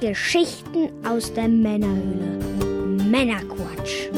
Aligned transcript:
Geschichten 0.00 0.90
aus 1.04 1.32
der 1.32 1.48
Männerhöhle. 1.48 2.38
Männerquatsch. 3.10 4.08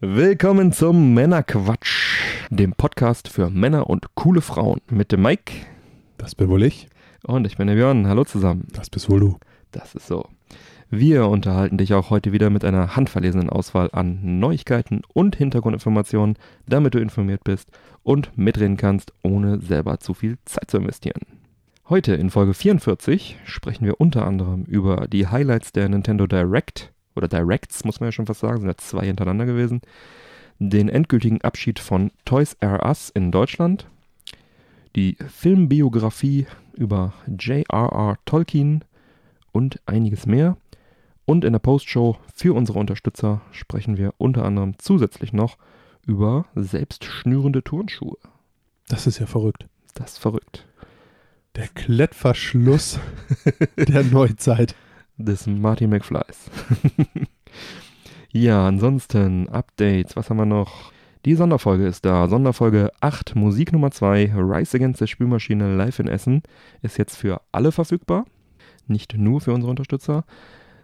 Willkommen 0.00 0.72
zum 0.72 1.14
Männerquatsch, 1.14 2.48
dem 2.50 2.72
Podcast 2.72 3.28
für 3.28 3.50
Männer 3.50 3.88
und 3.88 4.16
coole 4.16 4.40
Frauen 4.40 4.80
mit 4.90 5.12
dem 5.12 5.22
Mike 5.22 5.52
Das 6.22 6.36
bin 6.36 6.48
wohl 6.48 6.62
ich. 6.62 6.86
und 7.24 7.48
ich 7.48 7.56
bin 7.56 7.66
der 7.66 7.74
Björn. 7.74 8.06
Hallo 8.06 8.22
zusammen. 8.22 8.68
Das 8.72 8.88
bist 8.88 9.10
wohl 9.10 9.18
du. 9.18 9.38
Das 9.72 9.96
ist 9.96 10.06
so. 10.06 10.28
Wir 10.88 11.26
unterhalten 11.26 11.78
dich 11.78 11.94
auch 11.94 12.10
heute 12.10 12.30
wieder 12.30 12.48
mit 12.48 12.64
einer 12.64 12.94
handverlesenen 12.94 13.50
Auswahl 13.50 13.90
an 13.92 14.38
Neuigkeiten 14.38 15.02
und 15.12 15.34
Hintergrundinformationen, 15.34 16.38
damit 16.64 16.94
du 16.94 17.00
informiert 17.00 17.42
bist 17.42 17.72
und 18.04 18.38
mitreden 18.38 18.76
kannst, 18.76 19.12
ohne 19.24 19.60
selber 19.60 19.98
zu 19.98 20.14
viel 20.14 20.38
Zeit 20.44 20.70
zu 20.70 20.76
investieren. 20.76 21.22
Heute 21.88 22.14
in 22.14 22.30
Folge 22.30 22.54
44 22.54 23.38
sprechen 23.44 23.84
wir 23.84 24.00
unter 24.00 24.24
anderem 24.24 24.62
über 24.62 25.08
die 25.08 25.26
Highlights 25.26 25.72
der 25.72 25.88
Nintendo 25.88 26.28
Direct 26.28 26.92
oder 27.16 27.26
Directs, 27.26 27.84
muss 27.84 27.98
man 27.98 28.06
ja 28.06 28.12
schon 28.12 28.26
fast 28.26 28.40
sagen, 28.40 28.60
sind 28.60 28.68
ja 28.68 28.76
zwei 28.76 29.06
hintereinander 29.06 29.46
gewesen, 29.46 29.80
den 30.60 30.88
endgültigen 30.88 31.40
Abschied 31.40 31.80
von 31.80 32.12
Toys 32.24 32.56
R 32.60 32.86
Us 32.86 33.10
in 33.10 33.32
Deutschland, 33.32 33.88
die 34.96 35.16
Filmbiografie 35.28 36.46
über 36.74 37.12
J.R.R. 37.26 38.18
Tolkien 38.24 38.84
und 39.52 39.80
einiges 39.86 40.26
mehr. 40.26 40.56
Und 41.24 41.44
in 41.44 41.52
der 41.52 41.60
Postshow 41.60 42.16
für 42.34 42.54
unsere 42.54 42.78
Unterstützer 42.78 43.42
sprechen 43.52 43.96
wir 43.96 44.14
unter 44.18 44.44
anderem 44.44 44.78
zusätzlich 44.78 45.32
noch 45.32 45.56
über 46.04 46.46
selbstschnürende 46.54 47.62
Turnschuhe. 47.62 48.18
Das 48.88 49.06
ist 49.06 49.18
ja 49.18 49.26
verrückt. 49.26 49.66
Das 49.94 50.12
ist 50.12 50.18
verrückt. 50.18 50.66
Der 51.54 51.68
Klettverschluss 51.68 52.98
der 53.76 54.02
Neuzeit. 54.04 54.74
Des 55.18 55.46
Marty 55.46 55.86
McFlys. 55.86 56.50
ja, 58.32 58.66
ansonsten 58.66 59.48
Updates. 59.48 60.16
Was 60.16 60.30
haben 60.30 60.38
wir 60.38 60.46
noch? 60.46 60.91
Die 61.24 61.36
Sonderfolge 61.36 61.86
ist 61.86 62.04
da. 62.04 62.26
Sonderfolge 62.26 62.90
8, 63.00 63.36
Musik 63.36 63.72
Nummer 63.72 63.92
2, 63.92 64.32
Rise 64.34 64.76
Against 64.76 65.00
der 65.00 65.06
Spülmaschine 65.06 65.76
live 65.76 66.00
in 66.00 66.08
Essen. 66.08 66.42
Ist 66.82 66.98
jetzt 66.98 67.16
für 67.16 67.40
alle 67.52 67.70
verfügbar. 67.70 68.24
Nicht 68.88 69.16
nur 69.16 69.40
für 69.40 69.52
unsere 69.52 69.70
Unterstützer. 69.70 70.24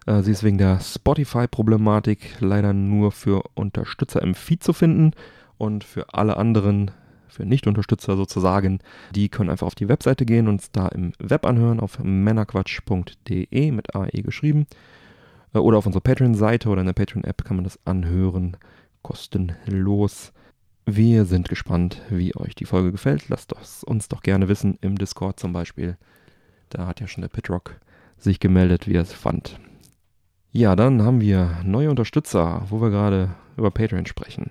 Äh, 0.06 0.22
Sie 0.22 0.30
ist 0.30 0.44
wegen 0.44 0.58
der 0.58 0.78
Spotify-Problematik 0.78 2.36
leider 2.38 2.72
nur 2.72 3.10
für 3.10 3.42
Unterstützer 3.54 4.22
im 4.22 4.36
Feed 4.36 4.62
zu 4.62 4.72
finden. 4.72 5.10
Und 5.56 5.82
für 5.82 6.14
alle 6.14 6.36
anderen, 6.36 6.92
für 7.26 7.44
Nicht-Unterstützer 7.44 8.16
sozusagen, 8.16 8.78
die 9.12 9.30
können 9.30 9.50
einfach 9.50 9.66
auf 9.66 9.74
die 9.74 9.88
Webseite 9.88 10.24
gehen 10.24 10.46
und 10.46 10.60
es 10.60 10.70
da 10.70 10.86
im 10.86 11.14
Web 11.18 11.46
anhören, 11.46 11.80
auf 11.80 11.98
männerquatsch.de 11.98 13.72
mit 13.72 13.96
AE 13.96 14.22
geschrieben. 14.22 14.68
Äh, 15.52 15.58
Oder 15.58 15.78
auf 15.78 15.86
unserer 15.86 16.02
Patreon-Seite 16.02 16.68
oder 16.68 16.82
in 16.82 16.86
der 16.86 16.92
Patreon-App 16.92 17.44
kann 17.44 17.56
man 17.56 17.64
das 17.64 17.80
anhören. 17.84 18.56
Kostenlos. 19.02 20.32
Wir 20.86 21.24
sind 21.24 21.48
gespannt, 21.48 22.00
wie 22.08 22.34
euch 22.36 22.54
die 22.54 22.64
Folge 22.64 22.92
gefällt. 22.92 23.28
Lasst 23.28 23.52
uns 23.84 24.08
doch 24.08 24.22
gerne 24.22 24.48
wissen 24.48 24.78
im 24.80 24.96
Discord 24.96 25.38
zum 25.38 25.52
Beispiel. 25.52 25.96
Da 26.70 26.86
hat 26.86 27.00
ja 27.00 27.06
schon 27.06 27.22
der 27.22 27.28
Pitrock 27.28 27.80
sich 28.16 28.40
gemeldet, 28.40 28.86
wie 28.88 28.94
er 28.94 29.02
es 29.02 29.12
fand. 29.12 29.60
Ja, 30.50 30.74
dann 30.76 31.02
haben 31.02 31.20
wir 31.20 31.58
neue 31.64 31.90
Unterstützer, 31.90 32.62
wo 32.70 32.80
wir 32.80 32.90
gerade 32.90 33.34
über 33.56 33.70
Patreon 33.70 34.06
sprechen. 34.06 34.50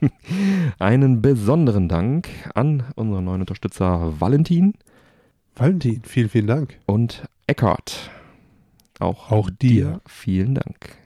Einen 0.78 1.20
besonderen 1.20 1.88
Dank 1.88 2.28
an 2.54 2.84
unseren 2.96 3.24
neuen 3.24 3.40
Unterstützer 3.42 4.20
Valentin 4.20 4.74
Valentin, 5.56 6.02
vielen, 6.04 6.28
vielen 6.28 6.46
Dank. 6.48 6.78
und 6.86 7.28
Eckhart. 7.46 8.10
Auch, 8.98 9.30
Auch 9.30 9.50
dir. 9.50 10.00
vielen 10.06 10.54
Dank. 10.54 10.96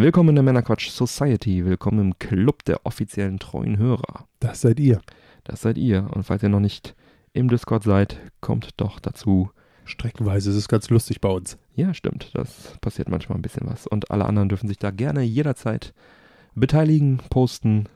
Willkommen 0.00 0.28
in 0.28 0.34
der 0.36 0.44
Männerquatsch 0.44 0.90
Society. 0.90 1.64
Willkommen 1.64 1.98
im 1.98 2.18
Club 2.20 2.64
der 2.64 2.86
offiziellen 2.86 3.40
treuen 3.40 3.78
Hörer. 3.78 4.28
Das 4.38 4.60
seid 4.60 4.78
ihr. 4.78 5.00
Das 5.42 5.62
seid 5.62 5.76
ihr. 5.76 6.08
Und 6.14 6.22
falls 6.22 6.44
ihr 6.44 6.48
noch 6.48 6.60
nicht 6.60 6.94
im 7.32 7.48
Discord 7.48 7.82
seid, 7.82 8.16
kommt 8.40 8.68
doch 8.76 9.00
dazu. 9.00 9.50
Streckenweise 9.84 10.50
ist 10.50 10.56
es 10.56 10.68
ganz 10.68 10.88
lustig 10.88 11.20
bei 11.20 11.28
uns. 11.28 11.58
Ja, 11.74 11.94
stimmt. 11.94 12.30
Das 12.34 12.78
passiert 12.80 13.08
manchmal 13.08 13.38
ein 13.38 13.42
bisschen 13.42 13.66
was. 13.66 13.88
Und 13.88 14.12
alle 14.12 14.26
anderen 14.26 14.48
dürfen 14.48 14.68
sich 14.68 14.78
da 14.78 14.92
gerne 14.92 15.22
jederzeit 15.22 15.92
beteiligen, 16.54 17.18
posten. 17.28 17.88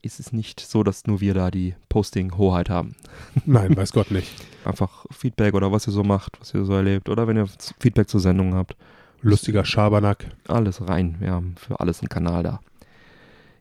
Ist 0.00 0.20
es 0.20 0.32
nicht 0.32 0.58
so, 0.58 0.82
dass 0.82 1.06
nur 1.06 1.20
wir 1.20 1.34
da 1.34 1.50
die 1.50 1.74
Posting-Hoheit 1.90 2.70
haben. 2.70 2.96
Nein, 3.44 3.76
weiß 3.76 3.92
Gott 3.92 4.10
nicht. 4.10 4.32
Einfach 4.64 5.04
Feedback 5.10 5.52
oder 5.52 5.70
was 5.70 5.86
ihr 5.86 5.92
so 5.92 6.02
macht, 6.02 6.40
was 6.40 6.54
ihr 6.54 6.64
so 6.64 6.72
erlebt. 6.72 7.10
Oder 7.10 7.28
wenn 7.28 7.36
ihr 7.36 7.46
Feedback 7.78 8.08
zur 8.08 8.20
Sendung 8.20 8.54
habt. 8.54 8.74
Lustiger 9.22 9.64
Schabernack. 9.66 10.24
Alles 10.48 10.86
rein. 10.88 11.16
Wir 11.20 11.32
haben 11.32 11.54
für 11.56 11.78
alles 11.78 12.00
einen 12.00 12.08
Kanal 12.08 12.42
da. 12.42 12.60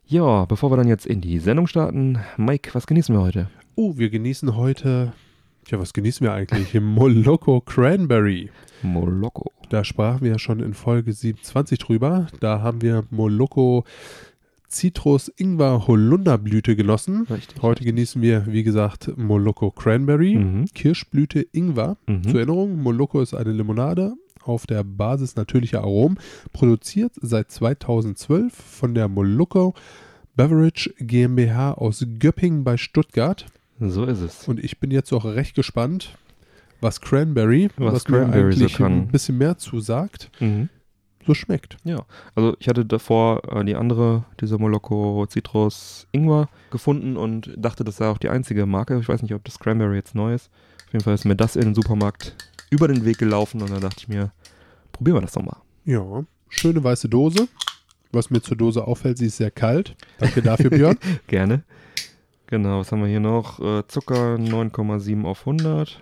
Ja, 0.05 0.45
bevor 0.45 0.71
wir 0.71 0.77
dann 0.77 0.87
jetzt 0.87 1.05
in 1.05 1.19
die 1.21 1.39
Sendung 1.39 1.67
starten, 1.67 2.19
Mike, 2.37 2.73
was 2.73 2.87
genießen 2.87 3.13
wir 3.13 3.21
heute? 3.21 3.49
Oh, 3.75 3.97
wir 3.97 4.09
genießen 4.09 4.55
heute. 4.55 5.13
Tja, 5.65 5.79
was 5.79 5.93
genießen 5.93 6.25
wir 6.25 6.33
eigentlich? 6.33 6.73
Moloko 6.81 7.59
Cranberry. 7.61 8.49
Moloko. 8.81 9.51
Da 9.69 9.83
sprachen 9.83 10.21
wir 10.21 10.31
ja 10.31 10.39
schon 10.39 10.61
in 10.61 10.73
Folge 10.73 11.11
27 11.11 11.77
drüber. 11.77 12.27
Da 12.39 12.61
haben 12.61 12.81
wir 12.81 13.03
Moloko 13.09 13.83
Citrus 14.69 15.29
Ingwer 15.35 15.87
Holunderblüte 15.87 16.75
genossen. 16.77 17.27
Richtig. 17.29 17.61
Heute 17.61 17.83
genießen 17.83 18.21
wir, 18.21 18.45
wie 18.47 18.63
gesagt, 18.63 19.11
Moloko 19.17 19.71
Cranberry. 19.71 20.35
Mhm. 20.35 20.65
Kirschblüte 20.73 21.45
Ingwer. 21.51 21.97
Mhm. 22.07 22.23
Zur 22.23 22.35
Erinnerung, 22.35 22.81
Moloko 22.81 23.21
ist 23.21 23.33
eine 23.33 23.51
Limonade 23.51 24.13
auf 24.43 24.65
der 24.67 24.83
Basis 24.83 25.35
natürlicher 25.35 25.79
Aromen, 25.81 26.19
produziert 26.53 27.13
seit 27.21 27.51
2012 27.51 28.53
von 28.53 28.93
der 28.95 29.07
Moloko 29.07 29.73
Beverage 30.35 30.93
GmbH 30.99 31.73
aus 31.73 32.05
Göppingen 32.19 32.63
bei 32.63 32.77
Stuttgart. 32.77 33.45
So 33.79 34.05
ist 34.05 34.19
es. 34.21 34.47
Und 34.47 34.63
ich 34.63 34.79
bin 34.79 34.91
jetzt 34.91 35.11
auch 35.13 35.25
recht 35.25 35.55
gespannt, 35.55 36.17
was 36.81 37.01
Cranberry, 37.01 37.69
Was 37.77 38.07
mir 38.07 38.19
Cranberry 38.19 38.53
so 38.53 38.59
eigentlich 38.61 38.73
kann. 38.77 38.93
ein 38.93 39.07
bisschen 39.07 39.37
mehr 39.37 39.57
zusagt, 39.57 40.31
Mhm. 40.39 40.69
so 41.25 41.33
schmeckt. 41.33 41.77
Ja, 41.83 42.05
also 42.35 42.55
ich 42.59 42.67
hatte 42.69 42.85
davor 42.85 43.41
äh, 43.53 43.65
die 43.65 43.75
andere, 43.75 44.23
diese 44.39 44.57
Moloko 44.57 45.25
Citrus 45.29 46.07
Ingwer 46.13 46.47
gefunden 46.71 47.17
und 47.17 47.51
dachte, 47.57 47.83
das 47.83 47.97
sei 47.97 48.07
auch 48.07 48.17
die 48.17 48.29
einzige 48.29 48.65
Marke. 48.65 48.97
Ich 48.99 49.09
weiß 49.09 49.21
nicht, 49.21 49.33
ob 49.33 49.43
das 49.43 49.59
Cranberry 49.59 49.95
jetzt 49.97 50.15
neu 50.15 50.33
ist. 50.33 50.49
Auf 50.87 50.93
jeden 50.93 51.03
Fall 51.03 51.13
ist 51.15 51.25
mir 51.25 51.35
das 51.35 51.55
in 51.57 51.63
den 51.63 51.75
Supermarkt 51.75 52.35
über 52.69 52.87
den 52.87 53.05
Weg 53.05 53.17
gelaufen 53.17 53.61
und 53.61 53.71
dann 53.71 53.81
dachte 53.81 53.97
ich 53.99 54.07
mir, 54.07 54.31
probieren 54.91 55.17
wir 55.17 55.21
das 55.21 55.33
doch 55.33 55.43
mal. 55.43 55.57
Ja, 55.85 56.23
schöne 56.49 56.83
weiße 56.83 57.09
Dose. 57.09 57.47
Was 58.11 58.29
mir 58.31 58.41
zur 58.41 58.57
Dose 58.57 58.85
auffällt, 58.85 59.17
sie 59.19 59.27
ist 59.27 59.37
sehr 59.37 59.51
kalt. 59.51 59.95
Danke 60.17 60.41
dafür, 60.41 60.69
Björn. 60.71 60.97
Gerne. 61.27 61.63
Genau, 62.47 62.79
was 62.79 62.91
haben 62.91 63.01
wir 63.01 63.07
hier 63.07 63.19
noch? 63.19 63.59
Äh, 63.59 63.85
Zucker 63.87 64.35
9,7 64.35 65.25
auf 65.25 65.41
100. 65.41 66.01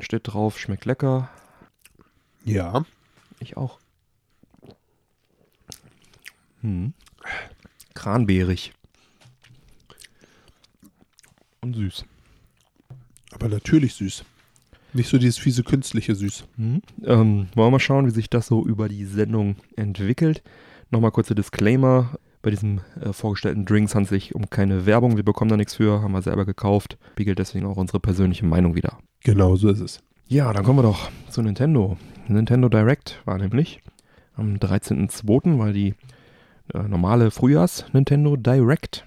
Steht 0.00 0.22
drauf, 0.24 0.58
schmeckt 0.58 0.84
lecker. 0.84 1.30
Ja, 2.44 2.84
Ich 3.38 3.56
auch. 3.56 3.78
Hm. 6.62 6.92
Kranbeerig. 7.94 8.72
Und 11.60 11.74
süß. 11.74 12.04
aber 13.32 13.48
natürlich 13.48 13.94
süß. 13.94 14.24
Nicht 14.94 15.08
so 15.08 15.18
dieses 15.18 15.38
fiese 15.38 15.64
künstliche 15.64 16.14
Süß. 16.14 16.44
Mhm. 16.56 16.82
Ähm, 17.04 17.48
wollen 17.54 17.66
wir 17.66 17.70
mal 17.70 17.80
schauen, 17.80 18.06
wie 18.06 18.10
sich 18.10 18.30
das 18.30 18.46
so 18.46 18.64
über 18.64 18.88
die 18.88 19.04
Sendung 19.04 19.56
entwickelt. 19.76 20.42
Nochmal 20.90 21.10
kurzer 21.10 21.34
Disclaimer. 21.34 22.16
Bei 22.42 22.50
diesem 22.50 22.80
äh, 23.00 23.12
vorgestellten 23.12 23.64
Drinks 23.64 23.94
handelt 23.94 24.12
es 24.12 24.24
sich 24.24 24.34
um 24.34 24.48
keine 24.50 24.86
Werbung. 24.86 25.16
Wir 25.16 25.24
bekommen 25.24 25.50
da 25.50 25.56
nichts 25.56 25.74
für, 25.74 26.00
haben 26.02 26.12
wir 26.12 26.22
selber 26.22 26.44
gekauft. 26.44 26.98
Spiegelt 27.12 27.38
deswegen 27.38 27.66
auch 27.66 27.76
unsere 27.76 28.00
persönliche 28.00 28.46
Meinung 28.46 28.74
wieder. 28.74 28.98
Genau 29.24 29.56
so 29.56 29.68
ist 29.70 29.80
es. 29.80 30.00
Ja, 30.28 30.52
dann 30.52 30.64
kommen 30.64 30.78
wir 30.78 30.82
doch 30.84 31.10
zu 31.28 31.42
Nintendo. 31.42 31.96
Nintendo 32.28 32.68
Direct 32.68 33.20
war 33.24 33.38
nämlich 33.38 33.80
am 34.36 34.54
13.02. 34.56 35.58
war 35.58 35.72
die 35.72 35.94
äh, 36.72 36.82
normale 36.82 37.30
Frühjahrs-Nintendo 37.30 38.36
Direct. 38.36 39.04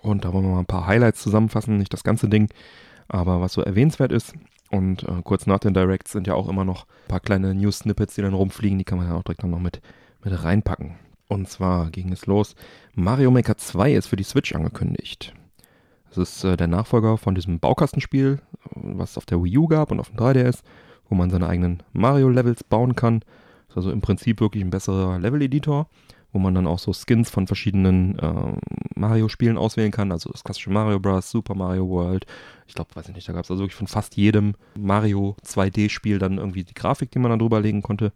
Und 0.00 0.24
da 0.24 0.32
wollen 0.32 0.44
wir 0.44 0.52
mal 0.52 0.60
ein 0.60 0.66
paar 0.66 0.86
Highlights 0.86 1.22
zusammenfassen, 1.22 1.78
nicht 1.78 1.92
das 1.92 2.04
ganze 2.04 2.28
Ding, 2.28 2.48
aber 3.08 3.40
was 3.40 3.52
so 3.52 3.62
erwähnenswert 3.62 4.12
ist. 4.12 4.34
Und 4.72 5.02
äh, 5.02 5.20
kurz 5.22 5.46
nach 5.46 5.58
den 5.58 5.74
Directs 5.74 6.12
sind 6.12 6.26
ja 6.26 6.34
auch 6.34 6.48
immer 6.48 6.64
noch 6.64 6.86
ein 6.86 7.08
paar 7.08 7.20
kleine 7.20 7.54
News-Snippets, 7.54 8.14
die 8.14 8.22
dann 8.22 8.32
rumfliegen, 8.32 8.78
die 8.78 8.84
kann 8.84 8.96
man 8.96 9.06
ja 9.06 9.14
auch 9.14 9.22
direkt 9.22 9.42
dann 9.42 9.50
noch 9.50 9.60
mit, 9.60 9.82
mit 10.24 10.42
reinpacken. 10.42 10.94
Und 11.28 11.48
zwar 11.48 11.90
ging 11.90 12.10
es 12.10 12.26
los, 12.26 12.54
Mario 12.94 13.30
Maker 13.30 13.58
2 13.58 13.92
ist 13.92 14.06
für 14.06 14.16
die 14.16 14.24
Switch 14.24 14.54
angekündigt. 14.54 15.34
Das 16.08 16.16
ist 16.16 16.44
äh, 16.44 16.56
der 16.56 16.68
Nachfolger 16.68 17.18
von 17.18 17.34
diesem 17.34 17.60
Baukastenspiel, 17.60 18.40
was 18.74 19.12
es 19.12 19.18
auf 19.18 19.26
der 19.26 19.42
Wii 19.44 19.58
U 19.58 19.68
gab 19.68 19.92
und 19.92 20.00
auf 20.00 20.08
dem 20.08 20.16
3DS, 20.16 20.60
wo 21.08 21.14
man 21.14 21.28
seine 21.28 21.48
eigenen 21.48 21.82
Mario-Levels 21.92 22.64
bauen 22.64 22.96
kann. 22.96 23.22
Ist 23.68 23.76
also 23.76 23.90
im 23.90 24.00
Prinzip 24.00 24.40
wirklich 24.40 24.64
ein 24.64 24.70
besserer 24.70 25.18
Level-Editor, 25.18 25.86
wo 26.32 26.38
man 26.38 26.54
dann 26.54 26.66
auch 26.66 26.78
so 26.78 26.92
Skins 26.92 27.30
von 27.30 27.46
verschiedenen 27.46 28.18
äh, 28.18 28.52
Mario-Spielen 28.94 29.58
auswählen 29.58 29.90
kann. 29.90 30.12
Also 30.12 30.30
das 30.30 30.44
klassische 30.44 30.70
Mario 30.70 30.98
Bros., 30.98 31.30
Super 31.30 31.54
Mario 31.54 31.88
World. 31.88 32.26
Ich 32.66 32.74
glaube, 32.74 32.94
weiß 32.94 33.08
ich 33.08 33.14
nicht, 33.14 33.28
da 33.28 33.32
gab 33.32 33.44
es 33.44 33.50
also 33.50 33.62
wirklich 33.62 33.76
von 33.76 33.86
fast 33.86 34.16
jedem 34.16 34.54
Mario 34.78 35.36
2D-Spiel 35.44 36.18
dann 36.18 36.38
irgendwie 36.38 36.64
die 36.64 36.74
Grafik, 36.74 37.10
die 37.10 37.18
man 37.18 37.30
dann 37.30 37.38
drüber 37.38 37.60
legen 37.60 37.82
konnte. 37.82 38.12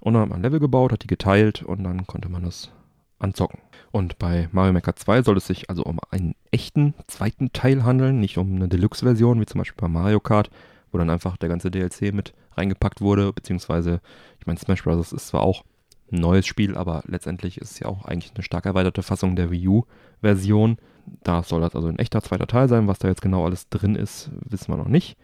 Und 0.00 0.14
dann 0.14 0.22
hat 0.22 0.28
man 0.30 0.38
ein 0.38 0.42
Level 0.42 0.60
gebaut, 0.60 0.92
hat 0.92 1.02
die 1.02 1.08
geteilt 1.08 1.62
und 1.62 1.84
dann 1.84 2.06
konnte 2.06 2.28
man 2.28 2.44
das 2.44 2.70
anzocken. 3.18 3.60
Und 3.90 4.18
bei 4.18 4.48
Mario 4.52 4.72
Maker 4.72 4.96
2 4.96 5.22
soll 5.22 5.36
es 5.36 5.46
sich 5.46 5.68
also 5.70 5.82
um 5.82 5.98
einen 6.10 6.34
echten 6.50 6.94
zweiten 7.06 7.52
Teil 7.52 7.84
handeln, 7.84 8.20
nicht 8.20 8.38
um 8.38 8.54
eine 8.54 8.68
Deluxe-Version, 8.68 9.40
wie 9.40 9.46
zum 9.46 9.58
Beispiel 9.58 9.80
bei 9.80 9.88
Mario 9.88 10.20
Kart, 10.20 10.50
wo 10.92 10.98
dann 10.98 11.10
einfach 11.10 11.36
der 11.36 11.48
ganze 11.48 11.70
DLC 11.70 12.14
mit 12.14 12.32
reingepackt 12.56 13.00
wurde, 13.00 13.32
beziehungsweise, 13.32 14.00
ich 14.40 14.46
meine, 14.46 14.58
Smash 14.58 14.84
Bros. 14.84 15.12
ist 15.12 15.28
zwar 15.28 15.42
auch 15.42 15.64
ein 16.12 16.20
neues 16.20 16.46
Spiel, 16.46 16.76
aber 16.76 17.02
letztendlich 17.06 17.58
ist 17.58 17.72
es 17.72 17.80
ja 17.80 17.88
auch 17.88 18.04
eigentlich 18.04 18.32
eine 18.34 18.42
stark 18.42 18.66
erweiterte 18.66 19.02
Fassung 19.02 19.36
der 19.36 19.50
Wii 19.50 19.68
U-Version. 19.68 20.78
Da 21.22 21.42
soll 21.42 21.60
das 21.60 21.74
also 21.74 21.88
ein 21.88 21.98
echter 21.98 22.22
zweiter 22.22 22.46
Teil 22.46 22.68
sein. 22.68 22.88
Was 22.88 22.98
da 22.98 23.08
jetzt 23.08 23.22
genau 23.22 23.44
alles 23.44 23.68
drin 23.68 23.94
ist, 23.94 24.30
wissen 24.48 24.72
wir 24.72 24.76
noch 24.76 24.88
nicht. 24.88 25.16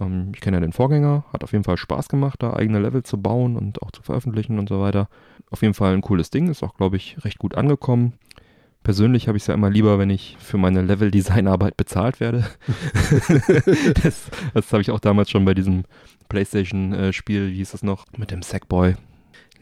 Ähm, 0.00 0.32
ich 0.34 0.40
kenne 0.40 0.56
ja 0.56 0.60
den 0.60 0.72
Vorgänger, 0.72 1.24
hat 1.32 1.44
auf 1.44 1.52
jeden 1.52 1.64
Fall 1.64 1.76
Spaß 1.76 2.08
gemacht, 2.08 2.42
da 2.42 2.54
eigene 2.54 2.80
Level 2.80 3.02
zu 3.02 3.20
bauen 3.20 3.56
und 3.56 3.82
auch 3.82 3.90
zu 3.90 4.02
veröffentlichen 4.02 4.58
und 4.58 4.68
so 4.68 4.80
weiter. 4.80 5.08
Auf 5.50 5.62
jeden 5.62 5.74
Fall 5.74 5.94
ein 5.94 6.00
cooles 6.02 6.30
Ding, 6.30 6.48
ist 6.48 6.62
auch, 6.62 6.74
glaube 6.74 6.96
ich, 6.96 7.16
recht 7.24 7.38
gut 7.38 7.54
angekommen. 7.54 8.14
Persönlich 8.82 9.28
habe 9.28 9.36
ich 9.36 9.42
es 9.42 9.46
ja 9.46 9.54
immer 9.54 9.68
lieber, 9.68 9.98
wenn 9.98 10.08
ich 10.08 10.38
für 10.40 10.56
meine 10.56 10.80
Level-Design-Arbeit 10.80 11.76
bezahlt 11.76 12.18
werde. 12.18 12.46
das 14.02 14.30
das 14.54 14.72
habe 14.72 14.80
ich 14.80 14.90
auch 14.90 15.00
damals 15.00 15.28
schon 15.28 15.44
bei 15.44 15.52
diesem 15.52 15.84
PlayStation-Spiel, 16.30 17.48
wie 17.48 17.56
hieß 17.56 17.72
das 17.72 17.82
noch, 17.82 18.06
mit 18.16 18.30
dem 18.30 18.40
Sackboy. 18.40 18.94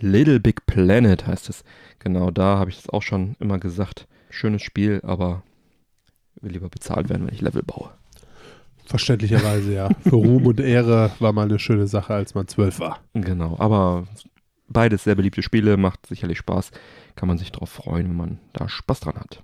Little 0.01 0.41
Big 0.41 0.67
Planet 0.67 1.27
heißt 1.27 1.49
es. 1.49 1.65
Genau 1.99 2.31
da 2.31 2.59
habe 2.59 2.71
ich 2.71 2.77
das 2.77 2.89
auch 2.89 3.03
schon 3.03 3.37
immer 3.41 3.59
gesagt. 3.59 4.07
Schönes 4.31 4.63
Spiel, 4.63 5.01
aber 5.05 5.43
will 6.41 6.53
lieber 6.53 6.69
bezahlt 6.69 7.09
werden, 7.09 7.27
wenn 7.27 7.35
ich 7.35 7.41
Level 7.41 7.63
baue. 7.63 7.91
Verständlicherweise, 8.87 9.75
ja. 9.75 9.91
Für 10.01 10.17
Ruhm 10.17 10.47
und 10.47 10.61
Ehre 10.61 11.11
war 11.19 11.33
mal 11.33 11.45
eine 11.45 11.59
schöne 11.59 11.87
Sache, 11.87 12.15
als 12.15 12.35
man 12.35 12.49
zwölf 12.49 12.81
war. 12.81 13.01
Genau, 13.13 13.57
aber 13.59 14.07
beides 14.69 15.05
sehr 15.05 15.15
beliebte 15.15 15.43
Spiele, 15.43 15.77
macht 15.77 16.07
sicherlich 16.07 16.39
Spaß. 16.39 16.71
Kann 17.15 17.29
man 17.29 17.39
sich 17.39 17.53
darauf 17.53 17.71
freuen, 17.71 18.09
wenn 18.09 18.17
man 18.17 18.39
da 18.53 18.69
Spaß 18.69 19.01
dran 19.01 19.17
hat. 19.17 19.43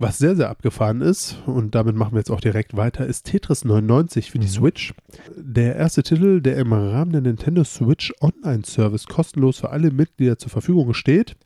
Was 0.00 0.18
sehr, 0.18 0.36
sehr 0.36 0.48
abgefahren 0.48 1.00
ist, 1.00 1.38
und 1.46 1.74
damit 1.74 1.96
machen 1.96 2.12
wir 2.12 2.18
jetzt 2.20 2.30
auch 2.30 2.40
direkt 2.40 2.76
weiter, 2.76 3.04
ist 3.04 3.24
Tetris 3.26 3.64
99 3.64 4.30
für 4.30 4.38
die 4.38 4.46
Mhm. 4.46 4.50
Switch. 4.52 4.94
Der 5.36 5.74
erste 5.74 6.04
Titel, 6.04 6.40
der 6.40 6.56
im 6.56 6.72
Rahmen 6.72 7.10
der 7.10 7.20
Nintendo 7.20 7.64
Switch 7.64 8.12
Online 8.20 8.62
Service 8.64 9.06
kostenlos 9.06 9.58
für 9.58 9.70
alle 9.70 9.90
Mitglieder 9.90 10.38
zur 10.38 10.50
Verfügung 10.50 10.94
steht. 10.94 11.36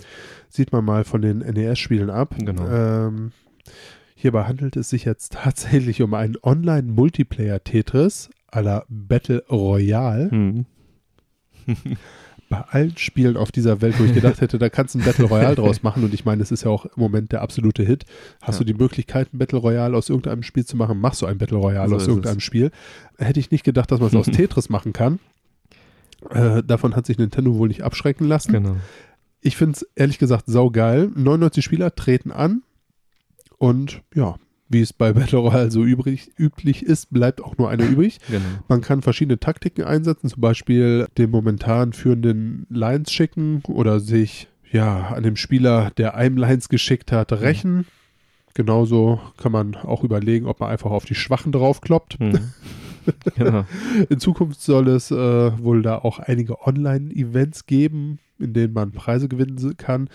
Sieht 0.50 0.70
man 0.70 0.84
mal 0.84 1.04
von 1.04 1.22
den 1.22 1.38
NES-Spielen 1.38 2.10
ab. 2.10 2.34
Genau. 2.38 2.68
Ähm, 2.68 3.32
hierbei 4.14 4.44
handelt 4.44 4.76
es 4.76 4.90
sich 4.90 5.06
jetzt 5.06 5.32
tatsächlich 5.32 6.02
um 6.02 6.12
einen 6.12 6.36
Online-Multiplayer-Tetris 6.42 8.28
à 8.50 8.60
la 8.60 8.84
Battle 8.90 9.42
Royale. 9.50 10.30
Hm. 10.30 10.66
bei 12.52 12.60
allen 12.68 12.96
Spielen 12.98 13.36
auf 13.36 13.50
dieser 13.50 13.80
Welt, 13.80 13.98
wo 13.98 14.04
ich 14.04 14.12
gedacht 14.14 14.40
hätte, 14.42 14.58
da 14.58 14.68
kannst 14.68 14.94
du 14.94 14.98
ein 14.98 15.04
Battle 15.04 15.24
Royale 15.24 15.56
draus 15.56 15.82
machen. 15.82 16.04
Und 16.04 16.12
ich 16.12 16.24
meine, 16.24 16.42
es 16.42 16.52
ist 16.52 16.64
ja 16.64 16.70
auch 16.70 16.84
im 16.84 16.92
Moment 16.96 17.32
der 17.32 17.40
absolute 17.42 17.82
Hit. 17.82 18.04
Hast 18.42 18.56
Ja. 18.56 18.58
du 18.64 18.72
die 18.72 18.78
Möglichkeit, 18.78 19.32
ein 19.32 19.38
Battle 19.38 19.58
Royale 19.58 19.96
aus 19.96 20.08
irgendeinem 20.10 20.42
Spiel 20.42 20.64
zu 20.66 20.76
machen, 20.76 21.00
machst 21.00 21.22
du 21.22 21.26
ein 21.26 21.38
Battle 21.38 21.56
Royale 21.58 21.88
So 21.88 21.96
aus 21.96 22.06
irgendeinem 22.06 22.36
es. 22.38 22.42
Spiel. 22.44 22.70
Hätte 23.18 23.40
ich 23.40 23.50
nicht 23.50 23.64
gedacht, 23.64 23.90
dass 23.90 24.00
man 24.00 24.08
es 24.10 24.14
aus 24.14 24.26
Tetris 24.32 24.68
machen 24.68 24.92
kann. 24.92 25.18
Äh, 26.30 26.62
davon 26.62 26.94
hat 26.94 27.06
sich 27.06 27.18
Nintendo 27.18 27.54
wohl 27.56 27.68
nicht 27.68 27.82
abschrecken 27.82 28.26
lassen. 28.28 28.52
Genau. 28.52 28.76
Ich 29.40 29.56
finde 29.56 29.76
es 29.76 29.82
ehrlich 29.96 30.18
gesagt 30.18 30.44
saugeil. 30.46 31.10
99 31.14 31.64
Spieler 31.64 31.94
treten 31.94 32.30
an 32.30 32.62
und 33.58 34.02
ja, 34.14 34.36
wie 34.72 34.80
es 34.80 34.92
bei 34.92 35.12
Battle 35.12 35.38
Royale 35.38 35.70
so 35.70 35.84
übrig, 35.84 36.30
üblich 36.38 36.84
ist, 36.84 37.10
bleibt 37.10 37.42
auch 37.42 37.58
nur 37.58 37.70
einer 37.70 37.84
übrig. 37.84 38.18
genau. 38.28 38.44
Man 38.68 38.80
kann 38.80 39.02
verschiedene 39.02 39.38
Taktiken 39.38 39.84
einsetzen, 39.84 40.28
zum 40.28 40.40
Beispiel 40.40 41.06
den 41.18 41.30
momentan 41.30 41.92
führenden 41.92 42.66
Lines 42.70 43.12
schicken 43.12 43.62
oder 43.68 44.00
sich 44.00 44.48
ja 44.70 45.08
an 45.08 45.22
dem 45.22 45.36
Spieler, 45.36 45.90
der 45.96 46.14
einem 46.14 46.36
Lines 46.36 46.68
geschickt 46.68 47.12
hat, 47.12 47.32
rächen. 47.32 47.86
Genauso 48.54 49.20
kann 49.36 49.52
man 49.52 49.76
auch 49.76 50.04
überlegen, 50.04 50.46
ob 50.46 50.60
man 50.60 50.70
einfach 50.70 50.90
auf 50.90 51.04
die 51.04 51.14
Schwachen 51.14 51.52
draufkloppt. 51.52 52.18
Hm. 52.18 52.38
genau. 53.36 53.64
In 54.08 54.20
Zukunft 54.20 54.60
soll 54.60 54.88
es 54.88 55.10
äh, 55.10 55.16
wohl 55.16 55.82
da 55.82 55.98
auch 55.98 56.18
einige 56.18 56.66
Online-Events 56.66 57.66
geben, 57.66 58.18
in 58.38 58.52
denen 58.52 58.72
man 58.74 58.92
Preise 58.92 59.28
gewinnen 59.28 59.76
kann. 59.76 60.08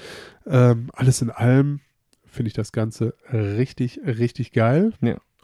Ähm, 0.46 0.90
alles 0.94 1.22
in 1.22 1.32
allem 1.32 1.80
finde 2.38 2.48
ich 2.48 2.54
das 2.54 2.72
Ganze 2.72 3.16
richtig, 3.34 4.00
richtig 4.06 4.54
geil. 4.54 4.94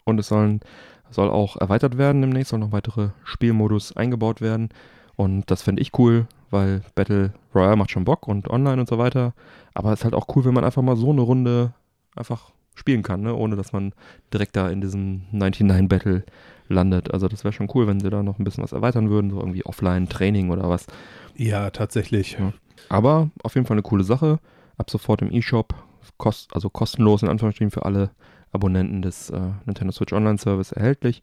Und 0.05 0.19
es 0.19 0.27
sollen, 0.27 0.61
soll 1.09 1.29
auch 1.29 1.57
erweitert 1.57 1.97
werden 1.97 2.21
demnächst, 2.21 2.51
soll 2.51 2.59
noch 2.59 2.71
weitere 2.71 3.09
Spielmodus 3.23 3.97
eingebaut 3.97 4.39
werden. 4.39 4.69
Und 5.15 5.51
das 5.51 5.61
fände 5.61 5.81
ich 5.81 5.97
cool, 5.99 6.27
weil 6.49 6.81
Battle 6.95 7.33
Royale 7.53 7.75
macht 7.75 7.91
schon 7.91 8.05
Bock 8.05 8.27
und 8.27 8.49
online 8.49 8.79
und 8.79 8.87
so 8.87 8.97
weiter. 8.97 9.33
Aber 9.73 9.91
es 9.91 9.99
ist 9.99 10.03
halt 10.05 10.15
auch 10.15 10.27
cool, 10.35 10.45
wenn 10.45 10.53
man 10.53 10.63
einfach 10.63 10.81
mal 10.81 10.95
so 10.95 11.11
eine 11.11 11.21
Runde 11.21 11.73
einfach 12.15 12.51
spielen 12.75 13.03
kann, 13.03 13.21
ne? 13.21 13.35
ohne 13.35 13.55
dass 13.55 13.73
man 13.73 13.93
direkt 14.33 14.55
da 14.55 14.69
in 14.69 14.81
diesem 14.81 15.23
99 15.31 15.89
Battle 15.89 16.23
landet. 16.67 17.13
Also 17.13 17.27
das 17.27 17.43
wäre 17.43 17.53
schon 17.53 17.69
cool, 17.75 17.87
wenn 17.87 17.99
sie 17.99 18.09
da 18.09 18.23
noch 18.23 18.39
ein 18.39 18.43
bisschen 18.43 18.63
was 18.63 18.71
erweitern 18.71 19.09
würden, 19.09 19.29
so 19.29 19.37
irgendwie 19.37 19.65
Offline-Training 19.65 20.49
oder 20.49 20.69
was. 20.69 20.87
Ja, 21.35 21.69
tatsächlich. 21.69 22.37
Ja. 22.39 22.53
Aber 22.89 23.29
auf 23.43 23.55
jeden 23.55 23.67
Fall 23.67 23.75
eine 23.75 23.83
coole 23.83 24.03
Sache. 24.03 24.39
Ab 24.77 24.89
sofort 24.89 25.21
im 25.21 25.31
E-Shop, 25.31 25.75
kost, 26.17 26.53
also 26.53 26.69
kostenlos 26.69 27.23
in 27.23 27.29
Anführungsstrichen 27.29 27.71
für 27.71 27.85
alle 27.85 28.11
Abonnenten 28.51 29.01
des 29.01 29.29
äh, 29.29 29.51
Nintendo 29.65 29.91
Switch 29.91 30.13
Online 30.13 30.37
Service 30.37 30.71
erhältlich. 30.71 31.21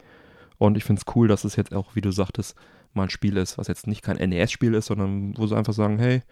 Und 0.59 0.77
ich 0.77 0.85
finde 0.85 1.01
es 1.01 1.15
cool, 1.15 1.29
dass 1.29 1.45
es 1.45 1.57
jetzt 1.57 1.75
auch, 1.75 1.95
wie 1.95 2.01
du 2.01 2.11
sagtest, 2.11 2.57
mal 2.93 3.05
ein 3.05 3.11
Spiel 3.11 3.37
ist, 3.37 3.57
was 3.57 3.69
jetzt 3.69 3.87
nicht 3.87 4.03
kein 4.03 4.17
NES-Spiel 4.17 4.75
ist, 4.75 4.87
sondern 4.87 5.37
wo 5.39 5.47
sie 5.47 5.57
einfach 5.57 5.73
sagen, 5.73 5.99
hey, 5.99 6.23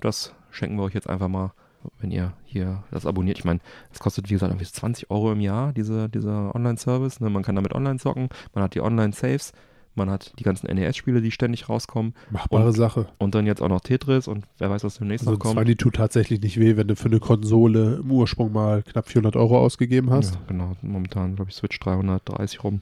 das 0.00 0.34
schenken 0.50 0.76
wir 0.76 0.84
euch 0.84 0.94
jetzt 0.94 1.08
einfach 1.08 1.28
mal, 1.28 1.52
wenn 1.98 2.10
ihr 2.10 2.32
hier 2.44 2.84
das 2.90 3.06
abonniert. 3.06 3.38
Ich 3.38 3.44
meine, 3.44 3.60
es 3.92 3.98
kostet, 3.98 4.28
wie 4.28 4.34
gesagt, 4.34 4.50
irgendwie 4.50 4.66
20 4.66 5.10
Euro 5.10 5.32
im 5.32 5.40
Jahr, 5.40 5.72
diese, 5.72 6.08
dieser 6.08 6.54
Online-Service. 6.54 7.20
Ne? 7.20 7.30
Man 7.30 7.42
kann 7.42 7.56
damit 7.56 7.74
online 7.74 7.98
zocken, 7.98 8.28
man 8.54 8.64
hat 8.64 8.74
die 8.74 8.80
Online-Saves, 8.80 9.52
man 10.00 10.10
hat 10.10 10.32
die 10.38 10.42
ganzen 10.42 10.66
NES-Spiele, 10.66 11.20
die 11.22 11.30
ständig 11.30 11.68
rauskommen 11.68 12.14
Machbare 12.30 12.66
Und- 12.68 12.72
Sache. 12.72 13.06
und 13.18 13.34
dann 13.34 13.46
jetzt 13.46 13.62
auch 13.62 13.68
noch 13.68 13.80
Tetris 13.80 14.26
und 14.28 14.46
wer 14.58 14.70
weiß, 14.70 14.82
was 14.84 14.94
demnächst 14.98 15.22
Also 15.26 15.32
noch 15.34 15.38
kommt. 15.38 15.54
20 15.54 15.76
tut 15.78 15.94
tatsächlich 15.94 16.40
nicht 16.40 16.58
weh, 16.58 16.76
wenn 16.76 16.88
du 16.88 16.96
für 16.96 17.06
eine 17.06 17.20
Konsole 17.20 17.96
im 18.02 18.10
Ursprung 18.10 18.52
mal 18.52 18.82
knapp 18.82 19.08
400 19.08 19.36
Euro 19.36 19.58
ausgegeben 19.58 20.10
hast. 20.10 20.34
Ja, 20.34 20.40
genau. 20.48 20.72
Momentan, 20.82 21.36
glaube 21.36 21.50
ich, 21.50 21.56
Switch 21.56 21.78
330 21.78 22.64
rum. 22.64 22.80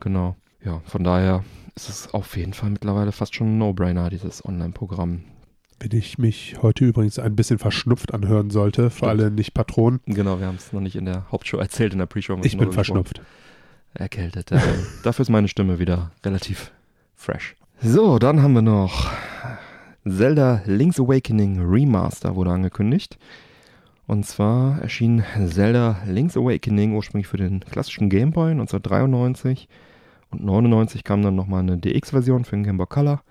Genau. 0.00 0.36
Ja, 0.64 0.80
von 0.84 1.04
daher 1.04 1.44
ist 1.76 1.88
es 1.88 2.12
auf 2.12 2.36
jeden 2.36 2.52
Fall 2.52 2.70
mittlerweile 2.70 3.12
fast 3.12 3.34
schon 3.34 3.54
ein 3.54 3.58
No-Brainer, 3.58 4.10
dieses 4.10 4.44
Online-Programm. 4.44 5.20
Wenn 5.80 5.96
ich 5.96 6.18
mich 6.18 6.56
heute 6.60 6.84
übrigens 6.84 7.20
ein 7.20 7.36
bisschen 7.36 7.60
verschnupft 7.60 8.12
anhören 8.12 8.50
sollte, 8.50 8.90
für 8.90 8.96
Stimmt. 8.96 9.10
alle 9.10 9.30
Nicht-Patronen, 9.30 10.00
Genau, 10.06 10.40
wir 10.40 10.46
haben 10.48 10.56
es 10.56 10.72
noch 10.72 10.80
nicht 10.80 10.96
in 10.96 11.04
der 11.04 11.30
Hauptshow 11.30 11.58
erzählt, 11.58 11.92
in 11.92 12.00
der 12.00 12.06
Pre-Show. 12.06 12.36
ich 12.42 12.56
bin 12.58 12.68
drüber 12.68 12.78
gesprochen. 12.82 13.04
Erkältet. 13.94 14.52
Ähm, 14.52 14.60
dafür 15.02 15.22
ist 15.22 15.30
meine 15.30 15.48
Stimme 15.48 15.78
wieder 15.78 16.12
relativ 16.24 16.72
fresh. 17.14 17.56
So, 17.80 18.18
dann 18.18 18.42
haben 18.42 18.54
wir 18.54 18.62
noch 18.62 19.10
Zelda 20.04 20.62
Link's 20.66 20.98
Awakening 20.98 21.60
Remaster 21.60 22.34
wurde 22.34 22.52
angekündigt. 22.52 23.18
Und 24.06 24.24
zwar 24.24 24.80
erschien 24.80 25.22
Zelda 25.46 26.00
Link's 26.06 26.36
Awakening 26.36 26.94
ursprünglich 26.94 27.26
für 27.26 27.36
den 27.36 27.60
klassischen 27.60 28.08
Game 28.08 28.30
Boy 28.30 28.52
1993 28.52 29.68
und 30.30 30.44
99 30.44 31.04
kam 31.04 31.22
dann 31.22 31.36
nochmal 31.36 31.60
eine 31.60 31.78
DX-Version 31.78 32.44
für 32.44 32.56
den 32.56 32.64
Game 32.64 32.78
Boy 32.78 32.86
Color. 32.86 33.22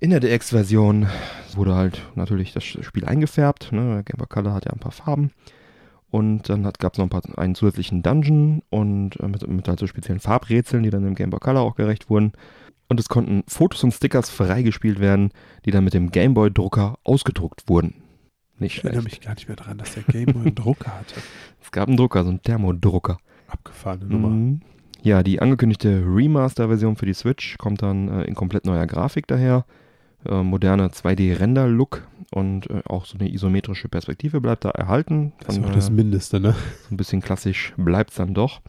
In 0.00 0.10
der 0.10 0.20
DX-Version 0.20 1.06
wurde 1.54 1.74
halt 1.74 2.02
natürlich 2.14 2.52
das 2.52 2.64
Spiel 2.64 3.04
eingefärbt. 3.04 3.72
Ne? 3.72 3.94
Der 3.94 4.02
Game 4.02 4.18
Boy 4.18 4.26
Color 4.28 4.52
hat 4.52 4.64
ja 4.66 4.72
ein 4.72 4.80
paar 4.80 4.92
Farben. 4.92 5.30
Und 6.14 6.48
dann 6.48 6.62
gab 6.78 6.92
es 6.92 6.98
noch 6.98 7.06
ein 7.06 7.10
paar, 7.10 7.22
einen 7.36 7.56
zusätzlichen 7.56 8.04
Dungeon 8.04 8.62
und 8.70 9.18
äh, 9.18 9.26
mit, 9.26 9.44
mit 9.48 9.66
halt 9.66 9.80
so 9.80 9.88
speziellen 9.88 10.20
Farbrätseln, 10.20 10.84
die 10.84 10.90
dann 10.90 11.04
im 11.04 11.16
Game 11.16 11.30
Boy 11.30 11.40
Color 11.40 11.62
auch 11.62 11.74
gerecht 11.74 12.08
wurden. 12.08 12.34
Und 12.88 13.00
es 13.00 13.08
konnten 13.08 13.42
Fotos 13.48 13.82
und 13.82 13.90
Stickers 13.90 14.30
freigespielt 14.30 15.00
werden, 15.00 15.32
die 15.64 15.72
dann 15.72 15.82
mit 15.82 15.92
dem 15.92 16.12
Game 16.12 16.34
Boy 16.34 16.52
Drucker 16.52 17.00
ausgedruckt 17.02 17.68
wurden. 17.68 17.96
Nicht 18.60 18.78
Ich 18.78 18.84
erinnere 18.84 19.02
mich 19.02 19.22
gar 19.22 19.34
nicht 19.34 19.48
mehr 19.48 19.56
dran, 19.56 19.76
dass 19.76 19.94
der 19.94 20.04
Gameboy 20.04 20.42
einen 20.42 20.54
Drucker 20.54 20.96
hatte. 20.96 21.16
Es 21.60 21.72
gab 21.72 21.88
einen 21.88 21.96
Drucker, 21.96 22.22
so 22.22 22.30
einen 22.30 22.42
Thermodrucker. 22.42 23.18
Abgefahrene 23.48 24.04
Nummer. 24.04 24.28
Mhm. 24.28 24.60
Ja, 25.02 25.24
die 25.24 25.40
angekündigte 25.42 26.04
Remaster-Version 26.06 26.94
für 26.94 27.06
die 27.06 27.14
Switch 27.14 27.58
kommt 27.58 27.82
dann 27.82 28.06
äh, 28.06 28.22
in 28.22 28.36
komplett 28.36 28.66
neuer 28.66 28.86
Grafik 28.86 29.26
daher. 29.26 29.64
Äh, 30.28 30.42
moderne 30.42 30.88
2D-Render-Look 30.88 32.06
und 32.32 32.70
äh, 32.70 32.82
auch 32.88 33.04
so 33.04 33.18
eine 33.18 33.32
isometrische 33.32 33.88
Perspektive 33.88 34.40
bleibt 34.40 34.64
da 34.64 34.70
erhalten. 34.70 35.32
Das 35.46 35.56
ist 35.56 35.64
auch 35.64 35.72
das 35.72 35.90
Mindeste, 35.90 36.40
ne? 36.40 36.54
so 36.88 36.94
ein 36.94 36.96
bisschen 36.96 37.20
klassisch 37.20 37.74
bleibt 37.76 38.10
es 38.10 38.16
dann 38.16 38.34
doch. 38.34 38.60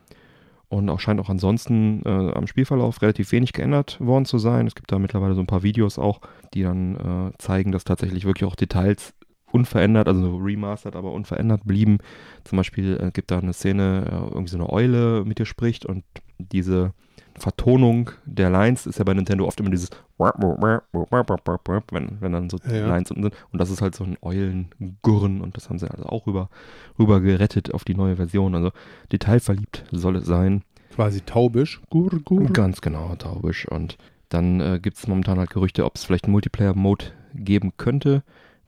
Und 0.67 0.89
auch 0.89 0.99
scheint 0.99 1.19
auch 1.19 1.29
ansonsten 1.29 2.01
äh, 2.05 2.09
am 2.09 2.47
Spielverlauf 2.47 3.01
relativ 3.01 3.31
wenig 3.31 3.53
geändert 3.53 3.97
worden 4.01 4.25
zu 4.25 4.37
sein. 4.37 4.67
Es 4.67 4.75
gibt 4.75 4.91
da 4.91 4.99
mittlerweile 4.99 5.35
so 5.35 5.41
ein 5.41 5.47
paar 5.47 5.63
Videos 5.63 5.99
auch, 5.99 6.21
die 6.53 6.63
dann 6.63 6.95
äh, 6.95 7.37
zeigen, 7.37 7.71
dass 7.71 7.83
tatsächlich 7.83 8.25
wirklich 8.25 8.49
auch 8.49 8.55
Details 8.55 9.13
unverändert, 9.51 10.07
also 10.07 10.35
remastered, 10.35 10.95
aber 10.95 11.13
unverändert 11.13 11.61
blieben. 11.65 11.99
Zum 12.43 12.57
Beispiel 12.57 12.99
äh, 13.01 13.11
gibt 13.11 13.31
da 13.31 13.39
eine 13.39 13.53
Szene, 13.53 14.05
äh, 14.11 14.33
irgendwie 14.33 14.49
so 14.49 14.57
eine 14.57 14.69
Eule 14.69 15.23
mit 15.23 15.39
dir 15.39 15.45
spricht 15.45 15.85
und 15.85 16.03
diese 16.37 16.93
Vertonung 17.37 18.11
der 18.25 18.49
Lines 18.49 18.85
ist 18.85 18.97
ja 18.97 19.03
bei 19.03 19.13
Nintendo 19.13 19.45
oft 19.45 19.59
immer 19.59 19.69
dieses 19.69 19.89
wenn, 20.17 22.21
wenn 22.21 22.31
dann 22.31 22.49
so 22.49 22.57
Ja. 22.69 22.87
Lines 22.87 23.11
unten 23.11 23.23
sind. 23.23 23.35
Und 23.51 23.59
das 23.59 23.69
ist 23.69 23.81
halt 23.81 23.95
so 23.95 24.03
ein 24.03 24.17
Eulengurren 24.21 25.41
und 25.41 25.57
das 25.57 25.69
haben 25.69 25.79
sie 25.79 25.89
also 25.89 26.05
auch 26.05 26.27
rüber, 26.27 26.49
rüber 26.97 27.21
gerettet 27.21 27.73
auf 27.73 27.83
die 27.83 27.95
neue 27.95 28.15
Version. 28.15 28.55
Also 28.55 28.71
detailverliebt 29.11 29.85
soll 29.91 30.17
es 30.17 30.25
sein. 30.25 30.63
Quasi 30.93 31.21
taubisch. 31.21 31.81
Gur, 31.89 32.09
gur. 32.23 32.45
Ganz 32.45 32.81
genau, 32.81 33.13
taubisch. 33.15 33.67
Und 33.67 33.97
dann 34.29 34.61
äh, 34.61 34.79
gibt 34.81 34.97
es 34.97 35.07
momentan 35.07 35.37
halt 35.37 35.49
Gerüchte, 35.49 35.85
ob 35.85 35.95
es 35.95 36.05
vielleicht 36.05 36.25
einen 36.25 36.31
Multiplayer-Mode 36.31 37.05
geben 37.33 37.73
könnte, 37.77 38.23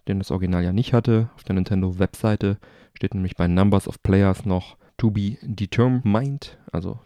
den 0.07 0.19
das 0.19 0.31
Original 0.31 0.63
ja 0.63 0.73
nicht 0.73 0.93
hatte. 0.93 1.29
Auf 1.35 1.43
der 1.45 1.55
Nintendo-Webseite 1.55 2.57
steht 2.93 3.13
nämlich 3.13 3.37
bei 3.37 3.47
Numbers 3.47 3.87
of 3.87 4.03
Players 4.03 4.45
noch 4.45 4.75
to 4.97 5.11
be 5.11 5.37
determined, 5.41 6.57
also 6.71 6.99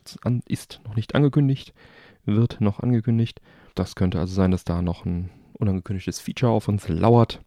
ist 0.48 0.82
noch 0.86 0.96
nicht 0.96 1.16
angekündigt, 1.16 1.74
wird 2.26 2.62
noch 2.62 2.80
angekündigt. 2.80 3.42
Das 3.76 3.96
könnte 3.96 4.20
also 4.20 4.34
sein, 4.34 4.52
dass 4.52 4.64
da 4.64 4.82
noch 4.82 5.06
ein 5.06 5.30
unangekündigtes 5.54 6.20
Feature 6.20 6.52
auf 6.52 6.68
uns 6.68 6.88
lauert. 6.88 7.42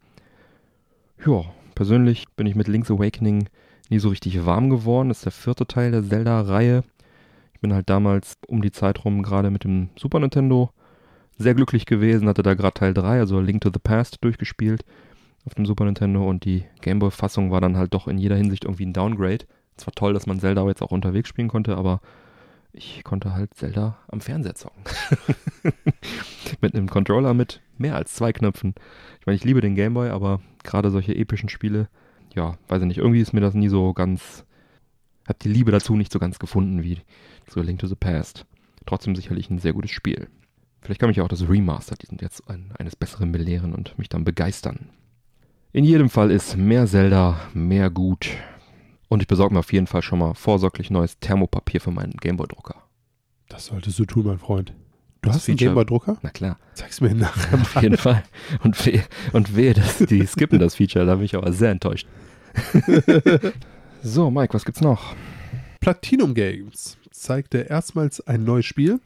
Ja, 1.25 1.45
persönlich 1.75 2.27
bin 2.37 2.47
ich 2.47 2.55
mit 2.55 2.69
Link's 2.69 2.91
Awakening 2.91 3.49
nie 3.91 3.99
so 3.99 4.09
richtig 4.09 4.47
warm 4.47 4.71
geworden. 4.71 5.09
Das 5.09 5.19
ist 5.19 5.25
der 5.25 5.33
vierte 5.33 5.67
Teil 5.67 5.91
der 5.91 6.05
Zelda-Reihe. 6.05 6.85
Ich 7.53 7.61
bin 7.61 7.73
halt 7.73 7.89
damals 7.89 8.37
um 8.47 8.63
die 8.63 8.73
Zeit 8.73 9.05
rum 9.05 9.23
gerade 9.23 9.51
mit 9.51 9.65
dem 9.65 9.91
Super 9.97 10.21
Nintendo 10.21 10.71
sehr 11.37 11.55
glücklich 11.55 11.87
gewesen, 11.87 12.29
hatte 12.29 12.43
da 12.43 12.55
gerade 12.55 12.75
Teil 12.75 12.95
3, 12.95 13.19
also 13.19 13.41
Link 13.41 13.63
to 13.63 13.71
the 13.73 13.81
Past, 13.83 14.19
durchgespielt 14.23 14.85
auf 15.47 15.55
dem 15.55 15.67
Super 15.67 15.85
Nintendo 15.85 16.29
und 16.29 16.45
die 16.45 16.65
Gameboy-Fassung 16.81 17.51
war 17.51 17.61
dann 17.61 17.77
halt 17.77 17.93
doch 17.93 18.09
in 18.09 18.19
jeder 18.19 18.37
Hinsicht 18.37 18.65
irgendwie 18.65 18.87
ein 18.87 18.93
Downgrade. 18.93 19.45
Es 19.77 19.87
war 19.87 19.95
toll, 19.95 20.13
dass 20.13 20.27
man 20.27 20.41
Zelda 20.41 20.67
jetzt 20.67 20.83
auch 20.83 20.93
unterwegs 20.93 21.29
spielen 21.29 21.49
konnte, 21.49 21.77
aber 21.77 22.01
ich 22.73 23.05
konnte 23.05 23.35
halt 23.35 23.55
Zelda 23.55 23.99
am 24.09 24.21
Fernseher 24.21 24.55
zocken. 24.55 24.83
mit 26.61 26.75
einem 26.75 26.89
Controller 26.89 27.33
mit 27.33 27.61
mehr 27.79 27.95
als 27.95 28.15
zwei 28.15 28.33
Knöpfen. 28.33 28.75
Ich 29.21 29.27
meine, 29.27 29.37
ich 29.37 29.45
liebe 29.45 29.61
den 29.61 29.77
Gameboy, 29.77 30.11
aber 30.11 30.41
gerade 30.65 30.91
solche 30.91 31.15
epischen 31.15 31.49
Spiele, 31.49 31.89
ja, 32.35 32.59
weiß 32.69 32.83
ich 32.83 32.89
nicht, 32.89 32.99
irgendwie 32.99 33.21
ist 33.21 33.33
mir 33.33 33.41
das 33.41 33.55
nie 33.55 33.69
so 33.69 33.93
ganz, 33.93 34.45
hab 35.27 35.39
die 35.39 35.49
Liebe 35.49 35.71
dazu 35.71 35.95
nicht 35.95 36.13
so 36.13 36.19
ganz 36.19 36.39
gefunden 36.39 36.83
wie 36.83 36.99
so 37.49 37.61
Link 37.61 37.79
to 37.79 37.87
the 37.87 37.95
Past. 37.95 38.45
Trotzdem 38.87 39.15
sicherlich 39.15 39.51
ein 39.51 39.61
sehr 39.61 39.73
gutes 39.73 39.93
Spiel. 39.93 40.29
Vielleicht 40.81 41.01
kann 41.01 41.09
mich 41.09 41.21
auch 41.21 41.29
das 41.29 41.49
Remaster 41.49 41.97
die 41.97 42.07
sind 42.07 42.21
jetzt 42.21 42.49
ein, 42.51 42.73
eines 42.79 42.97
Besseren 42.97 43.33
belehren 43.33 43.73
und 43.73 43.97
mich 43.99 44.09
dann 44.09 44.25
begeistern. 44.25 44.91
In 45.73 45.85
jedem 45.85 46.11
Fall 46.11 46.31
ist 46.31 46.57
mehr 46.57 46.87
Zelda, 46.87 47.41
mehr 47.55 47.89
gut. 47.89 48.31
Und 49.09 49.21
ich 49.21 49.27
besorge 49.29 49.55
mir 49.55 49.61
auf 49.61 49.73
jeden 49.73 49.87
Fall 49.87 50.03
schon 50.03 50.19
mal 50.19 50.35
vorsorglich 50.35 50.91
neues 50.91 51.19
Thermopapier 51.19 51.81
für 51.81 51.91
meinen 51.91 52.13
Gameboy-Drucker. 52.13 52.77
Das 53.49 53.67
solltest 53.67 53.99
du 53.99 54.05
tun, 54.07 54.27
mein 54.27 54.39
Freund. 54.39 54.73
Du 55.23 55.29
Das 55.31 55.37
hast 55.37 55.49
einen 55.49 55.59
Feature- 55.59 55.71
Gameboy-Drucker? 55.75 56.19
Na 56.23 56.31
klar, 56.31 56.59
Zeig's 56.75 57.01
mir 57.01 57.15
nachher 57.15 57.55
auf 57.61 57.81
jeden 57.83 57.97
Fall. 57.99 58.23
Und 58.63 58.85
wehe, 58.87 59.05
und 59.33 59.55
wehe 59.57 59.75
dass 59.75 59.99
die 59.99 60.27
skippen 60.27 60.59
das 60.59 60.75
Feature, 60.75 61.07
da 61.07 61.15
bin 61.17 61.25
ich 61.25 61.37
aber 61.37 61.53
sehr 61.53 61.71
enttäuscht. 61.71 62.07
so, 64.03 64.31
Mike, 64.31 64.55
was 64.55 64.65
gibt's 64.65 64.81
noch? 64.81 65.15
Platinum 65.81 66.35
Games 66.35 66.97
zeigte 67.11 67.59
erstmals 67.59 68.21
ein 68.27 68.45
neues 68.45 68.67
Spiel. 68.67 69.01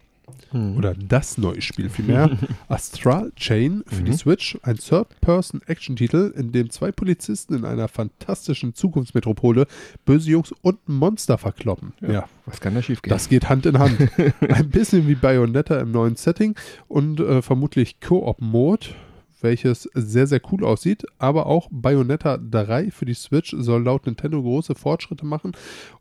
Oder 0.76 0.94
das 0.94 1.38
neue 1.38 1.60
Spiel 1.60 1.88
vielmehr. 1.90 2.30
Astral 2.68 3.32
Chain 3.36 3.82
für 3.86 4.02
die 4.02 4.10
Mhm. 4.12 4.16
Switch. 4.16 4.58
Ein 4.62 4.76
Third-Person-Action-Titel, 4.76 6.32
in 6.36 6.52
dem 6.52 6.70
zwei 6.70 6.92
Polizisten 6.92 7.54
in 7.54 7.64
einer 7.64 7.88
fantastischen 7.88 8.74
Zukunftsmetropole 8.74 9.66
böse 10.04 10.30
Jungs 10.30 10.52
und 10.62 10.88
Monster 10.88 11.38
verkloppen. 11.38 11.92
Ja, 12.00 12.28
Was 12.46 12.60
kann 12.60 12.74
da 12.74 12.82
schief 12.82 13.02
gehen? 13.02 13.10
das 13.10 13.28
geht 13.28 13.48
Hand 13.48 13.66
in 13.66 13.78
Hand. 13.78 13.98
Ein 14.40 14.70
bisschen 14.70 15.06
wie 15.08 15.14
Bayonetta 15.14 15.78
im 15.80 15.90
neuen 15.92 16.16
Setting 16.16 16.54
und 16.88 17.20
äh, 17.20 17.42
vermutlich 17.42 18.00
Koop-Mode, 18.00 18.86
welches 19.42 19.88
sehr, 19.94 20.26
sehr 20.26 20.40
cool 20.50 20.64
aussieht. 20.64 21.04
Aber 21.18 21.46
auch 21.46 21.68
Bayonetta 21.70 22.38
3 22.38 22.90
für 22.90 23.04
die 23.04 23.14
Switch 23.14 23.54
soll 23.56 23.82
laut 23.82 24.06
Nintendo 24.06 24.40
große 24.42 24.74
Fortschritte 24.74 25.26
machen 25.26 25.52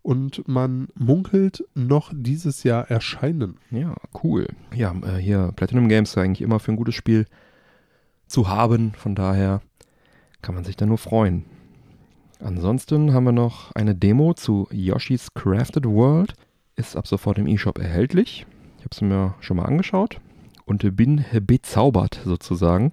und 0.02 0.48
man 0.48 0.88
munkelt 0.96 1.64
noch 1.74 2.12
dieses 2.14 2.64
Jahr 2.64 2.90
erscheinen. 2.90 3.58
Ja, 3.72 3.96
cool. 4.24 4.48
Ja, 4.76 4.96
äh, 5.04 5.18
hier 5.18 5.52
Platinum 5.56 5.90
Games 5.90 6.10
ist 6.10 6.18
eigentlich 6.18 6.42
immer 6.42 6.60
für 6.60 6.72
ein 6.72 6.78
gutes 6.78 6.96
Spiel 6.96 7.26
zu 8.28 8.48
haben. 8.48 8.94
Von 8.94 9.16
daher 9.16 9.62
kann 10.42 10.56
man 10.56 10.64
sich 10.64 10.76
da 10.76 10.86
nur 10.86 10.98
freuen. 10.98 11.46
Ansonsten 12.40 13.14
haben 13.14 13.24
wir 13.24 13.32
noch 13.32 13.72
eine 13.74 13.96
Demo 13.96 14.34
zu 14.34 14.68
Yoshi's 14.72 15.34
Crafted 15.34 15.86
World. 15.86 16.34
Ist 16.76 16.96
ab 16.96 17.08
sofort 17.08 17.40
im 17.40 17.48
eShop 17.48 17.80
erhältlich. 17.80 18.46
Ich 18.78 18.84
habe 18.84 18.90
es 18.92 19.02
mir 19.02 19.36
schon 19.40 19.58
mal 19.58 19.66
angeschaut 19.66 20.22
und 20.66 20.96
bin 20.96 21.26
bezaubert 21.42 22.22
sozusagen. 22.24 22.92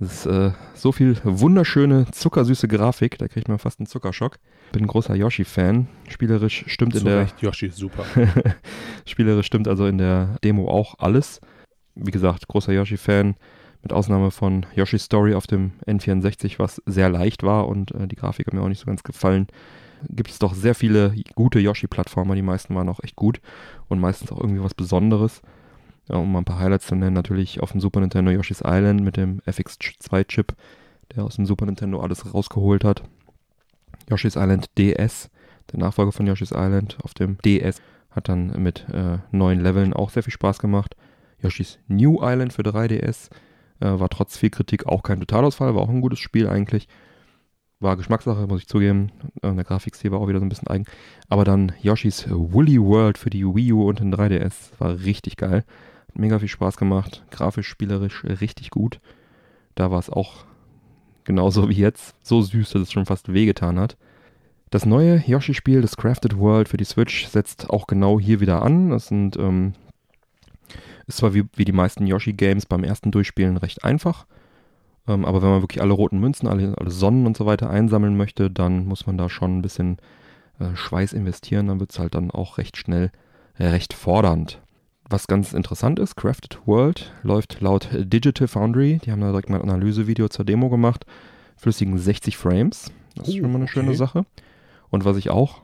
Es 0.00 0.24
ist 0.24 0.26
äh, 0.26 0.52
so 0.74 0.92
viel 0.92 1.16
wunderschöne, 1.24 2.06
zuckersüße 2.12 2.68
Grafik, 2.68 3.18
da 3.18 3.26
kriegt 3.26 3.48
man 3.48 3.58
fast 3.58 3.80
einen 3.80 3.86
Zuckerschock. 3.86 4.38
Bin 4.72 4.84
ein 4.84 4.86
großer 4.86 5.16
Yoshi-Fan. 5.16 5.88
Spielerisch 6.08 6.64
stimmt 6.68 6.94
in 6.94 7.00
Zu 7.00 7.06
der 7.06 7.20
Recht, 7.20 7.42
Yoshi, 7.42 7.70
super. 7.70 8.04
Spielerisch 9.06 9.46
stimmt 9.46 9.66
also 9.66 9.86
in 9.86 9.98
der 9.98 10.36
Demo 10.44 10.68
auch 10.68 10.94
alles. 10.98 11.40
Wie 11.96 12.12
gesagt, 12.12 12.46
großer 12.46 12.72
Yoshi-Fan, 12.72 13.34
mit 13.82 13.92
Ausnahme 13.92 14.30
von 14.30 14.66
Yoshi's 14.74 15.04
Story 15.04 15.34
auf 15.34 15.48
dem 15.48 15.72
N64, 15.86 16.58
was 16.58 16.80
sehr 16.86 17.08
leicht 17.08 17.42
war 17.42 17.66
und 17.66 17.90
äh, 17.92 18.06
die 18.06 18.16
Grafik 18.16 18.46
hat 18.46 18.54
mir 18.54 18.62
auch 18.62 18.68
nicht 18.68 18.80
so 18.80 18.86
ganz 18.86 19.02
gefallen. 19.02 19.48
Gibt 20.08 20.30
es 20.30 20.38
doch 20.38 20.54
sehr 20.54 20.76
viele 20.76 21.12
gute 21.34 21.58
Yoshi-Plattformer, 21.58 22.36
die 22.36 22.42
meisten 22.42 22.72
waren 22.76 22.88
auch 22.88 23.02
echt 23.02 23.16
gut 23.16 23.40
und 23.88 23.98
meistens 23.98 24.30
auch 24.30 24.40
irgendwie 24.40 24.62
was 24.62 24.74
Besonderes. 24.74 25.42
Ja, 26.08 26.16
um 26.16 26.32
mal 26.32 26.40
ein 26.40 26.44
paar 26.44 26.58
Highlights 26.58 26.86
zu 26.86 26.94
nennen, 26.94 27.14
natürlich 27.14 27.60
auf 27.60 27.72
dem 27.72 27.80
Super 27.80 28.00
Nintendo 28.00 28.30
Yoshi's 28.30 28.62
Island 28.64 29.02
mit 29.02 29.16
dem 29.16 29.40
FX2-Chip, 29.46 30.54
der 31.14 31.24
aus 31.24 31.36
dem 31.36 31.46
Super 31.46 31.66
Nintendo 31.66 32.00
alles 32.00 32.32
rausgeholt 32.32 32.84
hat. 32.84 33.02
Yoshi's 34.08 34.36
Island 34.36 34.70
DS, 34.78 35.30
der 35.72 35.80
Nachfolger 35.80 36.12
von 36.12 36.26
Yoshi's 36.26 36.52
Island 36.52 36.96
auf 37.02 37.14
dem 37.14 37.36
DS, 37.44 37.82
hat 38.10 38.28
dann 38.28 38.62
mit 38.62 38.88
äh, 38.88 39.18
neuen 39.32 39.60
Leveln 39.60 39.92
auch 39.92 40.10
sehr 40.10 40.22
viel 40.22 40.32
Spaß 40.32 40.58
gemacht. 40.60 40.96
Yoshi's 41.42 41.78
New 41.88 42.20
Island 42.22 42.52
für 42.52 42.62
3DS 42.62 43.28
äh, 43.80 44.00
war 44.00 44.08
trotz 44.08 44.36
viel 44.36 44.50
Kritik 44.50 44.86
auch 44.86 45.02
kein 45.02 45.20
Totalausfall, 45.20 45.74
war 45.74 45.82
auch 45.82 45.90
ein 45.90 46.00
gutes 46.00 46.18
Spiel 46.18 46.48
eigentlich. 46.48 46.88
War 47.80 47.96
Geschmackssache, 47.96 48.46
muss 48.48 48.62
ich 48.62 48.66
zugeben. 48.66 49.12
Äh, 49.42 49.54
der 49.54 49.64
Grafikstil 49.64 50.10
war 50.10 50.20
auch 50.20 50.28
wieder 50.28 50.40
so 50.40 50.44
ein 50.44 50.48
bisschen 50.48 50.68
eigen. 50.68 50.84
Aber 51.28 51.44
dann 51.44 51.72
Yoshi's 51.80 52.26
Woolly 52.28 52.80
World 52.80 53.18
für 53.18 53.30
die 53.30 53.44
Wii 53.44 53.72
U 53.72 53.88
und 53.88 54.00
den 54.00 54.12
3DS 54.12 54.72
war 54.78 54.98
richtig 55.00 55.36
geil. 55.36 55.64
Mega 56.14 56.38
viel 56.38 56.48
Spaß 56.48 56.76
gemacht. 56.76 57.24
Grafisch, 57.30 57.68
spielerisch 57.68 58.24
richtig 58.24 58.70
gut. 58.70 59.00
Da 59.74 59.90
war 59.90 59.98
es 59.98 60.10
auch 60.10 60.44
genauso 61.24 61.68
wie 61.68 61.74
jetzt. 61.74 62.14
So 62.22 62.42
süß, 62.42 62.70
dass 62.70 62.82
es 62.82 62.92
schon 62.92 63.06
fast 63.06 63.32
wehgetan 63.32 63.78
hat. 63.78 63.96
Das 64.70 64.84
neue 64.84 65.22
Yoshi-Spiel, 65.26 65.80
das 65.80 65.96
Crafted 65.96 66.38
World 66.38 66.68
für 66.68 66.76
die 66.76 66.84
Switch, 66.84 67.26
setzt 67.26 67.70
auch 67.70 67.86
genau 67.86 68.20
hier 68.20 68.40
wieder 68.40 68.62
an. 68.62 68.90
Das 68.90 69.06
sind, 69.06 69.36
ähm, 69.36 69.74
ist 71.06 71.18
zwar 71.18 71.32
wie, 71.34 71.44
wie 71.54 71.64
die 71.64 71.72
meisten 71.72 72.06
Yoshi-Games 72.06 72.66
beim 72.66 72.84
ersten 72.84 73.10
Durchspielen 73.10 73.56
recht 73.56 73.84
einfach, 73.84 74.26
ähm, 75.08 75.24
aber 75.24 75.42
wenn 75.42 75.48
man 75.48 75.62
wirklich 75.62 75.82
alle 75.82 75.94
roten 75.94 76.20
Münzen, 76.20 76.46
alle, 76.46 76.76
alle 76.76 76.90
Sonnen 76.90 77.26
und 77.26 77.36
so 77.36 77.46
weiter 77.46 77.70
einsammeln 77.70 78.16
möchte, 78.16 78.50
dann 78.50 78.86
muss 78.86 79.06
man 79.06 79.16
da 79.16 79.28
schon 79.28 79.58
ein 79.58 79.62
bisschen 79.62 79.96
äh, 80.60 80.76
Schweiß 80.76 81.14
investieren. 81.14 81.68
Dann 81.68 81.80
wird 81.80 81.92
es 81.92 81.98
halt 81.98 82.14
dann 82.14 82.30
auch 82.30 82.58
recht 82.58 82.76
schnell 82.76 83.10
äh, 83.58 83.68
recht 83.68 83.94
fordernd. 83.94 84.60
Was 85.10 85.26
ganz 85.26 85.54
interessant 85.54 85.98
ist, 85.98 86.16
Crafted 86.16 86.60
World 86.66 87.12
läuft 87.22 87.60
laut 87.60 87.88
Digital 87.92 88.46
Foundry, 88.46 89.00
die 89.04 89.10
haben 89.10 89.20
da 89.22 89.30
direkt 89.30 89.48
mal 89.48 89.56
ein 89.60 89.70
Analysevideo 89.70 90.28
zur 90.28 90.44
Demo 90.44 90.68
gemacht, 90.68 91.06
flüssigen 91.56 91.98
60 91.98 92.36
Frames. 92.36 92.92
Das 93.16 93.28
ist 93.28 93.34
Oh, 93.34 93.38
schon 93.38 93.52
mal 93.52 93.58
eine 93.58 93.68
schöne 93.68 93.88
okay. 93.88 93.96
Sache. 93.96 94.26
Und 94.90 95.04
was 95.04 95.16
ich 95.16 95.30
auch 95.30 95.62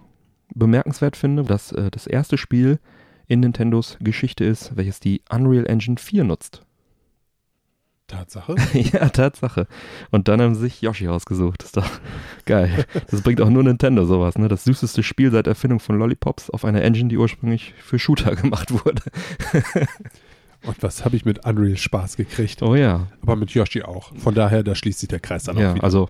bemerkenswert 0.54 1.16
finde, 1.16 1.42
dass 1.42 1.72
äh, 1.72 1.90
das 1.90 2.06
erste 2.06 2.38
Spiel 2.38 2.78
in 3.26 3.40
Nintendos 3.40 3.98
Geschichte 4.00 4.44
ist, 4.44 4.76
welches 4.76 5.00
die 5.00 5.22
Unreal 5.30 5.66
Engine 5.66 5.96
4 5.98 6.24
nutzt. 6.24 6.62
Tatsache. 8.06 8.54
ja, 8.74 9.08
Tatsache. 9.08 9.66
Und 10.10 10.28
dann 10.28 10.40
haben 10.40 10.54
sie 10.54 10.62
sich 10.62 10.82
Yoshi 10.82 11.08
ausgesucht. 11.08 11.60
Das 11.62 11.66
ist 11.68 11.76
doch 11.78 11.90
geil. 12.44 12.84
Das 13.10 13.22
bringt 13.22 13.40
auch 13.40 13.48
nur 13.48 13.62
Nintendo 13.62 14.04
sowas, 14.04 14.36
ne? 14.36 14.48
Das 14.48 14.64
süßeste 14.64 15.02
Spiel 15.02 15.30
seit 15.30 15.46
Erfindung 15.46 15.80
von 15.80 15.98
Lollipops 15.98 16.50
auf 16.50 16.64
einer 16.64 16.82
Engine, 16.82 17.08
die 17.08 17.16
ursprünglich 17.16 17.74
für 17.78 17.98
Shooter 17.98 18.34
gemacht 18.36 18.70
wurde. 18.72 19.02
Und 20.66 20.82
was 20.82 21.04
habe 21.04 21.16
ich 21.16 21.24
mit 21.24 21.44
Unreal 21.46 21.76
Spaß 21.76 22.16
gekriegt? 22.16 22.62
Oh 22.62 22.74
ja. 22.74 23.06
Aber 23.22 23.36
mit 23.36 23.50
Yoshi 23.50 23.82
auch. 23.82 24.14
Von 24.16 24.34
daher, 24.34 24.62
da 24.62 24.74
schließt 24.74 25.00
sich 25.00 25.08
der 25.08 25.20
Kreis 25.20 25.44
dann 25.44 25.56
auch 25.56 25.60
Ja, 25.60 25.74
wieder. 25.74 25.84
also 25.84 26.08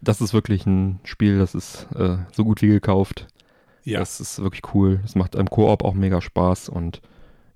das 0.00 0.20
ist 0.20 0.34
wirklich 0.34 0.66
ein 0.66 0.98
Spiel, 1.04 1.38
das 1.38 1.54
ist 1.54 1.86
äh, 1.96 2.16
so 2.32 2.44
gut 2.44 2.62
wie 2.62 2.68
gekauft. 2.68 3.28
Ja. 3.84 4.00
Das 4.00 4.20
ist 4.20 4.40
wirklich 4.42 4.62
cool. 4.74 5.00
Es 5.04 5.14
macht 5.14 5.34
im 5.34 5.48
Koop 5.48 5.84
auch 5.84 5.94
mega 5.94 6.20
Spaß 6.20 6.68
und 6.68 7.00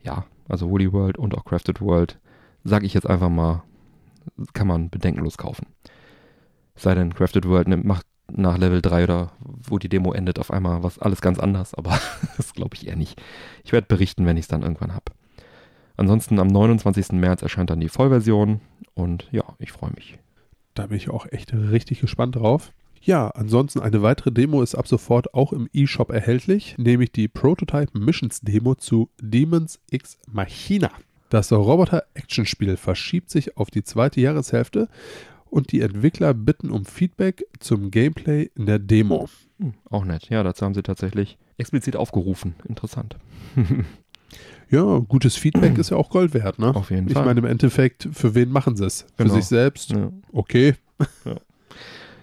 ja, 0.02 0.24
also 0.48 0.70
Woody 0.70 0.92
World 0.92 1.18
und 1.18 1.36
auch 1.36 1.44
Crafted 1.44 1.80
World, 1.80 2.18
sage 2.62 2.86
ich 2.86 2.94
jetzt 2.94 3.08
einfach 3.08 3.28
mal, 3.28 3.62
kann 4.52 4.66
man 4.66 4.90
bedenkenlos 4.90 5.38
kaufen. 5.38 5.66
Sei 6.74 6.94
denn, 6.94 7.14
Crafted 7.14 7.46
World 7.48 7.68
macht 7.84 8.06
nach 8.30 8.58
Level 8.58 8.82
3 8.82 9.04
oder 9.04 9.32
wo 9.40 9.78
die 9.78 9.88
Demo 9.88 10.12
endet 10.12 10.38
auf 10.38 10.50
einmal 10.50 10.82
was 10.82 10.98
alles 10.98 11.20
ganz 11.20 11.38
anders, 11.38 11.74
aber 11.74 11.98
das 12.36 12.52
glaube 12.52 12.74
ich 12.74 12.86
eher 12.86 12.96
nicht. 12.96 13.20
Ich 13.64 13.72
werde 13.72 13.86
berichten, 13.86 14.26
wenn 14.26 14.36
ich 14.36 14.44
es 14.44 14.48
dann 14.48 14.62
irgendwann 14.62 14.94
habe. 14.94 15.12
Ansonsten 15.96 16.38
am 16.38 16.48
29. 16.48 17.12
März 17.12 17.42
erscheint 17.42 17.70
dann 17.70 17.80
die 17.80 17.88
Vollversion 17.88 18.60
und 18.94 19.28
ja, 19.30 19.44
ich 19.58 19.72
freue 19.72 19.92
mich. 19.94 20.18
Da 20.74 20.88
bin 20.88 20.98
ich 20.98 21.08
auch 21.08 21.26
echt 21.30 21.54
richtig 21.54 22.00
gespannt 22.00 22.36
drauf. 22.36 22.72
Ja, 23.00 23.28
ansonsten 23.28 23.80
eine 23.80 24.02
weitere 24.02 24.32
Demo 24.32 24.62
ist 24.62 24.74
ab 24.74 24.88
sofort 24.88 25.32
auch 25.32 25.52
im 25.52 25.68
eShop 25.72 26.10
erhältlich, 26.10 26.76
nämlich 26.76 27.12
die 27.12 27.28
Prototype 27.28 27.96
Missions 27.98 28.40
Demo 28.40 28.74
zu 28.74 29.08
Demons 29.20 29.78
X 29.90 30.18
Machina. 30.30 30.90
Das 31.28 31.52
Roboter-Action-Spiel 31.52 32.76
verschiebt 32.76 33.30
sich 33.30 33.56
auf 33.56 33.70
die 33.70 33.82
zweite 33.82 34.20
Jahreshälfte 34.20 34.88
und 35.50 35.72
die 35.72 35.80
Entwickler 35.80 36.34
bitten 36.34 36.70
um 36.70 36.84
Feedback 36.84 37.44
zum 37.60 37.90
Gameplay 37.90 38.50
in 38.54 38.66
der 38.66 38.78
Demo. 38.78 39.28
Hm, 39.58 39.74
auch 39.90 40.04
nett. 40.04 40.28
Ja, 40.28 40.42
dazu 40.42 40.64
haben 40.64 40.74
sie 40.74 40.82
tatsächlich 40.82 41.38
explizit 41.58 41.96
aufgerufen. 41.96 42.54
Interessant. 42.68 43.16
Ja, 44.68 44.98
gutes 44.98 45.36
Feedback 45.36 45.78
ist 45.78 45.90
ja 45.90 45.96
auch 45.96 46.10
Gold 46.10 46.34
wert, 46.34 46.58
ne? 46.58 46.74
Auf 46.74 46.90
jeden 46.90 47.06
Ich 47.06 47.12
Fall. 47.14 47.24
meine, 47.24 47.38
im 47.38 47.46
Endeffekt, 47.46 48.08
für 48.10 48.34
wen 48.34 48.50
machen 48.50 48.74
sie 48.76 48.84
es? 48.84 49.02
Für 49.16 49.22
Genau. 49.22 49.34
sich 49.36 49.44
selbst? 49.44 49.90
ja. 49.92 50.10
Okay. 50.32 50.74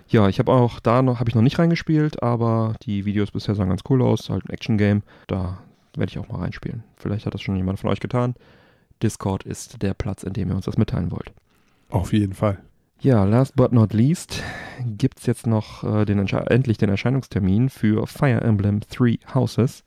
Ja, 0.09 0.27
ich 0.27 0.39
habe 0.39 0.51
auch 0.51 0.81
da 0.81 1.01
noch, 1.01 1.19
habe 1.21 1.29
ich 1.29 1.35
noch 1.35 1.41
nicht 1.41 1.57
reingespielt, 1.57 2.21
aber 2.21 2.75
die 2.83 3.05
Videos 3.05 3.31
bisher 3.31 3.55
sahen 3.55 3.69
ganz 3.69 3.81
cool 3.89 4.01
aus. 4.01 4.29
Halt 4.29 4.43
ein 4.45 4.49
Action-Game. 4.53 5.03
Da 5.27 5.59
werde 5.95 6.09
ich 6.11 6.19
auch 6.19 6.27
mal 6.27 6.39
reinspielen. 6.39 6.83
Vielleicht 6.97 7.25
hat 7.25 7.33
das 7.33 7.41
schon 7.41 7.55
jemand 7.55 7.79
von 7.79 7.89
euch 7.89 8.01
getan. 8.01 8.35
Discord 9.01 9.43
ist 9.43 9.81
der 9.81 9.93
Platz, 9.93 10.23
in 10.23 10.33
dem 10.33 10.49
ihr 10.49 10.55
uns 10.55 10.65
das 10.65 10.77
mitteilen 10.77 11.11
wollt. 11.11 11.31
Auf 11.89 12.13
jeden 12.13 12.33
Fall. 12.33 12.59
Ja, 12.99 13.25
last 13.25 13.55
but 13.55 13.73
not 13.73 13.93
least 13.93 14.41
gibt 14.85 15.19
es 15.19 15.25
jetzt 15.25 15.45
noch 15.45 15.83
äh, 15.83 16.05
den 16.05 16.25
endlich 16.25 16.77
den 16.77 16.89
Erscheinungstermin 16.89 17.69
für 17.69 18.07
Fire 18.07 18.41
Emblem 18.41 18.79
Three 18.81 19.17
Houses. 19.33 19.83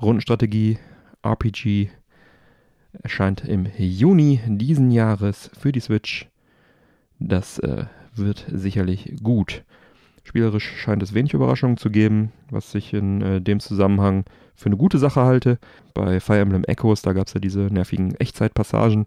Rundenstrategie, 0.00 0.78
RPG, 1.22 1.90
erscheint 3.02 3.44
im 3.44 3.66
Juni 3.76 4.40
diesen 4.46 4.90
Jahres 4.90 5.50
für 5.58 5.72
die 5.72 5.80
Switch. 5.80 6.28
Das 7.18 7.58
äh, 7.58 7.84
wird 8.14 8.46
sicherlich 8.50 9.14
gut. 9.22 9.62
Spielerisch 10.24 10.72
scheint 10.76 11.02
es 11.02 11.14
wenig 11.14 11.34
Überraschungen 11.34 11.76
zu 11.76 11.90
geben, 11.90 12.32
was 12.50 12.74
ich 12.74 12.92
in 12.92 13.22
äh, 13.22 13.40
dem 13.40 13.60
Zusammenhang 13.60 14.24
für 14.62 14.68
eine 14.68 14.76
gute 14.76 14.98
Sache 14.98 15.22
halte. 15.22 15.58
Bei 15.92 16.20
Fire 16.20 16.38
Emblem 16.38 16.64
Echoes, 16.64 17.02
da 17.02 17.12
gab 17.12 17.26
es 17.26 17.34
ja 17.34 17.40
diese 17.40 17.60
nervigen 17.60 18.14
Echtzeitpassagen. 18.14 19.06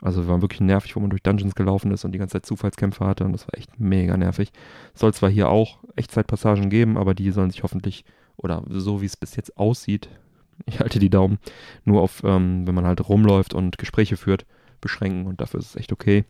Also 0.00 0.26
waren 0.26 0.42
wirklich 0.42 0.60
nervig, 0.60 0.96
wo 0.96 1.00
man 1.00 1.10
durch 1.10 1.22
Dungeons 1.22 1.54
gelaufen 1.54 1.90
ist 1.92 2.04
und 2.04 2.12
die 2.12 2.18
ganze 2.18 2.34
Zeit 2.34 2.46
Zufallskämpfe 2.46 3.06
hatte 3.06 3.24
und 3.24 3.32
das 3.32 3.46
war 3.46 3.56
echt 3.56 3.78
mega 3.78 4.16
nervig. 4.16 4.50
Soll 4.94 5.14
zwar 5.14 5.30
hier 5.30 5.48
auch 5.48 5.78
Echtzeitpassagen 5.96 6.68
geben, 6.68 6.98
aber 6.98 7.14
die 7.14 7.30
sollen 7.30 7.50
sich 7.50 7.62
hoffentlich, 7.62 8.04
oder 8.36 8.62
so 8.68 9.00
wie 9.00 9.06
es 9.06 9.16
bis 9.16 9.36
jetzt 9.36 9.56
aussieht, 9.56 10.08
ich 10.66 10.80
halte 10.80 10.98
die 10.98 11.10
Daumen, 11.10 11.38
nur 11.84 12.02
auf, 12.02 12.22
ähm, 12.24 12.66
wenn 12.66 12.74
man 12.74 12.86
halt 12.86 13.08
rumläuft 13.08 13.54
und 13.54 13.78
Gespräche 13.78 14.16
führt, 14.16 14.44
beschränken 14.80 15.26
und 15.26 15.40
dafür 15.40 15.60
ist 15.60 15.70
es 15.70 15.76
echt 15.76 15.92
okay. 15.92 16.24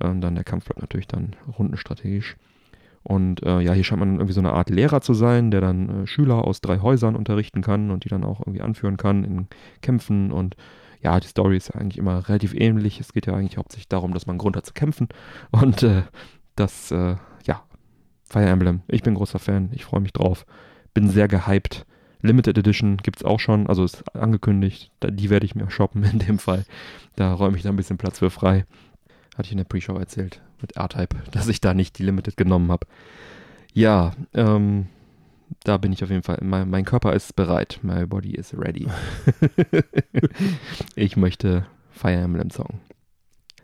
Ähm, 0.00 0.20
dann 0.20 0.34
der 0.34 0.44
Kampf 0.44 0.64
bleibt 0.64 0.80
natürlich 0.80 1.08
dann 1.08 1.36
rundenstrategisch. 1.58 2.36
Und 3.02 3.42
äh, 3.42 3.60
ja, 3.60 3.72
hier 3.72 3.84
scheint 3.84 4.00
man 4.00 4.16
irgendwie 4.16 4.32
so 4.32 4.40
eine 4.40 4.52
Art 4.52 4.70
Lehrer 4.70 5.00
zu 5.00 5.14
sein, 5.14 5.50
der 5.50 5.60
dann 5.60 6.04
äh, 6.04 6.06
Schüler 6.06 6.44
aus 6.44 6.60
drei 6.60 6.80
Häusern 6.80 7.16
unterrichten 7.16 7.62
kann 7.62 7.90
und 7.90 8.04
die 8.04 8.08
dann 8.08 8.24
auch 8.24 8.40
irgendwie 8.40 8.60
anführen 8.60 8.96
kann 8.96 9.24
in 9.24 9.46
Kämpfen. 9.80 10.30
Und 10.30 10.56
ja, 11.00 11.18
die 11.20 11.28
Story 11.28 11.56
ist 11.56 11.74
ja 11.74 11.80
eigentlich 11.80 11.98
immer 11.98 12.28
relativ 12.28 12.54
ähnlich. 12.54 13.00
Es 13.00 13.12
geht 13.12 13.26
ja 13.26 13.34
eigentlich 13.34 13.56
hauptsächlich 13.56 13.88
darum, 13.88 14.12
dass 14.12 14.26
man 14.26 14.34
einen 14.34 14.40
Grund 14.40 14.56
hat 14.56 14.66
zu 14.66 14.72
kämpfen. 14.72 15.08
Und 15.50 15.82
äh, 15.82 16.02
das, 16.56 16.90
äh, 16.90 17.16
ja, 17.44 17.62
Fire 18.24 18.46
Emblem. 18.46 18.82
Ich 18.88 19.02
bin 19.02 19.14
großer 19.14 19.38
Fan, 19.38 19.70
ich 19.72 19.84
freue 19.84 20.00
mich 20.00 20.12
drauf. 20.12 20.44
Bin 20.92 21.08
sehr 21.08 21.28
gehypt. 21.28 21.86
Limited 22.20 22.58
Edition 22.58 22.96
gibt's 22.96 23.24
auch 23.24 23.38
schon, 23.38 23.68
also 23.68 23.84
ist 23.84 24.14
angekündigt. 24.16 24.90
Die 25.02 25.30
werde 25.30 25.46
ich 25.46 25.54
mir 25.54 25.70
shoppen 25.70 26.02
in 26.04 26.18
dem 26.18 26.38
Fall. 26.38 26.64
Da 27.16 27.32
räume 27.32 27.56
ich 27.56 27.62
da 27.62 27.70
ein 27.70 27.76
bisschen 27.76 27.98
Platz 27.98 28.18
für 28.18 28.30
frei. 28.30 28.66
Hatte 29.36 29.46
ich 29.46 29.52
in 29.52 29.58
der 29.58 29.64
Pre-Show 29.64 29.96
erzählt 29.96 30.42
mit 30.60 30.76
R-Type, 30.76 31.16
dass 31.30 31.48
ich 31.48 31.60
da 31.60 31.74
nicht 31.74 31.98
die 31.98 32.04
Limited 32.04 32.36
genommen 32.36 32.70
habe. 32.70 32.86
Ja, 33.72 34.12
ähm, 34.34 34.86
da 35.64 35.76
bin 35.78 35.92
ich 35.92 36.02
auf 36.02 36.10
jeden 36.10 36.22
Fall. 36.22 36.38
Mein, 36.42 36.68
mein 36.68 36.84
Körper 36.84 37.12
ist 37.12 37.36
bereit. 37.36 37.80
My 37.82 38.06
body 38.06 38.34
is 38.34 38.56
ready. 38.56 38.86
ich 40.94 41.16
möchte 41.16 41.66
Fire 41.90 42.14
Emblem 42.14 42.50
Song. 42.50 42.80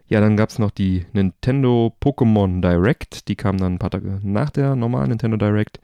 Ja, 0.06 0.20
dann 0.20 0.36
gab 0.36 0.50
es 0.50 0.58
noch 0.58 0.70
die 0.70 1.06
Nintendo 1.12 1.94
Pokémon 2.00 2.60
Direct. 2.60 3.28
Die 3.28 3.36
kam 3.36 3.56
dann 3.56 3.74
ein 3.74 3.78
paar 3.78 3.90
Tage 3.90 4.20
nach 4.22 4.50
der 4.50 4.76
normalen 4.76 5.08
Nintendo 5.08 5.36
Direct. 5.36 5.80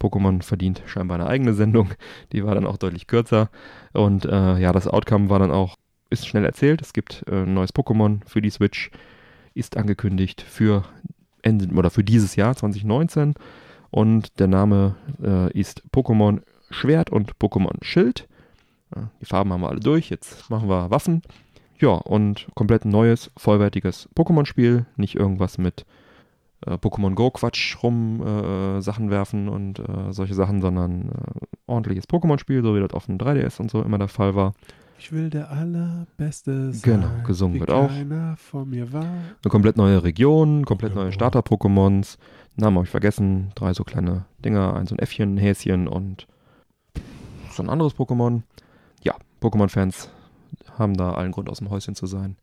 Pokémon 0.00 0.42
verdient 0.42 0.82
scheinbar 0.86 1.16
eine 1.20 1.28
eigene 1.28 1.54
Sendung. 1.54 1.90
Die 2.32 2.44
war 2.44 2.54
dann 2.54 2.66
auch 2.66 2.78
deutlich 2.78 3.06
kürzer. 3.06 3.50
Und 3.92 4.24
äh, 4.24 4.58
ja, 4.58 4.72
das 4.72 4.88
Outcome 4.88 5.28
war 5.28 5.38
dann 5.38 5.52
auch, 5.52 5.76
ist 6.08 6.26
schnell 6.26 6.44
erzählt. 6.44 6.82
Es 6.82 6.92
gibt 6.92 7.24
äh, 7.28 7.42
ein 7.42 7.54
neues 7.54 7.74
Pokémon 7.74 8.20
für 8.26 8.42
die 8.42 8.50
Switch. 8.50 8.90
Ist 9.54 9.76
angekündigt 9.76 10.42
für 10.42 10.84
Ende 11.42 11.74
oder 11.74 11.90
für 11.90 12.04
dieses 12.04 12.36
Jahr 12.36 12.54
2019. 12.54 13.34
Und 13.90 14.38
der 14.38 14.46
Name 14.46 14.94
äh, 15.22 15.50
ist 15.58 15.82
Pokémon 15.92 16.42
Schwert 16.70 17.10
und 17.10 17.36
Pokémon 17.38 17.82
Schild. 17.82 18.28
Die 19.20 19.24
Farben 19.24 19.52
haben 19.52 19.60
wir 19.60 19.68
alle 19.68 19.80
durch. 19.80 20.10
Jetzt 20.10 20.50
machen 20.50 20.68
wir 20.68 20.90
Waffen. 20.90 21.22
Ja, 21.78 21.90
und 21.90 22.48
komplett 22.54 22.84
neues, 22.84 23.30
vollwertiges 23.36 24.08
Pokémon-Spiel. 24.14 24.86
Nicht 24.96 25.14
irgendwas 25.14 25.58
mit 25.58 25.86
äh, 26.66 26.72
Pokémon 26.72 27.14
Go 27.14 27.30
Quatsch 27.30 27.76
rum 27.82 28.22
äh, 28.22 28.82
Sachen 28.82 29.10
werfen 29.10 29.48
und 29.48 29.78
äh, 29.78 30.12
solche 30.12 30.34
Sachen, 30.34 30.60
sondern 30.60 31.08
äh, 31.08 31.46
ordentliches 31.66 32.08
Pokémon-Spiel, 32.08 32.62
so 32.62 32.74
wie 32.74 32.80
das 32.80 32.92
auf 32.92 33.06
dem 33.06 33.18
3DS 33.18 33.60
und 33.60 33.70
so 33.70 33.82
immer 33.82 33.98
der 33.98 34.08
Fall 34.08 34.34
war. 34.34 34.54
Ich 35.02 35.12
will 35.12 35.30
der 35.30 35.50
Allerbeste 35.50 36.74
sein. 36.74 37.00
Genau, 37.00 37.08
gesungen 37.26 37.58
wird 37.58 37.70
auch. 37.70 37.90
Eine 37.90 38.36
komplett 39.48 39.78
neue 39.78 40.02
Region, 40.04 40.66
komplett 40.66 40.94
Ja. 40.94 41.00
neue 41.02 41.12
Starter-Pokémons. 41.12 42.18
Namen 42.56 42.76
habe 42.76 42.84
ich 42.84 42.90
vergessen. 42.90 43.50
Drei 43.54 43.72
so 43.72 43.82
kleine 43.82 44.26
Dinger, 44.44 44.74
ein 44.76 44.86
so 44.86 44.94
ein 44.94 44.98
Äffchen, 44.98 45.34
ein 45.34 45.38
Häschen 45.38 45.88
und 45.88 46.26
so 47.50 47.62
ein 47.62 47.70
anderes 47.70 47.94
Pokémon. 47.96 48.42
Ja, 49.02 49.14
Pokémon-Fans 49.40 50.10
haben 50.78 50.94
da 50.98 51.14
allen 51.14 51.32
Grund 51.32 51.48
aus 51.48 51.58
dem 51.60 51.70
Häuschen 51.70 51.94
zu 51.94 52.04
sein. 52.06 52.36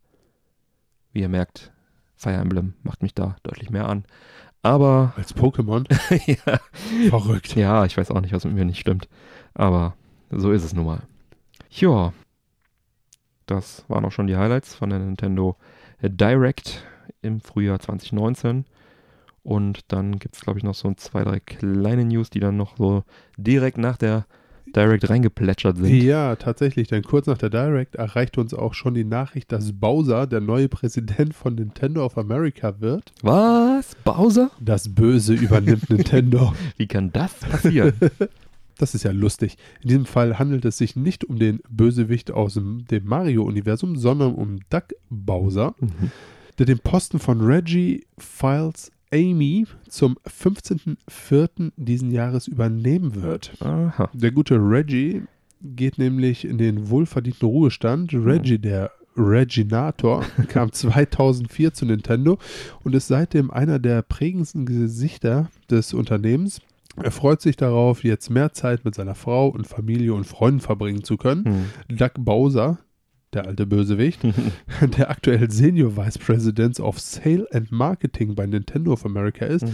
Wie 1.12 1.20
ihr 1.20 1.28
merkt, 1.28 1.72
Fire 2.16 2.34
Emblem 2.34 2.74
macht 2.82 3.02
mich 3.02 3.14
da 3.14 3.36
deutlich 3.44 3.70
mehr 3.70 3.88
an. 3.88 4.04
Aber 4.62 5.12
Als 5.16 5.32
Pokémon. 5.36 5.86
ja, 6.26 6.58
Verrückt. 7.08 7.54
ja, 7.54 7.84
ich 7.84 7.96
weiß 7.96 8.10
auch 8.10 8.20
nicht, 8.20 8.32
was 8.32 8.44
mit 8.44 8.54
mir 8.54 8.64
nicht 8.64 8.80
stimmt. 8.80 9.08
Aber 9.54 9.94
so 10.32 10.50
ist 10.50 10.64
es 10.64 10.74
nun 10.74 10.86
mal. 10.86 11.02
Ja, 11.70 12.12
das 13.50 13.84
waren 13.88 14.04
auch 14.04 14.12
schon 14.12 14.26
die 14.26 14.36
Highlights 14.36 14.74
von 14.74 14.90
der 14.90 14.98
Nintendo 14.98 15.56
Direct 16.02 16.84
im 17.22 17.40
Frühjahr 17.40 17.80
2019. 17.80 18.64
Und 19.42 19.80
dann 19.88 20.18
gibt 20.18 20.36
es, 20.36 20.42
glaube 20.42 20.58
ich, 20.58 20.64
noch 20.64 20.74
so 20.74 20.92
zwei, 20.94 21.24
drei 21.24 21.40
kleine 21.40 22.04
News, 22.04 22.30
die 22.30 22.40
dann 22.40 22.56
noch 22.56 22.76
so 22.76 23.04
direkt 23.36 23.78
nach 23.78 23.96
der 23.96 24.26
Direct 24.74 25.08
reingeplätschert 25.08 25.78
sind. 25.78 26.02
Ja, 26.02 26.36
tatsächlich, 26.36 26.88
denn 26.88 27.02
kurz 27.02 27.26
nach 27.26 27.38
der 27.38 27.48
Direct 27.48 27.94
erreichte 27.94 28.40
uns 28.40 28.52
auch 28.52 28.74
schon 28.74 28.92
die 28.92 29.04
Nachricht, 29.04 29.50
dass 29.50 29.72
Bowser 29.72 30.26
der 30.26 30.40
neue 30.40 30.68
Präsident 30.68 31.34
von 31.34 31.54
Nintendo 31.54 32.04
of 32.04 32.18
America 32.18 32.80
wird. 32.80 33.12
Was? 33.22 33.94
Bowser? 34.04 34.50
Das 34.60 34.94
Böse 34.94 35.32
übernimmt 35.32 35.88
Nintendo. 35.90 36.52
Wie 36.76 36.86
kann 36.86 37.10
das 37.12 37.34
passieren? 37.34 37.94
Das 38.78 38.94
ist 38.94 39.02
ja 39.02 39.10
lustig. 39.12 39.56
In 39.82 39.88
diesem 39.88 40.06
Fall 40.06 40.38
handelt 40.38 40.64
es 40.64 40.78
sich 40.78 40.96
nicht 40.96 41.24
um 41.24 41.38
den 41.38 41.60
Bösewicht 41.68 42.30
aus 42.30 42.54
dem, 42.54 42.84
Mario-Universum, 43.04 43.96
sondern 43.96 44.34
um 44.34 44.60
Doug 44.70 44.94
Bowser, 45.10 45.74
Mhm. 45.80 46.10
der 46.58 46.66
den 46.66 46.78
Posten 46.78 47.18
von 47.18 47.40
Reggie 47.40 48.06
Files 48.18 48.90
Amy 49.12 49.66
zum 49.88 50.16
15.04. 50.26 51.72
diesen 51.76 52.10
Jahres 52.10 52.46
übernehmen 52.46 53.14
wird. 53.22 53.52
Aha. 53.60 54.10
Der 54.12 54.30
gute 54.32 54.56
Reggie 54.56 55.22
geht 55.62 55.98
nämlich 55.98 56.44
in 56.44 56.58
den 56.58 56.88
wohlverdienten 56.90 57.48
Ruhestand. 57.48 58.12
Reggie, 58.14 58.58
der 58.58 58.92
Reginator, 59.16 60.24
kam 60.48 60.72
2004 60.72 61.74
zu 61.74 61.86
Nintendo 61.86 62.38
und 62.84 62.94
ist 62.94 63.08
seitdem 63.08 63.50
einer 63.50 63.78
der 63.78 64.02
prägendsten 64.02 64.66
Gesichter 64.66 65.50
des 65.70 65.94
Unternehmens. 65.94 66.60
Er 67.02 67.10
freut 67.10 67.40
sich 67.40 67.56
darauf, 67.56 68.04
jetzt 68.04 68.28
mehr 68.30 68.52
Zeit 68.52 68.84
mit 68.84 68.94
seiner 68.94 69.14
Frau 69.14 69.48
und 69.48 69.66
Familie 69.66 70.14
und 70.14 70.24
Freunden 70.24 70.60
verbringen 70.60 71.04
zu 71.04 71.16
können. 71.16 71.44
Hm. 71.88 71.96
Doug 71.96 72.10
Bowser, 72.18 72.78
der 73.32 73.46
alte 73.46 73.66
Bösewicht, 73.66 74.20
der 74.98 75.10
aktuell 75.10 75.50
Senior 75.50 75.96
Vice 75.96 76.18
President 76.18 76.80
of 76.80 76.98
Sale 76.98 77.46
and 77.52 77.70
Marketing 77.70 78.34
bei 78.34 78.46
Nintendo 78.46 78.92
of 78.92 79.04
America 79.06 79.46
ist, 79.46 79.64
Mhm. 79.64 79.72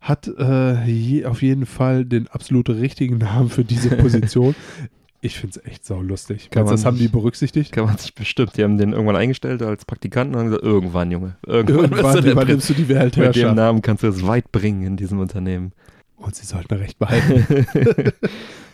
hat 0.00 0.28
äh, 0.38 0.84
je, 0.84 1.24
auf 1.24 1.42
jeden 1.42 1.66
Fall 1.66 2.04
den 2.04 2.28
absolut 2.28 2.68
richtigen 2.68 3.18
Namen 3.18 3.48
für 3.48 3.64
diese 3.64 3.90
Position. 3.96 4.54
ich 5.20 5.38
finde 5.40 5.58
es 5.58 5.66
echt 5.70 5.84
saulustig. 5.86 6.50
Kann 6.50 6.62
Meinst 6.64 6.70
du, 6.70 6.74
das 6.74 6.84
man- 6.84 6.94
haben 6.94 6.98
die 7.00 7.08
berücksichtigt? 7.08 7.72
Kann 7.72 7.86
man 7.86 7.96
sich 7.96 8.14
bestimmt. 8.14 8.56
Die 8.56 8.62
haben 8.62 8.78
den 8.78 8.92
irgendwann 8.92 9.16
eingestellt 9.16 9.62
als 9.62 9.84
Praktikanten 9.84 10.34
und 10.34 10.40
haben 10.40 10.46
gesagt, 10.48 10.64
irgendwann, 10.64 11.10
Junge. 11.10 11.36
Irgendwann, 11.46 11.90
Irgendwann 11.90 12.22
du 12.24 12.30
übernimmst 12.30 12.68
du 12.70 12.74
die 12.74 12.80
Mit 12.82 12.90
dem 12.90 12.96
Weltherrschaft. 12.96 13.56
Namen 13.56 13.82
kannst 13.82 14.02
du 14.04 14.08
es 14.08 14.24
weit 14.26 14.52
bringen 14.52 14.82
in 14.84 14.96
diesem 14.96 15.18
Unternehmen. 15.18 15.72
Und 16.18 16.34
sie 16.34 16.46
sollten 16.46 16.74
recht 16.74 16.98
behalten. 16.98 17.66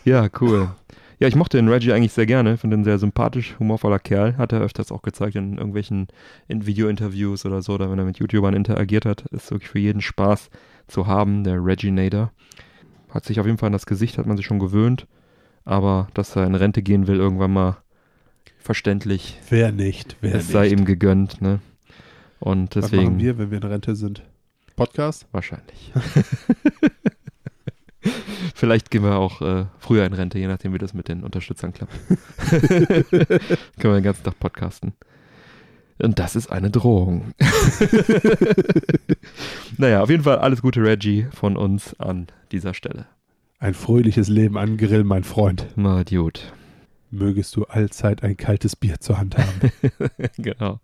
ja, 0.05 0.27
cool. 0.41 0.69
Ja, 1.19 1.27
ich 1.27 1.35
mochte 1.35 1.57
den 1.57 1.69
Reggie 1.69 1.93
eigentlich 1.93 2.11
sehr 2.11 2.25
gerne. 2.25 2.57
Finde 2.57 2.75
ihn 2.75 2.83
sehr 2.83 2.97
sympathisch, 2.97 3.55
humorvoller 3.59 3.99
Kerl. 3.99 4.37
Hat 4.37 4.51
er 4.51 4.61
öfters 4.61 4.91
auch 4.91 5.01
gezeigt 5.01 5.35
in 5.35 5.57
irgendwelchen 5.57 6.07
in 6.47 6.65
Video-Interviews 6.65 7.45
oder 7.45 7.61
so, 7.61 7.73
oder 7.73 7.89
wenn 7.89 7.99
er 7.99 8.05
mit 8.05 8.19
YouTubern 8.19 8.53
interagiert 8.53 9.05
hat. 9.05 9.21
Ist 9.31 9.51
wirklich 9.51 9.69
für 9.69 9.79
jeden 9.79 10.01
Spaß 10.01 10.49
zu 10.87 11.07
haben, 11.07 11.43
der 11.43 11.63
Reginator. 11.63 12.31
Hat 13.09 13.25
sich 13.25 13.39
auf 13.39 13.45
jeden 13.45 13.57
Fall 13.57 13.67
an 13.67 13.73
das 13.73 13.85
Gesicht, 13.85 14.17
hat 14.17 14.25
man 14.25 14.35
sich 14.35 14.45
schon 14.45 14.59
gewöhnt. 14.59 15.07
Aber 15.63 16.09
dass 16.13 16.35
er 16.35 16.45
in 16.45 16.55
Rente 16.55 16.81
gehen 16.81 17.07
will, 17.07 17.17
irgendwann 17.17 17.53
mal 17.53 17.77
verständlich. 18.57 19.39
Wer 19.49 19.71
nicht? 19.71 20.17
Wer 20.21 20.35
es 20.35 20.47
nicht? 20.47 20.51
sei 20.51 20.67
ihm 20.67 20.85
gegönnt, 20.85 21.41
ne? 21.41 21.59
Und 22.39 22.75
Was 22.75 22.91
machen 22.91 22.91
deswegen. 22.91 23.19
wir, 23.19 23.37
wenn 23.37 23.51
wir 23.51 23.57
in 23.59 23.63
Rente 23.63 23.95
sind? 23.95 24.21
Podcast? 24.75 25.27
Wahrscheinlich. 25.31 25.93
Vielleicht 28.57 28.89
gehen 28.89 29.03
wir 29.03 29.17
auch 29.17 29.41
äh, 29.41 29.65
früher 29.79 30.05
in 30.05 30.13
Rente, 30.13 30.39
je 30.39 30.47
nachdem, 30.47 30.73
wie 30.73 30.77
das 30.77 30.93
mit 30.93 31.09
den 31.09 31.25
Unterstützern 31.25 31.73
klappt. 31.73 31.93
Können 32.49 33.39
wir 33.81 33.95
den 33.95 34.03
ganzen 34.03 34.23
Tag 34.23 34.39
podcasten. 34.39 34.93
Und 36.01 36.19
das 36.19 36.37
ist 36.37 36.49
eine 36.49 36.71
Drohung. 36.71 37.33
naja, 39.77 40.01
auf 40.01 40.09
jeden 40.09 40.23
Fall 40.23 40.37
alles 40.37 40.61
Gute, 40.61 40.81
Reggie, 40.81 41.27
von 41.33 41.57
uns 41.57 41.99
an 41.99 42.27
dieser 42.53 42.73
Stelle. 42.73 43.07
Ein 43.59 43.73
fröhliches 43.73 44.29
Leben 44.29 44.57
an 44.57 44.77
Grill, 44.77 45.03
mein 45.03 45.25
Freund. 45.25 45.75
Mal 45.75 46.05
gut. 46.05 46.53
Mögest 47.11 47.57
du 47.57 47.65
allzeit 47.65 48.23
ein 48.23 48.37
kaltes 48.37 48.77
Bier 48.77 49.01
zur 49.01 49.17
Hand 49.17 49.35
haben. 49.37 49.71
genau. 50.37 50.79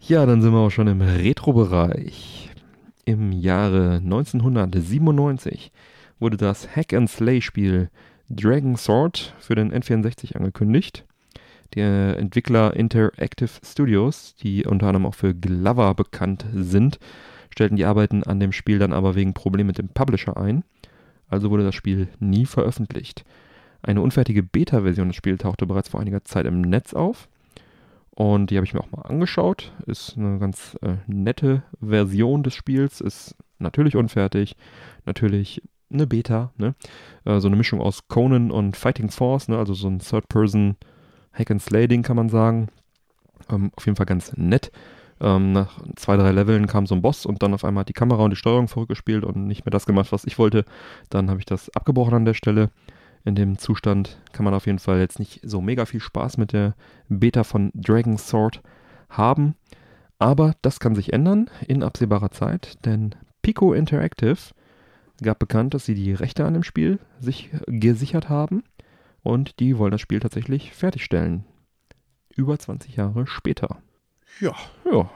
Ja, 0.00 0.24
dann 0.24 0.40
sind 0.40 0.52
wir 0.52 0.60
auch 0.60 0.70
schon 0.70 0.88
im 0.88 1.02
Retro-Bereich. 1.02 2.48
Im 3.04 3.30
Jahre 3.30 3.96
1997 3.96 5.70
wurde 6.18 6.36
das 6.36 6.74
Hack-and-Slay-Spiel 6.74 7.90
Dragon 8.30 8.76
Sword 8.76 9.34
für 9.38 9.54
den 9.54 9.72
N64 9.72 10.36
angekündigt. 10.36 11.04
Der 11.74 12.18
Entwickler 12.18 12.74
Interactive 12.74 13.50
Studios, 13.64 14.34
die 14.36 14.64
unter 14.64 14.86
anderem 14.86 15.06
auch 15.06 15.14
für 15.14 15.34
Glover 15.34 15.94
bekannt 15.94 16.46
sind, 16.52 16.98
stellten 17.50 17.76
die 17.76 17.84
Arbeiten 17.84 18.22
an 18.22 18.40
dem 18.40 18.52
Spiel 18.52 18.78
dann 18.78 18.92
aber 18.92 19.14
wegen 19.14 19.34
Problemen 19.34 19.68
mit 19.68 19.78
dem 19.78 19.88
Publisher 19.88 20.36
ein. 20.36 20.64
Also 21.28 21.50
wurde 21.50 21.64
das 21.64 21.74
Spiel 21.74 22.08
nie 22.20 22.46
veröffentlicht. 22.46 23.24
Eine 23.82 24.00
unfertige 24.00 24.42
Beta-Version 24.42 25.08
des 25.08 25.16
Spiels 25.16 25.42
tauchte 25.42 25.66
bereits 25.66 25.88
vor 25.88 26.00
einiger 26.00 26.24
Zeit 26.24 26.46
im 26.46 26.60
Netz 26.60 26.94
auf. 26.94 27.28
Und 28.10 28.50
die 28.50 28.56
habe 28.56 28.64
ich 28.64 28.72
mir 28.72 28.80
auch 28.80 28.92
mal 28.92 29.02
angeschaut. 29.02 29.72
Ist 29.86 30.16
eine 30.16 30.38
ganz 30.38 30.76
äh, 30.82 30.96
nette 31.06 31.64
Version 31.80 32.44
des 32.44 32.54
Spiels. 32.54 33.00
Ist 33.00 33.36
natürlich 33.58 33.96
unfertig. 33.96 34.56
Natürlich 35.04 35.62
eine 35.94 36.06
Beta. 36.06 36.52
Ne? 36.56 36.74
Äh, 37.24 37.40
so 37.40 37.48
eine 37.48 37.56
Mischung 37.56 37.80
aus 37.80 38.08
Conan 38.08 38.50
und 38.50 38.76
Fighting 38.76 39.10
Force. 39.10 39.48
Ne? 39.48 39.58
Also 39.58 39.74
so 39.74 39.88
ein 39.88 39.98
Third-Person 39.98 40.76
Hack-and-Slay-Ding 41.32 42.02
kann 42.02 42.16
man 42.16 42.28
sagen. 42.28 42.68
Ähm, 43.50 43.70
auf 43.76 43.86
jeden 43.86 43.96
Fall 43.96 44.06
ganz 44.06 44.32
nett. 44.36 44.70
Ähm, 45.20 45.52
nach 45.52 45.80
zwei, 45.96 46.16
drei 46.16 46.32
Leveln 46.32 46.66
kam 46.66 46.86
so 46.86 46.94
ein 46.94 47.02
Boss 47.02 47.24
und 47.24 47.42
dann 47.42 47.54
auf 47.54 47.64
einmal 47.64 47.82
hat 47.82 47.88
die 47.88 47.94
Kamera 47.94 48.24
und 48.24 48.30
die 48.30 48.36
Steuerung 48.36 48.68
verrückgespielt 48.68 49.24
und 49.24 49.46
nicht 49.46 49.64
mehr 49.64 49.70
das 49.70 49.86
gemacht, 49.86 50.12
was 50.12 50.24
ich 50.24 50.38
wollte. 50.38 50.64
Dann 51.08 51.30
habe 51.30 51.40
ich 51.40 51.46
das 51.46 51.74
abgebrochen 51.74 52.14
an 52.14 52.24
der 52.24 52.34
Stelle. 52.34 52.70
In 53.24 53.34
dem 53.34 53.56
Zustand 53.56 54.20
kann 54.32 54.44
man 54.44 54.52
auf 54.52 54.66
jeden 54.66 54.78
Fall 54.78 54.98
jetzt 54.98 55.18
nicht 55.18 55.40
so 55.42 55.62
mega 55.62 55.86
viel 55.86 56.00
Spaß 56.00 56.36
mit 56.36 56.52
der 56.52 56.74
Beta 57.08 57.42
von 57.42 57.70
Dragon 57.74 58.18
Sword 58.18 58.60
haben. 59.08 59.54
Aber 60.18 60.54
das 60.62 60.78
kann 60.78 60.94
sich 60.94 61.12
ändern 61.12 61.48
in 61.66 61.82
absehbarer 61.82 62.30
Zeit, 62.30 62.84
denn 62.84 63.14
Pico 63.40 63.72
Interactive 63.72 64.36
gab 65.22 65.38
bekannt, 65.38 65.74
dass 65.74 65.84
sie 65.84 65.94
die 65.94 66.12
Rechte 66.12 66.44
an 66.44 66.54
dem 66.54 66.62
Spiel 66.62 66.98
sich 67.20 67.50
gesichert 67.66 68.28
haben 68.28 68.64
und 69.22 69.60
die 69.60 69.78
wollen 69.78 69.92
das 69.92 70.00
Spiel 70.00 70.20
tatsächlich 70.20 70.72
fertigstellen. 70.72 71.44
Über 72.36 72.58
20 72.58 72.96
Jahre 72.96 73.26
später. 73.26 73.78
ja, 74.40 74.54
Ja, 74.84 75.08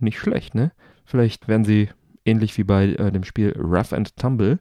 nicht 0.00 0.18
schlecht, 0.18 0.54
ne? 0.54 0.72
Vielleicht 1.04 1.46
werden 1.46 1.64
sie 1.64 1.88
ähnlich 2.24 2.56
wie 2.58 2.64
bei 2.64 2.86
äh, 2.86 3.12
dem 3.12 3.24
Spiel 3.24 3.56
Rough 3.56 3.92
and 3.92 4.16
Tumble, 4.16 4.58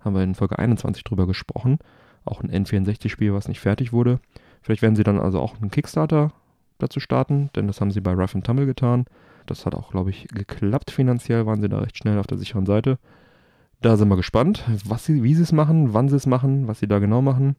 haben 0.00 0.14
wir 0.14 0.22
in 0.22 0.36
Folge 0.36 0.58
21 0.58 1.02
drüber 1.02 1.26
gesprochen, 1.26 1.78
auch 2.24 2.40
ein 2.40 2.50
N64-Spiel, 2.50 3.34
was 3.34 3.48
nicht 3.48 3.60
fertig 3.60 3.92
wurde. 3.92 4.20
Vielleicht 4.62 4.82
werden 4.82 4.96
sie 4.96 5.02
dann 5.02 5.18
also 5.18 5.40
auch 5.40 5.60
einen 5.60 5.70
Kickstarter 5.70 6.32
dazu 6.78 7.00
starten, 7.00 7.50
denn 7.56 7.66
das 7.66 7.80
haben 7.80 7.90
sie 7.90 8.00
bei 8.00 8.12
Rough 8.12 8.34
and 8.34 8.46
Tumble 8.46 8.66
getan. 8.66 9.06
Das 9.46 9.66
hat 9.66 9.74
auch, 9.74 9.90
glaube 9.90 10.10
ich, 10.10 10.28
geklappt 10.28 10.90
finanziell, 10.90 11.46
waren 11.46 11.60
sie 11.60 11.68
da 11.68 11.78
recht 11.80 11.96
schnell 11.96 12.18
auf 12.18 12.26
der 12.26 12.38
sicheren 12.38 12.66
Seite. 12.66 12.98
Da 13.80 13.96
sind 13.96 14.08
wir 14.08 14.16
gespannt, 14.16 14.64
was 14.84 15.04
sie, 15.04 15.22
wie 15.22 15.34
sie 15.34 15.42
es 15.42 15.52
machen, 15.52 15.94
wann 15.94 16.08
sie 16.08 16.16
es 16.16 16.26
machen, 16.26 16.66
was 16.66 16.80
sie 16.80 16.88
da 16.88 16.98
genau 16.98 17.22
machen. 17.22 17.56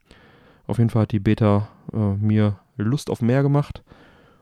Auf 0.68 0.78
jeden 0.78 0.90
Fall 0.90 1.04
hat 1.04 1.12
die 1.12 1.20
Beta 1.20 1.70
äh, 1.94 1.98
mir 2.16 2.60
Lust 2.78 3.10
auf 3.10 3.22
mehr 3.22 3.42
gemacht. 3.42 3.84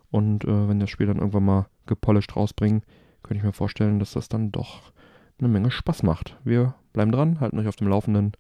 Und 0.09 0.43
äh, 0.45 0.67
wenn 0.67 0.79
das 0.79 0.89
Spiel 0.89 1.07
dann 1.07 1.17
irgendwann 1.17 1.45
mal 1.45 1.67
gepolished 1.85 2.35
rausbringen, 2.35 2.81
könnte 3.23 3.37
ich 3.39 3.43
mir 3.43 3.53
vorstellen, 3.53 3.99
dass 3.99 4.13
das 4.13 4.27
dann 4.29 4.51
doch 4.51 4.91
eine 5.39 5.49
Menge 5.49 5.69
Spaß 5.69 6.03
macht. 6.03 6.35
Wir 6.43 6.73
bleiben 6.93 7.11
dran, 7.11 7.39
halten 7.39 7.59
euch 7.59 7.67
auf 7.67 7.75
dem 7.75 7.87
Laufenden 7.87 8.31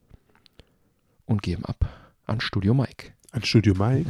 und 1.25 1.41
geben 1.43 1.65
ab 1.65 1.85
an 2.25 2.39
Studio 2.41 2.73
Mike. 2.73 3.11
an 3.31 3.43
Studio 3.43 3.73
Mike. 3.77 4.09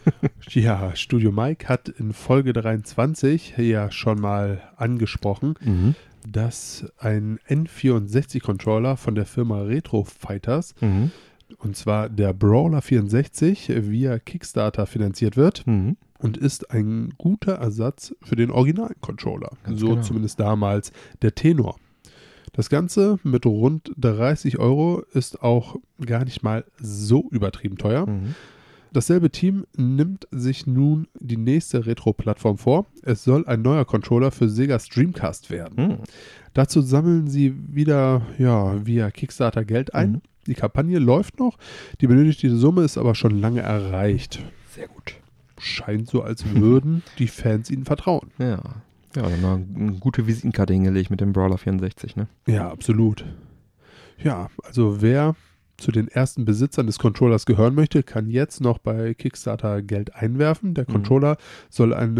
ja, 0.50 0.94
Studio 0.94 1.32
Mike 1.32 1.68
hat 1.68 1.88
in 1.88 2.12
Folge 2.12 2.52
23 2.52 3.56
ja 3.58 3.90
schon 3.90 4.20
mal 4.20 4.62
angesprochen, 4.76 5.54
Mhm. 5.60 5.94
Dass 6.26 6.86
ein 6.98 7.38
N64-Controller 7.48 8.96
von 8.96 9.14
der 9.14 9.26
Firma 9.26 9.62
Retro 9.62 10.04
Fighters, 10.04 10.74
Mhm. 10.80 11.10
und 11.58 11.76
zwar 11.76 12.08
der 12.08 12.32
Brawler 12.32 12.82
64, 12.82 13.68
via 13.90 14.18
Kickstarter 14.18 14.86
finanziert 14.86 15.36
wird 15.36 15.66
Mhm. 15.66 15.96
und 16.18 16.36
ist 16.36 16.70
ein 16.70 17.14
guter 17.18 17.54
Ersatz 17.54 18.14
für 18.22 18.36
den 18.36 18.50
originalen 18.50 18.96
Controller. 19.00 19.50
Ganz 19.64 19.80
so 19.80 19.88
genau. 19.90 20.02
zumindest 20.02 20.40
damals 20.40 20.92
der 21.22 21.34
Tenor. 21.34 21.76
Das 22.54 22.70
Ganze 22.70 23.18
mit 23.22 23.46
rund 23.46 23.92
30 23.98 24.58
Euro 24.58 25.02
ist 25.12 25.42
auch 25.42 25.76
gar 26.04 26.24
nicht 26.24 26.42
mal 26.42 26.64
so 26.80 27.28
übertrieben 27.30 27.76
teuer. 27.76 28.06
Mhm. 28.06 28.34
Dasselbe 28.92 29.30
Team 29.30 29.66
nimmt 29.76 30.26
sich 30.30 30.66
nun 30.66 31.08
die 31.18 31.36
nächste 31.36 31.86
Retro-Plattform 31.86 32.58
vor. 32.58 32.86
Es 33.02 33.24
soll 33.24 33.46
ein 33.46 33.62
neuer 33.62 33.84
Controller 33.84 34.30
für 34.30 34.48
Sega 34.48 34.78
Streamcast 34.78 35.50
werden. 35.50 35.86
Mhm. 35.86 35.98
Dazu 36.54 36.80
sammeln 36.80 37.28
sie 37.28 37.54
wieder 37.68 38.22
ja, 38.38 38.84
via 38.86 39.10
Kickstarter 39.10 39.64
Geld 39.64 39.94
ein. 39.94 40.12
Mhm. 40.12 40.22
Die 40.46 40.54
Kampagne 40.54 40.98
läuft 40.98 41.38
noch. 41.38 41.58
Die 42.00 42.06
benötigte 42.06 42.54
Summe 42.56 42.82
ist 42.82 42.96
aber 42.96 43.14
schon 43.14 43.38
lange 43.38 43.60
erreicht. 43.60 44.40
Sehr 44.70 44.88
gut. 44.88 45.16
Scheint 45.58 46.08
so, 46.08 46.22
als 46.22 46.44
würden 46.54 47.02
die 47.18 47.28
Fans 47.28 47.70
ihnen 47.70 47.84
vertrauen. 47.84 48.30
Ja. 48.38 48.62
Ja, 49.16 49.22
dann 49.22 49.40
mal 49.40 49.60
eine 49.74 49.92
gute 49.92 50.26
Visitenkarte 50.26 50.72
hingelegt 50.72 51.10
mit 51.10 51.20
dem 51.20 51.32
Brawler 51.32 51.58
64, 51.58 52.16
ne? 52.16 52.28
Ja, 52.46 52.70
absolut. 52.70 53.24
Ja, 54.22 54.48
also 54.62 55.00
wer 55.00 55.34
zu 55.78 55.92
den 55.92 56.08
ersten 56.08 56.44
Besitzern 56.44 56.86
des 56.86 56.98
Controllers 56.98 57.46
gehören 57.46 57.74
möchte, 57.74 58.02
kann 58.02 58.28
jetzt 58.28 58.60
noch 58.60 58.78
bei 58.78 59.14
Kickstarter 59.14 59.80
Geld 59.80 60.14
einwerfen. 60.14 60.74
Der 60.74 60.84
Mhm. 60.88 60.92
Controller 60.92 61.36
soll 61.70 61.94
ein 61.94 62.14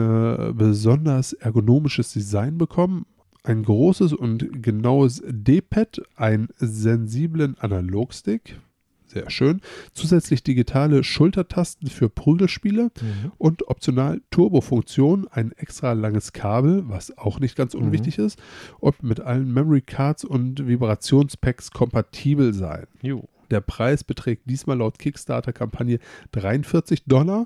besonders 0.57 1.33
ergonomisches 1.35 2.13
Design 2.13 2.57
bekommen. 2.57 3.05
Ein 3.43 3.63
großes 3.65 4.13
und 4.13 4.63
genaues 4.63 5.23
D-Pad, 5.27 6.03
einen 6.17 6.49
sensiblen 6.59 7.57
Analogstick, 7.59 8.59
sehr 9.07 9.31
schön. 9.31 9.61
Zusätzlich 9.95 10.43
digitale 10.43 11.03
Schultertasten 11.03 11.89
für 11.89 12.11
Prügelspiele 12.11 12.85
Mhm. 13.01 13.33
und 13.39 13.67
optional 13.69 14.21
Turbo-Funktion, 14.31 15.27
ein 15.31 15.53
extra 15.53 15.95
langes 15.95 16.33
Kabel, 16.35 16.85
was 16.89 17.17
auch 17.17 17.41
nicht 17.41 17.57
ganz 17.57 17.75
Mhm. 17.75 17.85
unwichtig 17.85 18.19
ist, 18.19 18.39
und 18.81 19.03
mit 19.03 19.21
allen 19.21 19.53
Memory 19.53 19.81
Cards 19.81 20.25
und 20.25 20.69
Vibrationspacks 20.69 21.71
kompatibel 21.71 22.53
sein. 22.53 22.87
Jo. 23.03 23.27
Der 23.51 23.61
Preis 23.61 24.05
beträgt 24.05 24.49
diesmal 24.49 24.79
laut 24.79 24.99
Kickstarter-Kampagne 24.99 25.99
43 26.33 27.05
Dollar 27.05 27.45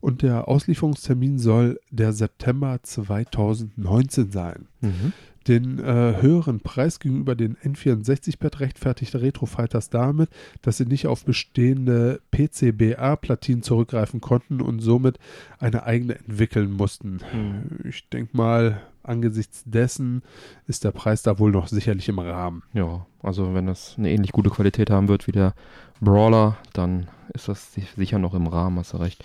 und 0.00 0.22
der 0.22 0.48
Auslieferungstermin 0.48 1.38
soll 1.38 1.80
der 1.90 2.12
September 2.12 2.78
2019 2.82 4.30
sein. 4.30 4.68
Mhm. 4.80 5.12
Den 5.48 5.78
äh, 5.80 6.20
höheren 6.20 6.60
Preis 6.60 7.00
gegenüber 7.00 7.34
den 7.34 7.56
N64-Pad 7.56 8.60
rechtfertigt 8.60 9.14
Retro 9.14 9.46
Fighters 9.46 9.90
damit, 9.90 10.30
dass 10.62 10.76
sie 10.76 10.86
nicht 10.86 11.06
auf 11.06 11.24
bestehende 11.24 12.20
PCBA-Platinen 12.30 13.62
zurückgreifen 13.62 14.20
konnten 14.20 14.60
und 14.60 14.80
somit 14.80 15.18
eine 15.58 15.84
eigene 15.84 16.16
entwickeln 16.16 16.72
mussten. 16.72 17.18
Hm. 17.30 17.80
Ich 17.88 18.08
denke 18.08 18.36
mal, 18.36 18.80
angesichts 19.02 19.64
dessen 19.66 20.22
ist 20.66 20.84
der 20.84 20.92
Preis 20.92 21.22
da 21.22 21.38
wohl 21.38 21.50
noch 21.50 21.68
sicherlich 21.68 22.08
im 22.08 22.18
Rahmen. 22.18 22.62
Ja, 22.72 23.06
also 23.22 23.54
wenn 23.54 23.66
das 23.66 23.96
eine 23.98 24.10
ähnlich 24.10 24.32
gute 24.32 24.50
Qualität 24.50 24.90
haben 24.90 25.08
wird 25.08 25.26
wie 25.26 25.32
der 25.32 25.54
Brawler, 26.00 26.56
dann 26.72 27.08
ist 27.34 27.48
das 27.48 27.74
si- 27.74 27.86
sicher 27.96 28.18
noch 28.18 28.34
im 28.34 28.46
Rahmen, 28.46 28.78
hast 28.78 28.92
du 28.92 28.98
recht. 28.98 29.24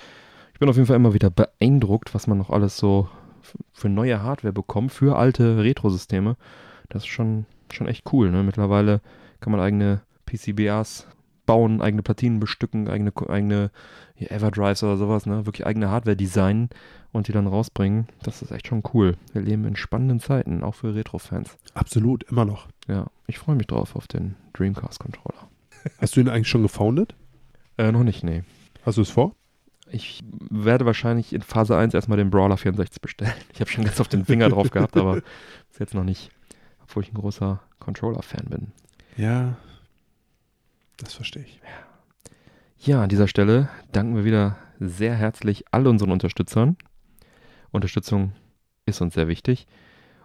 Ich 0.54 0.60
bin 0.60 0.70
auf 0.70 0.76
jeden 0.76 0.88
Fall 0.88 0.96
immer 0.96 1.14
wieder 1.14 1.30
beeindruckt, 1.30 2.16
was 2.16 2.26
man 2.26 2.38
noch 2.40 2.50
alles 2.50 2.78
so 2.78 3.08
für 3.74 3.90
neue 3.90 4.22
Hardware 4.22 4.54
bekommt, 4.54 4.92
für 4.92 5.18
alte 5.18 5.58
Retro-Systeme. 5.64 6.36
Das 6.90 7.04
ist 7.04 7.10
schon, 7.10 7.46
schon 7.72 7.88
echt 7.88 8.12
cool. 8.12 8.32
Ne? 8.32 8.44
Mittlerweile 8.44 9.02
kann 9.40 9.52
man 9.52 9.62
eigene 9.62 10.02
PCBAs 10.26 11.08
bauen, 11.46 11.82
eigene 11.82 12.04
Platinen 12.04 12.40
bestücken, 12.40 12.90
eigene, 12.90 13.12
eigene 13.28 13.72
Everdrives 14.18 14.84
oder 14.84 14.98
sowas, 14.98 15.26
ne? 15.26 15.46
wirklich 15.46 15.66
eigene 15.66 15.90
Hardware 15.90 16.18
designen 16.18 16.70
und 17.14 17.28
die 17.28 17.32
dann 17.32 17.48
rausbringen. 17.48 18.08
Das 18.22 18.42
ist 18.42 18.52
echt 18.52 18.68
schon 18.68 18.84
cool. 18.94 19.16
Wir 19.34 19.42
leben 19.42 19.66
in 19.66 19.76
spannenden 19.76 20.20
Zeiten, 20.20 20.64
auch 20.64 20.76
für 20.76 20.94
Retro-Fans. 20.94 21.58
Absolut, 21.74 22.24
immer 22.24 22.46
noch. 22.46 22.68
Ja, 22.88 23.08
ich 23.26 23.40
freue 23.40 23.56
mich 23.56 23.68
drauf 23.68 23.96
auf 23.96 24.08
den 24.08 24.36
Dreamcast-Controller. 24.54 25.48
Hast 26.00 26.16
du 26.16 26.20
ihn 26.20 26.30
eigentlich 26.30 26.50
schon 26.50 26.64
gefoundet? 26.64 27.16
Äh, 27.78 27.92
noch 27.92 28.04
nicht, 28.04 28.24
nee. 28.24 28.44
Hast 28.84 28.98
du 28.98 29.02
es 29.02 29.10
vor? 29.10 29.36
Ich 29.90 30.22
werde 30.50 30.86
wahrscheinlich 30.86 31.34
in 31.34 31.42
Phase 31.42 31.78
1 31.78 31.94
erstmal 31.94 32.18
den 32.18 32.30
Brawler 32.30 32.58
64 32.58 33.02
bestellen. 33.02 33.34
Ich 33.54 33.60
habe 33.62 33.70
schon 33.70 33.86
ganz 33.86 34.00
auf 34.02 34.08
den 34.08 34.26
Finger 34.26 34.50
drauf 34.50 34.72
gehabt, 34.72 34.98
aber 34.98 35.16
bis 35.70 35.80
jetzt 35.80 35.94
noch 35.94 36.04
nicht. 36.04 36.30
Obwohl 36.84 37.04
ich 37.04 37.12
ein 37.12 37.18
großer 37.18 37.62
Controller-Fan 37.80 38.50
bin. 38.50 38.72
Ja, 39.16 39.58
das 40.98 41.14
verstehe 41.14 41.44
ich. 41.44 41.62
Ja, 42.80 43.02
an 43.04 43.10
dieser 43.10 43.28
Stelle 43.28 43.70
danken 43.92 44.16
wir 44.16 44.26
wieder 44.26 44.58
sehr 44.80 45.16
herzlich 45.16 45.66
all 45.72 45.88
unseren 45.88 46.12
Unterstützern. 46.12 46.78
Unterstützung 47.72 48.34
ist 48.86 49.02
uns 49.02 49.14
sehr 49.14 49.28
wichtig. 49.28 49.68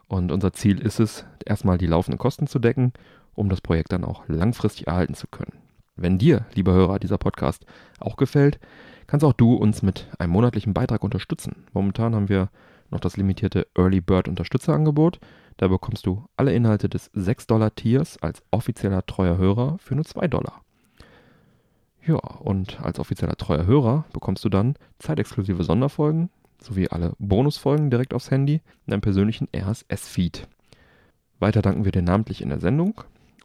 Und 0.08 0.30
unser 0.30 0.52
Ziel 0.52 0.78
ist 0.78 1.00
es, 1.00 1.24
erstmal 1.44 1.78
die 1.78 1.86
laufenden 1.86 2.18
Kosten 2.18 2.46
zu 2.46 2.58
decken, 2.58 2.92
um 3.34 3.48
das 3.48 3.60
Projekt 3.60 3.92
dann 3.92 4.04
auch 4.04 4.28
langfristig 4.28 4.86
erhalten 4.86 5.14
zu 5.14 5.26
können. 5.26 5.52
Wenn 5.96 6.18
dir, 6.18 6.46
lieber 6.54 6.72
Hörer, 6.72 6.98
dieser 6.98 7.18
Podcast 7.18 7.64
auch 7.98 8.16
gefällt, 8.16 8.58
kannst 9.06 9.24
auch 9.24 9.32
du 9.32 9.54
uns 9.54 9.82
mit 9.82 10.08
einem 10.18 10.32
monatlichen 10.32 10.74
Beitrag 10.74 11.02
unterstützen. 11.04 11.64
Momentan 11.72 12.14
haben 12.14 12.28
wir 12.28 12.50
noch 12.90 13.00
das 13.00 13.16
limitierte 13.16 13.66
Early 13.76 14.00
Bird 14.00 14.28
Unterstützerangebot. 14.28 15.18
Da 15.56 15.68
bekommst 15.68 16.06
du 16.06 16.26
alle 16.36 16.52
Inhalte 16.54 16.88
des 16.88 17.12
6-Dollar-Tiers 17.14 18.18
als 18.22 18.42
offizieller 18.50 19.04
treuer 19.06 19.38
Hörer 19.38 19.78
für 19.78 19.94
nur 19.94 20.04
2 20.04 20.28
Dollar. 20.28 20.62
Ja, 22.04 22.16
und 22.16 22.80
als 22.80 22.98
offizieller 22.98 23.36
treuer 23.36 23.66
Hörer 23.66 24.04
bekommst 24.12 24.44
du 24.44 24.48
dann 24.48 24.74
zeitexklusive 24.98 25.62
Sonderfolgen 25.62 26.30
sowie 26.60 26.88
alle 26.88 27.14
Bonusfolgen 27.18 27.90
direkt 27.90 28.14
aufs 28.14 28.30
Handy 28.30 28.60
in 28.86 28.90
deinem 28.90 29.00
persönlichen 29.00 29.48
RSS-Feed. 29.54 30.48
Weiter 31.38 31.62
danken 31.62 31.84
wir 31.84 31.92
dir 31.92 32.02
namentlich 32.02 32.40
in 32.40 32.48
der 32.48 32.60
Sendung 32.60 33.02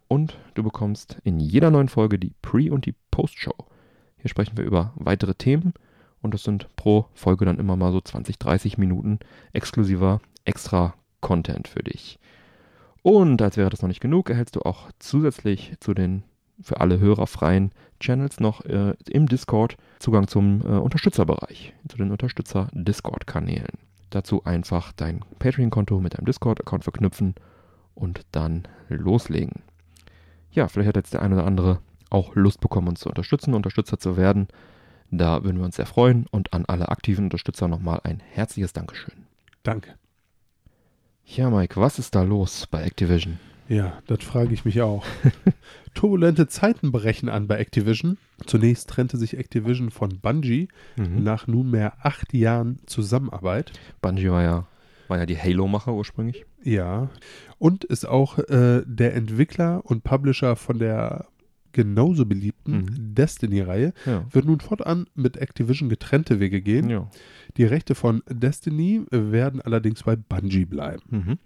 und 0.07 0.37
du 0.53 0.63
bekommst 0.63 1.17
in 1.23 1.39
jeder 1.39 1.71
neuen 1.71 1.89
Folge 1.89 2.19
die 2.19 2.33
Pre- 2.41 2.71
und 2.71 2.85
die 2.85 2.95
Post-Show. 3.11 3.55
Hier 4.27 4.31
sprechen 4.31 4.57
wir 4.57 4.65
über 4.65 4.91
weitere 4.95 5.35
Themen 5.35 5.73
und 6.21 6.33
das 6.33 6.43
sind 6.43 6.67
pro 6.75 7.05
Folge 7.13 7.45
dann 7.45 7.59
immer 7.59 7.77
mal 7.77 7.93
so 7.93 8.01
20, 8.01 8.37
30 8.37 8.77
Minuten 8.77 9.19
exklusiver 9.53 10.19
extra 10.43 10.95
Content 11.21 11.69
für 11.69 11.81
dich. 11.81 12.19
Und 13.03 13.41
als 13.41 13.55
wäre 13.55 13.69
das 13.69 13.81
noch 13.81 13.87
nicht 13.87 14.01
genug, 14.01 14.29
erhältst 14.29 14.57
du 14.57 14.63
auch 14.63 14.89
zusätzlich 14.99 15.75
zu 15.79 15.93
den 15.93 16.23
für 16.61 16.81
alle 16.81 16.99
Hörer 16.99 17.25
freien 17.25 17.71
Channels 18.01 18.41
noch 18.41 18.65
äh, 18.65 18.95
im 19.09 19.29
Discord 19.29 19.77
Zugang 19.99 20.27
zum 20.27 20.59
äh, 20.59 20.77
Unterstützerbereich, 20.77 21.73
zu 21.87 21.95
den 21.95 22.11
Unterstützer-Discord-Kanälen. 22.11 23.77
Dazu 24.09 24.43
einfach 24.43 24.91
dein 24.91 25.23
Patreon-Konto 25.39 26.01
mit 26.01 26.17
deinem 26.17 26.25
Discord-Account 26.25 26.83
verknüpfen 26.83 27.33
und 27.95 28.25
dann 28.33 28.67
loslegen. 28.89 29.61
Ja, 30.51 30.67
vielleicht 30.67 30.89
hat 30.89 30.97
jetzt 30.97 31.13
der 31.13 31.21
eine 31.21 31.35
oder 31.35 31.45
andere 31.45 31.79
auch 32.09 32.35
Lust 32.35 32.59
bekommen, 32.61 32.87
uns 32.89 32.99
zu 33.01 33.09
unterstützen, 33.09 33.53
Unterstützer 33.53 33.99
zu 33.99 34.17
werden. 34.17 34.47
Da 35.11 35.43
würden 35.43 35.57
wir 35.57 35.65
uns 35.65 35.77
sehr 35.77 35.85
freuen 35.85 36.25
und 36.31 36.53
an 36.53 36.65
alle 36.65 36.89
aktiven 36.89 37.25
Unterstützer 37.25 37.67
nochmal 37.67 38.01
ein 38.03 38.19
herzliches 38.19 38.73
Dankeschön. 38.73 39.13
Danke. 39.63 39.95
Ja, 41.25 41.49
Mike, 41.49 41.79
was 41.79 41.99
ist 41.99 42.15
da 42.15 42.23
los 42.23 42.67
bei 42.67 42.83
Activision? 42.83 43.39
Ja, 43.69 43.99
das 44.07 44.23
frage 44.23 44.53
ich 44.53 44.63
mich 44.63 44.81
auch. 44.81 45.05
Turbulente 45.93 46.47
Zeiten 46.47 46.91
brechen 46.93 47.27
an 47.27 47.47
bei 47.47 47.57
Activision. 47.57 48.17
Zunächst 48.45 48.89
trennte 48.89 49.17
sich 49.17 49.37
Activision 49.37 49.91
von 49.91 50.19
Bungie 50.19 50.69
Mhm. 50.95 51.23
nach 51.23 51.47
nunmehr 51.47 51.93
acht 52.01 52.33
Jahren 52.33 52.79
Zusammenarbeit. 52.85 53.73
Bungie 54.01 54.29
war 54.29 54.43
ja, 54.43 54.67
war 55.09 55.17
ja 55.17 55.25
die 55.25 55.37
Halo-Macher 55.37 55.93
ursprünglich. 55.93 56.45
Ja. 56.63 57.09
Und 57.59 57.83
ist 57.83 58.05
auch 58.07 58.37
äh, 58.39 58.83
der 58.85 59.15
Entwickler 59.15 59.81
und 59.83 60.03
Publisher 60.05 60.55
von 60.55 60.79
der 60.79 61.25
genauso 61.77 62.25
beliebten 62.25 62.77
Mhm. 62.79 63.15
Destiny-Reihe. 63.15 63.93
Ja. 64.05 64.25
Wird 64.31 64.45
nun 64.45 64.59
fortan 64.59 65.05
mit 65.15 65.37
Activision 65.37 65.87
getrennte 65.89 66.39
Wege 66.39 66.61
gehen. 66.61 66.89
ja. 66.89 67.09
Die 67.55 67.63
Rechte 67.63 67.95
von 67.95 68.21
Destiny 68.29 69.03
werden 69.11 69.61
allerdings 69.61 70.03
bei 70.03 70.15
Bungie 70.15 70.65
bleiben. 70.65 71.03
Mhm. 71.09 71.37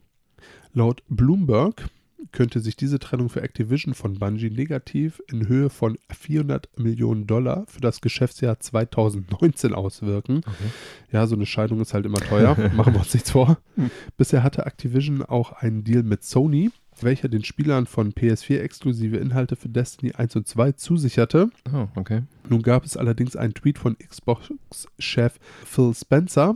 Laut 0.74 1.04
Bloomberg 1.10 1.90
könnte 2.32 2.60
sich 2.60 2.76
diese 2.76 3.00
Trennung 3.00 3.30
für 3.30 3.42
Activision 3.42 3.94
von 3.94 4.14
Bungie 4.20 4.50
negativ 4.52 5.22
in 5.32 5.48
Höhe 5.48 5.70
von 5.70 5.98
400 6.16 6.70
Millionen 6.78 7.28
Dollar 7.28 7.66
für 7.68 7.82
das 7.82 8.00
Geschäftsjahr 8.02 8.60
2019 8.60 9.74
auswirken. 9.74 10.38
Okay. 10.38 10.70
Ja, 11.12 11.28
so 11.28 11.36
eine 11.36 11.46
Scheidung 11.46 11.82
ist 11.82 11.94
halt 11.94 12.06
immer 12.06 12.20
teuer, 12.20 12.56
machen 12.76 12.94
wir 12.94 13.00
uns 13.00 13.14
nichts 13.14 13.32
vor. 13.32 13.58
Hm. 13.76 13.90
Bisher 14.18 14.44
hatte 14.44 14.66
Activision 14.66 15.24
auch 15.24 15.52
einen 15.52 15.84
Deal 15.84 16.04
mit 16.04 16.24
Sony, 16.24 16.70
welcher 17.04 17.30
den 17.30 17.44
Spielern 17.44 17.86
von 17.86 18.14
PS4 18.14 18.60
exklusive 18.60 19.18
Inhalte 19.18 19.56
für 19.56 19.70
Destiny 19.70 20.14
1 20.14 20.36
und 20.36 20.48
2 20.48 20.74
zusicherte. 20.74 21.50
Oh, 21.74 21.88
okay. 21.96 22.22
Nun 22.50 22.62
gab 22.62 22.86
es 22.86 22.98
allerdings 22.98 23.36
einen 23.36 23.54
Tweet 23.54 23.78
von 23.78 23.98
Xbox-Chef 23.98 25.34
Phil 25.66 25.94
Spencer, 25.96 26.56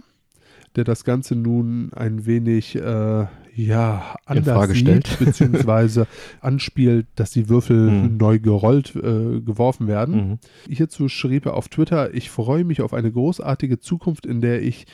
der 0.75 0.83
das 0.83 1.03
Ganze 1.03 1.35
nun 1.35 1.91
ein 1.93 2.25
wenig 2.25 2.75
äh, 2.75 3.25
ja, 3.57 4.15
anders 4.25 4.67
sieht, 4.71 4.77
stellt. 4.79 5.19
beziehungsweise 5.19 6.07
anspielt, 6.41 7.07
dass 7.15 7.31
die 7.31 7.47
Würfel 7.47 7.89
Mhm. 7.89 8.17
neu 8.17 8.39
gerollt 8.39 8.93
äh, 8.95 9.39
geworfen 9.39 9.87
werden. 9.87 10.15
Mhm. 10.31 10.39
Hierzu 10.73 11.07
schrieb 11.07 11.45
er 11.45 11.53
auf 11.53 11.69
Twitter, 11.69 12.13
ich 12.13 12.29
freue 12.29 12.65
mich 12.65 12.81
auf 12.81 12.93
eine 12.93 13.11
großartige 13.11 13.79
Zukunft, 13.79 14.25
in 14.25 14.41
der 14.41 14.61
ich 14.61 14.85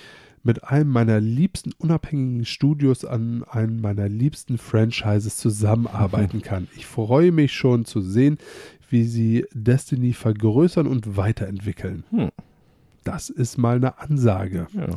mit 0.43 0.63
einem 0.63 0.89
meiner 0.89 1.19
liebsten 1.19 1.71
unabhängigen 1.77 2.45
Studios 2.45 3.05
an 3.05 3.43
einem 3.43 3.81
meiner 3.81 4.09
liebsten 4.09 4.57
Franchises 4.57 5.37
zusammenarbeiten 5.37 6.41
kann. 6.43 6.67
Ich 6.75 6.85
freue 6.85 7.31
mich 7.31 7.53
schon 7.53 7.85
zu 7.85 8.01
sehen, 8.01 8.37
wie 8.89 9.03
sie 9.03 9.45
Destiny 9.53 10.13
vergrößern 10.13 10.87
und 10.87 11.17
weiterentwickeln. 11.17 12.03
Hm. 12.09 12.29
Das 13.03 13.29
ist 13.29 13.57
mal 13.57 13.77
eine 13.77 13.99
Ansage. 13.99 14.67
Ja. 14.73 14.89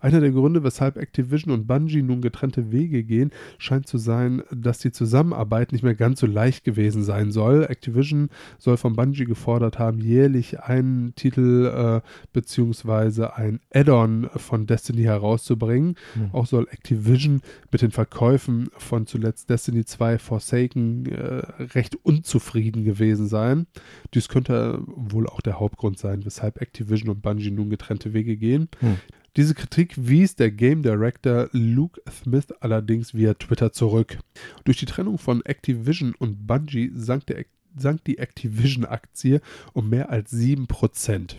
Einer 0.00 0.20
der 0.20 0.30
Gründe, 0.30 0.62
weshalb 0.62 0.96
Activision 0.96 1.52
und 1.52 1.66
Bungie 1.66 2.02
nun 2.02 2.20
getrennte 2.20 2.70
Wege 2.70 3.04
gehen, 3.04 3.30
scheint 3.58 3.86
zu 3.86 3.98
sein, 3.98 4.42
dass 4.50 4.78
die 4.78 4.92
Zusammenarbeit 4.92 5.72
nicht 5.72 5.82
mehr 5.82 5.94
ganz 5.94 6.20
so 6.20 6.26
leicht 6.26 6.64
gewesen 6.64 7.02
sein 7.02 7.32
soll. 7.32 7.64
Activision 7.68 8.28
soll 8.58 8.76
von 8.76 8.94
Bungie 8.94 9.24
gefordert 9.24 9.78
haben, 9.78 9.98
jährlich 9.98 10.60
einen 10.60 11.14
Titel 11.14 12.02
äh, 12.04 12.08
beziehungsweise 12.32 13.36
ein 13.36 13.60
Add-on 13.72 14.28
von 14.36 14.66
Destiny 14.66 15.02
herauszubringen. 15.02 15.96
Hm. 16.14 16.30
Auch 16.32 16.46
soll 16.46 16.66
Activision 16.70 17.40
mit 17.70 17.82
den 17.82 17.90
Verkäufen 17.90 18.68
von 18.76 19.06
zuletzt 19.06 19.50
Destiny 19.50 19.84
2 19.84 20.18
Forsaken 20.18 21.06
äh, 21.06 21.42
recht 21.74 21.96
unzufrieden 22.02 22.84
gewesen 22.84 23.26
sein. 23.26 23.66
Dies 24.14 24.28
könnte 24.28 24.82
wohl 24.86 25.26
auch 25.26 25.40
der 25.40 25.60
Hauptgrund 25.60 25.98
sein, 25.98 26.24
weshalb 26.24 26.60
Activision 26.60 27.10
und 27.10 27.22
Bungie 27.22 27.50
nun 27.50 27.70
getrennte 27.70 28.12
Wege 28.12 28.36
gehen. 28.36 28.68
Hm. 28.80 28.96
Diese 29.38 29.54
Kritik 29.54 29.94
wies 29.96 30.34
der 30.34 30.50
Game 30.50 30.82
Director 30.82 31.48
Luke 31.52 32.02
Smith 32.10 32.48
allerdings 32.58 33.14
via 33.14 33.34
Twitter 33.34 33.70
zurück. 33.72 34.18
Durch 34.64 34.78
die 34.78 34.84
Trennung 34.86 35.16
von 35.16 35.44
Activision 35.46 36.12
und 36.18 36.48
Bungie 36.48 36.90
sank, 36.92 37.24
der, 37.26 37.44
sank 37.76 38.02
die 38.02 38.18
Activision-Aktie 38.18 39.40
um 39.74 39.88
mehr 39.88 40.10
als 40.10 40.32
7%. 40.32 41.36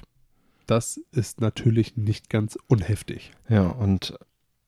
Das 0.65 1.01
ist 1.11 1.41
natürlich 1.41 1.97
nicht 1.97 2.29
ganz 2.29 2.57
unheftig. 2.67 3.31
Ja, 3.49 3.67
und 3.67 4.17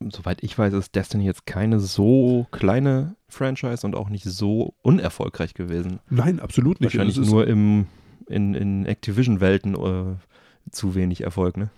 soweit 0.10 0.44
ich 0.44 0.58
weiß, 0.58 0.74
ist 0.74 0.94
Destiny 0.96 1.24
jetzt 1.24 1.46
keine 1.46 1.80
so 1.80 2.48
kleine 2.52 3.15
Franchise 3.30 3.88
und 3.88 3.96
auch 3.96 4.10
nicht 4.10 4.26
so 4.26 4.74
unerfolgreich 4.82 5.54
gewesen. 5.54 6.00
Nein, 6.10 6.41
absolut 6.41 6.82
nicht. 6.82 6.94
Wahrscheinlich 6.96 7.15
Es 7.17 7.28
ist- 7.28 7.32
nur 7.32 7.48
im, 7.48 7.86
in, 8.28 8.56
in 8.56 8.86
Activision-Welten 8.86 9.76
äh, 9.76 10.15
zu 10.70 10.96
wenig 10.96 11.22
Erfolg, 11.22 11.56
ne? 11.56 11.70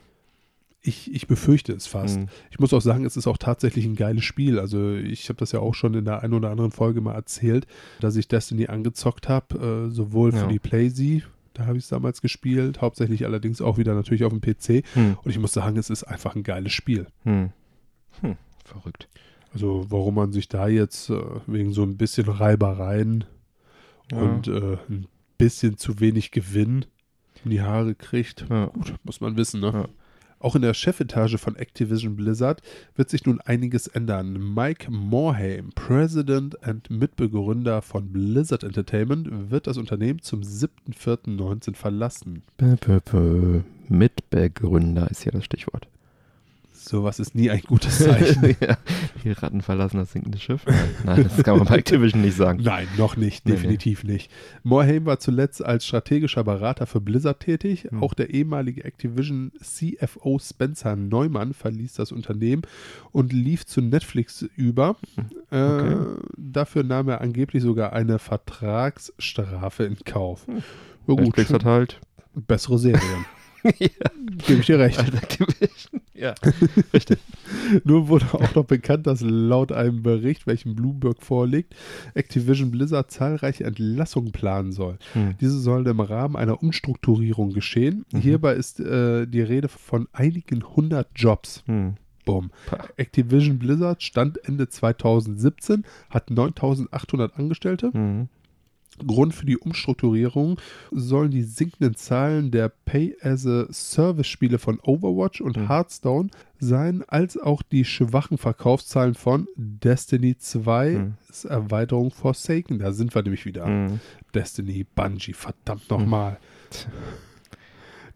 Ich, 0.85 1.13
ich 1.13 1.27
befürchte 1.27 1.71
es 1.73 1.87
fast. 1.87 2.19
Mhm. 2.19 2.27
Ich 2.51 2.59
muss 2.59 2.73
auch 2.73 2.81
sagen, 2.81 3.05
es 3.05 3.15
ist 3.15 3.25
auch 3.25 3.37
tatsächlich 3.37 3.85
ein 3.85 3.95
geiles 3.95 4.25
Spiel. 4.25 4.59
Also 4.59 4.93
ich 4.95 5.29
habe 5.29 5.37
das 5.39 5.53
ja 5.53 5.59
auch 5.59 5.73
schon 5.75 5.93
in 5.93 6.03
der 6.05 6.21
einen 6.23 6.33
oder 6.33 6.51
anderen 6.51 6.71
Folge 6.71 6.99
mal 6.99 7.13
erzählt, 7.13 7.65
dass 8.01 8.17
ich 8.17 8.27
Destiny 8.27 8.67
angezockt 8.67 9.29
habe, 9.29 9.87
äh, 9.89 9.91
sowohl 9.93 10.33
für 10.33 10.39
Ja. 10.39 10.47
die 10.47 10.59
PlayZ, 10.59 11.23
da 11.53 11.65
habe 11.67 11.77
ich 11.77 11.85
es 11.85 11.89
damals 11.89 12.21
gespielt, 12.21 12.81
hauptsächlich 12.81 13.25
allerdings 13.25 13.61
auch 13.61 13.77
wieder 13.77 13.93
natürlich 13.95 14.25
auf 14.25 14.33
dem 14.33 14.41
PC. 14.41 14.83
Hm. 14.93 15.17
Und 15.23 15.31
ich 15.31 15.39
muss 15.39 15.53
sagen, 15.53 15.77
es 15.77 15.89
ist 15.89 16.03
einfach 16.03 16.35
ein 16.35 16.43
geiles 16.43 16.73
Spiel. 16.73 17.07
Hm. 17.23 17.51
Hm. 18.21 18.35
Verrückt. 18.65 19.07
Also 19.53 19.85
warum 19.89 20.15
man 20.15 20.33
sich 20.33 20.49
da 20.49 20.67
jetzt 20.67 21.09
äh, 21.11 21.21
wegen 21.47 21.71
so 21.73 21.83
ein 21.83 21.95
bisschen 21.95 22.27
Reibereien 22.27 23.23
Ja. 24.11 24.17
und 24.17 24.47
äh, 24.49 24.77
ein 24.89 25.07
bisschen 25.37 25.77
zu 25.77 25.99
wenig 25.99 26.31
Gewinn 26.31 26.85
in 27.45 27.51
die 27.51 27.61
Haare 27.61 27.95
kriegt, 27.95 28.45
Ja. 28.49 28.65
gut, 28.65 28.95
muss 29.03 29.21
man 29.21 29.37
wissen, 29.37 29.61
ne? 29.61 29.71
Ja. 29.73 29.87
Auch 30.43 30.57
in 30.57 30.61
der 30.61 30.73
Chefetage 30.73 31.37
von 31.37 31.55
Activision 31.55 32.17
Blizzard 32.17 32.61
wird 32.95 33.09
sich 33.09 33.25
nun 33.25 33.39
einiges 33.39 33.87
ändern. 33.87 34.53
Mike 34.53 34.91
Morhaime, 34.91 35.69
President 35.73 36.55
und 36.67 36.89
Mitbegründer 36.89 37.81
von 37.81 38.11
Blizzard 38.11 38.65
Entertainment, 38.65 39.51
wird 39.51 39.67
das 39.67 39.77
Unternehmen 39.77 40.21
zum 40.21 40.41
7.4.19 40.41 41.75
verlassen. 41.75 42.43
Mitbegründer 43.87 45.09
ist 45.09 45.23
hier 45.23 45.31
das 45.31 45.45
Stichwort. 45.45 45.87
Sowas 46.93 47.19
ist 47.19 47.33
nie 47.33 47.49
ein 47.49 47.61
gutes 47.61 47.97
Zeichen. 47.97 48.55
ja. 48.61 48.77
Die 49.23 49.31
Ratten 49.31 49.61
verlassen 49.63 49.97
das 49.97 50.11
sinkende 50.11 50.37
Schiff. 50.37 50.63
Nein, 51.03 51.23
das 51.23 51.43
kann 51.43 51.57
man 51.57 51.65
bei 51.67 51.77
Activision 51.79 52.21
nicht 52.21 52.37
sagen. 52.37 52.61
Nein, 52.61 52.87
noch 52.97 53.17
nicht, 53.17 53.47
Nee, 53.47 53.53
definitiv 53.53 54.03
nicht. 54.03 54.29
Morhaime 54.61 55.07
war 55.07 55.19
zuletzt 55.19 55.65
als 55.65 55.87
strategischer 55.87 56.43
Berater 56.43 56.85
für 56.85 57.01
Blizzard 57.01 57.39
tätig. 57.39 57.87
Hm. 57.89 58.03
Auch 58.03 58.13
der 58.13 58.29
ehemalige 58.29 58.83
Activision 58.83 59.51
CFO 59.59 60.37
Spencer 60.37 60.95
Neumann 60.95 61.55
verließ 61.55 61.93
das 61.95 62.11
Unternehmen 62.11 62.61
und 63.11 63.33
lief 63.33 63.65
zu 63.65 63.81
Netflix 63.81 64.43
über. 64.55 64.95
Äh, 65.51 65.63
Okay. 65.63 65.95
dafür 66.37 66.83
nahm 66.83 67.09
er 67.09 67.21
angeblich 67.21 67.63
sogar 67.63 67.93
eine 67.93 68.19
Vertragsstrafe 68.19 69.83
in 69.85 69.97
Kauf. 70.05 70.45
Hm. 70.45 70.57
Ja, 70.57 70.61
gut, 71.15 71.19
Netflix 71.21 71.51
hat 71.53 71.65
halt. 71.65 71.99
bessere 72.35 72.77
Serien. 72.77 73.25
ja, 73.63 73.87
Gebe 74.45 74.59
ich 74.59 74.65
dir 74.67 74.77
recht. 74.77 74.99
als 74.99 75.09
Activision. 75.13 76.01
Ja, 76.15 76.35
richtig. 76.93 77.19
Nur 77.83 78.07
wurde 78.07 78.25
auch 78.33 78.55
noch 78.55 78.65
bekannt, 78.65 79.07
dass 79.07 79.21
laut 79.21 79.71
einem 79.71 80.03
Bericht, 80.03 80.45
welchen 80.45 80.75
Bloomberg 80.75 81.21
vorliegt, 81.21 81.75
Activision 82.13 82.71
Blizzard 82.71 83.11
zahlreiche 83.11 83.63
Entlassungen 83.63 84.31
planen 84.31 84.71
soll. 84.71 84.97
Hm. 85.13 85.35
Diese 85.41 85.59
sollen 85.59 85.85
im 85.85 85.99
Rahmen 85.99 86.35
einer 86.35 86.61
Umstrukturierung 86.61 87.53
geschehen. 87.53 88.05
Mhm. 88.11 88.19
Hierbei 88.19 88.53
ist 88.53 88.79
äh, 88.79 89.25
die 89.25 89.41
Rede 89.41 89.67
von 89.67 90.07
einigen 90.13 90.63
hundert 90.75 91.07
Jobs. 91.15 91.63
Hm. 91.65 91.95
Pah. 92.25 92.87
Activision 92.95 93.59
Blizzard 93.59 94.01
stand 94.01 94.37
Ende 94.47 94.69
2017, 94.69 95.83
hat 96.09 96.29
9800 96.29 97.37
Angestellte. 97.37 97.91
Hm. 97.91 98.29
Grund 99.05 99.33
für 99.33 99.45
die 99.45 99.57
Umstrukturierung 99.57 100.59
sollen 100.91 101.31
die 101.31 101.43
sinkenden 101.43 101.95
Zahlen 101.95 102.51
der 102.51 102.69
Pay-as-a-Service-Spiele 102.69 104.59
von 104.59 104.79
Overwatch 104.81 105.41
und 105.41 105.57
Mhm. 105.57 105.67
Hearthstone 105.67 106.29
sein, 106.59 107.03
als 107.07 107.37
auch 107.37 107.61
die 107.61 107.85
schwachen 107.85 108.37
Verkaufszahlen 108.37 109.15
von 109.15 109.47
Destiny 109.55 110.37
2 110.37 110.89
Mhm. 110.91 111.13
Erweiterung 111.49 112.11
Forsaken. 112.11 112.79
Da 112.79 112.93
sind 112.93 113.13
wir 113.15 113.23
nämlich 113.23 113.45
wieder. 113.45 113.65
Hm. 113.65 113.99
Destiny, 114.33 114.85
Bungie, 114.95 115.33
verdammt 115.33 115.89
Mhm. 115.89 115.97
nochmal. 115.97 116.37
Tja. 116.69 116.89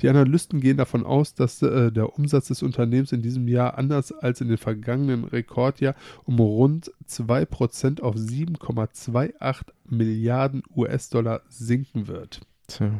Die 0.02 0.10
Analysten 0.10 0.60
gehen 0.60 0.78
davon 0.78 1.06
aus, 1.06 1.34
dass 1.34 1.62
äh, 1.62 1.92
der 1.92 2.18
Umsatz 2.18 2.48
des 2.48 2.64
Unternehmens 2.64 3.12
in 3.12 3.22
diesem 3.22 3.48
Jahr 3.48 3.78
anders 3.78 4.12
als 4.12 4.42
in 4.42 4.48
den 4.48 4.58
vergangenen 4.58 5.24
Rekordjahr 5.24 5.96
um 6.26 6.40
rund 6.40 6.92
2% 7.10 8.02
auf 8.02 8.16
7,28 8.16 9.64
Milliarden 9.90 10.64
US-Dollar 10.76 11.42
sinken 11.50 12.08
wird. 12.08 12.42
Tja. 12.68 12.92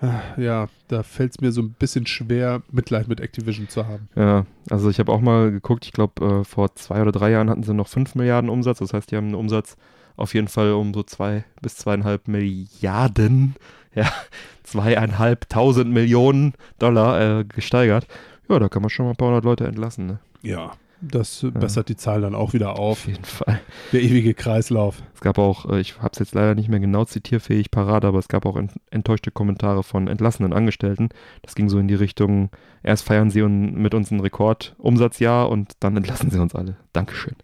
Ah, 0.00 0.20
Ja, 0.36 0.68
da 0.86 1.02
fällt 1.02 1.32
es 1.32 1.40
mir 1.40 1.50
so 1.50 1.60
ein 1.60 1.72
bisschen 1.72 2.06
schwer, 2.06 2.62
Mitleid 2.70 3.08
mit 3.08 3.20
Activision 3.20 3.68
zu 3.68 3.86
haben. 3.86 4.08
Ja, 4.14 4.46
also 4.70 4.90
ich 4.90 5.00
habe 5.00 5.12
auch 5.12 5.20
mal 5.20 5.50
geguckt, 5.50 5.86
ich 5.86 5.92
glaube, 5.92 6.24
äh, 6.24 6.44
vor 6.44 6.74
zwei 6.76 7.02
oder 7.02 7.12
drei 7.12 7.30
Jahren 7.30 7.50
hatten 7.50 7.64
sie 7.64 7.74
noch 7.74 7.88
5 7.88 8.14
Milliarden 8.14 8.48
Umsatz. 8.48 8.78
Das 8.78 8.92
heißt, 8.92 9.10
die 9.10 9.16
haben 9.16 9.26
einen 9.26 9.34
Umsatz 9.34 9.76
auf 10.16 10.34
jeden 10.34 10.48
Fall 10.48 10.72
um 10.72 10.92
so 10.92 11.02
zwei 11.02 11.44
bis 11.62 11.76
zweieinhalb 11.76 12.28
Milliarden, 12.28 13.54
ja, 13.98 14.12
zweieinhalbtausend 14.62 15.90
Millionen 15.92 16.54
Dollar 16.78 17.40
äh, 17.40 17.44
gesteigert. 17.44 18.06
Ja, 18.48 18.58
da 18.58 18.68
kann 18.68 18.82
man 18.82 18.90
schon 18.90 19.06
mal 19.06 19.10
ein 19.12 19.16
paar 19.16 19.28
hundert 19.28 19.44
Leute 19.44 19.66
entlassen, 19.66 20.06
ne? 20.06 20.18
Ja, 20.42 20.72
das 21.00 21.42
äh, 21.42 21.50
bessert 21.50 21.88
die 21.88 21.96
Zahl 21.96 22.20
dann 22.22 22.34
auch 22.34 22.54
wieder 22.54 22.72
Auf 22.72 22.78
auf. 22.78 23.06
jeden 23.06 23.24
Fall. 23.24 23.60
Der 23.92 24.02
ewige 24.02 24.34
Kreislauf. 24.34 25.02
Es 25.14 25.20
gab 25.20 25.38
auch, 25.38 25.70
äh, 25.70 25.80
ich 25.80 25.98
habe 25.98 26.10
es 26.12 26.18
jetzt 26.18 26.34
leider 26.34 26.54
nicht 26.54 26.68
mehr 26.68 26.80
genau 26.80 27.04
zitierfähig 27.04 27.70
parat, 27.70 28.04
aber 28.04 28.18
es 28.18 28.28
gab 28.28 28.46
auch 28.46 28.56
ent 28.56 28.72
enttäuschte 28.90 29.30
Kommentare 29.30 29.82
von 29.82 30.08
entlassenen 30.08 30.52
Angestellten. 30.52 31.10
Das 31.42 31.54
ging 31.54 31.68
so 31.68 31.78
in 31.78 31.88
die 31.88 31.94
Richtung, 31.94 32.50
erst 32.82 33.04
feiern 33.04 33.30
sie 33.30 33.42
mit 33.42 33.94
uns 33.94 34.10
ein 34.10 34.20
Rekordumsatzjahr 34.20 35.48
und 35.50 35.72
dann 35.80 35.96
entlassen 35.96 36.30
sie 36.30 36.40
uns 36.40 36.54
alle. 36.54 36.76
Dankeschön. 36.92 37.36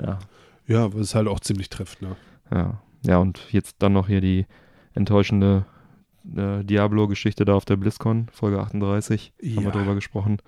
Ja, 0.00 0.18
Ja, 0.66 0.92
was 0.94 1.14
halt 1.14 1.28
auch 1.28 1.40
ziemlich 1.40 1.70
trifft, 1.70 2.02
ne? 2.02 2.16
ja. 2.52 2.80
Ja, 3.02 3.18
und 3.18 3.40
jetzt 3.52 3.76
dann 3.80 3.92
noch 3.92 4.08
hier 4.08 4.20
die 4.20 4.46
enttäuschende 4.94 5.64
äh, 6.36 6.64
Diablo-Geschichte 6.64 7.44
da 7.44 7.54
auf 7.54 7.64
der 7.64 7.76
BlizzCon, 7.76 8.28
Folge 8.32 8.58
38, 8.60 9.32
haben 9.40 9.48
Ja. 9.50 9.62
wir 9.64 9.70
drüber 9.72 9.94
gesprochen. 9.94 10.38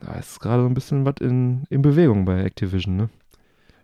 Da 0.00 0.14
ist 0.14 0.40
gerade 0.40 0.62
so 0.62 0.68
ein 0.68 0.74
bisschen 0.74 1.04
was 1.04 1.16
in, 1.20 1.64
in 1.70 1.82
Bewegung 1.82 2.24
bei 2.24 2.42
Activision, 2.42 2.96
ne? 2.96 3.10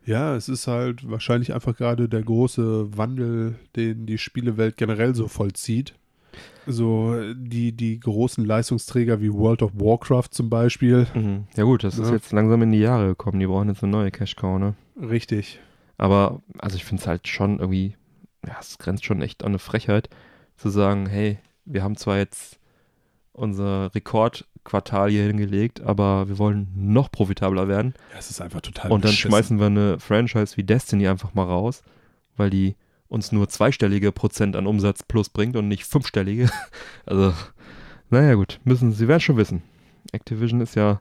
Ja, 0.04 0.34
es 0.34 0.48
ist 0.48 0.66
halt 0.66 1.08
wahrscheinlich 1.08 1.52
einfach 1.54 1.76
gerade 1.76 2.08
der 2.08 2.22
große 2.22 2.96
Wandel, 2.96 3.56
den 3.76 4.06
die 4.06 4.18
Spielewelt 4.18 4.76
generell 4.76 5.14
so 5.14 5.28
vollzieht. 5.28 5.94
So 6.66 7.14
die, 7.34 7.72
die 7.72 8.00
großen 8.00 8.44
Leistungsträger 8.44 9.20
wie 9.20 9.32
World 9.32 9.62
of 9.62 9.72
Warcraft 9.74 10.28
zum 10.30 10.48
Beispiel. 10.50 11.06
Mhm. 11.14 11.44
Ja 11.56 11.64
gut, 11.64 11.84
das 11.84 11.98
ist 11.98 12.08
Ja. 12.08 12.14
jetzt 12.14 12.32
langsam 12.32 12.62
in 12.62 12.72
die 12.72 12.78
Jahre 12.78 13.08
gekommen. 13.08 13.40
Die 13.40 13.46
brauchen 13.46 13.68
jetzt 13.68 13.82
eine 13.82 13.92
neue 13.92 14.10
Cash-Cow, 14.10 14.58
ne? 14.58 14.74
Richtig. 15.00 15.60
Aber, 15.98 16.40
also 16.58 16.76
ich 16.76 16.84
finde 16.84 17.02
es 17.02 17.06
halt 17.06 17.28
schon 17.28 17.58
irgendwie, 17.58 17.96
ja, 18.46 18.56
es 18.60 18.78
grenzt 18.78 19.04
schon 19.04 19.22
echt 19.22 19.42
an 19.44 19.50
eine 19.50 19.58
Frechheit, 19.58 20.08
zu 20.60 20.68
sagen, 20.68 21.06
hey, 21.06 21.38
wir 21.64 21.82
haben 21.82 21.96
zwar 21.96 22.18
jetzt 22.18 22.58
unser 23.32 23.94
Rekordquartal 23.94 25.10
hier 25.10 25.24
hingelegt, 25.24 25.80
aber 25.80 26.28
wir 26.28 26.36
wollen 26.38 26.68
noch 26.74 27.10
profitabler 27.10 27.66
werden. 27.66 27.94
Ja, 28.12 28.18
es 28.18 28.30
ist 28.30 28.42
einfach 28.42 28.60
total 28.60 28.90
Und 28.92 29.04
dann 29.04 29.12
beschissen. 29.12 29.30
schmeißen 29.30 29.58
wir 29.58 29.66
eine 29.66 29.98
Franchise 29.98 30.56
wie 30.58 30.64
Destiny 30.64 31.08
einfach 31.08 31.32
mal 31.32 31.44
raus, 31.44 31.82
weil 32.36 32.50
die 32.50 32.76
uns 33.08 33.32
nur 33.32 33.48
zweistellige 33.48 34.12
Prozent 34.12 34.54
an 34.54 34.66
Umsatz 34.66 35.02
plus 35.02 35.30
bringt 35.30 35.56
und 35.56 35.66
nicht 35.68 35.84
fünfstellige. 35.84 36.50
Also, 37.06 37.32
naja 38.10 38.34
gut, 38.34 38.60
müssen 38.64 38.92
sie 38.92 39.08
werden 39.08 39.20
schon 39.20 39.36
wissen. 39.38 39.62
Activision 40.12 40.60
ist 40.60 40.74
ja, 40.76 41.00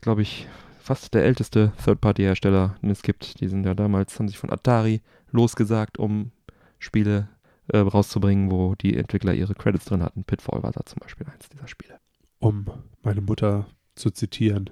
glaube 0.00 0.22
ich, 0.22 0.46
fast 0.80 1.14
der 1.14 1.24
älteste 1.24 1.72
Third-Party-Hersteller, 1.84 2.76
den 2.82 2.90
es 2.90 3.02
gibt. 3.02 3.40
Die 3.40 3.48
sind 3.48 3.64
ja 3.64 3.74
damals, 3.74 4.18
haben 4.18 4.28
sich 4.28 4.38
von 4.38 4.52
Atari 4.52 5.02
losgesagt, 5.30 5.98
um 5.98 6.32
Spiele 6.78 7.28
äh, 7.68 7.78
rauszubringen, 7.78 8.50
wo 8.50 8.74
die 8.74 8.96
Entwickler 8.96 9.34
ihre 9.34 9.54
Credits 9.54 9.84
drin 9.86 10.02
hatten. 10.02 10.24
Pitfall 10.24 10.62
war 10.62 10.72
da 10.72 10.84
zum 10.84 10.98
Beispiel 11.00 11.26
eins 11.26 11.48
dieser 11.48 11.68
Spiele. 11.68 11.98
Um 12.38 12.66
meine 13.02 13.20
Mutter 13.20 13.66
zu 13.94 14.10
zitieren, 14.10 14.70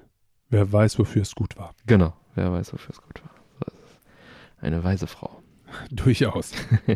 wer 0.49 0.71
weiß, 0.71 0.99
wofür 0.99 1.23
es 1.23 1.35
gut 1.35 1.57
war. 1.57 1.73
Genau, 1.85 2.13
wer 2.35 2.51
weiß, 2.51 2.73
wofür 2.73 2.91
es 2.91 3.01
gut 3.01 3.21
war. 3.23 3.31
So. 3.59 3.71
Eine 4.61 4.83
weise 4.83 5.07
Frau. 5.07 5.41
Durchaus. 5.91 6.51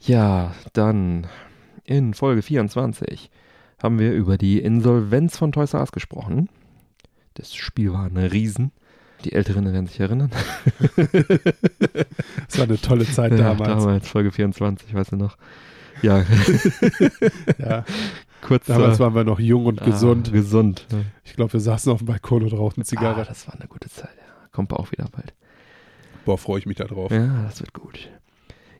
Ja, 0.00 0.54
dann 0.72 1.26
in 1.84 2.14
Folge 2.14 2.42
24 2.42 3.30
haben 3.82 3.98
wir 3.98 4.12
über 4.12 4.38
die 4.38 4.60
Insolvenz 4.60 5.36
von 5.36 5.52
Toys 5.52 5.74
R 5.74 5.80
Us 5.80 5.92
gesprochen. 5.92 6.48
Das 7.34 7.54
Spiel 7.54 7.92
war 7.92 8.04
ein 8.04 8.16
Riesen. 8.16 8.72
Die 9.24 9.32
Älteren 9.32 9.64
werden 9.72 9.86
sich 9.86 9.98
erinnern. 10.00 10.30
Es 12.48 12.56
war 12.58 12.64
eine 12.64 12.80
tolle 12.80 13.04
Zeit 13.04 13.32
Ja, 13.32 13.38
damals. 13.54 13.68
damals, 13.84 14.08
Folge 14.08 14.30
24, 14.30 14.94
weißt 14.94 15.12
du 15.12 15.16
noch. 15.16 15.36
Ja, 16.02 16.24
Ja, 17.58 17.84
kurz. 18.40 18.66
damals 18.66 18.96
äh, 18.96 19.00
waren 19.00 19.14
wir 19.14 19.24
noch 19.24 19.40
jung 19.40 19.66
und 19.66 19.82
gesund. 19.82 20.28
Ah, 20.28 20.32
gesund. 20.32 20.86
Ich 21.24 21.34
glaube, 21.34 21.52
wir 21.52 21.60
saßen 21.60 21.90
auf 21.92 21.98
dem 21.98 22.06
Balkon 22.06 22.42
und 22.44 22.52
rauchten 22.52 22.82
Ah, 22.82 22.84
Zigarre. 22.84 23.24
das 23.24 23.46
war 23.48 23.54
eine 23.54 23.66
gute 23.66 23.88
Zeit, 23.90 24.10
ja. 24.16 24.48
Kommt 24.52 24.72
auch 24.72 24.90
wieder 24.92 25.06
bald. 25.10 25.34
Boah, 26.24 26.38
freue 26.38 26.58
ich 26.60 26.66
mich 26.66 26.76
da 26.76 26.84
drauf. 26.84 27.10
Ja, 27.10 27.44
das 27.44 27.60
wird 27.60 27.72
gut. 27.72 28.08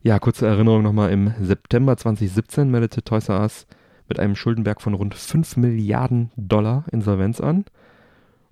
Ja, 0.02 0.18
kurze 0.18 0.46
Erinnerung 0.46 0.82
nochmal. 0.82 1.10
Im 1.10 1.32
September 1.40 1.96
2017 1.96 2.70
meldete 2.70 3.02
Toys 3.02 3.28
R 3.28 3.40
Us 3.40 3.66
mit 4.08 4.18
einem 4.20 4.36
Schuldenberg 4.36 4.80
von 4.80 4.94
rund 4.94 5.14
5 5.14 5.56
Milliarden 5.56 6.30
Dollar 6.36 6.84
Insolvenz 6.92 7.40
an. 7.40 7.64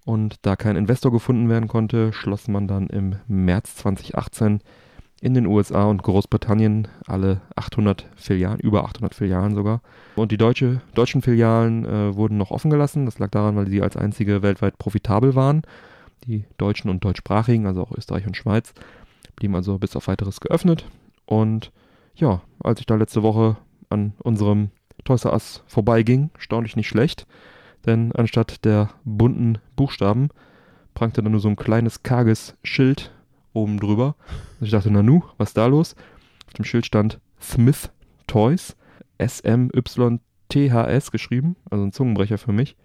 Und 0.06 0.36
da 0.42 0.54
kein 0.54 0.76
Investor 0.76 1.10
gefunden 1.10 1.48
werden 1.48 1.66
konnte, 1.66 2.12
schloss 2.12 2.46
man 2.46 2.68
dann 2.68 2.86
im 2.86 3.16
März 3.26 3.74
2018 3.74 4.60
in 5.20 5.34
den 5.34 5.46
USA 5.46 5.86
und 5.86 6.04
Großbritannien 6.04 6.86
alle 7.08 7.40
800 7.56 8.06
Filialen, 8.14 8.60
über 8.60 8.84
800 8.84 9.16
Filialen 9.16 9.56
sogar. 9.56 9.80
Und 10.14 10.30
die 10.30 10.36
deutsche, 10.36 10.80
deutschen 10.94 11.22
Filialen 11.22 11.84
äh, 11.84 12.14
wurden 12.14 12.38
noch 12.38 12.52
offen 12.52 12.70
gelassen. 12.70 13.04
Das 13.04 13.18
lag 13.18 13.30
daran, 13.30 13.56
weil 13.56 13.66
sie 13.66 13.82
als 13.82 13.96
einzige 13.96 14.42
weltweit 14.42 14.78
profitabel 14.78 15.34
waren. 15.34 15.62
Die 16.24 16.44
deutschen 16.56 16.88
und 16.88 17.04
deutschsprachigen, 17.04 17.66
also 17.66 17.82
auch 17.82 17.90
Österreich 17.90 18.28
und 18.28 18.36
Schweiz, 18.36 18.74
blieben 19.34 19.56
also 19.56 19.76
bis 19.78 19.96
auf 19.96 20.06
weiteres 20.06 20.38
geöffnet. 20.38 20.86
Und 21.24 21.72
ja, 22.14 22.42
als 22.60 22.78
ich 22.78 22.86
da 22.86 22.94
letzte 22.94 23.24
Woche 23.24 23.56
an 23.88 24.12
unserem 24.22 24.70
Toys 25.02 25.24
R 25.24 25.32
Us 25.32 25.64
vorbeiging, 25.66 26.30
staunlich 26.38 26.76
nicht 26.76 26.86
schlecht, 26.86 27.26
denn 27.86 28.12
anstatt 28.12 28.64
der 28.64 28.90
bunten 29.04 29.58
Buchstaben 29.76 30.28
prangte 30.94 31.22
da 31.22 31.28
nur 31.28 31.40
so 31.40 31.48
ein 31.48 31.56
kleines 31.56 32.02
karges 32.02 32.56
Schild 32.62 33.12
oben 33.52 33.78
drüber. 33.78 34.16
Und 34.60 34.66
ich 34.66 34.72
dachte, 34.72 34.90
Nanu, 34.90 35.22
was 35.38 35.50
ist 35.50 35.56
da 35.56 35.66
los? 35.66 35.94
Auf 36.46 36.54
dem 36.54 36.64
Schild 36.64 36.86
stand 36.86 37.20
Smith 37.40 37.90
Toys, 38.26 38.76
S-M-Y-T-H-S 39.18 41.10
geschrieben, 41.10 41.56
also 41.70 41.84
ein 41.84 41.92
Zungenbrecher 41.92 42.38
für 42.38 42.52
mich. 42.52 42.76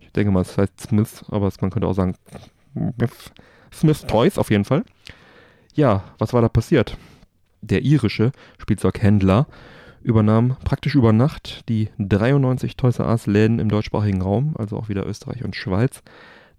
Ich 0.00 0.12
denke 0.12 0.32
mal, 0.32 0.40
es 0.40 0.56
heißt 0.56 0.80
Smith, 0.80 1.24
aber 1.28 1.50
man 1.60 1.70
könnte 1.70 1.86
auch 1.86 1.94
sagen 1.94 2.14
Smith 3.72 4.06
Toys 4.06 4.38
auf 4.38 4.50
jeden 4.50 4.64
Fall. 4.64 4.84
Ja, 5.74 6.04
was 6.18 6.32
war 6.32 6.42
da 6.42 6.48
passiert? 6.48 6.96
Der 7.60 7.82
irische 7.82 8.32
Spielzeughändler 8.58 9.46
übernahm 10.02 10.56
praktisch 10.64 10.94
über 10.94 11.12
Nacht 11.12 11.68
die 11.68 11.88
93 11.98 12.76
Toys 12.76 12.98
R 12.98 13.08
Us 13.08 13.26
Läden 13.26 13.58
im 13.58 13.68
deutschsprachigen 13.68 14.22
Raum, 14.22 14.54
also 14.58 14.76
auch 14.76 14.88
wieder 14.88 15.06
Österreich 15.06 15.44
und 15.44 15.56
Schweiz 15.56 16.02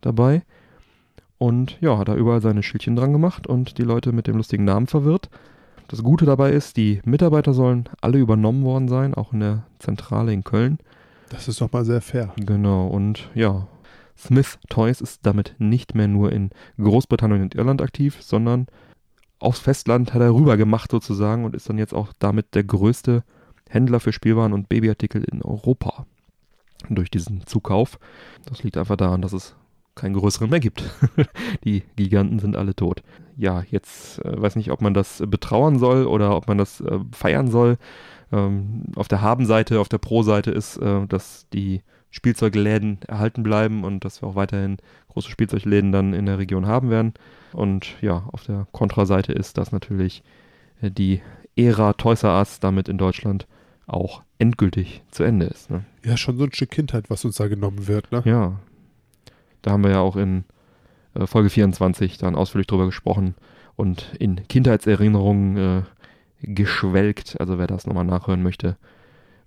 dabei. 0.02 0.44
Und 1.38 1.78
ja, 1.82 1.98
hat 1.98 2.10
da 2.10 2.16
überall 2.16 2.42
seine 2.42 2.64
Schildchen 2.64 2.96
dran 2.96 3.14
gemacht 3.14 3.48
und 3.48 3.78
die 3.78 3.84
Leute 3.84 4.12
mit 4.12 4.28
dem 4.28 4.36
lustigen 4.36 4.66
Namen 4.66 4.88
verwirrt. 4.88 5.30
Das 5.88 6.04
Gute 6.04 6.26
dabei 6.26 6.52
ist, 6.52 6.78
die 6.78 7.02
Mitarbeiter 7.06 7.54
sollen 7.54 7.90
alle 8.02 8.20
übernommen 8.20 8.64
worden 8.64 8.88
sein, 8.88 9.16
auch 9.16 9.34
in 9.34 9.40
der 9.40 9.64
Zentrale 9.80 10.34
in 10.34 10.44
Köln. 10.44 10.78
Das 11.30 11.48
ist 11.48 11.62
doch 11.62 11.72
mal 11.72 11.86
sehr 11.86 12.02
fair. 12.02 12.34
Genau, 12.38 12.88
und 12.88 13.30
ja, 13.34 13.68
Smith 14.18 14.60
Toys 14.70 15.02
ist 15.02 15.26
damit 15.26 15.56
nicht 15.58 15.96
mehr 15.96 16.08
nur 16.08 16.32
in 16.32 16.50
Großbritannien 16.78 17.42
und 17.42 17.56
Irland 17.56 17.82
aktiv, 17.82 18.18
sondern 18.22 18.68
aufs 19.40 19.60
Festland 19.60 20.14
hat 20.14 20.22
er 20.22 20.34
rüber 20.34 20.58
gemacht 20.58 20.92
sozusagen 20.92 21.46
und 21.46 21.56
ist 21.56 21.70
dann 21.70 21.78
jetzt 21.78 21.94
auch 21.94 22.14
damit 22.20 22.56
der 22.56 22.64
größte 22.64 23.24
Händler 23.70 24.00
für 24.00 24.12
Spielwaren 24.12 24.54
und 24.54 24.70
Babyartikel 24.70 25.24
in 25.24 25.42
Europa 25.42 26.06
durch 26.90 27.10
diesen 27.10 27.46
Zukauf. 27.46 28.00
Das 28.46 28.64
liegt 28.64 28.78
einfach 28.78 28.98
daran, 28.98 29.22
dass 29.22 29.34
es 29.34 29.56
keinen 29.96 30.16
größeren 30.16 30.50
mehr 30.50 30.60
gibt. 30.60 30.84
die 31.64 31.84
Giganten 31.96 32.40
sind 32.40 32.56
alle 32.56 32.76
tot. 32.76 33.04
Ja, 33.38 33.64
jetzt 33.70 34.24
äh, 34.26 34.42
weiß 34.42 34.56
nicht, 34.56 34.72
ob 34.72 34.82
man 34.82 34.94
das 34.94 35.22
betrauern 35.28 35.78
soll 35.78 36.06
oder 36.06 36.36
ob 36.36 36.48
man 36.48 36.58
das 36.58 36.82
äh, 36.82 37.00
feiern 37.12 37.50
soll. 37.50 37.78
Ähm, 38.32 38.84
auf 38.96 39.08
der 39.08 39.22
Habenseite, 39.22 39.80
auf 39.80 39.90
der 39.90 39.98
Pro-Seite 39.98 40.52
ist, 40.52 40.78
äh, 40.78 41.06
dass 41.08 41.48
die 41.54 41.82
Spielzeugläden 42.12 43.00
erhalten 43.08 43.44
bleiben 43.44 43.84
und 43.84 44.04
dass 44.04 44.22
wir 44.22 44.30
auch 44.30 44.36
weiterhin 44.36 44.78
große 45.10 45.30
Spielzeugläden 45.30 45.92
dann 45.92 46.14
in 46.14 46.26
der 46.26 46.40
Region 46.40 46.66
haben 46.66 46.90
werden. 46.90 47.14
Und 47.54 47.96
ja, 48.02 48.28
auf 48.32 48.44
der 48.44 48.68
Kontraseite 48.72 49.32
ist, 49.32 49.58
dass 49.58 49.72
natürlich 49.72 50.24
äh, 50.82 50.92
die 50.92 51.22
Ära 51.56 51.94
Toys 51.94 52.24
R 52.24 52.38
Us 52.38 52.60
damit 52.60 52.90
in 52.90 52.98
Deutschland 52.98 53.48
auch 53.86 54.24
endgültig 54.38 55.04
zu 55.12 55.24
Ende 55.24 55.48
ist. 55.48 55.70
Ne? 55.70 55.86
Ja, 56.04 56.16
schon 56.16 56.38
so 56.38 56.46
ein 56.46 56.54
Stück 56.54 56.72
Kindheit, 56.72 57.10
was 57.10 57.26
uns 57.26 57.36
da 57.36 57.48
genommen 57.48 57.88
wird. 57.88 58.12
Ne? 58.12 58.22
Ja, 58.26 58.60
da 59.62 59.72
haben 59.72 59.84
wir 59.84 59.92
ja 59.92 60.00
auch 60.00 60.16
in 60.16 60.46
äh, 61.16 61.28
Folge 61.28 61.50
24 61.50 62.18
dann 62.18 62.36
ausführlich 62.36 62.68
drüber 62.68 62.86
gesprochen 62.86 63.36
und 63.76 64.14
in 64.20 64.48
Kindheitserinnerungen 64.48 65.58
äh, 65.58 65.82
geschwelgt. 66.42 67.40
Also 67.40 67.58
wer 67.58 67.68
das 67.68 67.86
nochmal 67.86 68.06
nachhören 68.06 68.44
möchte, 68.44 68.78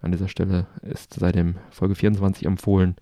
an 0.03 0.13
dieser 0.13 0.29
Stelle 0.29 0.67
ist 0.83 1.15
seitdem 1.15 1.57
Folge 1.71 1.95
24 1.95 2.47
empfohlen. 2.47 2.97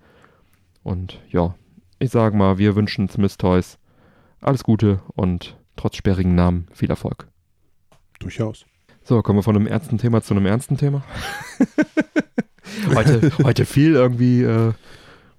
Und 0.83 1.21
ja, 1.29 1.55
ich 1.99 2.11
sage 2.11 2.37
mal, 2.37 2.59
wir 2.59 2.77
wünschen 2.77 3.09
Smith 3.09 3.37
Toys 3.37 3.79
alles 4.41 4.65
Gute 4.65 5.01
und 5.15 5.59
trotz 5.77 5.97
sperrigen 5.97 6.35
Namen 6.35 6.67
viel 6.73 6.91
Erfolg. 6.91 7.29
Durchaus. 8.21 8.65
So, 9.03 9.21
kommen 9.23 9.39
wir 9.39 9.43
von 9.43 9.57
einem 9.57 9.67
ernsten 9.67 9.99
Thema 9.99 10.23
zu 10.23 10.35
einem 10.35 10.47
ernsten 10.47 10.77
Thema. 10.77 11.03
heute, 12.95 13.33
heute 13.43 13.65
viel 13.65 13.95
irgendwie 13.95 14.43
äh, 14.43 14.73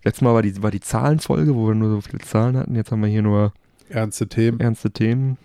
Letztes 0.04 0.22
Mal 0.22 0.34
war 0.34 0.42
die, 0.42 0.62
war 0.64 0.72
die 0.72 0.80
Zahlenfolge, 0.80 1.56
wo 1.56 1.68
wir 1.68 1.76
nur 1.76 1.90
so 1.90 2.02
viele 2.02 2.20
Zahlen 2.20 2.58
hatten. 2.58 2.76
Jetzt 2.76 2.92
haben 2.92 3.02
wir 3.02 3.10
hier 3.10 3.22
nur 3.22 3.54
ernste 3.90 4.28
Themen. 4.28 4.60
Ernste 4.60 4.92
Themen. 4.92 5.38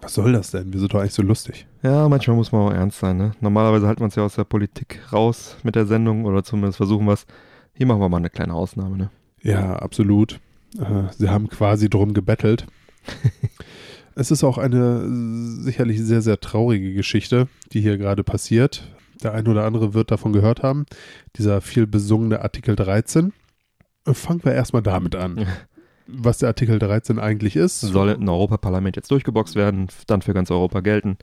Was 0.00 0.14
soll 0.14 0.32
das 0.32 0.50
denn? 0.50 0.72
Wir 0.72 0.80
sind 0.80 0.92
doch 0.92 1.00
eigentlich 1.00 1.14
so 1.14 1.22
lustig. 1.22 1.66
Ja, 1.82 2.08
manchmal 2.08 2.36
muss 2.36 2.52
man 2.52 2.62
auch 2.62 2.72
ernst 2.72 2.98
sein. 2.98 3.16
Ne? 3.16 3.32
Normalerweise 3.40 3.86
halten 3.86 4.00
wir 4.00 4.04
uns 4.04 4.14
ja 4.14 4.24
aus 4.24 4.34
der 4.34 4.44
Politik 4.44 5.00
raus 5.12 5.56
mit 5.62 5.74
der 5.74 5.86
Sendung 5.86 6.24
oder 6.24 6.44
zumindest 6.44 6.76
versuchen 6.76 7.06
wir 7.06 7.12
es. 7.12 7.26
Hier 7.74 7.86
machen 7.86 8.00
wir 8.00 8.08
mal 8.08 8.18
eine 8.18 8.30
kleine 8.30 8.54
Ausnahme. 8.54 8.96
Ne? 8.96 9.10
Ja, 9.42 9.76
absolut. 9.76 10.40
Äh, 10.78 11.12
sie 11.16 11.28
haben 11.28 11.48
quasi 11.48 11.88
drum 11.88 12.14
gebettelt. 12.14 12.66
es 14.14 14.30
ist 14.30 14.44
auch 14.44 14.58
eine 14.58 15.08
sicherlich 15.62 16.00
sehr, 16.00 16.22
sehr 16.22 16.40
traurige 16.40 16.94
Geschichte, 16.94 17.48
die 17.72 17.80
hier 17.80 17.98
gerade 17.98 18.24
passiert. 18.24 18.90
Der 19.22 19.32
ein 19.32 19.46
oder 19.46 19.64
andere 19.64 19.94
wird 19.94 20.10
davon 20.10 20.32
gehört 20.32 20.62
haben. 20.62 20.86
Dieser 21.36 21.60
viel 21.60 21.86
besungene 21.86 22.42
Artikel 22.42 22.76
13. 22.76 23.32
Fangen 24.06 24.44
wir 24.44 24.52
erstmal 24.52 24.82
damit 24.82 25.16
an. 25.16 25.46
Was 26.06 26.38
der 26.38 26.48
Artikel 26.48 26.78
13 26.78 27.18
eigentlich 27.18 27.56
ist. 27.56 27.80
Soll 27.80 28.10
im 28.10 28.28
Europaparlament 28.28 28.96
jetzt 28.96 29.10
durchgeboxt 29.10 29.56
werden, 29.56 29.88
dann 30.06 30.22
für 30.22 30.34
ganz 30.34 30.50
Europa 30.50 30.80
gelten. 30.80 31.16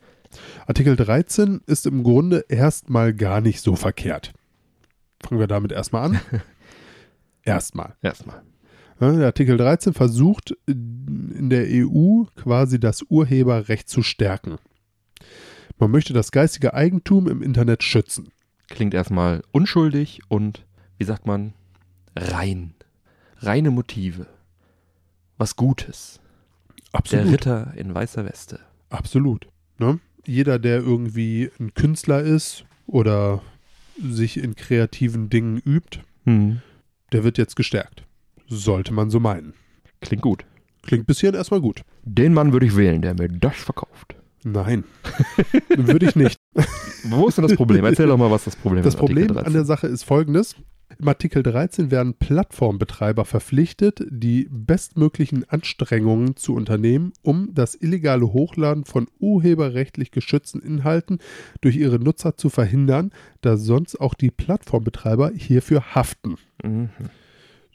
Artikel 0.66 0.96
13 0.96 1.60
ist 1.66 1.86
im 1.86 2.02
Grunde 2.02 2.44
erstmal 2.48 3.14
gar 3.14 3.40
nicht 3.40 3.60
so 3.60 3.76
verkehrt. 3.76 4.32
Fangen 5.22 5.40
wir 5.40 5.46
damit 5.46 5.72
erstmal 5.72 6.04
an. 6.04 6.20
erstmal. 7.42 7.94
Erstmal. 8.02 8.42
der 9.00 9.26
Artikel 9.26 9.56
13 9.56 9.94
versucht 9.94 10.56
in 10.66 11.48
der 11.48 11.66
EU 11.68 12.24
quasi 12.34 12.80
das 12.80 13.02
Urheberrecht 13.08 13.88
zu 13.88 14.02
stärken. 14.02 14.56
Man 15.78 15.90
möchte 15.90 16.12
das 16.12 16.32
geistige 16.32 16.74
Eigentum 16.74 17.28
im 17.28 17.42
Internet 17.42 17.82
schützen. 17.82 18.28
Klingt 18.68 18.94
erstmal 18.94 19.42
unschuldig 19.52 20.20
und, 20.28 20.64
wie 20.98 21.04
sagt 21.04 21.26
man, 21.26 21.54
rein. 22.16 22.74
Reine 23.38 23.70
Motive. 23.70 24.26
Was 25.42 25.56
Gutes. 25.56 26.20
Absolut. 26.92 27.24
Der 27.24 27.32
Ritter 27.32 27.74
in 27.74 27.92
weißer 27.92 28.24
Weste. 28.24 28.60
Absolut. 28.90 29.48
Ne? 29.76 29.98
Jeder, 30.24 30.60
der 30.60 30.76
irgendwie 30.76 31.50
ein 31.58 31.74
Künstler 31.74 32.20
ist 32.20 32.64
oder 32.86 33.42
sich 34.00 34.36
in 34.36 34.54
kreativen 34.54 35.30
Dingen 35.30 35.58
übt, 35.58 35.98
hm. 36.26 36.60
der 37.10 37.24
wird 37.24 37.38
jetzt 37.38 37.56
gestärkt. 37.56 38.04
Sollte 38.46 38.94
man 38.94 39.10
so 39.10 39.18
meinen. 39.18 39.54
Klingt 40.00 40.22
gut. 40.22 40.44
Klingt 40.82 41.08
bis 41.08 41.18
hierhin 41.18 41.34
erstmal 41.34 41.60
gut. 41.60 41.82
Den 42.04 42.34
Mann 42.34 42.52
würde 42.52 42.66
ich 42.66 42.76
wählen, 42.76 43.02
der 43.02 43.14
mir 43.14 43.28
das 43.28 43.56
verkauft. 43.56 44.14
Nein, 44.44 44.84
würde 45.76 46.06
ich 46.06 46.14
nicht. 46.14 46.38
Wo 47.06 47.26
ist 47.26 47.36
denn 47.36 47.48
das 47.48 47.56
Problem? 47.56 47.84
Erzähl 47.84 48.06
doch 48.06 48.16
mal, 48.16 48.30
was 48.30 48.44
das 48.44 48.54
Problem 48.54 48.84
das 48.84 48.94
ist. 48.94 49.00
Das 49.00 49.06
Problem 49.08 49.36
an 49.36 49.52
der 49.52 49.64
Sache 49.64 49.88
ist 49.88 50.04
folgendes. 50.04 50.54
Im 50.98 51.08
Artikel 51.08 51.42
13 51.42 51.90
werden 51.90 52.14
Plattformbetreiber 52.14 53.24
verpflichtet, 53.24 54.04
die 54.10 54.48
bestmöglichen 54.50 55.48
Anstrengungen 55.48 56.36
zu 56.36 56.54
unternehmen, 56.54 57.12
um 57.22 57.54
das 57.54 57.74
illegale 57.74 58.32
Hochladen 58.32 58.84
von 58.84 59.08
urheberrechtlich 59.18 60.10
geschützten 60.10 60.60
Inhalten 60.60 61.18
durch 61.60 61.76
ihre 61.76 61.98
Nutzer 61.98 62.36
zu 62.36 62.50
verhindern, 62.50 63.10
da 63.40 63.56
sonst 63.56 64.00
auch 64.00 64.14
die 64.14 64.30
Plattformbetreiber 64.30 65.32
hierfür 65.34 65.94
haften. 65.94 66.36
Mhm. 66.62 66.90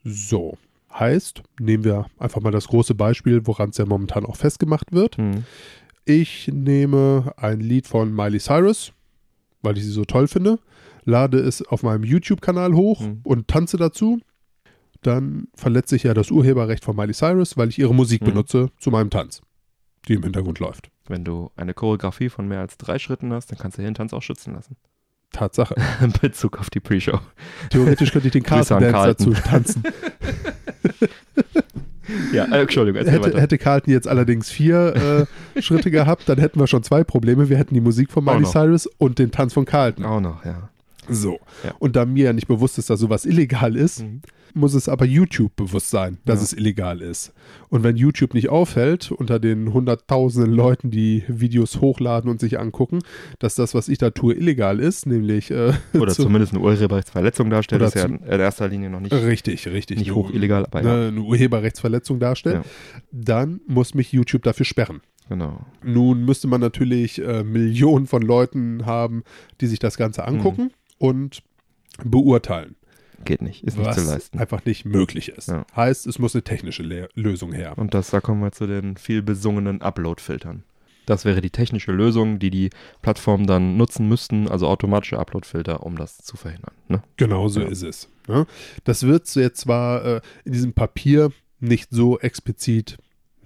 So, 0.03 0.57
heißt, 0.93 1.43
nehmen 1.59 1.83
wir 1.83 2.05
einfach 2.17 2.41
mal 2.41 2.51
das 2.51 2.67
große 2.67 2.95
Beispiel, 2.95 3.45
woran 3.45 3.69
es 3.69 3.77
ja 3.77 3.85
momentan 3.85 4.25
auch 4.25 4.35
festgemacht 4.35 4.91
wird. 4.91 5.17
Mhm. 5.17 5.43
Ich 6.05 6.49
nehme 6.53 7.33
ein 7.35 7.59
Lied 7.59 7.87
von 7.87 8.13
Miley 8.13 8.39
Cyrus, 8.39 8.93
weil 9.61 9.77
ich 9.77 9.83
sie 9.83 9.91
so 9.91 10.05
toll 10.05 10.27
finde 10.27 10.59
lade 11.07 11.39
es 11.39 11.65
auf 11.65 11.83
meinem 11.83 12.03
YouTube-Kanal 12.03 12.73
hoch 12.73 13.01
mhm. 13.01 13.21
und 13.23 13.47
tanze 13.47 13.77
dazu, 13.77 14.19
dann 15.01 15.47
verletze 15.55 15.95
ich 15.95 16.03
ja 16.03 16.13
das 16.13 16.31
Urheberrecht 16.31 16.83
von 16.83 16.95
Miley 16.95 17.13
Cyrus, 17.13 17.57
weil 17.57 17.69
ich 17.69 17.79
ihre 17.79 17.95
Musik 17.95 18.21
mhm. 18.21 18.27
benutze 18.27 18.69
zu 18.77 18.91
meinem 18.91 19.09
Tanz, 19.09 19.41
die 20.07 20.13
im 20.13 20.23
Hintergrund 20.23 20.59
läuft. 20.59 20.91
Wenn 21.07 21.23
du 21.23 21.49
eine 21.55 21.73
Choreografie 21.73 22.29
von 22.29 22.47
mehr 22.47 22.59
als 22.59 22.77
drei 22.77 22.99
Schritten 22.99 23.31
hast, 23.31 23.51
dann 23.51 23.57
kannst 23.57 23.77
du 23.77 23.81
den 23.81 23.93
Tanz 23.93 24.13
auch 24.13 24.21
schützen 24.21 24.53
lassen. 24.53 24.75
Tatsache. 25.31 25.75
In 26.01 26.11
Bezug 26.11 26.59
auf 26.59 26.69
die 26.69 26.81
Pre-Show. 26.81 27.19
Theoretisch 27.69 28.11
könnte 28.11 28.27
ich 28.27 28.33
den 28.33 28.43
Carlton 28.43 28.81
Dance 28.81 29.07
dazu 29.07 29.33
tanzen. 29.33 29.83
ja, 32.33 32.45
äh, 32.45 32.61
Entschuldigung. 32.61 33.05
Hätte, 33.05 33.39
hätte 33.39 33.57
Carlton 33.57 33.93
jetzt 33.93 34.07
allerdings 34.07 34.49
vier 34.49 35.27
äh, 35.55 35.61
Schritte 35.61 35.91
gehabt, 35.91 36.27
dann 36.27 36.39
hätten 36.39 36.59
wir 36.59 36.67
schon 36.67 36.83
zwei 36.83 37.05
Probleme. 37.05 37.47
Wir 37.47 37.57
hätten 37.57 37.73
die 37.73 37.81
Musik 37.81 38.11
von 38.11 38.25
Miley 38.25 38.45
Cyrus 38.45 38.87
und 38.97 39.19
den 39.19 39.31
Tanz 39.31 39.53
von 39.53 39.63
Carlton. 39.63 40.05
Auch 40.05 40.19
noch, 40.19 40.43
ja. 40.43 40.69
So. 41.09 41.39
Ja. 41.63 41.73
Und 41.79 41.95
da 41.95 42.05
mir 42.05 42.25
ja 42.25 42.33
nicht 42.33 42.47
bewusst 42.47 42.77
ist, 42.77 42.89
dass 42.89 42.99
sowas 42.99 43.25
illegal 43.25 43.75
ist, 43.75 44.01
Mhm. 44.03 44.21
muss 44.53 44.73
es 44.73 44.89
aber 44.89 45.05
YouTube 45.05 45.55
bewusst 45.55 45.89
sein, 45.91 46.17
dass 46.25 46.39
Ja. 46.39 46.43
es 46.45 46.53
illegal 46.53 47.01
ist. 47.01 47.33
Und 47.69 47.83
wenn 47.83 47.95
YouTube 47.95 48.33
nicht 48.33 48.49
auffällt, 48.49 49.11
unter 49.11 49.39
den 49.39 49.71
hunderttausenden 49.73 50.51
Leuten, 50.51 50.89
die 50.89 51.23
Videos 51.27 51.79
hochladen 51.81 52.29
und 52.31 52.39
sich 52.39 52.59
angucken, 52.59 52.99
dass 53.39 53.55
das, 53.55 53.73
was 53.75 53.87
ich 53.89 53.97
da 53.99 54.09
tue, 54.09 54.33
illegal 54.33 54.79
ist, 54.79 55.05
nämlich 55.05 55.51
äh, 55.51 55.73
Oder 55.93 56.11
zu- 56.13 56.23
zumindest 56.23 56.53
eine 56.53 56.63
Urheberrechtsverletzung 56.63 57.49
darstellt, 57.49 57.81
ist 57.83 57.95
ja 57.95 58.05
in 58.05 58.19
erster 58.23 58.67
Linie 58.67 58.89
noch 58.89 58.99
nicht, 58.99 59.13
richtig, 59.13 59.67
richtig, 59.67 59.99
nicht 59.99 60.13
hoch 60.13 60.31
illegal, 60.31 60.65
aber 60.65 60.81
ja, 60.81 60.95
ne, 60.95 61.07
eine 61.09 61.21
Urheberrechtsverletzung 61.21 62.19
darstellt, 62.19 62.63
dann 63.11 63.61
muss 63.67 63.93
mich 63.93 64.11
YouTube 64.11 64.43
dafür 64.43 64.65
sperren. 64.65 65.01
genau. 65.29 65.65
Nun 65.83 66.23
müsste 66.25 66.47
man 66.47 66.61
natürlich 66.61 67.21
äh, 67.21 67.43
Millionen 67.43 68.07
von 68.07 68.21
Leuten 68.21 68.85
haben, 68.85 69.23
die 69.61 69.67
sich 69.67 69.79
das 69.79 69.97
Ganze 69.97 70.21
Mhm. 70.21 70.25
Und 70.97 71.41
beurteilen, 72.03 72.75
Geht 73.25 73.41
nicht, 73.41 73.63
ist 73.63 73.77
nicht 73.77 73.93
zu 73.93 74.01
leisten. 74.05 74.39
einfach 74.39 74.63
nicht 74.65 74.85
möglich 74.85 75.29
ist. 75.29 75.47
Ja. 75.49 75.65
Heißt, 75.75 76.05
es 76.07 76.19
muss 76.19 76.35
eine 76.35 76.43
technische 76.43 76.83
Le 76.83 77.09
Lösung 77.15 77.51
her. 77.51 77.73
Und 77.77 77.93
das, 77.93 78.11
da 78.11 78.21
kommen 78.21 78.41
wir 78.41 78.51
zu 78.51 78.67
den 78.67 78.95
viel 78.97 79.21
besungenen 79.23 79.81
Upload-Filtern. 79.81 80.63
Das 81.07 81.23
wäre 81.25 81.41
die 81.41 81.49
technische 81.49 81.91
Lösung, 81.93 82.37
die 82.37 82.49
die 82.51 82.69
Plattformen 83.01 83.47
dann 83.47 83.77
nutzen 83.77 84.07
müssten, 84.07 84.47
also 84.49 84.67
automatische 84.67 85.17
Upload-Filter, 85.17 85.83
um 85.83 85.95
das 85.97 86.17
zu 86.19 86.37
verhindern. 86.37 86.73
Ne? 86.89 87.01
Genau 87.15 87.47
so 87.47 87.61
Ja. 87.61 87.67
ist 87.67 87.81
es. 87.83 88.09
Ne? 88.27 88.45
Das 88.83 89.03
wird 89.03 89.33
jetzt 89.35 89.61
zwar 89.61 90.05
äh, 90.05 90.21
in 90.45 90.51
diesem 90.51 90.73
Papier 90.73 91.31
nicht 91.59 91.89
so 91.91 92.19
explizit 92.19 92.97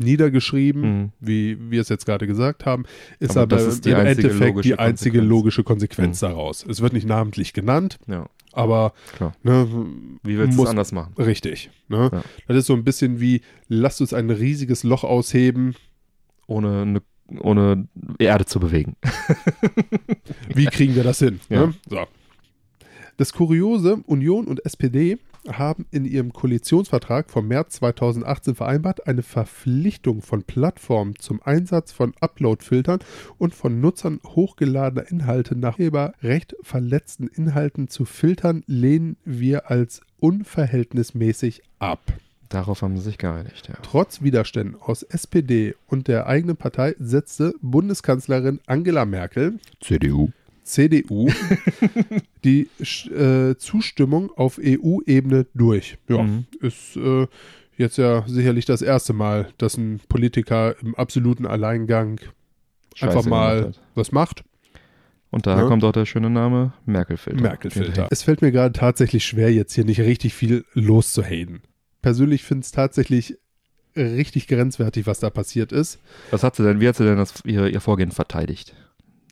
niedergeschrieben, 0.02 0.82
Mhm. 0.82 1.12
wie 1.20 1.58
wir 1.72 1.82
es 1.82 1.90
jetzt 1.90 2.06
gerade 2.06 2.28
gesagt 2.28 2.66
haben, 2.66 2.84
ist 3.20 3.32
Aber 3.32 3.42
aber, 3.44 3.56
das 3.58 3.68
ist 3.68 3.86
die 3.86 3.92
im 3.92 3.96
einzige 3.98 4.28
Endeffekt 4.30 4.50
logische 4.56 4.70
die 4.70 4.80
einzige 4.80 5.10
Konsequenz. 5.20 5.30
logische 5.30 5.64
Konsequenz 5.64 6.22
Mhm. 6.22 6.26
daraus. 6.28 6.66
Es 6.68 6.82
wird 6.82 6.94
nicht 6.94 7.08
namentlich 7.08 7.54
genannt, 7.54 8.00
Ja, 8.08 8.28
aber 8.54 8.94
ne, 9.44 9.68
Wie 10.24 10.38
willst 10.38 10.58
du 10.58 10.64
es 10.64 10.70
anders 10.70 10.92
machen? 10.92 11.14
Richtig. 11.18 11.70
Ne? 11.88 12.10
Ja. 12.12 12.22
Das 12.48 12.58
ist 12.58 12.66
so 12.68 12.74
ein 12.74 12.84
bisschen 12.84 13.20
wie, 13.22 13.42
lasst 13.70 14.02
uns 14.02 14.14
ein 14.14 14.30
riesiges 14.30 14.84
Loch 14.84 15.04
ausheben. 15.04 15.76
Ohne, 16.48 16.82
eine, 16.82 17.02
ohne 17.40 17.88
Erde 18.20 18.44
zu 18.46 18.60
bewegen. 18.60 18.98
Wie 20.54 20.66
kriegen 20.66 20.96
wir 20.96 21.04
das 21.04 21.20
hin? 21.20 21.40
Ja. 21.50 21.68
Ne? 21.68 21.74
So. 21.90 22.00
Das 23.18 23.34
Kuriose, 23.34 23.98
Union 24.06 24.48
und 24.48 24.66
SPD 24.66 25.18
haben 25.48 25.86
in 25.92 26.06
ihrem 26.06 26.34
Koalitionsvertrag 26.34 27.30
vom 27.30 27.48
März 27.48 27.76
2018 27.78 28.56
vereinbart, 28.56 29.08
eine 29.08 29.24
Verpflichtung 29.24 30.22
von 30.22 30.44
Plattformen 30.44 31.16
zum 31.18 31.42
Einsatz 31.44 31.92
von 31.92 32.14
Upload-Filtern 32.20 33.00
und 33.38 33.54
von 33.54 33.82
Nutzern 33.82 34.20
hochgeladener 34.26 35.10
Inhalte 35.10 35.56
nach 35.56 35.80
Urheberrecht 35.80 36.56
verletzten 36.62 37.28
Inhalten 37.28 37.88
zu 37.88 38.06
filtern, 38.06 38.64
lehnen 38.68 39.18
wir 39.26 39.70
als 39.70 40.02
unverhältnismäßig 40.20 41.64
ab. 41.80 42.02
Darauf 42.50 42.82
haben 42.82 42.98
sie 42.98 43.04
sich 43.04 43.18
geeinigt, 43.18 43.70
ja. 43.70 43.76
Trotz 43.82 44.22
Widerständen 44.22 44.76
aus 44.80 45.04
SPD 45.04 45.74
und 45.88 46.10
der 46.10 46.28
eigenen 46.28 46.58
Partei 46.58 46.96
setzte 47.00 47.54
Bundeskanzlerin 47.62 48.60
Angela 48.66 49.06
Merkel, 49.06 49.58
CDU. 49.80 50.30
CDU, 50.64 51.30
die 52.44 52.70
äh, 53.10 53.56
Zustimmung 53.58 54.32
auf 54.36 54.60
EU-Ebene 54.64 55.48
durch. 55.54 55.98
Ja, 56.08 56.22
Mhm. 56.24 56.46
ist 56.60 56.96
äh, 56.98 57.28
jetzt 57.78 57.98
ja 57.98 58.24
sicherlich 58.28 58.66
das 58.66 58.82
erste 58.82 59.14
Mal, 59.14 59.50
dass 59.58 59.78
ein 59.78 60.00
Politiker 60.08 60.76
im 60.82 60.96
absoluten 60.96 61.46
Alleingang 61.46 62.20
einfach 63.00 63.16
Scheiße 63.16 63.30
mal 63.30 63.60
gemacht 63.62 63.78
hat. 63.78 63.84
was 63.96 64.12
macht. 64.12 64.44
Und 65.30 65.48
daher 65.48 65.64
Ja. 65.64 65.68
kommt 65.70 65.84
auch 65.84 65.94
der 65.94 66.06
schöne 66.06 66.30
Name 66.30 66.74
Merkel-Filter. 66.86 67.42
Merkel-Filter. 67.42 68.08
Es 68.12 68.22
fällt 68.24 68.42
mir 68.42 68.52
gerade 68.52 68.74
tatsächlich 68.74 69.26
schwer, 69.26 69.52
jetzt 69.52 69.74
hier 69.74 69.86
nicht 69.86 70.02
richtig 70.02 70.34
viel 70.34 70.66
loszuhaten. 70.74 71.62
Persönlich 72.02 72.44
finde 72.44 72.62
es 72.66 72.72
tatsächlich 72.72 73.38
richtig 73.96 74.48
grenzwertig, 74.48 75.06
was 75.08 75.20
da 75.20 75.30
passiert 75.30 75.72
ist. 75.72 76.00
Was 76.32 76.44
hat 76.44 76.56
sie 76.56 76.64
denn, 76.64 76.82
wie 76.82 76.88
hat 76.88 76.96
sie 76.98 77.04
denn 77.06 77.18
das, 77.18 77.44
ihr, 77.46 77.68
ihr 77.68 77.82
Vorgehen 77.82 78.12
verteidigt? 78.12 78.76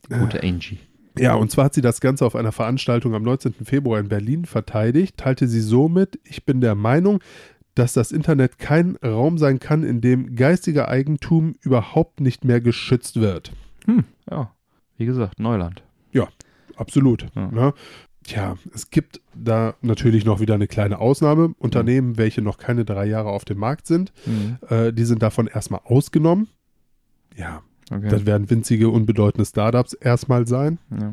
Die 0.09 0.13
gute 0.17 0.41
Angie. 0.41 0.80
Ja, 1.18 1.36
und 1.36 1.51
zwar 1.51 1.66
hat 1.66 1.74
sie 1.74 1.82
das 1.82 2.01
Ganze 2.01 2.26
auf 2.26 2.36
einer 2.36 2.51
Veranstaltung 2.51 3.14
am 3.16 3.24
19. 3.24 3.53
Februar 3.64 3.99
in 3.99 4.10
Berlin 4.10 4.45
verteidigt, 4.45 5.18
teilte 5.18 5.47
sie 5.47 5.62
so 5.62 5.89
mit, 5.89 6.20
ich 6.24 6.45
bin 6.45 6.62
der 6.62 6.76
Meinung, 6.76 7.20
dass 7.76 7.93
das 7.93 8.12
Internet 8.12 8.60
kein 8.60 8.97
Raum 8.97 9.38
sein 9.38 9.60
kann, 9.60 9.84
in 9.84 10.01
dem 10.01 10.36
geistiger 10.36 10.89
Eigentum 10.89 11.55
überhaupt 11.62 12.20
nicht 12.20 12.43
mehr 12.45 12.62
geschützt 12.62 13.20
wird. 13.20 13.53
Hm, 13.86 14.03
ja. 14.30 14.51
Wie 14.97 15.05
gesagt, 15.05 15.39
Neuland. 15.39 15.82
Absolut. 16.76 17.26
Ja. 17.36 17.47
Ne? 17.51 17.74
Tja, 18.24 18.57
es 18.74 18.89
gibt 18.89 19.22
da 19.34 19.76
natürlich 19.82 20.26
noch 20.26 20.39
wieder 20.39 20.53
eine 20.53 20.68
kleine 20.68 20.99
Ausnahme. 20.99 21.55
Unternehmen, 21.57 22.18
welche 22.18 22.41
noch 22.41 22.57
keine 22.57 22.86
drei 22.86 23.05
Jahre 23.05 23.30
auf 23.30 23.45
dem 23.45 23.57
Markt 23.57 23.88
sind, 23.88 24.12
äh, 24.70 24.93
die 24.93 25.05
sind 25.05 25.24
davon 25.24 25.47
erstmal 25.47 25.82
ausgenommen. 25.84 26.47
Ja, 27.36 27.64
Okay. 27.90 28.10
das 28.10 28.26
werden 28.26 28.50
winzige, 28.50 28.90
unbedeutende 28.90 29.46
Startups 29.46 29.94
erstmal 29.94 30.48
sein. 30.48 30.80
ja. 30.92 31.12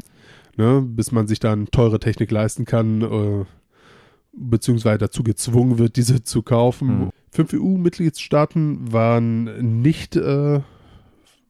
ne, 0.56 0.82
bis 0.82 1.12
man 1.12 1.26
sich 1.26 1.40
dann 1.40 1.66
teure 1.66 1.98
Technik 1.98 2.30
leisten 2.30 2.64
kann, 2.64 3.02
äh, 3.02 3.44
beziehungsweise 4.32 4.98
dazu 4.98 5.22
gezwungen 5.22 5.78
wird, 5.78 5.96
diese 5.96 6.22
zu 6.22 6.42
kaufen. 6.42 6.88
Mhm. 6.88 7.10
Fünf 7.30 7.54
EU-Mitgliedstaaten 7.54 8.92
waren 8.92 9.82
nicht 9.82 10.16
äh, 10.16 10.60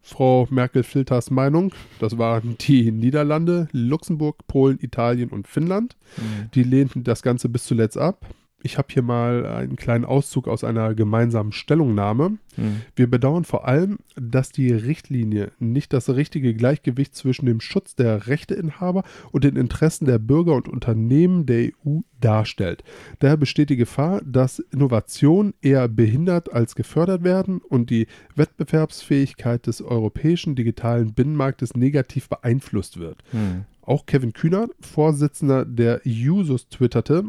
Frau 0.06 0.46
Merkel-Filters 0.50 1.30
Meinung. 1.30 1.72
Das 1.98 2.16
waren 2.16 2.56
die 2.60 2.92
Niederlande, 2.92 3.68
Luxemburg, 3.72 4.46
Polen, 4.46 4.78
Italien 4.80 5.30
und 5.30 5.48
Finnland. 5.48 5.96
Mhm. 6.16 6.50
Die 6.54 6.62
lehnten 6.62 7.02
das 7.02 7.22
Ganze 7.22 7.48
bis 7.48 7.64
zuletzt 7.64 7.98
ab. 7.98 8.24
Ich 8.66 8.78
habe 8.78 8.88
hier 8.90 9.02
mal 9.02 9.46
einen 9.46 9.76
kleinen 9.76 10.04
Auszug 10.04 10.48
aus 10.48 10.64
einer 10.64 10.92
gemeinsamen 10.94 11.52
Stellungnahme. 11.52 12.30
Mhm. 12.56 12.82
Wir 12.96 13.08
bedauern 13.08 13.44
vor 13.44 13.68
allem, 13.68 13.98
dass 14.16 14.50
die 14.50 14.72
Richtlinie 14.72 15.52
nicht 15.60 15.92
das 15.92 16.10
richtige 16.10 16.52
Gleichgewicht 16.52 17.14
zwischen 17.14 17.46
dem 17.46 17.60
Schutz 17.60 17.94
der 17.94 18.26
Rechteinhaber 18.26 19.04
und 19.30 19.44
den 19.44 19.54
Interessen 19.54 20.04
der 20.04 20.18
Bürger 20.18 20.54
und 20.54 20.68
Unternehmen 20.68 21.46
der 21.46 21.70
EU 21.86 22.00
darstellt. 22.20 22.82
Daher 23.20 23.36
besteht 23.36 23.70
die 23.70 23.76
Gefahr, 23.76 24.20
dass 24.24 24.58
Innovationen 24.58 25.54
eher 25.62 25.86
behindert 25.86 26.52
als 26.52 26.74
gefördert 26.74 27.22
werden 27.22 27.58
und 27.58 27.88
die 27.88 28.08
Wettbewerbsfähigkeit 28.34 29.68
des 29.68 29.80
europäischen 29.80 30.56
digitalen 30.56 31.14
Binnenmarktes 31.14 31.76
negativ 31.76 32.28
beeinflusst 32.28 32.98
wird. 32.98 33.22
Mhm. 33.32 33.64
Auch 33.82 34.06
Kevin 34.06 34.32
Kühner, 34.32 34.66
Vorsitzender 34.80 35.64
der 35.64 36.00
Jusos, 36.02 36.68
twitterte, 36.68 37.26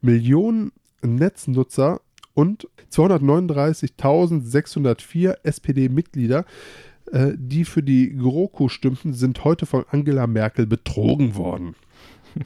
Millionen 0.00 0.72
Netznutzer 1.02 2.00
und 2.34 2.68
239.604 2.90 5.36
SPD-Mitglieder, 5.42 6.44
äh, 7.12 7.32
die 7.36 7.64
für 7.64 7.82
die 7.82 8.14
GroKo 8.16 8.68
stimmten, 8.68 9.14
sind 9.14 9.44
heute 9.44 9.66
von 9.66 9.84
Angela 9.90 10.26
Merkel 10.26 10.66
betrogen 10.66 11.36
worden. 11.36 11.76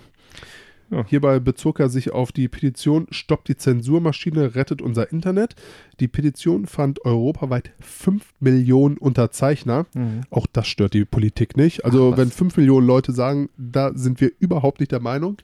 Ja. 0.90 1.04
Hierbei 1.06 1.38
bezog 1.38 1.80
er 1.80 1.90
sich 1.90 2.12
auf 2.12 2.32
die 2.32 2.48
Petition 2.48 3.06
Stoppt 3.10 3.48
die 3.48 3.56
Zensurmaschine, 3.56 4.54
rettet 4.54 4.80
unser 4.80 5.12
Internet. 5.12 5.54
Die 6.00 6.08
Petition 6.08 6.66
fand 6.66 7.04
europaweit 7.04 7.72
5 7.80 8.34
Millionen 8.40 8.96
Unterzeichner. 8.96 9.86
Mhm. 9.94 10.22
Auch 10.30 10.46
das 10.50 10.66
stört 10.66 10.94
die 10.94 11.04
Politik 11.04 11.56
nicht. 11.56 11.84
Also 11.84 12.12
Ach, 12.12 12.16
wenn 12.16 12.30
5 12.30 12.56
Millionen 12.56 12.86
Leute 12.86 13.12
sagen, 13.12 13.50
da 13.58 13.92
sind 13.94 14.20
wir 14.20 14.32
überhaupt 14.38 14.80
nicht 14.80 14.92
der 14.92 15.00
Meinung, 15.00 15.36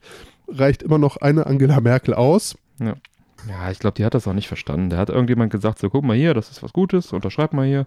reicht 0.48 0.82
immer 0.82 0.98
noch 0.98 1.16
eine 1.18 1.46
Angela 1.46 1.80
Merkel 1.80 2.14
aus. 2.14 2.56
Ja, 2.80 3.70
ich 3.70 3.78
glaube, 3.78 3.94
die 3.96 4.04
hat 4.04 4.14
das 4.14 4.26
auch 4.26 4.32
nicht 4.32 4.48
verstanden. 4.48 4.90
Da 4.90 4.96
hat 4.96 5.10
irgendjemand 5.10 5.52
gesagt, 5.52 5.78
so 5.78 5.90
guck 5.90 6.04
mal 6.04 6.16
hier, 6.16 6.34
das 6.34 6.50
ist 6.50 6.62
was 6.62 6.72
Gutes, 6.72 7.12
unterschreib 7.12 7.52
mal 7.52 7.66
hier. 7.66 7.86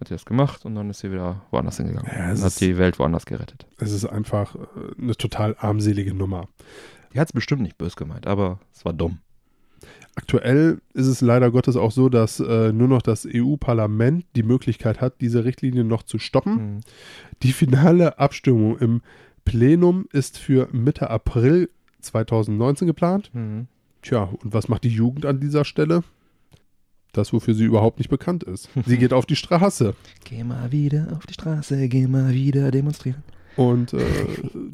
Hat 0.00 0.08
sie 0.08 0.14
das 0.14 0.24
gemacht 0.24 0.64
und 0.64 0.74
dann 0.74 0.90
ist 0.90 1.00
sie 1.00 1.12
wieder 1.12 1.42
woanders 1.50 1.76
hingegangen. 1.76 2.10
Ja, 2.12 2.30
und 2.32 2.38
hat 2.40 2.46
ist- 2.48 2.60
die 2.60 2.76
Welt 2.78 2.98
woanders 2.98 3.26
gerettet. 3.26 3.66
Es 3.78 3.92
ist 3.92 4.04
einfach 4.04 4.54
äh, 4.54 4.58
eine 5.00 5.14
total 5.16 5.54
armselige 5.58 6.14
Nummer. 6.14 6.48
Die 7.12 7.20
hat 7.20 7.28
es 7.28 7.32
bestimmt 7.32 7.62
nicht 7.62 7.78
böse 7.78 7.94
gemeint, 7.96 8.26
aber 8.26 8.58
es 8.74 8.84
war 8.84 8.92
dumm. 8.92 9.18
Aktuell 10.14 10.80
ist 10.92 11.06
es 11.06 11.20
leider 11.20 11.50
Gottes 11.50 11.76
auch 11.76 11.90
so, 11.90 12.08
dass 12.08 12.38
äh, 12.40 12.72
nur 12.72 12.86
noch 12.88 13.00
das 13.02 13.26
EU-Parlament 13.30 14.26
die 14.36 14.42
Möglichkeit 14.42 15.00
hat, 15.00 15.20
diese 15.20 15.44
Richtlinie 15.44 15.84
noch 15.84 16.02
zu 16.02 16.18
stoppen. 16.18 16.54
Mhm. 16.76 16.80
Die 17.42 17.52
finale 17.52 18.18
Abstimmung 18.18 18.78
im 18.78 19.00
Plenum 19.44 20.06
ist 20.12 20.38
für 20.38 20.68
Mitte 20.72 21.08
April 21.10 21.70
2019 22.02 22.86
geplant. 22.86 23.30
Mhm. 23.32 23.66
Tja, 24.02 24.24
und 24.42 24.52
was 24.52 24.68
macht 24.68 24.84
die 24.84 24.88
Jugend 24.88 25.26
an 25.26 25.40
dieser 25.40 25.64
Stelle? 25.64 26.02
Das, 27.12 27.32
wofür 27.32 27.54
sie 27.54 27.64
überhaupt 27.64 27.98
nicht 27.98 28.08
bekannt 28.08 28.42
ist. 28.42 28.68
Sie 28.86 28.96
geht 28.98 29.12
auf 29.12 29.26
die 29.26 29.36
Straße. 29.36 29.94
Geh 30.24 30.44
mal 30.44 30.72
wieder 30.72 31.08
auf 31.16 31.26
die 31.26 31.34
Straße, 31.34 31.88
geh 31.88 32.06
mal 32.06 32.32
wieder 32.32 32.70
demonstrieren. 32.70 33.22
Und 33.56 33.92
äh, 33.92 34.00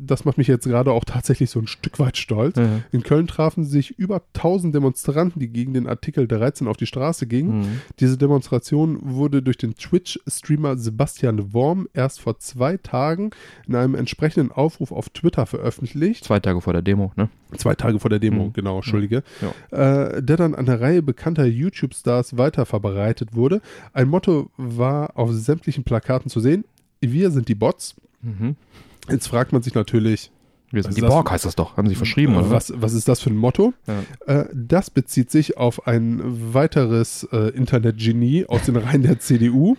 das 0.06 0.24
macht 0.24 0.38
mich 0.38 0.46
jetzt 0.46 0.64
gerade 0.66 0.92
auch 0.92 1.04
tatsächlich 1.04 1.50
so 1.50 1.58
ein 1.58 1.66
Stück 1.66 1.98
weit 1.98 2.16
stolz. 2.16 2.56
Ja. 2.56 2.80
In 2.92 3.02
Köln 3.02 3.26
trafen 3.26 3.64
sich 3.64 3.98
über 3.98 4.22
1000 4.34 4.74
Demonstranten, 4.74 5.40
die 5.40 5.48
gegen 5.48 5.74
den 5.74 5.86
Artikel 5.86 6.28
13 6.28 6.68
auf 6.68 6.76
die 6.76 6.86
Straße 6.86 7.26
gingen. 7.26 7.58
Mhm. 7.60 7.80
Diese 7.98 8.16
Demonstration 8.18 8.98
wurde 9.02 9.42
durch 9.42 9.56
den 9.58 9.74
Twitch-Streamer 9.74 10.76
Sebastian 10.76 11.52
Worm 11.52 11.88
erst 11.92 12.20
vor 12.20 12.38
zwei 12.38 12.76
Tagen 12.76 13.30
in 13.66 13.74
einem 13.74 13.94
entsprechenden 13.94 14.52
Aufruf 14.52 14.92
auf 14.92 15.08
Twitter 15.10 15.46
veröffentlicht. 15.46 16.24
Zwei 16.24 16.40
Tage 16.40 16.60
vor 16.60 16.72
der 16.72 16.82
Demo, 16.82 17.12
ne? 17.16 17.28
Zwei 17.56 17.74
Tage 17.74 17.98
vor 17.98 18.10
der 18.10 18.18
Demo, 18.18 18.46
Mhm. 18.46 18.52
genau, 18.52 18.76
entschuldige. 18.76 19.22
Ja. 19.70 20.06
Äh, 20.14 20.22
der 20.22 20.36
dann 20.36 20.54
an 20.54 20.66
der 20.66 20.80
Reihe 20.80 21.02
bekannter 21.02 21.46
YouTube-Stars 21.46 22.36
weiterverbreitet 22.36 23.34
wurde. 23.34 23.60
Ein 23.92 24.08
Motto 24.08 24.50
war 24.56 25.16
auf 25.16 25.32
sämtlichen 25.32 25.82
Plakaten 25.84 26.30
zu 26.30 26.40
sehen. 26.40 26.64
Wir 27.00 27.30
sind 27.30 27.48
die 27.48 27.54
Bots. 27.54 27.94
Mhm. 28.22 28.56
Jetzt 29.08 29.28
fragt 29.28 29.52
man 29.52 29.62
sich 29.62 29.74
natürlich, 29.74 30.30
Wir 30.70 30.78
Was 30.80 30.84
sind 30.84 30.90
ist 30.90 30.96
die 30.96 31.00
das? 31.02 31.10
Borg, 31.10 31.30
heißt 31.30 31.44
das 31.44 31.56
doch. 31.56 31.76
Haben 31.76 31.88
sie 31.88 31.94
verschrieben, 31.94 32.36
oder? 32.36 32.50
was, 32.50 32.72
was 32.76 32.92
ist 32.92 33.08
das 33.08 33.20
für 33.20 33.30
ein 33.30 33.36
Motto? 33.36 33.72
Ja. 33.86 34.40
Äh, 34.40 34.48
das 34.52 34.90
bezieht 34.90 35.30
sich 35.30 35.56
auf 35.56 35.86
ein 35.86 36.20
weiteres 36.52 37.26
äh, 37.32 37.50
Internetgenie 37.56 38.46
aus 38.46 38.62
den 38.64 38.76
Reihen 38.76 39.02
der 39.02 39.18
CDU, 39.18 39.76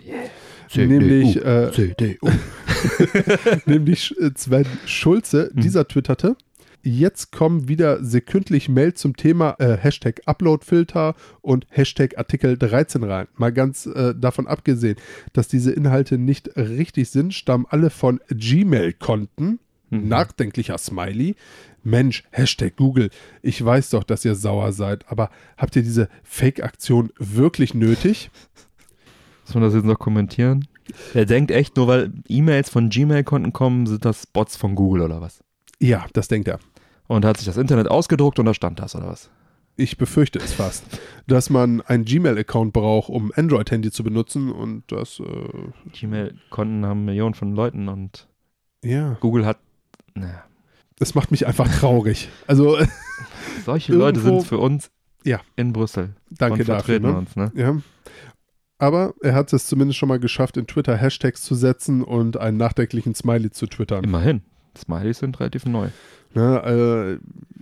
nämlich, 0.76 1.36
äh, 1.46 1.72
CDU. 1.72 2.30
nämlich 3.66 4.16
Sven 4.36 4.66
Schulze. 4.86 5.52
Hm. 5.54 5.62
Dieser 5.62 5.88
twitterte, 5.88 6.36
jetzt 6.84 7.32
kommen 7.32 7.68
wieder 7.68 8.04
sekündlich 8.04 8.70
Mails 8.70 9.00
zum 9.00 9.16
Thema 9.16 9.56
äh, 9.60 9.78
Hashtag 9.78 10.22
Uploadfilter 10.26 11.16
und 11.42 11.66
Hashtag 11.70 12.18
Artikel 12.18 12.58
13 12.58 13.04
rein. 13.04 13.28
Mal 13.36 13.52
ganz 13.52 13.86
äh, 13.86 14.14
davon 14.16 14.48
abgesehen, 14.48 14.98
dass 15.34 15.48
diese 15.48 15.72
Inhalte 15.72 16.18
nicht 16.18 16.56
richtig 16.56 17.10
sind, 17.10 17.34
stammen 17.34 17.66
alle 17.70 17.90
von 17.90 18.20
Gmail-Konten. 18.30 19.60
Mhm. 19.90 20.08
Nachdenklicher 20.08 20.78
Smiley. 20.78 21.36
Mensch, 21.84 22.24
Hashtag 22.32 22.76
Google. 22.76 23.10
Ich 23.42 23.64
weiß 23.64 23.92
doch, 23.92 24.04
dass 24.04 24.26
ihr 24.26 24.36
sauer 24.36 24.72
seid, 24.72 25.10
aber 25.10 25.30
habt 25.58 25.76
ihr 25.76 25.82
diese 25.82 26.10
Fake-Aktion 26.24 27.12
wirklich 27.18 27.74
nötig? 27.74 28.30
Muss 29.46 29.56
man 29.56 29.64
das 29.64 29.74
jetzt 29.74 29.86
noch 29.86 29.98
kommentieren? 29.98 30.68
Der 31.14 31.26
denkt 31.26 31.52
echt, 31.52 31.76
nur 31.78 31.88
weil 31.88 32.12
E-Mails 32.28 32.70
von 32.70 32.90
Gmail-Konten 32.90 33.54
kommen, 33.54 33.88
sind 33.88 34.06
das 34.06 34.28
Bots 34.28 34.56
von 34.56 34.76
Google 34.76 35.04
oder 35.04 35.22
was? 35.22 35.40
Ja, 35.82 36.06
das 36.14 36.28
denkt 36.28 36.48
er. 36.48 36.60
Und 37.08 37.26
hat 37.26 37.38
sich 37.38 37.46
das 37.46 37.58
Internet 37.58 37.88
ausgedruckt 37.88 38.38
und 38.40 38.46
da 38.46 38.54
stand 38.54 38.80
das 38.80 38.96
oder 38.96 39.08
was? 39.08 39.30
Ich 39.76 39.98
befürchte 39.98 40.40
es 40.40 40.54
fast, 40.54 40.84
dass 41.26 41.50
man 41.50 41.80
einen 41.82 42.04
Gmail-Account 42.04 42.74
braucht, 42.74 43.10
um 43.10 43.32
Android-Handy 43.36 43.92
zu 43.92 44.04
benutzen 44.04 44.52
und 44.52 44.84
das, 44.92 45.22
äh, 45.22 45.90
Gmail-Konten 45.94 46.86
haben 46.86 47.06
Millionen 47.06 47.34
von 47.34 47.54
Leuten 47.56 47.88
und 47.88 48.28
ja, 48.84 49.18
Google 49.22 49.46
hat. 49.46 49.58
Naja, 50.16 50.44
das 50.98 51.16
macht 51.16 51.32
mich 51.32 51.48
einfach 51.48 51.68
traurig. 51.80 52.28
Also, 52.46 52.78
solche 53.66 53.94
Leute 53.94 54.20
sind 54.20 54.44
für 54.44 54.58
uns 54.58 54.92
Ja. 55.24 55.40
in 55.56 55.72
Brüssel 55.72 56.16
danke 56.30 56.62
und 56.62 56.70
dafür. 56.70 57.00
vertreten 57.00 57.08
Ne? 57.12 57.18
uns. 57.18 57.36
Ne? 57.38 57.52
Ja. 57.56 57.78
Aber 58.80 59.14
er 59.22 59.34
hat 59.34 59.52
es 59.54 59.68
zumindest 59.68 59.98
schon 59.98 60.10
mal 60.10 60.20
geschafft, 60.20 60.58
in 60.58 60.68
Twitter 60.68 60.96
Hashtags 60.98 61.42
zu 61.42 61.56
setzen 61.56 62.04
und 62.04 62.38
einen 62.38 62.58
nachdenklichen 62.58 63.16
Smiley 63.16 63.52
zu 63.52 63.66
twittern. 63.68 64.04
Immerhin. 64.04 64.42
Smileys 64.78 65.20
sind 65.20 65.40
relativ 65.40 65.66
neu. 65.66 65.88
Ne, 66.34 67.20
äh, 67.20 67.60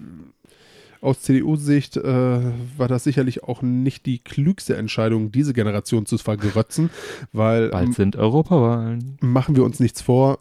aus 0.99 1.21
CDU-Sicht 1.21 1.95
äh, 1.97 2.39
war 2.77 2.87
das 2.87 3.03
sicherlich 3.03 3.43
auch 3.43 3.61
nicht 3.61 4.05
die 4.05 4.19
klügste 4.19 4.75
Entscheidung, 4.75 5.31
diese 5.31 5.53
Generation 5.53 6.05
zu 6.05 6.17
vergrötzen, 6.17 6.89
weil 7.31 7.69
Bald 7.69 7.93
sind 7.93 8.15
Europawahlen. 8.15 9.17
machen 9.21 9.55
wir 9.55 9.63
uns 9.63 9.79
nichts 9.79 10.01
vor, 10.01 10.39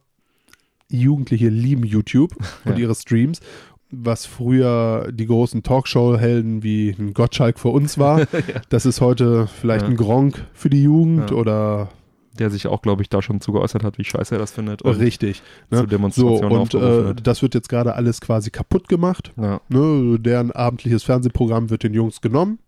Jugendliche 0.90 1.48
lieben 1.48 1.84
YouTube 1.84 2.34
und 2.64 2.72
Ja. 2.72 2.78
ihre 2.78 2.94
Streams. 2.94 3.40
Was 3.90 4.26
früher 4.26 5.10
die 5.12 5.26
großen 5.26 5.62
Talkshow-Helden 5.62 6.62
wie 6.64 6.96
ein 6.98 7.12
Gottschalk 7.14 7.58
für 7.58 7.68
uns 7.68 7.98
war, 7.98 8.26
das 8.68 8.86
ist 8.86 9.00
heute 9.00 9.46
vielleicht 9.46 9.84
Ja. 9.84 9.90
ein 9.90 9.96
Gronk 9.96 10.44
für 10.54 10.70
die 10.70 10.82
Jugend 10.82 11.30
Ja. 11.30 11.36
oder 11.36 11.88
Der 12.39 12.51
sich 12.51 12.66
auch, 12.66 12.82
glaube 12.82 13.03
ich, 13.03 13.09
da 13.09 13.22
schon 13.22 13.41
zu 13.41 13.53
geäußert 13.53 13.82
hat, 13.82 13.99
wie 13.99 14.05
scheiße 14.05 14.34
er 14.34 14.39
das 14.39 14.53
findet. 14.53 14.82
Und 14.82 14.97
richtig. 14.97 15.39
zu 15.39 15.43
Ne? 15.70 15.78
So, 15.78 15.87
Demonstrationen 15.87 16.53
und 16.53 16.59
aufgerufen 16.59 17.18
äh, 17.18 17.22
das 17.22 17.43
wird 17.43 17.55
jetzt 17.55 17.68
gerade 17.68 17.95
alles 17.95 18.20
quasi 18.20 18.51
kaputt 18.51 18.89
gemacht. 18.89 19.32
Ja. 19.37 19.61
Ne, 19.68 20.18
deren 20.18 20.53
abendliches 20.53 21.03
Fernsehprogramm 21.03 21.70
wird 21.70 21.82
den 21.82 21.95
Jungs 21.95 22.20
genommen. 22.20 22.59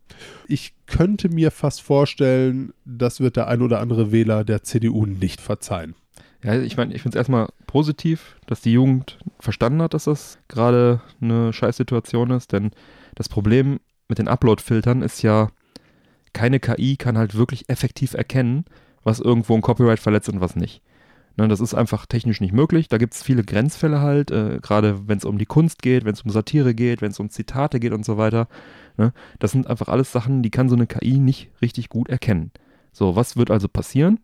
Ich 0.47 0.75
könnte 0.87 1.29
mir 1.29 1.51
fast 1.51 1.83
vorstellen, 1.83 2.73
das 2.85 3.21
wird 3.21 3.37
der 3.37 3.49
ein 3.49 3.63
oder 3.63 3.81
andere 3.81 4.11
Wähler 4.11 4.45
der 4.45 4.63
CDU 4.63 5.07
nicht 5.07 5.41
verzeihen. 5.41 5.95
Ja, 6.43 6.61
ich 6.61 6.77
meine, 6.77 6.95
ich 6.95 7.03
finde 7.03 7.17
es 7.17 7.21
erstmal 7.21 7.49
positiv, 7.67 8.37
dass 8.47 8.61
die 8.61 8.73
Jugend 8.73 9.19
verstanden 9.41 9.83
hat, 9.83 9.95
dass 9.95 10.05
das 10.05 10.39
gerade 10.49 11.01
eine 11.21 11.53
Scheißsituation 11.53 12.31
ist, 12.31 12.53
denn 12.53 12.71
das 13.17 13.29
Problem 13.29 13.81
mit 14.09 14.19
den 14.19 14.29
Upload-Filtern 14.29 15.03
ist 15.03 15.23
ja, 15.23 15.49
keine 16.33 16.61
KI 16.61 16.97
kann 16.97 17.19
halt 17.19 17.35
wirklich 17.35 17.69
effektiv 17.69 18.15
erkennen, 18.15 18.65
was 19.05 19.21
irgendwo 19.21 19.55
ein 19.55 19.63
Copyright 19.63 20.01
verletzt 20.01 20.29
und 20.29 20.41
was 20.41 20.57
nicht. 20.57 20.83
Ne, 21.37 21.47
das 21.49 21.61
ist 21.61 21.75
einfach 21.75 22.07
technisch 22.07 22.41
nicht 22.41 22.53
möglich. 22.53 22.89
Da 22.89 22.99
gibt 22.99 23.15
es 23.15 23.23
viele 23.23 23.45
Grenzfälle 23.45 24.01
halt, 24.01 24.31
äh, 24.31 24.59
gerade 24.61 25.09
wenn 25.09 25.19
es 25.19 25.25
um 25.25 25.39
die 25.39 25.47
Kunst 25.47 25.83
geht, 25.83 26.05
wenn 26.05 26.15
es 26.15 26.23
um 26.23 26.31
Satire 26.31 26.75
geht, 26.75 27.01
wenn 27.01 27.13
es 27.13 27.21
um 27.21 27.31
Zitate 27.31 27.79
geht 27.79 27.93
und 27.93 28.05
so 28.05 28.17
weiter. 28.17 28.49
Ne, 28.97 29.13
das 29.39 29.53
sind 29.53 29.69
einfach 29.69 29.89
alles 29.89 30.11
Sachen, 30.11 30.43
die 30.43 30.51
kann 30.51 30.69
so 30.69 30.75
eine 30.75 30.87
KI 30.87 31.19
nicht 31.19 31.51
richtig 31.63 31.89
gut 31.89 32.09
erkennen. 32.09 32.51
So, 32.93 33.15
was 33.15 33.37
wird 33.37 33.51
also 33.51 33.69
passieren? 33.69 34.19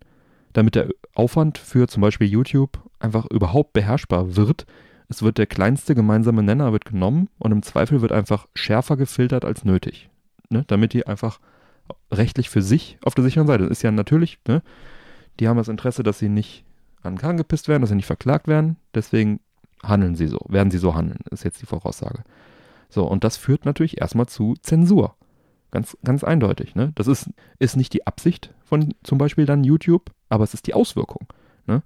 damit 0.54 0.76
der 0.76 0.88
Aufwand 1.14 1.58
für 1.58 1.86
zum 1.88 2.00
Beispiel 2.00 2.28
YouTube 2.28 2.78
einfach 2.98 3.26
überhaupt 3.26 3.74
beherrschbar 3.74 4.36
wird. 4.36 4.64
Es 5.08 5.22
wird 5.22 5.36
der 5.36 5.46
kleinste 5.46 5.94
gemeinsame 5.94 6.42
Nenner 6.42 6.72
wird 6.72 6.86
genommen 6.86 7.28
und 7.38 7.52
im 7.52 7.62
Zweifel 7.62 8.00
wird 8.00 8.12
einfach 8.12 8.48
schärfer 8.54 8.96
gefiltert 8.96 9.44
als 9.44 9.64
nötig. 9.64 10.08
Ne? 10.48 10.64
Damit 10.66 10.94
die 10.94 11.06
einfach 11.06 11.40
rechtlich 12.10 12.50
für 12.50 12.62
sich 12.62 12.98
auf 13.04 13.14
der 13.14 13.24
sicheren 13.24 13.46
Seite. 13.46 13.64
Das 13.64 13.78
ist 13.78 13.82
ja 13.82 13.90
natürlich, 13.90 14.38
ne? 14.46 14.62
die 15.40 15.48
haben 15.48 15.56
das 15.56 15.68
Interesse, 15.68 16.02
dass 16.02 16.18
sie 16.18 16.28
nicht 16.28 16.64
an 17.02 17.18
Kragen 17.18 17.38
gepisst 17.38 17.68
werden, 17.68 17.82
dass 17.82 17.90
sie 17.90 17.96
nicht 17.96 18.06
verklagt 18.06 18.48
werden. 18.48 18.76
Deswegen 18.94 19.40
handeln 19.82 20.14
sie 20.14 20.26
so, 20.26 20.38
werden 20.48 20.70
sie 20.70 20.78
so 20.78 20.94
handeln, 20.94 21.20
ist 21.30 21.44
jetzt 21.44 21.60
die 21.60 21.66
Voraussage. 21.66 22.24
So, 22.88 23.04
und 23.04 23.24
das 23.24 23.36
führt 23.36 23.64
natürlich 23.64 24.00
erstmal 24.00 24.26
zu 24.26 24.54
Zensur. 24.62 25.16
Ganz, 25.70 25.96
ganz 26.04 26.22
eindeutig. 26.22 26.76
Ne? 26.76 26.92
Das 26.94 27.08
ist, 27.08 27.28
ist 27.58 27.76
nicht 27.76 27.92
die 27.92 28.06
Absicht 28.06 28.54
von 28.64 28.94
zum 29.02 29.18
Beispiel 29.18 29.44
dann 29.44 29.64
YouTube, 29.64 30.12
aber 30.28 30.44
es 30.44 30.54
ist 30.54 30.68
die 30.68 30.74
Auswirkung. 30.74 31.26
Ne? 31.66 31.82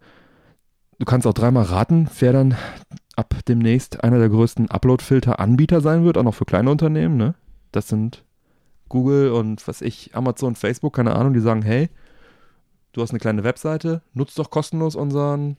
Du 0.99 1.07
kannst 1.07 1.27
auch 1.27 1.33
dreimal 1.33 1.65
raten, 1.65 2.11
wer 2.19 2.33
dann 2.33 2.57
ab 3.17 3.35
demnächst 3.49 4.05
einer 4.05 4.19
der 4.19 4.29
größten 4.29 4.71
Upload-Filter-Anbieter 4.71 5.81
sein 5.81 6.05
wird, 6.05 6.19
auch 6.19 6.23
noch 6.23 6.35
für 6.35 6.45
kleine 6.45 6.71
Unternehmen. 6.71 7.17
Ne? 7.17 7.35
Das 7.73 7.89
sind 7.89 8.25
Google 8.89 9.33
und 9.33 9.67
was 9.69 9.81
ich, 9.83 10.15
Amazon, 10.15 10.55
Facebook, 10.55 10.95
keine 10.95 11.15
Ahnung, 11.15 11.35
die 11.35 11.41
sagen, 11.41 11.63
hey, 11.63 11.89
du 12.93 13.03
hast 13.03 13.11
eine 13.11 13.21
kleine 13.21 13.45
Webseite, 13.45 14.03
nutzt 14.15 14.39
doch 14.39 14.51
kostenlos 14.51 14.97
unseren 14.97 15.57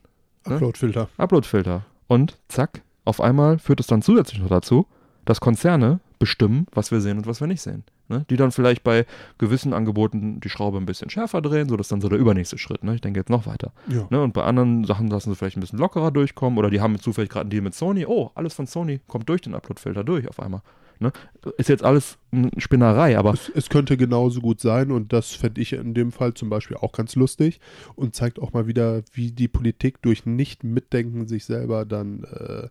Ne? 0.47 0.55
Uploadfilter. 0.55 1.09
Upload-Filter. 1.17 1.86
Und 2.07 2.38
zack, 2.47 2.82
auf 3.05 3.21
einmal 3.21 3.59
führt 3.59 3.80
es 3.80 3.88
dann 3.88 4.01
zusätzlich 4.01 4.39
noch 4.41 4.49
dazu, 4.49 4.88
dass 5.25 5.41
Konzerne 5.41 5.99
bestimmen, 6.17 6.65
was 6.71 6.91
wir 6.91 7.01
sehen 7.01 7.17
und 7.17 7.27
was 7.27 7.39
wir 7.39 7.47
nicht 7.47 7.61
sehen. 7.61 7.84
Ne? 8.07 8.25
Die 8.30 8.36
dann 8.36 8.51
vielleicht 8.51 8.84
bei 8.84 9.05
gewissen 9.38 9.73
Angeboten 9.73 10.39
die 10.39 10.49
Schraube 10.49 10.77
ein 10.77 10.86
bisschen 10.86 11.09
schärfer 11.09 11.41
drehen, 11.41 11.69
so 11.69 11.77
dass 11.77 11.89
dann 11.89 12.01
so 12.01 12.09
der 12.09 12.17
übernächste 12.17 12.57
Schritt. 12.57 12.84
Ne? 12.84 12.95
Ich 12.95 13.01
denke 13.01 13.19
jetzt 13.19 13.30
noch 13.30 13.45
weiter. 13.45 13.71
Ja. 13.88 14.07
Ne? 14.09 14.21
Und 14.21 14.34
bei 14.34 14.43
anderen 14.43 14.84
Sachen 14.86 15.07
lassen 15.07 15.30
sie 15.30 15.36
vielleicht 15.36 15.57
ein 15.57 15.61
bisschen 15.61 15.80
lockerer 15.80 16.11
durchkommen 16.11 16.57
oder 16.57 16.69
die 16.69 16.82
haben 16.82 16.99
zufällig 16.99 17.30
gerade 17.30 17.43
einen 17.43 17.51
Deal 17.51 17.61
mit 17.61 17.75
Sony. 17.75 18.05
Oh, 18.05 18.32
alles 18.34 18.53
von 18.53 18.65
Sony 18.65 18.99
kommt 19.07 19.30
durch 19.30 19.41
den 19.41 19.53
Upload-Filter 19.53 20.03
durch 20.03 20.27
auf 20.27 20.39
einmal. 20.39 20.61
Ne? 21.00 21.14
Ist 21.58 21.70
jetzt 21.70 21.84
alles 21.84 22.18
eine 22.32 22.52
Spinnerei, 22.58 23.18
aber 23.18 23.34
Es, 23.34 23.50
es 23.56 23.70
könnte 23.70 23.95
genauso 23.95 24.41
gut 24.41 24.60
sein 24.60 24.91
und 24.91 25.14
das 25.14 25.32
fände 25.34 25.62
ich 25.62 25.74
in 25.74 25.93
dem 25.93 26.12
Fall 26.12 26.34
zum 26.34 26.50
Beispiel 26.50 26.76
auch 26.78 26.91
ganz 26.91 27.16
lustig 27.16 27.62
und 27.95 28.16
zeigt 28.16 28.39
auch 28.39 28.52
mal 28.52 28.68
wieder, 28.68 29.02
wie 29.14 29.32
die 29.32 29.47
Politik 29.47 30.02
durch 30.02 30.26
Nicht-Mitdenken 30.26 31.28
sich 31.28 31.45
selber 31.45 31.86
dann 31.86 32.24
äh, 32.26 32.68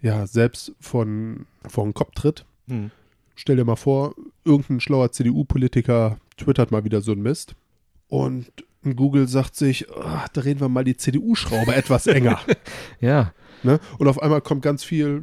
ja 0.00 0.26
selbst 0.26 0.72
von 0.80 1.46
vor 1.68 1.84
den 1.84 1.94
Kopf 1.94 2.12
tritt. 2.14 2.46
hm, 2.68 2.90
Stell 3.34 3.56
dir 3.56 3.66
mal 3.66 3.76
vor, 3.76 4.14
irgendein 4.44 4.80
schlauer 4.80 5.12
CDU-Politiker 5.12 6.18
twittert 6.38 6.70
mal 6.70 6.84
wieder 6.84 7.02
so 7.02 7.12
ein 7.12 7.20
Mist 7.20 7.54
und 8.08 8.50
Google 8.94 9.28
sagt 9.28 9.56
sich, 9.56 9.90
ah, 9.92 10.26
drehen 10.32 10.60
wir 10.60 10.68
mal 10.70 10.84
die 10.84 10.96
CDU-Schraube 10.96 11.74
etwas 11.74 12.06
enger. 12.06 12.40
ja, 13.00 13.32
Ne? 13.62 13.80
Und 13.98 14.06
auf 14.08 14.22
einmal 14.22 14.40
kommt 14.42 14.62
ganz 14.62 14.84
viel 14.84 15.22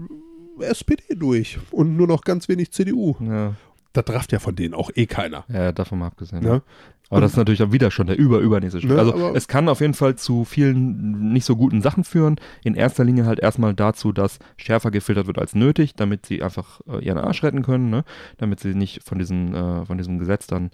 SPD 0.60 1.16
durch 1.16 1.60
und 1.72 1.98
nur 1.98 2.08
noch 2.08 2.22
ganz 2.22 2.48
wenig 2.50 2.72
CDU. 2.72 3.16
ja, 3.20 3.54
Das 3.94 4.06
rafft 4.10 4.32
ja 4.32 4.40
von 4.40 4.56
denen 4.56 4.74
auch 4.74 4.92
eh 4.96 5.06
keiner. 5.06 5.46
ja, 5.48 5.72
davon 5.72 6.00
mal 6.00 6.08
abgesehen. 6.08 6.44
Ne? 6.44 6.62
Aber 7.10 7.22
das 7.22 7.34
ist 7.34 7.38
natürlich 7.38 7.60
dann 7.60 7.72
wieder 7.72 7.92
schon 7.92 8.08
der 8.08 8.18
über 8.18 8.40
übernächste 8.40 8.82
Schritt. 8.82 8.92
Ne, 8.92 8.98
also 8.98 9.36
es 9.36 9.48
kann 9.48 9.70
auf 9.70 9.82
jeden 9.82 9.94
Fall 9.94 10.16
zu 10.16 10.46
vielen 10.46 11.32
nicht 11.32 11.46
so 11.46 11.56
guten 11.56 11.82
Sachen 11.84 12.04
führen. 12.04 12.38
In 12.64 12.74
erster 12.74 13.04
Linie 13.04 13.26
halt 13.28 13.40
erstmal 13.40 13.76
dazu, 13.76 14.12
dass 14.12 14.40
schärfer 14.58 14.90
gefiltert 14.90 15.28
wird 15.28 15.38
als 15.38 15.54
nötig, 15.54 15.94
damit 15.96 16.26
sie 16.26 16.42
einfach 16.42 16.82
äh, 16.88 17.06
ihren 17.06 17.20
Arsch 17.20 17.44
retten 17.44 17.62
können, 17.62 17.92
ne? 17.92 18.04
damit 18.38 18.60
sie 18.62 18.74
nicht 18.74 19.04
von, 19.04 19.20
diesen, 19.20 19.54
äh, 19.54 19.86
von 19.86 19.98
diesem 20.00 20.18
Gesetz 20.18 20.48
dann 20.48 20.72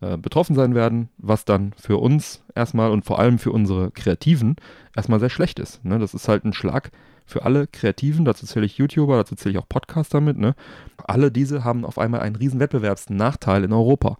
äh, 0.00 0.16
betroffen 0.16 0.56
sein 0.56 0.74
werden, 0.74 1.10
was 1.18 1.44
dann 1.44 1.74
für 1.76 1.98
uns 1.98 2.42
erstmal 2.54 2.90
und 2.90 3.04
vor 3.04 3.18
allem 3.18 3.38
für 3.38 3.52
unsere 3.52 3.90
Kreativen 3.90 4.56
erstmal 4.96 5.20
sehr 5.20 5.30
schlecht 5.30 5.58
ist. 5.58 5.84
Ne? 5.84 5.98
Das 5.98 6.14
ist 6.14 6.28
halt 6.28 6.44
ein 6.46 6.54
Schlag 6.54 6.92
für 7.24 7.44
alle 7.44 7.66
Kreativen, 7.66 8.24
dazu 8.24 8.46
zähle 8.46 8.66
ich 8.66 8.78
YouTuber, 8.78 9.16
dazu 9.16 9.34
zähle 9.34 9.52
ich 9.52 9.58
auch 9.58 9.68
Podcaster 9.68 10.20
mit. 10.20 10.36
Ne? 10.36 10.54
Alle 10.98 11.32
diese 11.32 11.64
haben 11.64 11.84
auf 11.84 11.98
einmal 11.98 12.20
einen 12.20 12.36
riesen 12.36 12.60
Wettbewerbsnachteil 12.60 13.64
in 13.64 13.72
Europa. 13.72 14.18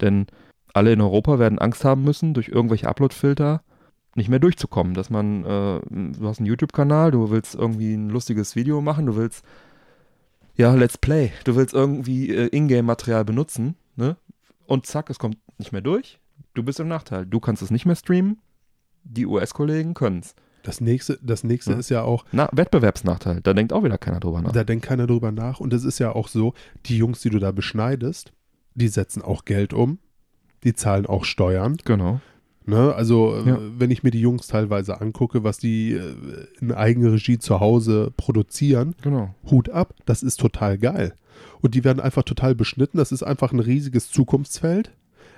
Denn 0.00 0.26
alle 0.74 0.92
in 0.92 1.00
Europa 1.00 1.38
werden 1.38 1.58
Angst 1.58 1.84
haben 1.84 2.02
müssen, 2.02 2.34
durch 2.34 2.48
irgendwelche 2.48 2.88
Upload-Filter 2.88 3.62
nicht 4.16 4.28
mehr 4.28 4.38
durchzukommen. 4.38 4.94
Dass 4.94 5.10
man, 5.10 5.44
äh, 5.44 5.80
du 5.88 6.28
hast 6.28 6.38
einen 6.38 6.46
YouTube-Kanal, 6.46 7.12
du 7.12 7.30
willst 7.30 7.54
irgendwie 7.54 7.94
ein 7.94 8.10
lustiges 8.10 8.56
Video 8.56 8.80
machen, 8.80 9.06
du 9.06 9.16
willst, 9.16 9.44
ja, 10.56 10.74
Let's 10.74 10.98
Play, 10.98 11.32
du 11.44 11.56
willst 11.56 11.74
irgendwie 11.74 12.30
äh, 12.30 12.48
Ingame-Material 12.48 13.24
benutzen, 13.24 13.76
ne? 13.96 14.16
Und 14.66 14.86
zack, 14.86 15.10
es 15.10 15.18
kommt 15.18 15.38
nicht 15.58 15.72
mehr 15.72 15.80
durch. 15.80 16.20
Du 16.54 16.62
bist 16.62 16.78
im 16.80 16.88
Nachteil. 16.88 17.26
Du 17.26 17.40
kannst 17.40 17.62
es 17.62 17.70
nicht 17.70 17.86
mehr 17.86 17.96
streamen, 17.96 18.38
die 19.02 19.26
US-Kollegen 19.26 19.94
können 19.94 20.20
es. 20.20 20.34
Das 20.62 20.80
nächste, 20.80 21.18
das 21.22 21.44
nächste 21.44 21.72
Ja. 21.72 21.78
ist 21.78 21.88
ja 21.90 22.02
auch, 22.02 22.24
Na, 22.32 22.48
Wettbewerbsnachteil, 22.52 23.40
da 23.42 23.52
denkt 23.54 23.72
auch 23.72 23.82
wieder 23.84 23.98
keiner 23.98 24.20
drüber 24.20 24.42
nach. 24.42 24.52
da 24.52 24.64
denkt 24.64 24.84
keiner 24.86 25.06
drüber 25.06 25.32
nach. 25.32 25.60
Und 25.60 25.72
es 25.72 25.84
ist 25.84 25.98
ja 25.98 26.12
auch 26.14 26.28
so, 26.28 26.54
die 26.86 26.96
Jungs, 26.98 27.20
die 27.20 27.30
du 27.30 27.38
da 27.38 27.50
beschneidest, 27.52 28.32
die 28.74 28.88
setzen 28.88 29.22
auch 29.22 29.44
Geld 29.44 29.72
um, 29.72 29.98
die 30.64 30.74
zahlen 30.74 31.06
auch 31.06 31.24
Steuern. 31.24 31.76
Genau. 31.84 32.20
Ne? 32.66 32.94
Also, 32.94 33.34
äh, 33.36 33.48
Ja. 33.48 33.58
wenn 33.78 33.90
ich 33.90 34.02
mir 34.02 34.10
die 34.10 34.20
Jungs 34.20 34.46
teilweise 34.46 35.00
angucke, 35.00 35.42
was 35.44 35.58
die 35.58 35.92
äh, 35.92 36.14
in 36.60 36.72
Eigenregie 36.72 37.38
zu 37.38 37.58
Hause 37.60 38.12
produzieren, 38.16 38.94
Genau. 39.02 39.34
Hut 39.50 39.70
ab, 39.70 39.94
das 40.04 40.22
ist 40.22 40.38
total 40.38 40.76
geil. 40.78 41.14
Und 41.62 41.74
die 41.74 41.84
werden 41.84 42.00
einfach 42.00 42.22
total 42.22 42.54
beschnitten. 42.54 42.98
Das 42.98 43.12
ist 43.12 43.22
einfach 43.22 43.52
ein 43.52 43.60
riesiges 43.60 44.10
Zukunftsfeld. 44.10 44.92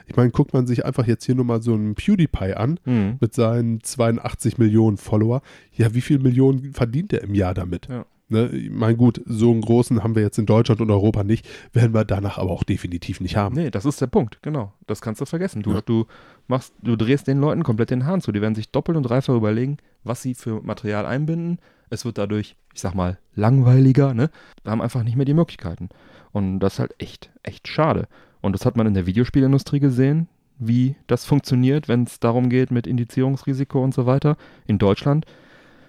Ich 0.06 0.16
meine, 0.16 0.30
guckt 0.30 0.52
man 0.52 0.66
sich 0.66 0.84
einfach 0.84 1.06
jetzt 1.06 1.24
hier 1.24 1.34
nur 1.34 1.44
mal 1.44 1.62
so 1.62 1.74
einen 1.74 1.94
PewDiePie 1.94 2.54
an 2.54 2.78
Mhm. 2.84 3.16
mit 3.20 3.34
seinen 3.34 3.82
82 3.82 4.58
Millionen 4.58 4.96
Follower. 4.96 5.42
Ja, 5.74 5.94
wie 5.94 6.00
viel 6.00 6.18
Millionen 6.18 6.72
verdient 6.72 7.12
er 7.12 7.22
im 7.22 7.34
Jahr 7.34 7.54
damit? 7.54 7.88
Ja. 7.88 8.04
Ne, 8.28 8.46
ich 8.48 8.70
meine, 8.70 8.96
gut, 8.96 9.20
so 9.26 9.50
einen 9.50 9.60
großen 9.60 10.02
haben 10.02 10.14
wir 10.14 10.22
jetzt 10.22 10.38
in 10.38 10.46
Deutschland 10.46 10.80
und 10.80 10.90
Europa 10.90 11.22
nicht, 11.22 11.46
werden 11.74 11.92
wir 11.92 12.06
danach 12.06 12.38
aber 12.38 12.50
auch 12.50 12.64
definitiv 12.64 13.20
nicht 13.20 13.36
haben. 13.36 13.54
Nee, 13.54 13.70
das 13.70 13.84
ist 13.84 14.00
der 14.00 14.06
Punkt, 14.06 14.38
genau. 14.40 14.72
Das 14.86 15.02
kannst 15.02 15.20
du 15.20 15.26
vergessen. 15.26 15.62
Du, 15.62 15.72
Ja. 15.74 15.82
du 15.82 16.06
machst, 16.48 16.72
du 16.82 16.96
drehst 16.96 17.26
den 17.26 17.40
Leuten 17.40 17.62
komplett 17.62 17.90
den 17.90 18.06
Hahn 18.06 18.22
zu. 18.22 18.32
Die 18.32 18.40
werden 18.40 18.54
sich 18.54 18.70
doppelt 18.70 18.96
und 18.96 19.02
dreifach 19.02 19.34
überlegen, 19.34 19.76
was 20.02 20.22
sie 20.22 20.34
für 20.34 20.62
Material 20.62 21.04
einbinden. 21.04 21.58
Es 21.90 22.06
wird 22.06 22.16
dadurch, 22.16 22.56
ich 22.72 22.80
sag 22.80 22.94
mal, 22.94 23.18
langweiliger, 23.34 24.14
ne? 24.14 24.30
Wir 24.62 24.72
haben 24.72 24.80
einfach 24.80 25.02
nicht 25.02 25.16
mehr 25.16 25.26
die 25.26 25.34
Möglichkeiten. 25.34 25.90
Und 26.30 26.60
das 26.60 26.74
ist 26.74 26.78
halt 26.78 26.94
echt, 26.98 27.30
echt 27.42 27.68
schade. 27.68 28.08
Und 28.42 28.52
das 28.52 28.66
hat 28.66 28.76
man 28.76 28.86
in 28.86 28.94
der 28.94 29.06
Videospielindustrie 29.06 29.80
gesehen, 29.80 30.28
wie 30.58 30.96
das 31.06 31.24
funktioniert, 31.24 31.88
wenn 31.88 32.04
es 32.04 32.20
darum 32.20 32.48
geht 32.50 32.70
mit 32.70 32.86
Indizierungsrisiko 32.86 33.82
und 33.82 33.94
so 33.94 34.04
weiter. 34.06 34.36
In 34.66 34.78
Deutschland 34.78 35.24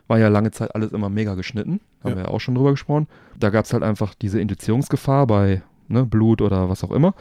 war 0.07 0.19
ja 0.19 0.27
lange 0.29 0.51
Zeit 0.51 0.73
alles 0.75 0.91
immer 0.91 1.09
mega 1.09 1.35
geschnitten. 1.35 1.81
Haben 2.03 2.11
Ja. 2.11 2.15
wir 2.17 2.23
ja 2.23 2.29
auch 2.29 2.39
schon 2.39 2.55
drüber 2.55 2.71
gesprochen. 2.71 3.07
Da 3.37 3.49
gab 3.49 3.65
es 3.65 3.73
halt 3.73 3.83
einfach 3.83 4.13
diese 4.15 4.39
Indizierungsgefahr 4.39 5.27
bei 5.27 5.61
ne, 5.87 6.05
Blut 6.05 6.41
oder 6.41 6.69
was 6.69 6.83
auch 6.83 6.91
immer. 6.91 7.13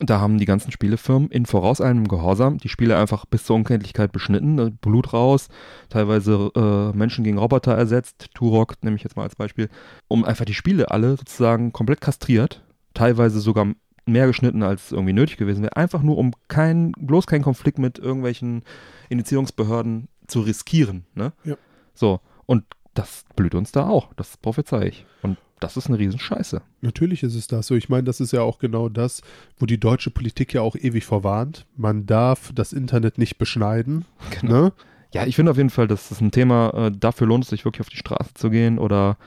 Da 0.00 0.20
haben 0.20 0.38
die 0.38 0.46
ganzen 0.46 0.72
Spielefirmen 0.72 1.30
in 1.30 1.46
vorauseilendem 1.46 2.08
Gehorsam 2.08 2.58
die 2.58 2.68
Spiele 2.68 2.96
einfach 2.98 3.24
bis 3.26 3.44
zur 3.44 3.56
Unkenntlichkeit 3.56 4.10
beschnitten, 4.10 4.58
äh, 4.58 4.70
Blut 4.70 5.12
raus, 5.12 5.48
teilweise 5.90 6.50
äh, 6.56 6.96
Menschen 6.96 7.24
gegen 7.24 7.38
Roboter 7.38 7.74
ersetzt, 7.74 8.30
Turok 8.34 8.74
nehme 8.82 8.96
ich 8.96 9.04
jetzt 9.04 9.16
mal 9.16 9.22
als 9.24 9.36
Beispiel, 9.36 9.68
um 10.08 10.24
einfach 10.24 10.44
die 10.44 10.54
Spiele 10.54 10.90
alle 10.90 11.16
sozusagen 11.16 11.72
komplett 11.72 12.00
kastriert, 12.00 12.64
teilweise 12.94 13.38
sogar 13.40 13.66
mehr 14.06 14.26
geschnitten 14.26 14.62
als 14.62 14.92
irgendwie 14.92 15.12
nötig 15.12 15.36
gewesen 15.36 15.62
wäre, 15.62 15.76
einfach 15.76 16.02
nur 16.02 16.18
um 16.18 16.32
kein, 16.48 16.92
bloß 16.92 17.26
keinen 17.26 17.42
Konflikt 17.42 17.78
mit 17.78 17.98
irgendwelchen 17.98 18.62
Indizierungsbehörden 19.08 20.08
zu 20.26 20.40
riskieren. 20.40 21.04
Ne? 21.14 21.32
Ja. 21.44 21.56
So, 21.94 22.20
und 22.46 22.64
das 22.94 23.24
blüht 23.36 23.54
uns 23.54 23.72
da 23.72 23.88
auch, 23.88 24.12
das 24.14 24.36
prophezei 24.36 24.86
ich. 24.86 25.06
Und 25.22 25.38
das 25.60 25.76
ist 25.76 25.86
eine 25.86 25.98
Riesenscheiße. 25.98 26.60
Natürlich 26.80 27.22
ist 27.22 27.36
es 27.36 27.46
das 27.46 27.68
so. 27.68 27.76
Ich 27.76 27.88
meine, 27.88 28.04
das 28.04 28.20
ist 28.20 28.32
ja 28.32 28.42
auch 28.42 28.58
genau 28.58 28.88
das, 28.88 29.22
wo 29.58 29.66
die 29.66 29.78
deutsche 29.78 30.10
Politik 30.10 30.52
ja 30.52 30.60
auch 30.60 30.74
ewig 30.74 31.04
vorwarnt. 31.04 31.66
Man 31.76 32.06
darf 32.06 32.50
das 32.54 32.72
Internet 32.72 33.18
nicht 33.18 33.38
beschneiden. 33.38 34.04
Genau. 34.40 34.52
Ne? 34.52 34.72
Ja, 35.14 35.26
ich 35.26 35.36
finde 35.36 35.50
auf 35.50 35.58
jeden 35.58 35.70
Fall, 35.70 35.86
das 35.86 36.10
ist 36.10 36.20
ein 36.20 36.30
Thema, 36.30 36.70
äh, 36.70 36.90
dafür 36.90 37.26
lohnt 37.26 37.44
es 37.44 37.50
sich 37.50 37.64
wirklich 37.64 37.82
auf 37.82 37.90
die 37.90 37.98
Straße 37.98 38.34
zu 38.34 38.50
gehen 38.50 38.78
oder 38.78 39.18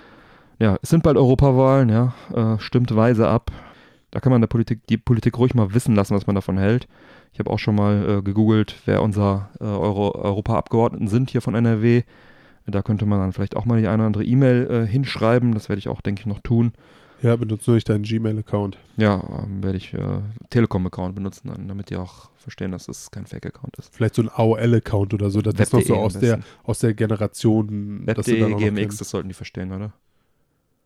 ja, 0.59 0.77
es 0.81 0.89
sind 0.89 1.03
bald 1.03 1.17
Europawahlen, 1.17 1.89
ja, 1.89 2.13
äh, 2.33 2.59
stimmt 2.59 2.95
weise 2.95 3.27
ab. 3.27 3.51
Da 4.15 4.21
kann 4.21 4.31
man 4.31 4.39
der 4.39 4.47
Politik, 4.47 4.87
die 4.87 4.95
Politik 4.95 5.37
ruhig 5.37 5.55
mal 5.55 5.73
wissen 5.73 5.93
lassen, 5.93 6.15
was 6.15 6.25
man 6.25 6.35
davon 6.35 6.57
hält. 6.57 6.87
Ich 7.33 7.39
habe 7.39 7.49
auch 7.49 7.59
schon 7.59 7.75
mal 7.75 8.19
äh, 8.19 8.21
gegoogelt, 8.21 8.73
wer 8.85 9.03
unser 9.03 9.49
äh, 9.59 9.65
Euro 9.65 10.15
Europaabgeordneten 10.15 11.09
sind 11.09 11.31
hier 11.31 11.41
von 11.41 11.53
NRW. 11.53 12.03
Da 12.65 12.81
könnte 12.81 13.05
man 13.05 13.19
dann 13.19 13.33
vielleicht 13.33 13.57
auch 13.57 13.65
mal 13.65 13.81
die 13.81 13.87
eine 13.87 13.97
oder 13.97 14.05
andere 14.05 14.23
E-Mail 14.23 14.71
äh, 14.71 14.87
hinschreiben. 14.87 15.53
Das 15.53 15.67
werde 15.67 15.79
ich 15.79 15.89
auch, 15.89 15.99
denke 15.99 16.21
ich, 16.21 16.27
noch 16.27 16.39
tun. 16.39 16.71
Ja, 17.23 17.35
benutzt 17.35 17.67
nur 17.67 17.75
nicht 17.75 17.89
deinen 17.89 18.03
Gmail-Account. 18.03 18.77
Ja, 18.95 19.21
ähm, 19.43 19.61
werde 19.61 19.77
ich 19.77 19.93
äh, 19.93 20.21
Telekom-Account 20.49 21.13
benutzen, 21.15 21.49
dann, 21.49 21.67
damit 21.67 21.89
die 21.89 21.97
auch 21.97 22.29
verstehen, 22.37 22.71
dass 22.71 22.87
es 22.87 23.11
kein 23.11 23.25
Fake-Account 23.25 23.75
ist. 23.75 23.93
Vielleicht 23.93 24.15
so 24.15 24.21
ein 24.21 24.29
AOL-Account 24.29 25.13
oder 25.13 25.29
so. 25.29 25.41
Das 25.41 25.55
ist 25.55 25.73
noch 25.73 25.81
so 25.81 25.95
am 25.95 25.99
aus 25.99 26.17
der, 26.17 26.39
aus 26.63 26.79
der 26.79 26.93
Generation. 26.93 28.07
Web.de, 28.07 28.53
GMX, 28.53 28.95
das 28.95 29.09
sollten 29.09 29.27
die 29.27 29.33
verstehen, 29.33 29.73
oder? 29.73 29.91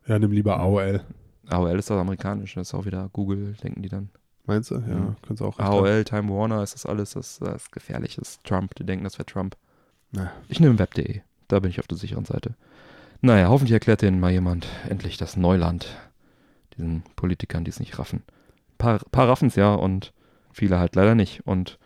Ja, 0.08 0.18
nimm 0.18 0.32
lieber 0.32 0.58
AOL. 0.58 1.04
AOL 1.50 1.78
ist 1.78 1.90
das 1.90 1.98
amerikanisch, 1.98 2.54
das 2.54 2.68
ist 2.68 2.74
auch 2.74 2.84
wieder 2.84 3.08
Google, 3.12 3.54
denken 3.62 3.82
die 3.82 3.88
dann. 3.88 4.10
Meinst 4.46 4.70
du? 4.70 4.76
Ja, 4.76 5.14
kannst 5.26 5.40
du 5.40 5.46
auch. 5.46 5.58
AOL, 5.58 6.04
Time 6.04 6.32
Warner, 6.32 6.62
ist 6.62 6.74
das 6.74 6.86
alles, 6.86 7.12
das, 7.12 7.38
das 7.38 7.62
ist 7.64 7.72
gefährlich 7.72 8.18
ist. 8.18 8.42
Trump, 8.44 8.74
die 8.74 8.84
denken, 8.84 9.04
das 9.04 9.18
wäre 9.18 9.26
Trump. 9.26 9.56
Na, 10.12 10.32
Ich 10.48 10.60
nehme 10.60 10.78
Web.de, 10.78 11.20
da 11.48 11.60
bin 11.60 11.70
ich 11.70 11.78
auf 11.78 11.86
der 11.86 11.98
sicheren 11.98 12.24
Seite. 12.24 12.54
Naja, 13.20 13.48
hoffentlich 13.48 13.72
erklärt 13.74 14.02
denen 14.02 14.18
mal 14.18 14.32
jemand 14.32 14.66
endlich 14.88 15.18
das 15.18 15.36
Neuland. 15.36 15.86
Diesen 16.76 17.02
Politikern, 17.16 17.64
die 17.64 17.70
es 17.70 17.80
nicht 17.80 17.98
raffen. 17.98 18.22
Ein 18.26 18.78
paar, 18.78 18.98
paar 19.10 19.28
raffen 19.28 19.48
es 19.48 19.56
ja 19.56 19.74
und 19.74 20.12
viele 20.52 20.78
halt 20.78 20.96
leider 20.96 21.14
nicht. 21.14 21.46
Und 21.46 21.78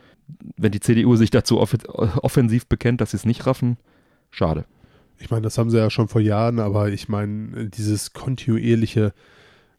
wenn 0.56 0.72
die 0.72 0.80
CDU 0.80 1.16
sich 1.16 1.30
dazu 1.30 1.60
off 1.60 1.74
offensiv 2.22 2.66
bekennt, 2.66 3.00
dass 3.00 3.10
sie 3.10 3.16
es 3.16 3.24
nicht 3.26 3.46
raffen, 3.46 3.78
schade. 4.30 4.64
Ich 5.18 5.30
meine, 5.30 5.42
das 5.42 5.58
haben 5.58 5.70
sie 5.70 5.78
ja 5.78 5.90
schon 5.90 6.08
vor 6.08 6.20
Jahren, 6.20 6.60
aber 6.60 6.88
ich 6.88 7.08
meine, 7.08 7.68
dieses 7.68 8.12
kontinuierliche 8.12 9.12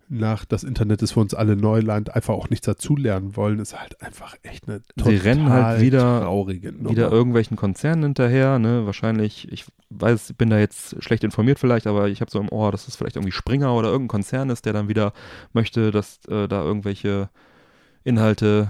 nach 0.07 0.45
das 0.45 0.63
Internet 0.63 1.01
ist 1.01 1.13
für 1.13 1.19
uns 1.19 1.33
alle 1.33 1.55
Neuland 1.55 2.13
einfach 2.15 2.33
auch 2.35 2.49
nichts 2.49 2.65
dazulernen 2.65 3.35
wollen, 3.35 3.59
ist 3.59 3.79
halt 3.79 4.01
einfach 4.03 4.35
echt 4.43 4.67
eine 4.69 4.79
Sie 4.79 4.93
total 5.03 5.17
rennen 5.17 5.49
halt 5.49 5.81
wieder- 5.81 6.21
traurige 6.21 6.71
Nummer. 6.71 6.91
Wieder 6.91 7.11
irgendwelchen 7.11 7.57
Konzernen 7.57 8.03
hinterher, 8.03 8.59
ne? 8.59 8.85
Wahrscheinlich, 8.85 9.51
ich 9.51 9.65
weiß, 9.89 10.29
ich 10.31 10.35
bin 10.37 10.49
da 10.51 10.59
jetzt 10.59 11.01
schlecht 11.03 11.23
informiert 11.23 11.57
vielleicht, 11.59 11.87
aber 11.87 12.07
ich 12.07 12.21
habe 12.21 12.29
so 12.29 12.39
im 12.39 12.49
Ohr, 12.49 12.71
dass 12.71 12.87
es 12.87 12.95
vielleicht 12.95 13.15
irgendwie 13.15 13.31
Springer 13.31 13.73
oder 13.73 13.87
irgendein 13.89 14.09
Konzern 14.19 14.49
ist, 14.51 14.65
der 14.65 14.73
dann 14.73 14.89
wieder 14.89 15.11
möchte, 15.53 15.89
dass 15.91 16.19
äh, 16.27 16.47
da 16.47 16.63
irgendwelche 16.63 17.29
Inhalte 18.03 18.69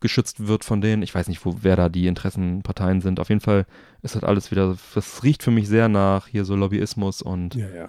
geschützt 0.00 0.46
wird 0.46 0.64
von 0.64 0.80
denen. 0.80 1.02
Ich 1.02 1.14
weiß 1.14 1.28
nicht, 1.28 1.44
wo, 1.44 1.56
wer 1.60 1.76
da 1.76 1.90
die 1.90 2.06
Interessenparteien 2.06 3.02
sind. 3.02 3.20
Auf 3.20 3.28
jeden 3.28 3.42
Fall 3.42 3.66
ist 4.00 4.14
das 4.14 4.24
alles 4.24 4.50
wieder, 4.50 4.76
das 4.94 5.22
riecht 5.22 5.42
für 5.42 5.50
mich 5.50 5.68
sehr 5.68 5.88
nach 5.90 6.26
hier 6.26 6.46
so 6.46 6.56
Lobbyismus 6.56 7.20
und 7.20 7.54
Ja, 7.54 7.68
ja. 7.68 7.88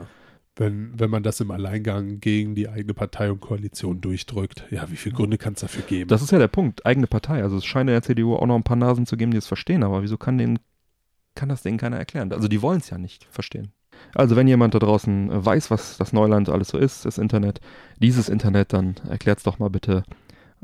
Wenn, 0.58 1.00
wenn 1.00 1.10
man 1.10 1.24
das 1.24 1.40
im 1.40 1.50
Alleingang 1.50 2.20
gegen 2.20 2.56
die 2.56 2.68
eigene 2.68 2.94
Partei 2.94 3.32
und 3.32 3.40
Koalition 3.40 4.02
durchdrückt, 4.02 4.66
ja, 4.70 4.92
wie 4.92 4.98
viele 4.98 5.16
Gründe 5.16 5.38
kann 5.38 5.54
es 5.54 5.62
dafür 5.62 5.84
geben? 5.84 6.10
das 6.10 6.22
ist 6.22 6.32
ja 6.32 6.40
der 6.40 6.50
Punkt, 6.50 6.86
eigene 6.86 7.08
Partei. 7.08 7.42
Also 7.42 7.58
es 7.58 7.66
scheint 7.66 7.90
in 7.90 7.94
der 7.94 8.04
CDU 8.04 8.36
auch 8.36 8.46
noch 8.46 8.56
ein 8.56 8.64
paar 8.64 8.76
Nasen 8.76 9.06
zu 9.06 9.16
geben, 9.16 9.32
die 9.32 9.38
es 9.38 9.48
verstehen, 9.48 9.84
aber 9.84 10.04
wieso 10.04 10.18
kann 10.18 10.38
denen, 10.38 10.60
kann 11.36 11.48
das 11.48 11.62
denen 11.62 11.78
keiner 11.78 11.98
erklären? 11.98 12.34
Also 12.34 12.50
die 12.50 12.62
wollen 12.62 12.80
es 12.80 12.90
ja 12.90 12.98
nicht 12.98 13.28
verstehen. 13.32 13.72
Also 14.14 14.36
wenn 14.36 14.48
jemand 14.48 14.74
da 14.74 14.80
draußen 14.80 15.32
äh, 15.32 15.46
weiß, 15.46 15.72
was 15.72 15.98
das 15.98 16.14
Neuland 16.14 16.50
alles 16.50 16.70
so 16.70 16.78
ist, 16.78 17.06
das 17.06 17.18
Internet, 17.18 17.62
dieses 18.00 18.30
Internet, 18.30 18.74
dann 18.74 18.96
erklärt 19.08 19.38
es 19.38 19.44
doch 19.44 19.60
mal 19.60 19.70
bitte, 19.70 20.04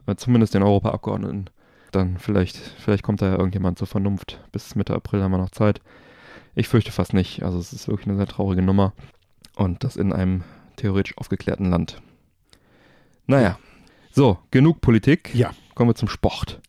äh, 0.06 0.16
zumindest 0.16 0.54
den 0.54 0.64
Europaabgeordneten. 0.64 1.50
Dann 1.92 2.18
vielleicht, 2.18 2.58
vielleicht 2.58 3.04
kommt 3.04 3.22
da 3.22 3.28
ja 3.28 3.38
irgendjemand 3.38 3.78
zur 3.78 3.88
Vernunft. 3.88 4.44
Bis 4.52 4.76
Mitte 4.76 4.94
April 4.94 5.24
haben 5.24 5.32
wir 5.32 5.38
noch 5.38 5.52
Zeit. 5.52 5.82
Ich 6.56 6.68
fürchte 6.68 6.92
fast 6.92 7.14
nicht. 7.14 7.44
Also 7.44 7.60
es 7.60 7.72
ist 7.72 7.88
wirklich 7.88 8.08
eine 8.08 8.18
sehr 8.18 8.28
traurige 8.28 8.62
Nummer. 8.62 8.94
Und 9.58 9.84
das 9.84 9.96
in 9.96 10.14
einem 10.14 10.44
theoretisch 10.76 11.18
aufgeklärten 11.18 11.70
Land. 11.70 12.02
Naja. 13.26 13.58
So, 14.12 14.38
genug 14.52 14.82
Politik. 14.82 15.34
Ja. 15.34 15.52
Kommen 15.76 15.90
wir 15.90 15.96
zum 15.96 16.08
Sport. 16.10 16.60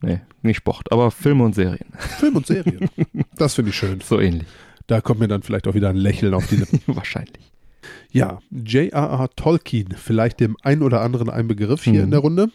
Nee, 0.00 0.20
nicht 0.42 0.56
Sport, 0.56 0.90
aber 0.90 1.10
Filme 1.10 1.44
und 1.44 1.54
Serien. 1.54 1.92
Film 1.98 2.36
und 2.36 2.46
Serien. 2.46 2.88
das 3.36 3.54
finde 3.54 3.70
ich 3.70 3.76
schön. 3.76 4.00
So 4.00 4.18
ähnlich. 4.20 4.48
Da 4.88 5.00
kommt 5.00 5.20
mir 5.20 5.28
dann 5.28 5.42
vielleicht 5.42 5.68
auch 5.68 5.74
wieder 5.74 5.90
ein 5.90 5.96
Lächeln 5.96 6.34
auf 6.34 6.46
die 6.48 6.56
Lippen. 6.56 6.80
Wahrscheinlich. 6.96 7.52
Ja, 8.10 8.38
J.R.R. 8.50 9.28
Tolkien, 9.36 9.94
vielleicht 9.96 10.40
dem 10.40 10.56
einen 10.62 10.82
oder 10.82 11.00
anderen 11.02 11.30
ein 11.30 11.46
Begriff 11.48 11.84
hier 11.84 11.94
Mhm. 11.94 12.04
in 12.04 12.10
der 12.10 12.20
Runde. 12.20 12.48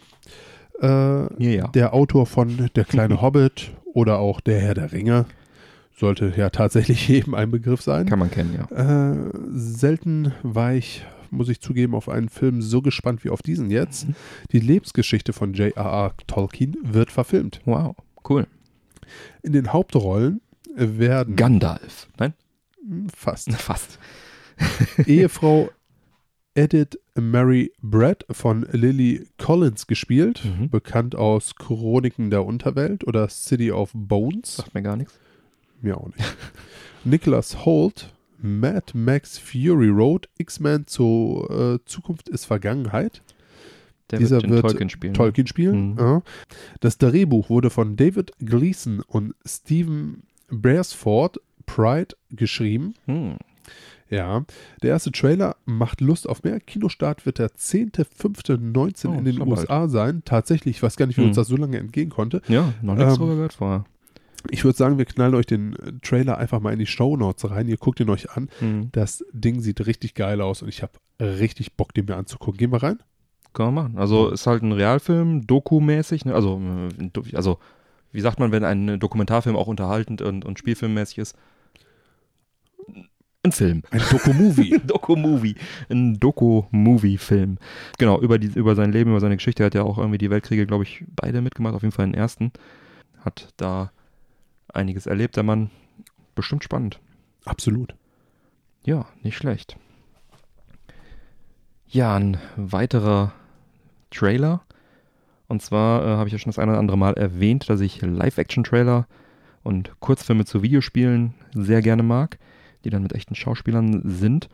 Äh, 0.80 0.86
Ja, 0.86 1.28
ja. 1.38 1.68
der 1.68 1.94
Autor 1.94 2.26
von 2.26 2.68
Der 2.76 2.84
kleine 2.84 3.20
Hobbit 3.22 3.70
oder 3.84 4.18
auch 4.18 4.40
Der 4.40 4.60
Herr 4.60 4.74
der 4.74 4.92
Ringe. 4.92 5.24
Sollte 5.98 6.32
ja 6.36 6.50
tatsächlich 6.50 7.08
jedem 7.08 7.34
ein 7.34 7.50
Begriff 7.50 7.82
sein. 7.82 8.06
Kann 8.06 8.18
man 8.18 8.30
kennen, 8.30 8.54
ja. 8.54 9.12
Äh, 9.12 9.30
selten 9.48 10.32
war 10.42 10.74
ich 10.74 11.04
muss 11.30 11.50
ich 11.50 11.60
zugeben, 11.60 11.94
auf 11.94 12.08
einen 12.08 12.30
Film 12.30 12.62
so 12.62 12.80
gespannt 12.80 13.22
wie 13.22 13.28
auf 13.28 13.42
diesen 13.42 13.70
jetzt. 13.70 14.08
Mhm. 14.08 14.14
Die 14.52 14.60
Lebensgeschichte 14.60 15.34
von 15.34 15.52
J.R.R. 15.52 16.14
Tolkien 16.26 16.78
wird 16.82 17.12
verfilmt. 17.12 17.60
Wow, 17.66 17.96
cool. 18.28 18.46
In 19.42 19.52
den 19.52 19.72
Hauptrollen 19.74 20.40
werden 20.74 21.36
Gandalf. 21.36 22.08
Nein? 22.18 22.32
fast 23.14 23.52
Fast. 23.60 23.98
Ehefrau 25.06 25.68
Edith 26.54 26.98
Mary 27.14 27.72
Brett 27.82 28.24
von 28.30 28.66
Lily 28.72 29.26
Collins 29.36 29.86
gespielt, 29.86 30.44
Mhm. 30.44 30.70
bekannt 30.70 31.14
aus 31.14 31.54
Chroniken 31.56 32.30
der 32.30 32.46
Unterwelt 32.46 33.06
oder 33.06 33.28
City 33.28 33.70
of 33.70 33.90
Bones. 33.94 34.56
Sagt 34.56 34.72
mir 34.74 34.82
gar 34.82 34.96
nichts. 34.96 35.12
Mir 35.80 35.96
auch 35.96 36.08
nicht. 36.08 36.36
Nicholas 37.04 37.64
Holt, 37.64 38.12
Mad 38.40 38.92
Max 38.96 39.38
Fury 39.38 39.88
Road, 39.88 40.28
X-Men 40.38 40.86
zur 40.86 41.50
äh, 41.50 41.78
Zukunft 41.86 42.28
ist 42.28 42.44
Vergangenheit. 42.46 43.22
Der 44.10 44.18
Dieser 44.18 44.36
wird, 44.42 44.50
wird 44.50 44.62
Tolkien 44.62 44.88
spielen. 44.90 45.14
Tolkien 45.14 45.46
spielen. 45.46 45.92
Mhm. 45.92 45.98
Ja. 45.98 46.22
Das 46.80 46.98
Drehbuch 46.98 47.50
wurde 47.50 47.68
von 47.70 47.96
David 47.96 48.32
Gleason 48.38 49.02
und 49.06 49.34
Stephen 49.46 50.22
Brailsford 50.50 51.40
Pride 51.66 52.14
geschrieben. 52.30 52.94
Hm. 53.04 53.36
Ja, 54.08 54.46
der 54.82 54.90
erste 54.90 55.12
Trailer 55.12 55.56
macht 55.66 56.00
Lust 56.00 56.26
auf 56.26 56.42
mehr. 56.42 56.58
Kinostart 56.60 57.26
wird 57.26 57.38
der 57.38 57.50
10.05.19 57.50 59.08
Oh, 59.08 59.12
in 59.18 59.24
den 59.26 59.40
USA 59.42 59.88
sein. 59.88 60.22
Tatsächlich, 60.24 60.76
ich 60.76 60.82
weiß 60.82 60.96
gar 60.96 61.04
nicht, 61.06 61.18
wie 61.18 61.22
Hm. 61.22 61.28
uns 61.28 61.36
das 61.36 61.48
so 61.48 61.56
lange 61.56 61.76
entgehen 61.78 62.08
konnte. 62.08 62.40
Ja, 62.48 62.72
noch 62.80 62.94
nichts 62.94 63.12
Ähm, 63.12 63.18
drüber 63.18 63.34
gehört 63.34 63.52
vorher. 63.52 63.84
Ich 64.50 64.64
würde 64.64 64.76
sagen, 64.76 64.98
wir 64.98 65.04
knallen 65.04 65.34
euch 65.34 65.46
den 65.46 65.74
äh, 65.76 65.92
Trailer 66.02 66.38
einfach 66.38 66.60
mal 66.60 66.72
in 66.72 66.78
die 66.78 66.86
Shownotes 66.86 67.50
rein. 67.50 67.68
Ihr 67.68 67.76
guckt 67.76 68.00
ihn 68.00 68.10
euch 68.10 68.30
an. 68.30 68.48
Hm. 68.60 68.90
Das 68.92 69.24
Ding 69.32 69.60
sieht 69.60 69.84
richtig 69.86 70.14
geil 70.14 70.40
aus 70.40 70.62
und 70.62 70.68
ich 70.68 70.82
habe 70.82 70.92
richtig 71.20 71.76
Bock, 71.76 71.94
den 71.94 72.06
mir 72.06 72.16
anzugucken. 72.16 72.58
Gehen 72.58 72.72
wir 72.72 72.82
rein? 72.82 72.98
Kann 73.52 73.74
man 73.74 73.74
machen. 73.74 73.98
Also 73.98 74.30
ist 74.30 74.46
halt 74.46 74.62
ein 74.62 74.72
Realfilm, 74.72 75.46
Doku-mäßig. 75.46 76.24
Ne? 76.24 76.34
Also, 76.34 76.60
äh, 76.98 77.36
also, 77.36 77.58
wie 78.12 78.20
sagt 78.20 78.38
man, 78.38 78.52
wenn 78.52 78.64
ein 78.64 79.00
Dokumentarfilm 79.00 79.56
auch 79.56 79.66
unterhaltend 79.66 80.22
und, 80.22 80.44
und 80.44 80.58
spielfilmmäßig 80.58 81.18
ist? 81.18 81.36
Ein 83.42 83.52
Film. 83.52 83.82
Ein 83.90 84.02
Doku-Movie. 84.10 84.80
Doku-Movie. 84.86 85.54
Ein 85.88 86.18
Doku-Movie-Film. 86.18 87.58
Genau, 87.98 88.20
über, 88.20 88.38
die, 88.38 88.48
über 88.48 88.74
sein 88.74 88.92
Leben, 88.92 89.10
über 89.10 89.20
seine 89.20 89.36
Geschichte. 89.36 89.62
Er 89.62 89.66
hat 89.66 89.74
ja 89.74 89.82
auch 89.82 89.98
irgendwie 89.98 90.18
die 90.18 90.30
Weltkriege, 90.30 90.66
glaube 90.66 90.84
ich, 90.84 91.04
beide 91.08 91.40
mitgemacht. 91.40 91.74
Auf 91.74 91.82
jeden 91.82 91.92
Fall 91.92 92.06
den 92.06 92.14
ersten. 92.14 92.52
Hat 93.24 93.48
da 93.56 93.90
einiges 94.74 95.06
erlebt, 95.06 95.36
der 95.36 95.42
Mann. 95.42 95.70
Bestimmt 96.34 96.64
spannend. 96.64 97.00
Absolut. 97.44 97.94
Ja, 98.84 99.06
nicht 99.22 99.36
schlecht. 99.36 99.76
Ja, 101.86 102.16
ein 102.16 102.38
weiterer 102.56 103.32
Trailer. 104.10 104.62
Und 105.48 105.62
zwar 105.62 106.04
äh, 106.04 106.08
habe 106.16 106.28
ich 106.28 106.32
ja 106.32 106.38
schon 106.38 106.50
das 106.50 106.58
eine 106.58 106.72
oder 106.72 106.80
andere 106.80 106.98
Mal 106.98 107.14
erwähnt, 107.14 107.68
dass 107.70 107.80
ich 107.80 108.02
Live-Action-Trailer 108.02 109.06
und 109.62 109.98
Kurzfilme 110.00 110.44
zu 110.44 110.62
Videospielen 110.62 111.34
sehr 111.54 111.82
gerne 111.82 112.02
mag, 112.02 112.38
die 112.84 112.90
dann 112.90 113.02
mit 113.02 113.14
echten 113.14 113.34
Schauspielern 113.34 114.02
sind. 114.04 114.48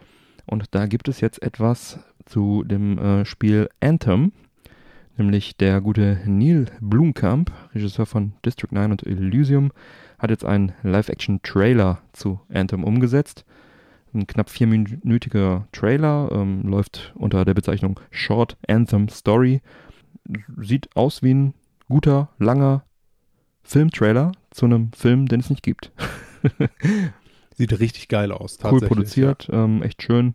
Und 0.46 0.74
da 0.74 0.86
gibt 0.86 1.08
es 1.08 1.20
jetzt 1.20 1.42
etwas 1.42 1.98
zu 2.24 2.64
dem 2.64 2.98
äh, 2.98 3.24
Spiel 3.24 3.68
Anthem, 3.80 4.32
nämlich 5.16 5.56
der 5.56 5.80
gute 5.80 6.20
Neil 6.26 6.66
Blumkamp, 6.80 7.50
Regisseur 7.74 8.06
von 8.06 8.32
District 8.44 8.72
9 8.72 8.92
und 8.92 9.06
Elysium, 9.06 9.72
hat 10.24 10.30
jetzt 10.30 10.44
einen 10.44 10.72
Live-Action-Trailer 10.82 12.00
zu 12.14 12.40
Anthem 12.52 12.82
umgesetzt. 12.82 13.44
Ein 14.14 14.26
knapp 14.26 14.48
vierminütiger 14.48 15.68
Trailer, 15.70 16.30
ähm, 16.32 16.62
läuft 16.62 17.12
unter 17.14 17.44
der 17.44 17.52
Bezeichnung 17.52 18.00
Short 18.10 18.56
Anthem 18.66 19.08
Story. 19.10 19.60
Sieht 20.56 20.88
aus 20.96 21.22
wie 21.22 21.34
ein 21.34 21.54
guter, 21.88 22.30
langer 22.38 22.84
Filmtrailer 23.64 24.32
zu 24.50 24.64
einem 24.64 24.92
Film, 24.92 25.26
den 25.26 25.40
es 25.40 25.50
nicht 25.50 25.62
gibt. 25.62 25.92
Sieht 27.54 27.78
richtig 27.78 28.08
geil 28.08 28.32
aus. 28.32 28.54
cool 28.54 28.70
tatsächlich, 28.70 28.88
produziert, 28.88 29.48
ähm, 29.52 29.82
echt 29.82 30.02
schön, 30.02 30.34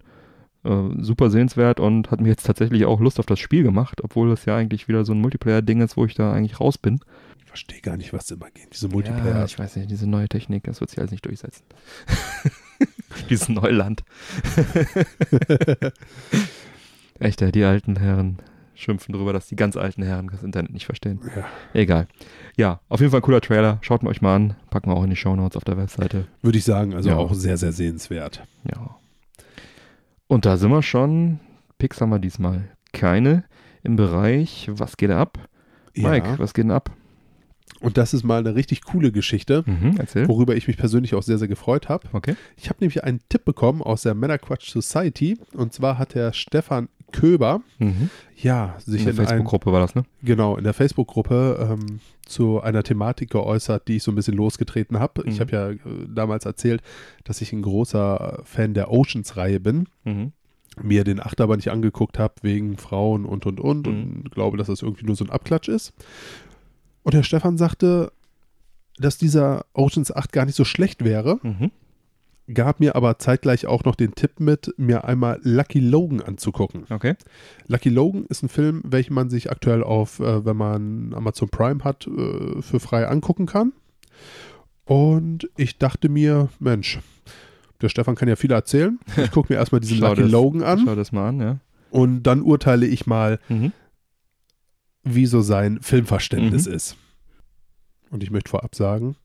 äh, 0.66 0.90
super 1.00 1.32
sehenswert 1.32 1.80
und 1.80 2.12
hat 2.12 2.22
mir 2.22 2.30
jetzt 2.30 2.46
tatsächlich 2.46 2.86
auch 2.86 3.00
Lust 3.00 3.20
auf 3.20 3.26
das 3.26 3.40
Spiel 3.40 3.64
gemacht, 3.64 4.04
obwohl 4.04 4.30
das 4.30 4.46
ja 4.46 4.56
eigentlich 4.56 4.88
wieder 4.88 5.04
so 5.04 5.14
ein 5.14 5.22
Multiplayer-Ding 5.22 5.82
ist, 5.82 5.98
wo 5.98 6.06
ich 6.06 6.14
da 6.14 6.32
eigentlich 6.32 6.60
raus 6.60 6.78
bin. 6.78 7.00
Verstehe 7.50 7.82
gar 7.82 7.98
nicht, 7.98 8.14
was 8.14 8.30
immer 8.30 8.52
geht. 8.52 8.74
Diese 8.74 8.88
Multiplayer. 8.90 9.38
Ja, 9.40 9.46
ich 9.46 9.58
weiß 9.58 9.76
nicht, 9.78 9.90
diese 9.90 10.08
neue 10.08 10.30
Technik, 10.30 10.66
das 10.66 10.80
wird 10.82 10.92
sich 10.92 11.00
alles 11.00 11.10
nicht 11.10 11.26
durchsetzen. 11.26 11.64
Dieses 13.30 13.50
Neuland. 13.50 14.04
Echt, 17.20 17.56
die 17.56 17.64
alten 17.64 17.96
Herren 17.98 18.38
schimpfen 18.76 19.14
darüber, 19.14 19.34
dass 19.34 19.48
die 19.48 19.56
ganz 19.56 19.76
alten 19.76 20.04
Herren 20.04 20.28
das 20.32 20.44
Internet 20.44 20.72
nicht 20.72 20.86
verstehen. 20.86 21.20
Ja. 21.36 21.46
Egal. 21.74 22.08
Ja, 22.56 22.80
auf 22.88 23.00
jeden 23.02 23.12
Fall 23.12 23.20
ein 23.20 23.24
cooler 23.24 23.42
Trailer. 23.42 23.80
Schaut 23.82 24.04
mir 24.04 24.10
euch 24.10 24.22
mal 24.22 24.36
an. 24.36 24.56
Packen 24.70 24.90
wir 24.92 24.96
auch 24.96 25.04
in 25.04 25.10
die 25.10 25.16
Shownotes 25.18 25.58
auf 25.58 25.66
der 25.66 25.76
Webseite. 25.76 26.28
Würde 26.44 26.58
ich 26.60 26.64
sagen, 26.64 26.94
also 26.94 27.10
Ja. 27.10 27.18
auch 27.18 27.34
sehr, 27.34 27.58
sehr 27.58 27.72
sehenswert. 27.74 28.44
Ja. 28.64 28.96
Und 30.28 30.46
da 30.46 30.56
sind 30.56 30.70
wir 30.72 30.84
schon. 30.84 31.40
Picks 31.80 32.00
haben 32.00 32.12
wir 32.12 32.20
diesmal 32.20 32.70
keine 32.94 33.44
im 33.84 33.96
Bereich. 33.96 34.70
Was 34.72 34.96
geht 34.98 35.12
ab? 35.12 35.40
Mike, 35.96 36.28
Ja. 36.28 36.40
was 36.40 36.54
geht 36.54 36.66
denn 36.66 36.72
ab? 36.72 36.92
Und 37.82 37.98
das 37.98 38.14
ist 38.14 38.24
mal 38.24 38.40
eine 38.40 38.56
richtig 38.56 38.84
coole 38.84 39.12
Geschichte, 39.12 39.64
Mhm, 39.66 39.98
worüber 40.28 40.56
ich 40.56 40.68
mich 40.68 40.76
persönlich 40.78 41.16
auch 41.16 41.24
sehr, 41.24 41.38
sehr 41.38 41.48
gefreut 41.48 41.88
habe. 41.88 42.08
Okay. 42.12 42.36
Ich 42.58 42.68
habe 42.70 42.78
nämlich 42.82 43.04
einen 43.04 43.22
Tipp 43.30 43.46
bekommen 43.46 43.82
aus 43.82 44.02
der 44.02 44.16
Männerquatsch 44.16 44.70
Society. 44.72 45.38
Und 45.54 45.74
zwar 45.74 45.98
hat 45.98 46.14
der 46.14 46.34
Stefan 46.34 46.90
Köber, 47.12 47.62
Mhm. 47.80 48.10
ja, 48.38 48.76
sich 48.86 49.00
In 49.02 49.06
der 49.06 49.16
Facebook-Gruppe 49.16 49.72
war 49.72 49.80
das, 49.80 49.96
ne? 49.96 50.04
genau, 50.22 50.58
in 50.58 50.64
der 50.64 50.74
Facebook-Gruppe 50.74 51.78
ähm, 51.80 52.00
zu 52.26 52.62
einer 52.62 52.84
Thematik 52.84 53.32
geäußert, 53.32 53.88
die 53.88 53.96
ich 53.96 54.04
so 54.04 54.12
ein 54.12 54.16
bisschen 54.16 54.36
losgetreten 54.36 55.00
habe. 55.00 55.24
Ich 55.26 55.36
Mhm. 55.38 55.40
habe 55.40 55.52
ja 55.52 55.70
äh, 55.72 55.78
damals 56.08 56.46
erzählt, 56.46 56.82
dass 57.24 57.42
ich 57.42 57.52
ein 57.54 57.62
großer 57.64 58.42
Fan 58.44 58.74
der 58.74 58.92
Oceans-Reihe 58.92 59.60
bin. 59.60 59.88
Mhm. 60.04 60.34
mir 60.82 61.04
den 61.04 61.20
Achter 61.20 61.44
aber 61.46 61.58
nicht 61.58 61.72
angeguckt 61.72 62.20
habe 62.20 62.36
wegen 62.42 62.78
Frauen 62.78 63.26
und 63.26 63.46
und 63.46 63.60
und 63.60 63.86
Mhm. 63.88 63.94
und 64.24 64.32
glaube, 64.32 64.56
dass 64.56 64.68
das 64.68 64.82
irgendwie 64.82 65.06
nur 65.06 65.16
so 65.16 65.26
ein 65.26 65.30
Abklatsch 65.30 65.68
ist. 65.68 65.92
Und 67.04 67.14
der 67.14 67.24
Stefan 67.24 67.58
sagte, 67.58 68.12
dass 68.98 69.18
dieser 69.18 69.66
Oceans 69.74 70.14
8 70.16 70.32
gar 70.34 70.46
nicht 70.46 70.56
so 70.56 70.66
schlecht 70.66 71.04
wäre, 71.06 71.40
Mhm. 71.44 71.72
gab 72.54 72.80
mir 72.80 72.96
aber 72.96 73.18
zeitgleich 73.20 73.66
auch 73.68 73.84
noch 73.86 73.96
den 73.96 74.16
Tipp 74.16 74.40
mit, 74.40 74.74
mir 74.78 75.06
einmal 75.06 75.40
Lucky 75.44 75.80
Logan 75.80 76.22
anzugucken. 76.22 76.86
Okay. 76.90 77.16
Lucky 77.68 77.90
Logan 77.90 78.26
ist 78.28 78.44
ein 78.44 78.50
Film, 78.50 78.82
welchen 78.86 79.14
man 79.14 79.30
sich 79.30 79.50
aktuell 79.52 79.84
auf, 79.84 80.20
äh, 80.20 80.46
wenn 80.46 80.58
man 80.58 81.14
Amazon 81.14 81.50
Prime 81.50 81.84
hat, 81.84 82.08
äh, 82.08 82.62
für 82.62 82.80
frei 82.80 83.08
angucken 83.08 83.46
kann. 83.46 83.72
Und 84.86 85.50
ich 85.56 85.78
dachte 85.78 86.10
mir, 86.10 86.50
Mensch, 86.60 87.00
der 87.82 87.90
Stefan 87.90 88.16
kann 88.16 88.28
ja 88.28 88.36
viel 88.36 88.52
erzählen. 88.52 89.00
Ich 89.18 89.32
gucke 89.32 89.54
mir 89.54 89.60
erstmal 89.60 89.80
diesen 89.82 90.00
Lucky 90.02 90.24
das- 90.24 90.32
Logan 90.32 90.64
an. 90.64 90.82
Schau 90.86 90.96
das 90.96 91.12
mal 91.12 91.30
an, 91.30 91.40
ja. 91.40 91.58
Und 91.92 92.24
dann 92.24 92.42
urteile 92.42 92.86
ich 92.86 93.08
mal, 93.08 93.40
Mhm. 93.50 93.72
Wie 95.04 95.26
so 95.26 95.42
sein 95.42 95.80
Filmverständnis 95.82 96.68
Mhm. 96.68 96.74
ist. 96.74 96.96
Und 98.12 98.24
ich 98.24 98.32
möchte 98.32 98.50
vorab 98.50 98.76
sagen, 98.76 99.16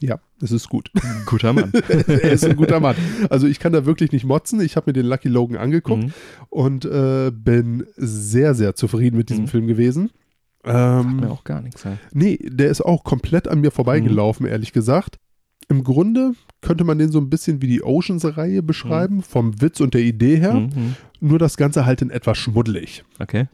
ja, 0.00 0.20
es 0.40 0.52
ist 0.52 0.68
gut. 0.68 0.90
Guter 1.26 1.52
Mann. 1.52 1.72
er 1.88 2.30
ist 2.32 2.44
ein 2.44 2.54
guter 2.56 2.78
Mann. 2.78 2.94
Also 3.30 3.46
ich 3.48 3.58
kann 3.58 3.72
da 3.72 3.84
wirklich 3.84 4.12
nicht 4.12 4.24
motzen. 4.24 4.60
Ich 4.60 4.76
habe 4.76 4.88
mir 4.90 4.92
den 4.92 5.06
Lucky 5.06 5.28
Logan 5.28 5.56
angeguckt 5.56 6.04
Mhm. 6.04 6.12
und 6.50 6.84
äh, 6.84 7.32
bin 7.34 7.84
sehr, 7.96 8.54
sehr 8.54 8.74
zufrieden 8.76 9.16
mit 9.16 9.28
diesem 9.30 9.44
Mhm. 9.44 9.48
Film 9.48 9.66
gewesen. 9.66 10.10
Ähm, 10.64 11.16
Mir 11.16 11.30
auch 11.30 11.42
gar 11.44 11.62
nichts. 11.62 11.82
Ja. 11.84 11.96
nee, 12.12 12.36
der 12.42 12.68
ist 12.68 12.80
auch 12.82 13.02
komplett 13.02 13.48
an 13.48 13.60
mir 13.60 13.70
vorbeigelaufen, 13.72 14.46
ehrlich 14.46 14.72
gesagt. 14.72 15.16
Im 15.68 15.82
Grunde 15.84 16.32
könnte 16.60 16.84
man 16.84 16.98
den 16.98 17.10
so 17.10 17.18
ein 17.20 17.28
bisschen 17.30 17.60
wie 17.62 17.66
die 17.68 17.82
Oceans-Reihe 17.82 18.62
beschreiben, 18.62 19.22
vom 19.22 19.60
Witz 19.60 19.80
und 19.80 19.94
der 19.94 20.00
Idee 20.02 20.36
her. 20.36 20.54
Mhm. 20.54 20.94
Nur 21.20 21.38
das 21.38 21.56
Ganze 21.56 21.84
halt 21.86 22.02
in 22.02 22.10
etwas 22.10 22.38
schmuddelig. 22.38 23.04
Okay. 23.18 23.48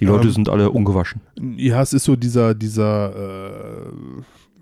Die 0.00 0.04
Leute 0.04 0.26
Ähm, 0.28 0.32
sind 0.32 0.48
alle 0.48 0.70
ungewaschen. 0.70 1.20
Ja, 1.56 1.80
es 1.82 1.92
ist 1.92 2.04
so 2.04 2.14
dieser, 2.16 2.54
dieser, 2.54 3.86
äh, 3.86 3.92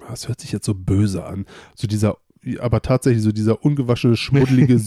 das 0.09 0.29
hört 0.29 0.41
sich 0.41 0.53
jetzt 0.53 0.67
so 0.67 0.75
böse 0.75 1.25
an, 1.25 1.47
so 1.75 1.87
dieser, 1.87 2.17
aber 2.61 2.81
tatsächlich 2.81 3.23
so 3.25 3.33
dieser 3.33 3.65
ungewaschene, 3.65 4.17
schmuddelige 4.17 4.79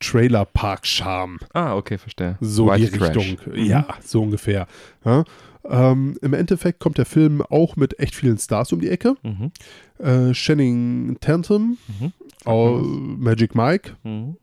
Südstaaten-Trailer-Park-Charme. 0.00 1.38
Ah, 1.52 1.74
okay, 1.76 1.98
verstehe. 1.98 2.36
So 2.40 2.66
White 2.68 2.90
die 2.90 2.98
Trash. 2.98 3.16
Richtung. 3.16 3.52
Mhm. 3.54 3.64
Ja, 3.64 3.86
so 4.04 4.22
ungefähr. 4.22 4.66
Ja. 5.04 5.24
Ähm, 5.64 6.16
Im 6.22 6.32
Endeffekt 6.32 6.80
kommt 6.80 6.96
der 6.98 7.04
Film 7.06 7.42
auch 7.42 7.76
mit 7.76 7.98
echt 7.98 8.14
vielen 8.14 8.38
Stars 8.38 8.72
um 8.72 8.80
die 8.80 8.88
Ecke. 8.88 9.14
Mhm. 9.22 9.52
Äh, 9.98 10.32
Channing 10.32 11.18
Tatum, 11.20 11.76
Mhm. 12.00 12.12
au- 12.46 12.78
Magic 12.78 13.54
Mike. 13.54 13.92
Mhm. 14.02 14.36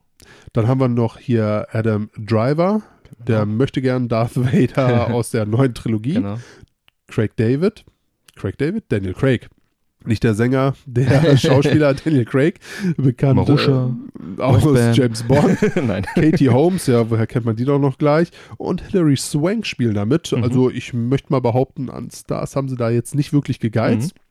Dann 0.54 0.68
haben 0.68 0.80
wir 0.80 0.88
noch 0.88 1.18
hier 1.18 1.68
Adam 1.72 2.10
Driver, 2.18 2.82
der 3.18 3.46
möchte 3.46 3.82
gern 3.82 4.08
Darth 4.08 4.36
Vader 4.36 5.08
aus 5.14 5.32
der 5.32 5.46
neuen 5.46 5.74
Trilogie. 5.74 6.16
Genau. 6.16 6.38
Craig 7.08 7.36
David. 7.36 7.86
Craig 8.36 8.58
David? 8.58 8.86
Daniel 8.90 9.14
Craig. 9.14 9.50
Nicht 10.06 10.24
der 10.24 10.36
Sänger, 10.36 10.76
der 10.86 11.36
Schauspieler 11.38 11.94
Daniel 11.94 12.24
Craig, 12.24 12.60
bekannt 12.96 13.36
Marusha, 13.36 13.94
äh, 14.38 14.42
aus 14.42 14.64
Rockband. 14.64 14.96
James 14.96 15.24
Bond. 15.24 15.58
Nein. 15.88 16.06
Katie 16.16 16.50
Holmes, 16.50 16.88
ja, 16.88 17.10
woher 17.10 17.28
kennt 17.28 17.46
man 17.46 17.56
die 17.56 17.66
doch 17.66 17.80
noch 17.80 17.98
gleich? 17.98 18.30
Und 18.58 18.82
Hilary 18.82 19.18
Swank 19.18 19.66
spielen 19.66 19.96
damit. 19.96 20.32
Mhm. 20.32 20.44
Also 20.44 20.70
ich 20.70 20.94
möchte 20.94 21.34
mal 21.34 21.42
behaupten, 21.42 21.90
an 21.90 22.10
Stars 22.10 22.56
haben 22.56 22.70
sie 22.70 22.78
da 22.78 22.90
jetzt 22.90 23.16
nicht 23.16 23.34
wirklich 23.34 23.60
gegeizt. 23.60 24.16
Mhm. 24.16 24.27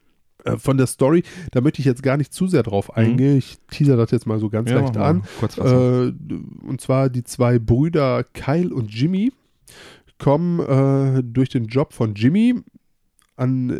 Äh, 0.47 0.59
Von 0.59 0.77
der 0.77 0.87
Story, 0.87 1.23
da 1.51 1.61
möchte 1.61 1.81
ich 1.81 1.87
jetzt 1.87 2.03
gar 2.03 2.17
nicht 2.17 2.33
zu 2.33 2.47
sehr 2.47 2.63
drauf 2.63 2.97
eingehen. 2.97 3.37
Ich 3.37 3.59
teaser 3.71 3.97
das 3.97 4.11
jetzt 4.11 4.27
mal 4.27 4.39
so 4.39 4.49
ganz 4.49 4.71
Ja, 4.71 4.81
leicht 4.81 4.97
an. 4.97 5.23
Äh, 5.59 6.13
und 6.67 6.81
zwar 6.81 7.11
die 7.11 7.25
zwei 7.25 7.59
Brüder 7.59 8.25
Kyle 8.25 8.73
und 8.73 8.93
Jimmy 8.93 9.33
kommen 10.19 10.61
äh, 10.61 11.23
durch 11.23 11.49
den 11.49 11.67
Job 11.67 11.93
von 11.93 12.15
Jimmy 12.15 12.55
an 13.37 13.71
äh, 13.71 13.75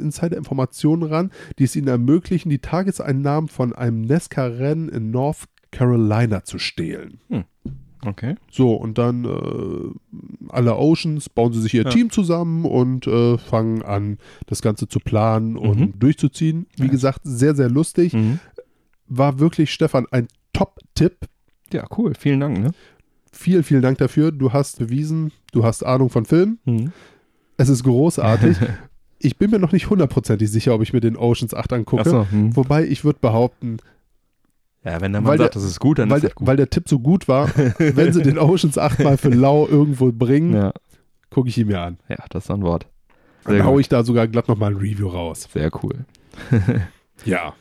Insider-Informationen 0.00 1.02
ran, 1.02 1.30
die 1.58 1.64
es 1.64 1.74
ihnen 1.76 1.88
ermöglichen, 1.88 2.50
die 2.50 2.58
Tageseinnahmen 2.58 3.48
von 3.48 3.72
einem 3.72 4.02
NASCAR-Rennen 4.02 4.90
in 4.90 5.10
North 5.10 5.44
Carolina 5.70 6.44
zu 6.44 6.58
stehlen. 6.58 7.20
Okay. 8.04 8.34
So, 8.50 8.74
und 8.74 8.98
dann 8.98 9.24
äh, 9.24 10.48
alle 10.50 10.76
Oceans 10.76 11.28
bauen 11.28 11.52
sie 11.52 11.60
sich 11.60 11.74
ihr 11.74 11.84
Ja. 11.84 11.90
Team 11.90 12.10
zusammen 12.10 12.64
und 12.64 13.06
äh, 13.06 13.38
fangen 13.38 13.82
an, 13.82 14.18
das 14.46 14.62
Ganze 14.62 14.88
zu 14.88 15.00
planen 15.00 15.56
und 15.56 15.78
Mhm. 15.80 15.98
durchzuziehen. 15.98 16.66
Wie 16.76 16.84
Ja. 16.84 16.90
gesagt, 16.90 17.20
sehr, 17.24 17.54
sehr 17.54 17.68
lustig. 17.70 18.12
Mhm. 18.14 18.38
War 19.06 19.38
wirklich, 19.38 19.72
Stefan, 19.72 20.06
ein 20.10 20.28
Top-Tipp. 20.52 21.16
Ja, 21.72 21.86
cool. 21.96 22.12
Vielen 22.18 22.40
Dank, 22.40 22.58
ne? 22.58 22.70
Vielen, 23.32 23.62
vielen 23.62 23.82
Dank 23.82 23.98
dafür. 23.98 24.32
Du 24.32 24.52
hast 24.52 24.78
bewiesen, 24.78 25.32
du 25.52 25.64
hast 25.64 25.84
Ahnung 25.84 26.10
von 26.10 26.24
Film. 26.24 26.58
Mhm. 26.64 26.92
Es 27.56 27.68
ist 27.68 27.84
großartig. 27.84 28.56
ich 29.18 29.36
bin 29.36 29.50
mir 29.50 29.58
noch 29.58 29.72
nicht 29.72 29.90
hundertprozentig 29.90 30.50
sicher, 30.50 30.74
ob 30.74 30.82
ich 30.82 30.92
mir 30.92 31.00
den 31.00 31.16
Oceans 31.16 31.54
8 31.54 31.72
angucke. 31.72 32.02
Achso. 32.02 32.26
Hm. 32.30 32.54
Wobei 32.56 32.86
ich 32.86 33.04
würde 33.04 33.18
behaupten, 33.20 33.78
Ja, 34.84 35.00
wenn 35.00 35.12
der 35.12 35.22
Weil 35.24 35.30
Mann 35.32 35.38
sagt, 35.38 35.54
der- 35.54 35.60
das 35.62 35.70
ist 35.70 35.80
gut, 35.80 35.98
dann 35.98 36.08
weil, 36.10 36.16
ist 36.18 36.22
der, 36.22 36.30
das 36.30 36.34
gut. 36.36 36.46
weil 36.46 36.56
der 36.56 36.70
Tipp 36.70 36.88
so 36.88 36.98
gut 36.98 37.28
war, 37.28 37.48
wenn 37.78 38.12
sie 38.12 38.22
den 38.22 38.38
Oceans 38.38 38.78
8 38.78 39.00
mal 39.00 39.16
für 39.18 39.28
lau 39.30 39.66
irgendwo 39.66 40.10
bringen, 40.12 40.54
ja. 40.54 40.72
gucke 41.30 41.48
ich 41.48 41.58
ihn 41.58 41.66
mir 41.66 41.80
an. 41.80 41.98
ja, 42.08 42.16
das 42.30 42.44
ist 42.44 42.50
ein 42.50 42.62
Wort. 42.62 42.86
Dann 43.44 43.54
Sehr 43.54 43.64
haue 43.64 43.72
gut. 43.74 43.80
ich 43.82 43.88
da 43.88 44.04
sogar 44.04 44.28
glatt 44.28 44.48
nochmal 44.48 44.72
ein 44.72 44.76
Review 44.76 45.08
raus. 45.08 45.48
Sehr 45.52 45.70
cool. 45.82 46.04
Ja. 47.24 47.54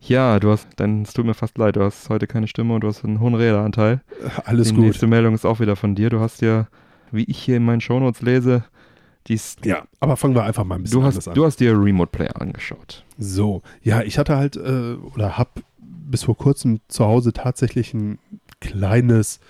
Ja, 0.00 0.38
du 0.40 0.50
hast, 0.50 0.66
dann 0.76 1.02
es 1.02 1.12
tut 1.12 1.26
mir 1.26 1.34
fast 1.34 1.58
leid, 1.58 1.76
du 1.76 1.82
hast 1.82 2.08
heute 2.08 2.26
keine 2.26 2.46
Stimme 2.48 2.74
und 2.74 2.82
du 2.82 2.88
hast 2.88 3.04
einen 3.04 3.20
hohen 3.20 3.34
Redeanteil. 3.34 4.00
Alles 4.44 4.68
Die 4.68 4.74
gut. 4.74 4.84
nächste 4.84 5.06
Meldung 5.06 5.34
ist 5.34 5.44
auch 5.44 5.60
wieder 5.60 5.76
von 5.76 5.94
dir. 5.94 6.08
Du 6.10 6.20
hast 6.20 6.40
ja, 6.40 6.68
wie 7.12 7.24
ich 7.24 7.38
hier 7.38 7.56
in 7.56 7.64
meinen 7.64 7.80
Shownotes 7.80 8.22
lese, 8.22 8.64
Ja, 9.64 9.84
aber 10.00 10.16
fangen 10.16 10.34
wir 10.34 10.44
einfach 10.44 10.64
mal 10.64 10.76
ein 10.76 10.82
bisschen 10.82 11.00
du, 11.00 11.06
hast, 11.06 11.28
an. 11.28 11.34
du 11.34 11.44
hast 11.44 11.60
dir 11.60 11.72
Remote 11.72 12.10
Player 12.10 12.40
angeschaut. 12.40 13.04
So, 13.18 13.62
ja, 13.82 14.02
ich 14.02 14.18
hatte 14.18 14.36
halt 14.36 14.56
äh, 14.56 14.94
oder 15.14 15.36
habe 15.36 15.50
bis 16.10 16.24
vor 16.24 16.36
kurzem 16.36 16.80
zu 16.88 17.04
Hause 17.04 17.32
tatsächlich 17.32 17.94
ein 17.94 18.18
kleines 18.60 19.40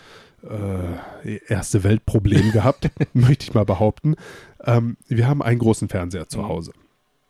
äh, 0.43 1.39
erste 1.49 1.85
Weltproblem 1.85 2.53
gehabt, 2.53 2.91
möchte 3.13 3.45
ich 3.45 3.55
mal 3.55 3.65
behaupten. 3.65 4.15
Ähm, 4.65 4.97
wir 5.07 5.27
haben 5.27 5.43
einen 5.43 5.59
großen 5.59 5.89
Fernseher 5.89 6.29
zu 6.29 6.39
Mhm. 6.39 6.49
Hause. 6.49 6.73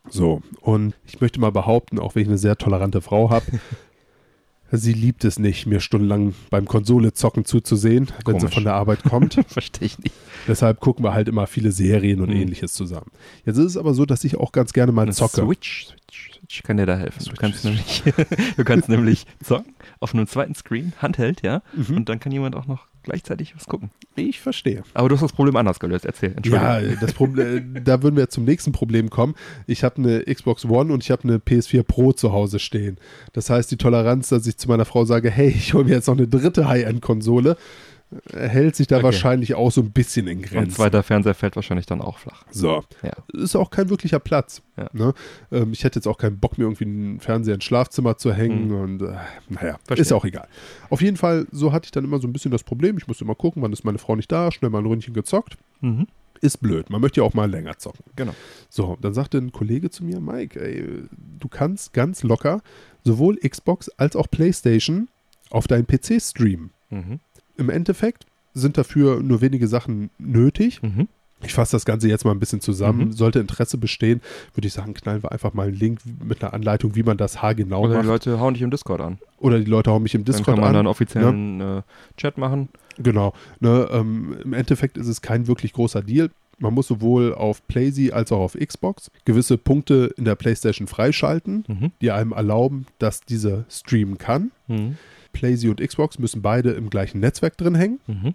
So, 0.09 0.41
und 0.61 0.95
ich 1.05 1.21
möchte 1.21 1.39
mal 1.39 1.51
behaupten, 1.51 1.99
auch 1.99 2.15
wenn 2.15 2.23
ich 2.23 2.27
eine 2.27 2.37
sehr 2.37 2.57
tolerante 2.57 3.01
Frau 3.01 3.29
habe, 3.29 3.45
sie 4.71 4.93
liebt 4.93 5.23
es 5.25 5.39
nicht, 5.39 5.65
mir 5.65 5.79
stundenlang 5.79 6.33
beim 6.49 6.65
Konsole 6.65 7.13
zocken 7.13 7.45
zuzusehen, 7.45 8.07
wenn 8.25 8.35
sie 8.35 8.41
Komisch. 8.41 8.53
von 8.53 8.63
der 8.63 8.73
Arbeit 8.75 9.03
kommt. 9.03 9.33
Verstehe 9.47 9.85
ich 9.87 9.99
nicht. 9.99 10.13
Deshalb 10.47 10.79
gucken 10.79 11.03
wir 11.03 11.13
halt 11.13 11.27
immer 11.27 11.47
viele 11.47 11.71
Serien 11.71 12.21
und 12.21 12.29
Mhm. 12.29 12.35
ähnliches 12.35 12.73
zusammen. 12.73 13.11
Jetzt 13.45 13.57
ist 13.57 13.65
es 13.65 13.77
aber 13.77 13.93
so, 13.93 14.05
dass 14.05 14.23
ich 14.23 14.37
auch 14.37 14.51
ganz 14.51 14.73
gerne 14.73 14.91
mal 14.91 15.03
Eine 15.03 15.13
zocke. 15.13 15.41
Switch, 15.45 15.87
Switch, 15.87 16.31
Switch 16.39 16.63
kann 16.63 16.77
dir 16.77 16.85
da 16.85 16.97
helfen. 16.97 17.19
Du 17.19 17.25
Switch, 17.25 17.39
kannst, 17.39 17.61
Switch. 17.61 18.03
nämlich, 18.05 18.27
du 18.57 18.63
kannst 18.63 18.89
nämlich 18.89 19.25
zocken 19.43 19.73
auf 19.99 20.13
einem 20.13 20.27
zweiten 20.27 20.55
Screen, 20.55 20.93
Handheld, 21.01 21.41
ja, 21.41 21.61
Mhm. 21.75 21.97
und 21.97 22.09
dann 22.09 22.19
kann 22.19 22.31
jemand 22.31 22.55
auch 22.55 22.67
noch 22.67 22.85
gleichzeitig 23.09 23.55
was 23.55 23.65
gucken. 23.65 23.89
Ich 24.15 24.39
verstehe. 24.39 24.83
Aber 24.93 25.09
du 25.09 25.15
hast 25.15 25.21
das 25.21 25.33
Problem 25.33 25.55
anders 25.55 25.79
gelöst. 25.79 26.05
Erzähl, 26.05 26.35
Ja, 26.43 26.77
Entschuldigung. 26.77 26.97
das 27.01 27.13
Problem, 27.13 27.75
da 27.83 28.03
würden 28.03 28.15
wir 28.15 28.29
zum 28.29 28.45
nächsten 28.45 28.71
Problem 28.71 29.09
kommen. 29.09 29.35
Ich 29.67 29.83
habe 29.83 29.97
eine 29.97 30.23
Xbox 30.23 30.65
One 30.65 30.93
und 30.93 31.03
ich 31.03 31.11
habe 31.11 31.23
eine 31.23 31.37
PS4 31.37 31.83
Pro 31.83 32.11
zu 32.13 32.31
Hause 32.31 32.59
stehen. 32.59 32.97
Das 33.33 33.49
heißt, 33.49 33.71
die 33.71 33.77
Toleranz, 33.77 34.29
dass 34.29 34.45
ich 34.47 34.57
zu 34.57 34.67
meiner 34.67 34.85
Frau 34.85 35.05
sage, 35.05 35.29
hey, 35.29 35.49
ich 35.49 35.73
hole 35.73 35.85
mir 35.85 35.91
jetzt 35.95 36.07
noch 36.07 36.17
eine 36.17 36.27
dritte 36.27 36.67
High-End-Konsole, 36.67 37.51
äh, 37.51 37.55
hält 38.33 38.75
sich 38.75 38.87
da 38.87 38.97
Okay. 38.97 39.03
wahrscheinlich 39.05 39.53
auch 39.55 39.71
so 39.71 39.81
ein 39.81 39.91
bisschen 39.91 40.27
in 40.27 40.39
Und 40.39 40.45
Grenzen. 40.47 40.71
zweiter 40.75 41.03
Fernseher 41.03 41.35
fällt 41.35 41.55
wahrscheinlich 41.55 41.85
dann 41.85 42.01
auch 42.01 42.17
flach. 42.17 42.43
So, 42.49 42.83
Ja. 43.03 43.11
ist 43.33 43.55
auch 43.55 43.69
kein 43.69 43.89
wirklicher 43.89 44.19
Platz. 44.19 44.61
Ja. 44.77 44.89
Ne? 44.93 45.13
Ähm, 45.51 45.71
ich 45.73 45.83
hätte 45.83 45.99
jetzt 45.99 46.07
auch 46.07 46.17
keinen 46.17 46.39
Bock, 46.39 46.57
mir 46.57 46.63
irgendwie 46.63 46.85
einen 46.85 47.19
Fernseher 47.19 47.55
ins 47.55 47.65
Schlafzimmer 47.65 48.17
zu 48.17 48.33
hängen 48.33 48.71
und 48.71 49.01
äh, 49.03 49.13
naja, 49.49 49.77
Verstehe. 49.85 50.01
ist 50.01 50.11
auch 50.13 50.25
egal. 50.25 50.47
Auf 50.89 51.01
jeden 51.01 51.17
Fall, 51.17 51.45
so 51.51 51.71
hatte 51.71 51.85
ich 51.85 51.91
dann 51.91 52.03
immer 52.03 52.19
so 52.19 52.27
ein 52.27 52.33
bisschen 52.33 52.51
das 52.51 52.63
Problem. 52.63 52.97
Ich 52.97 53.07
musste 53.07 53.23
immer 53.23 53.35
gucken, 53.35 53.61
wann 53.61 53.73
ist 53.73 53.83
meine 53.83 53.99
Frau 53.99 54.15
nicht 54.15 54.31
da, 54.31 54.51
schnell 54.51 54.71
mal 54.71 54.79
ein 54.79 54.85
Ründchen 54.87 55.13
gezockt. 55.13 55.57
Mhm. 55.81 56.07
Ist 56.41 56.61
blöd. 56.61 56.89
Man 56.89 57.01
möchte 57.01 57.19
ja 57.21 57.27
auch 57.27 57.33
mal 57.33 57.49
länger 57.51 57.77
zocken. 57.77 58.03
Genau. 58.15 58.33
So, 58.69 58.97
dann 59.01 59.13
sagte 59.13 59.37
ein 59.37 59.51
Kollege 59.51 59.89
zu 59.89 60.05
mir, 60.05 60.19
Mike, 60.21 60.59
ey, 60.59 61.03
du 61.37 61.47
kannst 61.49 61.91
ganz 61.93 62.23
locker 62.23 62.61
sowohl 63.03 63.35
Xbox 63.37 63.89
als 63.97 64.15
auch 64.15 64.27
PlayStation 64.31 65.09
auf 65.49 65.67
deinen 65.67 65.85
PC 65.85 66.21
streamen. 66.21 66.69
Mhm. 66.91 67.19
Im 67.59 67.69
Endeffekt 67.69 68.25
sind 68.53 68.77
dafür 68.77 69.21
nur 69.21 69.41
wenige 69.41 69.67
Sachen 69.67 70.09
nötig. 70.17 70.81
Mhm. 70.81 71.07
Ich 71.41 71.53
fasse 71.53 71.71
das 71.73 71.85
Ganze 71.85 72.09
jetzt 72.09 72.25
mal 72.25 72.31
ein 72.31 72.39
bisschen 72.39 72.59
zusammen. 72.59 73.05
Mhm. 73.07 73.11
Sollte 73.13 73.39
Interesse 73.39 73.77
bestehen, 73.77 74.19
würde 74.55 74.67
ich 74.67 74.73
sagen, 74.73 74.93
knallen 74.93 75.23
wir 75.23 75.31
einfach 75.31 75.53
mal 75.53 75.67
einen 75.67 75.75
Link 75.77 75.99
mit 76.21 76.43
einer 76.43 76.53
Anleitung, 76.53 76.95
wie 76.95 77.03
man 77.03 77.15
das 77.17 77.41
haargenau 77.41 77.81
Oder 77.83 77.93
macht. 77.93 78.03
die 78.03 78.07
Leute 78.07 78.39
hauen 78.41 78.53
dich 78.55 78.63
im 78.63 78.71
Discord 78.71 78.99
an. 78.99 79.19
Oder 79.37 79.59
die 79.59 79.65
Leute 79.69 79.91
hauen 79.91 80.03
mich 80.03 80.15
im 80.15 80.25
Dann 80.25 80.33
Discord 80.35 80.55
kann 80.55 80.59
man 80.61 80.69
an. 80.69 80.73
dann 80.75 80.87
offiziellen 80.87 81.61
äh, 81.61 81.81
Chat 82.17 82.37
machen. 82.37 82.67
Genau. 82.97 83.33
Ne, 83.61 83.87
ähm, 83.91 84.35
Im 84.43 84.51
Endeffekt 84.53 84.97
ist 84.97 85.07
es 85.07 85.21
kein 85.21 85.47
wirklich 85.47 85.71
großer 85.71 86.01
Deal. 86.01 86.29
Man 86.57 86.73
muss 86.73 86.87
sowohl 86.87 87.33
auf 87.33 87.65
PlayZ 87.69 88.11
als 88.11 88.33
auch 88.33 88.39
auf 88.41 88.57
Xbox 88.59 89.09
gewisse 89.23 89.57
Punkte 89.57 90.13
in 90.17 90.25
der 90.25 90.35
PlayStation 90.35 90.87
freischalten, 90.87 91.63
Mhm. 91.69 91.91
die 92.01 92.11
einem 92.11 92.33
erlauben, 92.33 92.85
dass 92.97 93.21
diese 93.21 93.63
streamen 93.69 94.17
kann. 94.17 94.51
Mhm. 94.67 94.97
PlayZ 95.33 95.65
und 95.65 95.81
Xbox 95.81 96.19
müssen 96.19 96.41
beide 96.41 96.71
im 96.71 96.89
gleichen 96.89 97.19
Netzwerk 97.19 97.57
drin 97.57 97.75
hängen. 97.75 97.99
Mhm. 98.07 98.33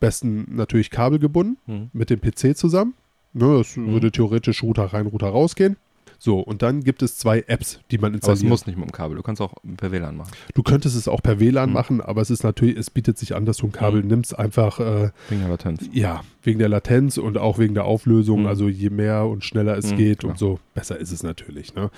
Besten 0.00 0.46
natürlich 0.54 0.90
kabelgebunden 0.90 1.56
Mhm. 1.66 1.90
mit 1.92 2.10
dem 2.10 2.20
PC 2.20 2.56
zusammen. 2.56 2.94
Ne, 3.32 3.58
das 3.58 3.76
Mhm. 3.76 3.92
würde 3.92 4.10
theoretisch 4.12 4.62
Router 4.62 4.84
rein, 4.86 5.06
Router 5.06 5.28
rausgehen. 5.28 5.76
So, 6.18 6.40
und 6.40 6.62
dann 6.62 6.82
gibt 6.82 7.02
es 7.02 7.18
zwei 7.18 7.40
Apps, 7.46 7.80
die 7.90 7.98
man 7.98 8.12
Aber 8.12 8.16
es 8.22 8.28
installiert. 8.28 8.48
muss 8.48 8.66
nicht 8.66 8.76
mit 8.78 8.88
dem 8.88 8.92
Kabel. 8.92 9.16
Du 9.18 9.22
kannst 9.22 9.42
auch 9.42 9.52
per 9.76 9.92
WLAN 9.92 10.16
machen. 10.16 10.30
du 10.54 10.62
könntest 10.62 10.96
es 10.96 11.08
auch 11.08 11.22
per 11.22 11.40
WLAN 11.40 11.68
Mhm. 11.68 11.74
machen, 11.74 12.00
aber 12.00 12.22
es 12.22 12.30
ist 12.30 12.42
natürlich, 12.42 12.78
es 12.78 12.88
bietet 12.88 13.18
sich 13.18 13.34
an, 13.36 13.44
dass 13.44 13.58
du 13.58 13.66
ein 13.66 13.72
Kabel 13.72 14.02
Mhm. 14.02 14.08
nimmst, 14.08 14.38
einfach 14.38 14.80
äh, 14.80 15.10
Wegen 15.28 15.40
der 15.42 15.50
Latenz. 15.50 15.86
Ja, 15.92 16.22
wegen 16.42 16.58
der 16.58 16.70
Latenz 16.70 17.18
und 17.18 17.36
auch 17.36 17.58
wegen 17.58 17.74
der 17.74 17.84
Auflösung. 17.84 18.40
Mhm. 18.40 18.46
Also 18.46 18.68
je 18.70 18.88
mehr 18.88 19.26
und 19.26 19.44
schneller 19.44 19.76
es 19.76 19.92
Mhm, 19.92 19.96
geht, 19.98 20.18
klar. 20.20 20.32
umso 20.32 20.58
besser 20.72 20.98
ist 20.98 21.12
es 21.12 21.22
natürlich. 21.22 21.74
Ne? 21.74 21.90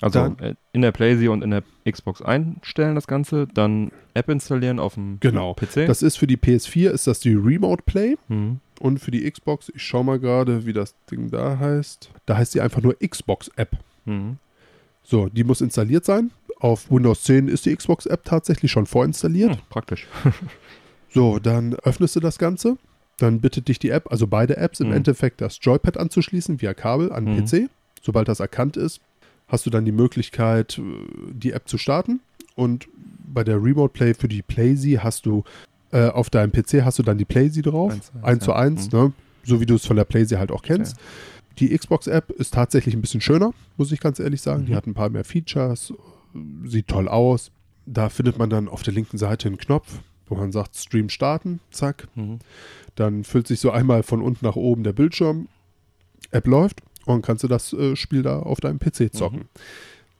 Also 0.00 0.20
Dann- 0.20 0.38
äh, 0.38 0.54
in 0.72 0.82
der 0.82 0.92
PlayZ 0.92 1.28
und 1.28 1.42
in 1.42 1.50
der 1.50 1.62
Xbox 1.88 2.22
einstellen 2.22 2.94
das 2.94 3.06
Ganze, 3.06 3.46
dann 3.52 3.90
App 4.14 4.28
installieren 4.28 4.78
auf 4.78 4.94
dem 4.94 5.18
Genau. 5.20 5.54
PC. 5.54 5.86
Das 5.86 6.02
ist 6.02 6.16
für 6.16 6.26
die 6.26 6.36
PS4 6.36 6.90
ist 6.90 7.06
das 7.06 7.20
die 7.20 7.34
Remote 7.34 7.82
Play 7.84 8.16
mhm. 8.28 8.60
und 8.80 8.98
für 8.98 9.10
die 9.10 9.30
Xbox, 9.30 9.70
ich 9.74 9.82
schau 9.82 10.02
mal 10.02 10.18
gerade, 10.18 10.66
wie 10.66 10.72
das 10.72 10.94
Ding 11.10 11.30
da 11.30 11.58
heißt. 11.58 12.10
Da 12.26 12.36
heißt 12.36 12.54
die 12.54 12.60
einfach 12.60 12.82
nur 12.82 12.96
Xbox 12.98 13.48
App. 13.56 13.76
Mhm. 14.04 14.38
So, 15.02 15.28
die 15.28 15.44
muss 15.44 15.60
installiert 15.60 16.04
sein. 16.04 16.30
Auf 16.60 16.90
Windows 16.90 17.24
10 17.24 17.48
ist 17.48 17.66
die 17.66 17.76
Xbox 17.76 18.06
App 18.06 18.24
tatsächlich 18.24 18.70
schon 18.72 18.86
vorinstalliert. 18.86 19.56
Hm, 19.56 19.62
praktisch. 19.68 20.06
So, 21.10 21.38
dann 21.38 21.74
öffnest 21.74 22.16
du 22.16 22.20
das 22.20 22.38
Ganze. 22.38 22.76
Dann 23.18 23.40
bittet 23.40 23.68
dich 23.68 23.78
die 23.78 23.90
App, 23.90 24.10
also 24.10 24.26
beide 24.26 24.56
Apps 24.56 24.80
im 24.80 24.88
Mhm. 24.88 24.94
Endeffekt, 24.94 25.40
das 25.40 25.58
Joypad 25.62 25.96
anzuschließen 25.96 26.60
via 26.60 26.74
Kabel 26.74 27.12
an 27.12 27.26
den 27.26 27.36
Mhm. 27.36 27.44
PC. 27.44 27.68
Sobald 28.02 28.26
das 28.26 28.40
erkannt 28.40 28.76
ist, 28.76 29.00
hast 29.54 29.64
du 29.66 29.70
dann 29.70 29.84
die 29.84 29.92
Möglichkeit, 29.92 30.78
äh, 30.78 30.82
die 31.32 31.52
App 31.52 31.68
zu 31.68 31.78
starten. 31.78 32.20
Und 32.56 32.86
bei 33.26 33.42
der 33.44 33.62
Remote 33.62 33.92
Play 33.92 34.14
für 34.14 34.28
die 34.28 34.42
PlayZ 34.42 35.02
hast 35.02 35.26
du 35.26 35.44
äh, 35.92 36.08
auf 36.08 36.28
deinem 36.28 36.52
PC 36.52 36.84
hast 36.84 36.98
du 36.98 37.02
dann 37.02 37.18
die 37.18 37.24
PlayZ 37.24 37.62
drauf. 37.62 37.92
Eins 37.92 38.06
zu 38.06 38.12
eins, 38.22 38.26
1 38.26 38.44
zu 38.44 38.50
ja. 38.50 38.56
1, 38.56 38.92
Mhm. 38.92 38.98
ne? 38.98 39.12
so 39.44 39.60
wie 39.60 39.66
du 39.66 39.74
es 39.74 39.86
von 39.86 39.96
der 39.96 40.04
PlayZ 40.04 40.32
halt 40.32 40.50
auch 40.52 40.62
kennst. 40.62 40.96
Die 41.58 41.76
Xbox-App 41.76 42.30
ist 42.30 42.52
tatsächlich 42.54 42.94
ein 42.96 43.00
bisschen 43.00 43.20
schöner, 43.20 43.52
muss 43.76 43.92
ich 43.92 44.00
ganz 44.00 44.18
ehrlich 44.18 44.40
sagen. 44.42 44.66
Die 44.66 44.72
Mhm. 44.72 44.76
hat 44.76 44.86
ein 44.86 44.94
paar 44.94 45.10
mehr 45.10 45.24
Features, 45.24 45.92
sieht 46.64 46.88
toll 46.88 47.08
aus. 47.08 47.50
Da 47.86 48.08
findet 48.08 48.38
man 48.38 48.50
dann 48.50 48.68
auf 48.68 48.82
der 48.82 48.92
linken 48.94 49.18
Seite 49.18 49.46
einen 49.48 49.58
Knopf, 49.58 50.00
wo 50.26 50.34
man 50.34 50.50
sagt 50.50 50.74
Stream 50.76 51.08
starten, 51.10 51.60
zack. 51.70 52.08
Mhm. 52.16 52.38
Dann 52.96 53.22
füllt 53.24 53.46
sich 53.46 53.60
so 53.60 53.70
einmal 53.70 54.02
von 54.02 54.20
unten 54.22 54.44
nach 54.46 54.56
oben 54.56 54.82
der 54.82 54.92
Bildschirm, 54.94 55.48
App 56.30 56.46
läuft 56.46 56.80
und 57.06 57.22
kannst 57.22 57.42
du 57.44 57.48
das 57.48 57.72
äh, 57.72 57.96
Spiel 57.96 58.22
da 58.22 58.38
auf 58.40 58.60
deinem 58.60 58.78
PC 58.78 59.12
zocken. 59.12 59.38
Mhm. 59.40 59.44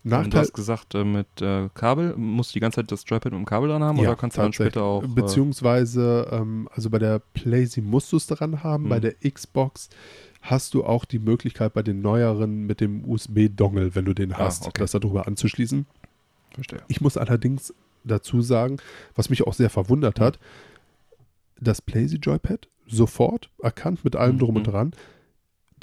Und 0.05 0.11
du 0.11 0.17
Nachteil, 0.19 0.41
hast 0.43 0.53
gesagt, 0.53 0.95
äh, 0.95 1.03
mit 1.05 1.41
äh, 1.41 1.71
Kabel, 1.73 2.15
musst 2.17 2.51
du 2.51 2.55
die 2.55 2.61
ganze 2.61 2.77
Zeit 2.77 2.93
das 2.93 3.05
Joypad 3.07 3.33
mit 3.33 3.39
dem 3.41 3.47
Kabel 3.47 3.71
dran 3.71 3.83
haben 3.83 3.97
Ja, 3.97 4.09
oder 4.11 4.17
kannst 4.17 4.37
du 4.37 4.43
dann 4.43 4.53
später 4.53 4.83
auch. 4.83 5.03
Äh, 5.03 5.07
Beziehungsweise, 5.09 6.29
ähm, 6.31 6.69
also 6.75 6.91
bei 6.91 6.99
der 6.99 7.21
PlayStation 7.33 7.89
musst 7.91 8.13
du 8.13 8.19
es 8.19 8.27
dran 8.27 8.63
haben, 8.63 8.85
Mhm. 8.85 8.89
bei 8.91 9.01
der 9.01 9.15
Xbox 9.15 9.89
hast 10.43 10.75
du 10.75 10.85
auch 10.85 11.07
die 11.07 11.19
Möglichkeit 11.19 11.73
bei 11.73 11.83
den 11.83 12.03
neueren 12.03 12.67
mit 12.67 12.81
dem 12.83 13.03
USB-Dongle, 13.09 13.95
wenn 13.95 14.05
du 14.05 14.13
den 14.13 14.37
hast, 14.37 14.65
Ah, 14.65 14.69
okay. 14.69 14.81
das 14.83 14.91
darüber 14.93 15.27
anzuschließen. 15.27 15.87
Verstehe. 16.53 16.83
Ich 16.89 17.01
muss 17.01 17.17
allerdings 17.17 17.73
dazu 18.05 18.43
sagen, 18.43 18.77
was 19.15 19.31
mich 19.31 19.47
auch 19.47 19.55
sehr 19.55 19.71
verwundert 19.71 20.21
hat, 20.21 20.39
das 21.59 21.81
PlayStation 21.81 22.21
Joypad 22.21 22.69
sofort 22.87 23.49
erkannt 23.63 24.05
mit 24.05 24.17
allem 24.17 24.39
drum 24.39 24.57
und 24.57 24.67
Mhm. 24.67 24.71
dran. 24.71 24.93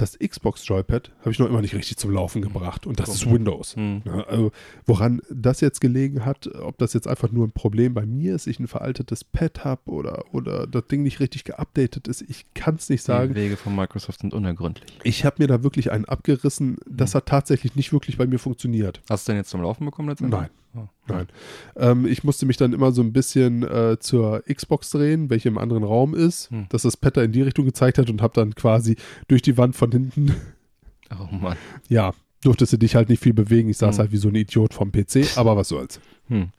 Das 0.02 0.18
Xbox 0.18 0.68
Joypad 0.68 1.12
habe 1.20 1.30
ich 1.30 1.38
noch 1.38 1.48
immer 1.48 1.62
nicht 1.62 1.76
richtig 1.76 1.96
zum 1.98 2.10
Laufen 2.10 2.42
gebracht 2.42 2.88
und 2.88 3.00
das 3.00 3.10
ist 3.10 3.22
Komisch. 3.24 3.36
Windows. 3.36 3.76
Hm. 3.76 4.02
Ja, 4.04 4.22
also 4.24 4.52
woran 4.88 5.22
das 5.30 5.62
jetzt 5.62 5.80
gelegen 5.80 6.26
hat, 6.26 6.48
ob 6.56 6.80
das 6.80 6.94
jetzt 6.94 7.08
einfach 7.08 7.32
nur 7.32 7.46
ein 7.46 7.52
Problem 7.52 7.94
bei 7.94 8.06
mir 8.08 8.34
ist, 8.34 8.48
ich 8.48 8.60
ein 8.60 8.68
veraltetes 8.68 9.24
Pad 9.24 9.64
habe 9.64 9.92
oder, 9.92 10.24
oder 10.34 10.66
das 10.66 10.88
Ding 10.88 11.04
nicht 11.04 11.20
richtig 11.20 11.44
geupdatet 11.44 12.08
ist, 12.08 12.24
ich 12.24 12.46
kann 12.56 12.76
es 12.76 12.90
nicht 12.90 13.02
Die 13.04 13.06
sagen. 13.06 13.36
Wege 13.36 13.58
von 13.58 13.76
Microsoft 13.76 14.22
sind 14.22 14.34
unergründlich. 14.34 14.90
Ich 15.04 15.24
habe 15.24 15.36
mir 15.38 15.48
da 15.48 15.62
wirklich 15.62 15.92
einen 15.92 16.06
abgerissen, 16.06 16.78
das 16.90 17.14
Mhm. 17.14 17.18
hat 17.18 17.26
tatsächlich 17.28 17.76
nicht 17.76 17.94
wirklich 17.94 18.18
bei 18.18 18.26
mir 18.26 18.40
funktioniert. 18.40 19.02
Hast 19.08 19.28
du 19.28 19.34
den 19.34 19.38
jetzt 19.38 19.52
zum 19.52 19.62
Laufen 19.62 19.86
bekommen 19.86 20.10
letztendlich? 20.10 20.42
Nein. 20.42 20.50
Oh. 20.76 20.88
Nein. 21.08 21.28
Ähm, 21.76 22.06
ich 22.06 22.24
musste 22.24 22.46
mich 22.46 22.56
dann 22.58 22.72
immer 22.74 22.92
so 22.92 23.02
ein 23.02 23.12
bisschen 23.14 23.64
äh, 23.64 23.98
zur 24.00 24.42
Xbox 24.44 24.90
drehen, 24.92 25.30
welche 25.30 25.50
im 25.50 25.58
anderen 25.58 25.84
Raum 25.84 26.14
ist, 26.16 26.50
Hm. 26.52 26.68
dass 26.70 26.84
das 26.84 26.98
da 27.00 27.22
in 27.22 27.32
die 27.34 27.42
Richtung 27.42 27.66
gezeigt 27.66 27.98
hat 27.98 28.10
und 28.10 28.22
habe 28.22 28.34
dann 28.34 28.56
quasi 28.56 28.96
durch 29.28 29.42
die 29.42 29.58
Wand 29.58 29.76
von 29.76 29.92
hinten, 29.92 30.34
Oh 31.20 31.34
Mann. 31.36 31.58
ja, 31.90 32.14
durftest 32.44 32.72
du 32.74 32.78
dich 32.78 32.96
halt 32.96 33.10
nicht 33.10 33.22
viel 33.22 33.34
bewegen. 33.34 33.68
Ich 33.70 33.78
saß 33.78 33.96
Hm. 33.98 34.00
halt 34.00 34.12
wie 34.14 34.18
so 34.18 34.30
ein 34.30 34.36
Idiot 34.36 34.74
vom 34.74 34.92
PC, 34.92 35.38
aber 35.38 35.58
was 35.58 35.68
soll's. 35.68 36.00
Hm. 36.28 36.50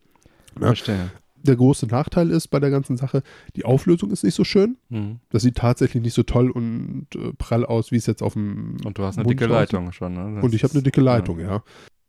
Ja. 0.61 0.67
Verstehe. 0.67 1.11
Der 1.45 1.57
große 1.57 1.87
Nachteil 1.87 2.31
ist 2.31 2.49
bei 2.49 2.61
der 2.61 2.71
ganzen 2.71 2.97
Sache, 2.97 3.23
die 3.57 3.65
Auflösung 3.65 4.13
ist 4.13 4.23
nicht 4.23 4.35
so 4.37 4.45
schön. 4.45 4.77
Hm. 4.91 5.19
Das 5.31 5.43
sieht 5.43 5.57
tatsächlich 5.57 6.01
nicht 6.03 6.15
so 6.15 6.23
toll 6.23 6.51
und 6.51 7.07
äh, 7.17 7.33
prall 7.37 7.65
aus, 7.67 7.91
wie 7.91 7.97
es 7.97 8.07
jetzt 8.07 8.23
auf 8.23 8.35
dem. 8.35 8.77
Und 8.85 8.97
du 8.99 9.03
hast 9.03 9.17
eine 9.17 9.25
Mund 9.25 9.41
dicke. 9.41 9.51
Leitung 9.51 9.91
schon, 9.91 10.13
ne? 10.13 10.35
Das 10.37 10.45
Und 10.45 10.55
ich 10.55 10.63
habe 10.63 10.75
eine 10.75 10.83
dicke 10.85 11.01
Leitung, 11.01 11.41
ja. 11.41 11.65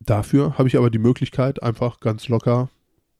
Dafür 0.06 0.58
habe 0.58 0.68
ich 0.68 0.78
aber 0.78 0.89
die 0.89 0.99
Möglichkeit, 0.99 1.62
einfach 1.64 1.99
ganz 1.99 2.28
locker 2.28 2.70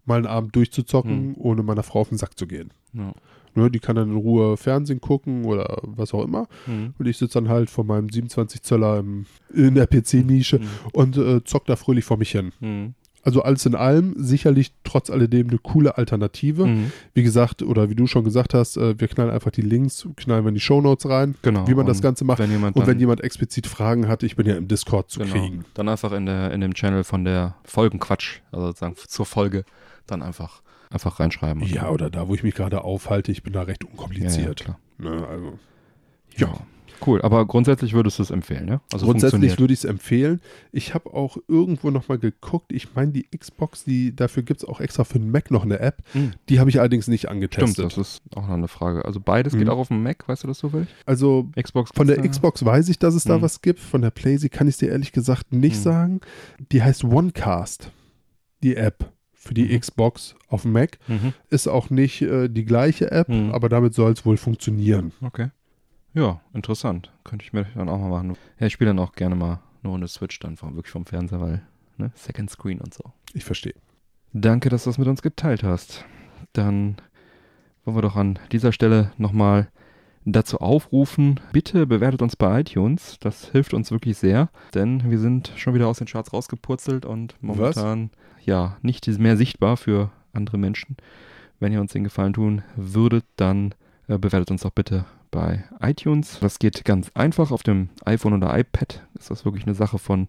mal 0.06 0.18
einen 0.18 0.26
Abend 0.28 0.56
durchzuzocken, 0.56 1.12
Hm. 1.12 1.36
ohne 1.38 1.64
meiner 1.64 1.84
Frau 1.84 2.02
auf 2.02 2.10
den 2.10 2.18
Sack 2.18 2.38
zu 2.38 2.46
gehen. 2.48 2.72
Ja. 2.94 3.14
Ne, 3.56 3.70
die 3.70 3.80
kann 3.80 3.96
dann 3.96 4.10
in 4.10 4.18
Ruhe 4.18 4.58
Fernsehen 4.58 5.00
gucken 5.00 5.46
oder 5.46 5.78
was 5.84 6.14
auch 6.14 6.24
immer. 6.26 6.48
Hm. 6.66 6.94
Und 6.98 7.06
ich 7.06 7.18
sitze 7.18 7.36
dann 7.36 7.50
halt 7.50 7.70
vor 7.70 7.84
meinem 7.86 8.10
27 8.10 8.64
Zöller 8.64 8.98
im, 9.00 9.28
in 9.54 9.76
der 9.76 9.86
PC-Nische 9.88 10.60
Hm. 10.60 10.68
und 10.92 11.18
äh, 11.18 11.44
zock 11.44 11.66
da 11.68 11.76
fröhlich 11.76 12.04
vor 12.04 12.18
mich 12.18 12.32
hin. 12.32 12.52
Also 13.26 13.42
alles 13.42 13.66
in 13.66 13.74
allem 13.74 14.14
sicherlich 14.18 14.74
trotz 14.84 15.10
alledem 15.10 15.48
eine 15.50 15.58
coole 15.58 15.98
Alternative. 15.98 16.66
Hm. 16.66 16.92
Wie 17.14 17.24
gesagt, 17.24 17.64
oder 17.64 17.90
wie 17.90 17.96
du 17.96 18.06
schon 18.06 18.26
gesagt 18.26 18.54
hast, 18.54 18.76
äh, 18.76 19.00
wir 19.00 19.08
knallen 19.08 19.32
einfach 19.32 19.52
die 19.52 19.62
Links, 19.62 20.06
knallen 20.18 20.44
wir 20.44 20.50
in 20.50 20.56
die 20.56 20.62
Shownotes 20.62 21.10
rein, 21.10 21.36
Genau. 21.42 21.66
wie 21.68 21.74
man 21.74 21.86
das 21.86 22.02
Ganze 22.02 22.26
macht. 22.26 22.40
Wenn 22.40 22.52
jemand 22.52 22.76
Und 22.76 22.86
wenn 22.86 23.00
jemand 23.00 23.22
explizit 23.22 23.66
Fragen 23.66 24.10
hat, 24.10 24.24
ich 24.24 24.36
bin 24.36 24.46
ja 24.46 24.56
im 24.56 24.68
Discord 24.68 25.10
zu 25.10 25.22
genau, 25.22 25.32
kriegen. 25.32 25.66
dann 25.74 25.88
einfach 25.88 26.12
in, 26.12 26.26
der, 26.26 26.52
in 26.52 26.60
dem 26.60 26.74
Channel 26.74 27.06
von 27.06 27.24
der 27.24 27.56
Folgenquatsch, 27.64 28.42
also 28.52 28.68
sozusagen 28.68 28.96
zur 29.08 29.26
Folge, 29.26 29.64
dann 30.06 30.22
einfach, 30.22 30.62
einfach 30.90 31.20
reinschreiben. 31.22 31.64
Ja, 31.64 31.90
oder 31.90 32.10
da, 32.10 32.28
wo 32.28 32.36
ich 32.36 32.44
mich 32.44 32.56
gerade 32.56 32.84
aufhalte, 32.84 33.32
ich 33.32 33.42
bin 33.42 33.54
da 33.54 33.62
recht 33.62 33.84
ja, 33.84 33.88
ja, 33.88 33.92
unkompliziert. 33.94 34.60
klar. 34.60 34.80
ne, 34.98 35.26
also. 35.28 35.58
Ja. 36.36 36.48
Ja. 36.48 36.54
Cool, 37.06 37.22
aber 37.22 37.46
grundsätzlich 37.46 37.94
würdest 37.94 38.20
du 38.20 38.24
es 38.24 38.32
empfehlen, 38.32 38.68
ja? 38.68 38.82
Also 38.92 39.06
Grundsätzlich 39.06 39.60
würde 39.60 39.74
ich 39.74 39.80
es 39.80 39.86
empfehlen. 39.86 40.42
Ich 40.72 40.94
habe 40.94 41.14
auch 41.14 41.38
irgendwo 41.48 41.90
nochmal 41.92 42.18
geguckt. 42.20 42.72
Ich 42.72 42.94
meine, 42.96 43.12
die 43.12 43.28
Xbox, 43.38 43.84
die 43.84 44.16
dafür 44.16 44.44
gibt 44.44 44.62
es 44.64 44.68
auch 44.68 44.80
extra 44.80 45.04
für 45.04 45.20
den 45.20 45.32
Mac 45.32 45.52
noch 45.52 45.64
eine 45.64 45.80
App. 45.80 45.98
Hm. 46.14 46.32
Die 46.50 46.60
habe 46.60 46.70
ich 46.70 46.80
allerdings 46.80 47.08
nicht 47.08 47.22
Stimmt, 47.22 47.34
angetestet. 47.34 47.86
das 47.86 47.98
ist 47.98 48.22
auch 48.36 48.48
noch 48.48 48.54
eine 48.54 48.68
Frage. 48.68 49.06
Also 49.06 49.20
beides 49.20 49.54
Mhm. 49.54 49.60
geht 49.60 49.70
auch 49.70 49.78
auf 49.80 49.88
dem 49.90 50.04
Mac, 50.04 50.28
weißt 50.28 50.44
du 50.44 50.48
das 50.48 50.58
zufällig? 50.60 50.88
also 51.06 51.50
Xbox 51.62 51.92
von 51.94 52.08
der 52.08 52.18
da? 52.18 52.28
Xbox 52.28 52.64
weiß 52.64 52.90
ich, 52.90 53.00
dass 53.00 53.14
es 53.16 53.24
da 53.24 53.38
Mhm. 53.38 53.42
was 53.42 53.62
gibt. 53.62 53.80
Von 53.80 54.02
der 54.02 54.12
PlayStation 54.12 54.58
kann 54.58 54.68
ich 54.68 54.74
es 54.76 54.78
dir 54.80 54.90
ehrlich 54.90 55.12
gesagt 55.12 55.52
nicht 55.54 55.78
Mhm. 55.78 55.82
sagen. 55.82 56.22
Die 56.72 56.82
heißt 56.84 57.04
OneCast, 57.04 57.92
die 58.64 58.76
App 58.76 59.12
für 59.34 59.54
die 59.54 59.66
Mhm. 59.66 59.80
Xbox 59.82 60.36
auf 60.48 60.62
dem 60.62 60.72
Mac. 60.72 60.98
Mhm. 61.08 61.34
Ist 61.50 61.68
auch 61.68 61.90
nicht 61.90 62.22
äh, 62.22 62.48
die 62.50 62.64
gleiche 62.66 63.12
App, 63.12 63.28
Mhm. 63.30 63.52
aber 63.52 63.68
damit 63.68 63.94
soll 63.94 64.14
es 64.14 64.26
wohl 64.26 64.38
funktionieren. 64.38 65.12
Okay. 65.22 65.50
Ja, 66.14 66.42
interessant. 66.54 67.12
Könnte 67.24 67.44
ich 67.44 67.54
mir 67.54 67.66
dann 67.76 67.90
auch 67.90 67.98
mal 67.98 68.10
machen. 68.10 68.38
Ja, 68.60 68.68
ich 68.68 68.74
spiele 68.74 68.90
dann 68.90 69.00
auch 69.00 69.14
gerne 69.14 69.36
mal 69.36 69.60
eine 69.82 69.92
Runde 69.92 70.08
Switch 70.08 70.40
dann 70.40 70.58
vom, 70.58 70.76
wirklich 70.76 70.92
vom 70.92 71.06
Fernseher, 71.06 71.42
weil, 71.42 71.62
ne, 71.98 72.12
Second 72.16 72.50
Screen 72.50 72.80
und 72.80 72.94
so. 72.94 73.04
Ich 73.34 73.44
verstehe. 73.44 73.76
Danke, 74.32 74.70
dass 74.70 74.84
du 74.84 74.90
das 74.90 74.98
mit 74.98 75.08
uns 75.08 75.22
geteilt 75.22 75.64
hast. 75.64 76.06
Dann 76.54 76.98
wollen 77.84 77.98
wir 77.98 78.02
doch 78.02 78.16
an 78.16 78.40
dieser 78.52 78.72
Stelle 78.72 79.12
nochmal 79.18 79.70
dazu 80.26 80.60
aufrufen, 80.60 81.40
bitte 81.52 81.86
bewertet 81.86 82.22
uns 82.22 82.36
bei 82.36 82.62
iTunes. 82.62 83.18
Das 83.20 83.50
hilft 83.50 83.74
uns 83.74 83.92
wirklich 83.92 84.18
sehr, 84.18 84.50
denn 84.74 85.10
wir 85.10 85.20
sind 85.20 85.52
schon 85.58 85.74
wieder 85.74 85.88
aus 85.88 85.98
den 85.98 86.08
Charts 86.08 86.32
rausgepurzelt 86.32 87.06
und 87.06 87.36
momentan 87.42 88.10
ja 88.42 88.78
nicht 88.82 89.06
mehr 89.20 89.36
sichtbar 89.36 89.76
für 89.76 90.12
andere 90.32 90.58
Menschen. 90.58 90.96
Wenn 91.60 91.74
ihr 91.74 91.82
uns 91.82 91.92
den 91.92 92.06
Gefallen 92.06 92.34
tun 92.34 92.64
würdet, 92.76 93.26
dann 93.36 93.76
äh, 94.08 94.18
bewertet 94.18 94.52
uns 94.52 94.62
doch 94.62 94.72
bitte 94.72 95.06
bei 95.34 95.64
iTunes. 95.82 96.38
Das 96.40 96.60
geht 96.60 96.86
ganz 96.86 97.12
einfach. 97.16 97.52
Auf 97.52 97.64
dem 97.64 97.90
iPhone 98.06 98.34
oder 98.34 98.58
iPad 98.58 99.06
ist 99.16 99.32
das 99.32 99.44
wirklich 99.44 99.66
eine 99.66 99.74
Sache 99.74 99.98
von 99.98 100.28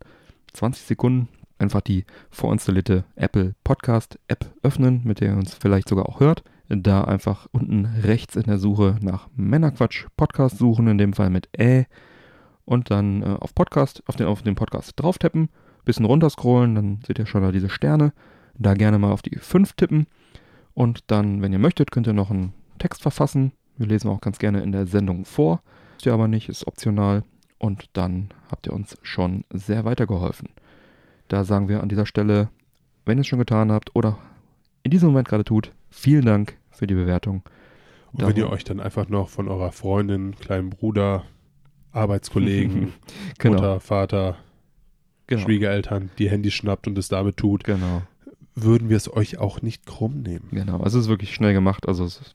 20 0.55 0.85
Sekunden. 0.85 1.29
Einfach 1.59 1.83
die 1.83 2.05
vorinstallierte 2.31 3.05
Apple 3.15 3.55
Podcast 3.63 4.19
App 4.29 4.51
öffnen, 4.63 5.03
mit 5.05 5.21
der 5.21 5.33
ihr 5.33 5.37
uns 5.37 5.55
vielleicht 5.55 5.89
sogar 5.89 6.09
auch 6.09 6.21
hört. 6.21 6.43
Da 6.69 7.05
einfach 7.05 7.47
unten 7.53 7.85
rechts 7.85 8.35
in 8.35 8.45
der 8.45 8.59
Suche 8.59 8.97
nach 9.03 9.29
Männerquatsch 9.37 10.07
Podcast 10.17 10.57
suchen, 10.57 10.89
in 10.89 10.99
dem 10.99 11.13
Fall 11.13 11.29
mit 11.29 11.49
Ä. 11.59 11.85
Und 12.65 12.91
dann 12.91 13.23
äh, 13.23 13.37
auf 13.39 13.55
Podcast, 13.55 14.03
auf 14.07 14.17
den, 14.17 14.27
auf 14.27 14.41
den 14.41 14.55
Podcast 14.55 14.95
drauf 14.97 15.19
tappen, 15.19 15.51
bisschen 15.85 16.07
runterscrollen, 16.07 16.75
dann 16.75 17.01
seht 17.07 17.19
ihr 17.19 17.27
schon 17.27 17.43
da 17.43 17.53
diese 17.53 17.69
Sterne. 17.69 18.15
Da 18.57 18.73
gerne 18.73 18.99
mal 18.99 19.13
auf 19.13 19.21
die 19.21 19.37
5 19.37 19.75
tippen. 19.75 20.07
Und 20.73 21.05
dann, 21.09 21.43
wenn 21.43 21.53
ihr 21.53 21.59
möchtet, 21.59 21.91
könnt 21.91 22.07
ihr 22.07 22.15
noch 22.15 22.31
einen 22.31 22.55
Text 22.79 23.03
verfassen. 23.03 23.53
Wir 23.77 23.87
lesen 23.87 24.09
auch 24.09 24.21
ganz 24.21 24.39
gerne 24.39 24.63
in 24.63 24.73
der 24.73 24.87
Sendung 24.87 25.25
vor. 25.25 25.63
Ist 25.97 26.07
ja 26.07 26.15
aber 26.15 26.29
nicht, 26.29 26.49
ist 26.49 26.67
optional. 26.67 27.25
Und 27.59 27.89
dann 27.95 28.29
habt 28.51 28.67
ihr 28.67 28.73
uns 28.73 28.97
schon 29.03 29.45
sehr 29.53 29.85
weitergeholfen. 29.85 30.49
Da 31.29 31.45
sagen 31.45 31.69
wir 31.69 31.83
an 31.83 31.89
dieser 31.89 32.07
Stelle, 32.07 32.49
wenn 33.07 33.19
ihr 33.19 33.23
es 33.23 33.27
schon 33.27 33.39
getan 33.39 33.73
habt 33.73 33.95
oder 33.97 34.19
in 34.83 34.91
diesem 34.91 35.09
Moment 35.09 35.29
gerade 35.29 35.45
tut, 35.45 35.73
vielen 35.91 36.27
Dank 36.27 36.57
für 36.71 36.87
die 36.87 36.95
Bewertung. 36.95 37.43
Und 38.13 38.21
wenn 38.23 38.29
ihr 38.37 38.43
Darum- 38.43 38.53
euch 38.53 38.65
dann 38.65 38.81
einfach 38.81 39.09
noch 39.09 39.29
von 39.29 39.49
eurer 39.49 39.73
Freundin, 39.73 40.37
kleinen 40.37 40.71
Bruder, 40.71 41.25
Arbeitskollegen, 41.93 42.93
Genau, 43.39 43.55
Mutter, 43.57 43.81
Vater, 43.81 44.37
genau, 45.27 45.43
Schwiegereltern 45.43 46.11
die 46.19 46.29
Handys 46.29 46.53
schnappt 46.55 46.87
und 46.87 46.99
es 46.99 47.09
damit 47.09 47.37
tut, 47.37 47.65
genau, 47.65 48.03
würden 48.55 48.89
wir 48.89 48.97
es 48.97 49.13
euch 49.13 49.39
auch 49.39 49.63
nicht 49.63 49.87
krumm 49.87 50.21
nehmen. 50.23 50.49
genau. 50.51 50.79
Also 50.81 50.99
es 50.99 51.05
ist 51.07 51.09
wirklich 51.11 51.35
schnell 51.35 51.55
gemacht. 51.55 51.89
Also 51.89 52.05
es 52.05 52.21
ist 52.21 52.35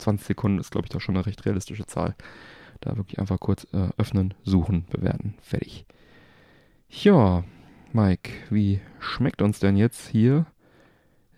20 0.00 0.26
Sekunden 0.26 0.58
ist, 0.58 0.70
glaube 0.70 0.86
ich, 0.86 0.90
doch 0.90 1.00
schon 1.00 1.16
eine 1.16 1.26
recht 1.26 1.44
realistische 1.44 1.86
Zahl. 1.86 2.14
Da 2.80 2.96
wirklich 2.96 3.18
einfach 3.18 3.38
kurz 3.38 3.66
äh, 3.72 3.88
öffnen, 3.98 4.34
suchen, 4.42 4.86
bewerten. 4.90 5.34
Fertig. 5.42 5.84
Ja, 6.88 7.44
Mike, 7.92 8.30
wie 8.50 8.80
schmeckt 8.98 9.42
uns 9.42 9.60
denn 9.60 9.76
jetzt 9.76 10.08
hier 10.08 10.46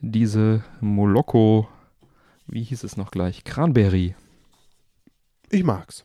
diese 0.01 0.65
Moloko, 0.81 1.69
wie 2.47 2.63
hieß 2.63 2.85
es 2.85 2.97
noch 2.97 3.11
gleich? 3.11 3.45
Cranberry. 3.45 4.15
Ich 5.51 5.65
mag's. 5.65 6.05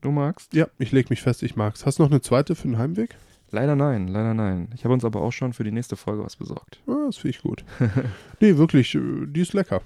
Du 0.00 0.10
magst? 0.10 0.54
Ja, 0.54 0.68
ich 0.78 0.92
leg 0.92 1.10
mich 1.10 1.22
fest, 1.22 1.42
ich 1.42 1.56
mag's. 1.56 1.84
Hast 1.84 1.98
du 1.98 2.04
noch 2.04 2.10
eine 2.10 2.20
zweite 2.20 2.54
für 2.54 2.68
den 2.68 2.78
Heimweg? 2.78 3.16
Leider 3.50 3.76
nein, 3.76 4.08
leider 4.08 4.34
nein. 4.34 4.70
Ich 4.74 4.84
habe 4.84 4.94
uns 4.94 5.04
aber 5.04 5.20
auch 5.22 5.32
schon 5.32 5.52
für 5.52 5.64
die 5.64 5.72
nächste 5.72 5.96
Folge 5.96 6.24
was 6.24 6.36
besorgt. 6.36 6.80
Ah, 6.86 7.06
das 7.06 7.16
finde 7.16 7.36
ich 7.36 7.42
gut. 7.42 7.64
nee, 8.40 8.56
wirklich, 8.56 8.94
äh, 8.94 9.26
die 9.26 9.40
ist 9.40 9.54
lecker. 9.54 9.82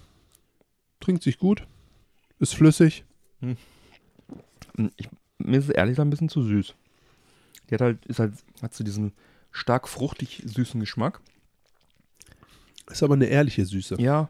Trinkt 1.00 1.22
sich 1.22 1.38
gut, 1.38 1.66
ist 2.42 2.54
flüssig. 2.54 3.04
Ich, 4.96 5.08
mir 5.38 5.58
ist 5.58 5.64
es 5.64 5.70
ehrlich 5.70 5.92
gesagt 5.92 6.06
ein 6.06 6.10
bisschen 6.10 6.28
zu 6.28 6.42
süß. 6.42 6.74
Die 7.68 7.74
hat 7.74 7.80
halt, 7.80 8.04
ist 8.06 8.18
halt, 8.18 8.34
hat 8.60 8.74
so 8.74 8.84
diesen 8.84 9.12
stark 9.50 9.88
fruchtig 9.88 10.42
süßen 10.46 10.80
Geschmack. 10.80 11.20
Ist 12.90 13.02
aber 13.02 13.14
eine 13.14 13.26
ehrliche 13.26 13.64
Süße. 13.64 13.96
Ja, 14.00 14.28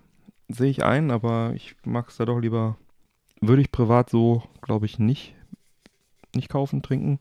sehe 0.49 0.71
ich 0.71 0.85
ein, 0.85 1.11
aber 1.11 1.53
ich 1.55 1.75
mag 1.85 2.09
es 2.09 2.17
da 2.17 2.25
doch 2.25 2.39
lieber. 2.39 2.77
Würde 3.41 3.63
ich 3.63 3.73
privat 3.73 4.11
so, 4.11 4.43
glaube 4.61 4.87
ich, 4.87 4.99
nicht, 4.99 5.35
nicht 6.35 6.49
kaufen, 6.49 6.83
trinken. 6.83 7.19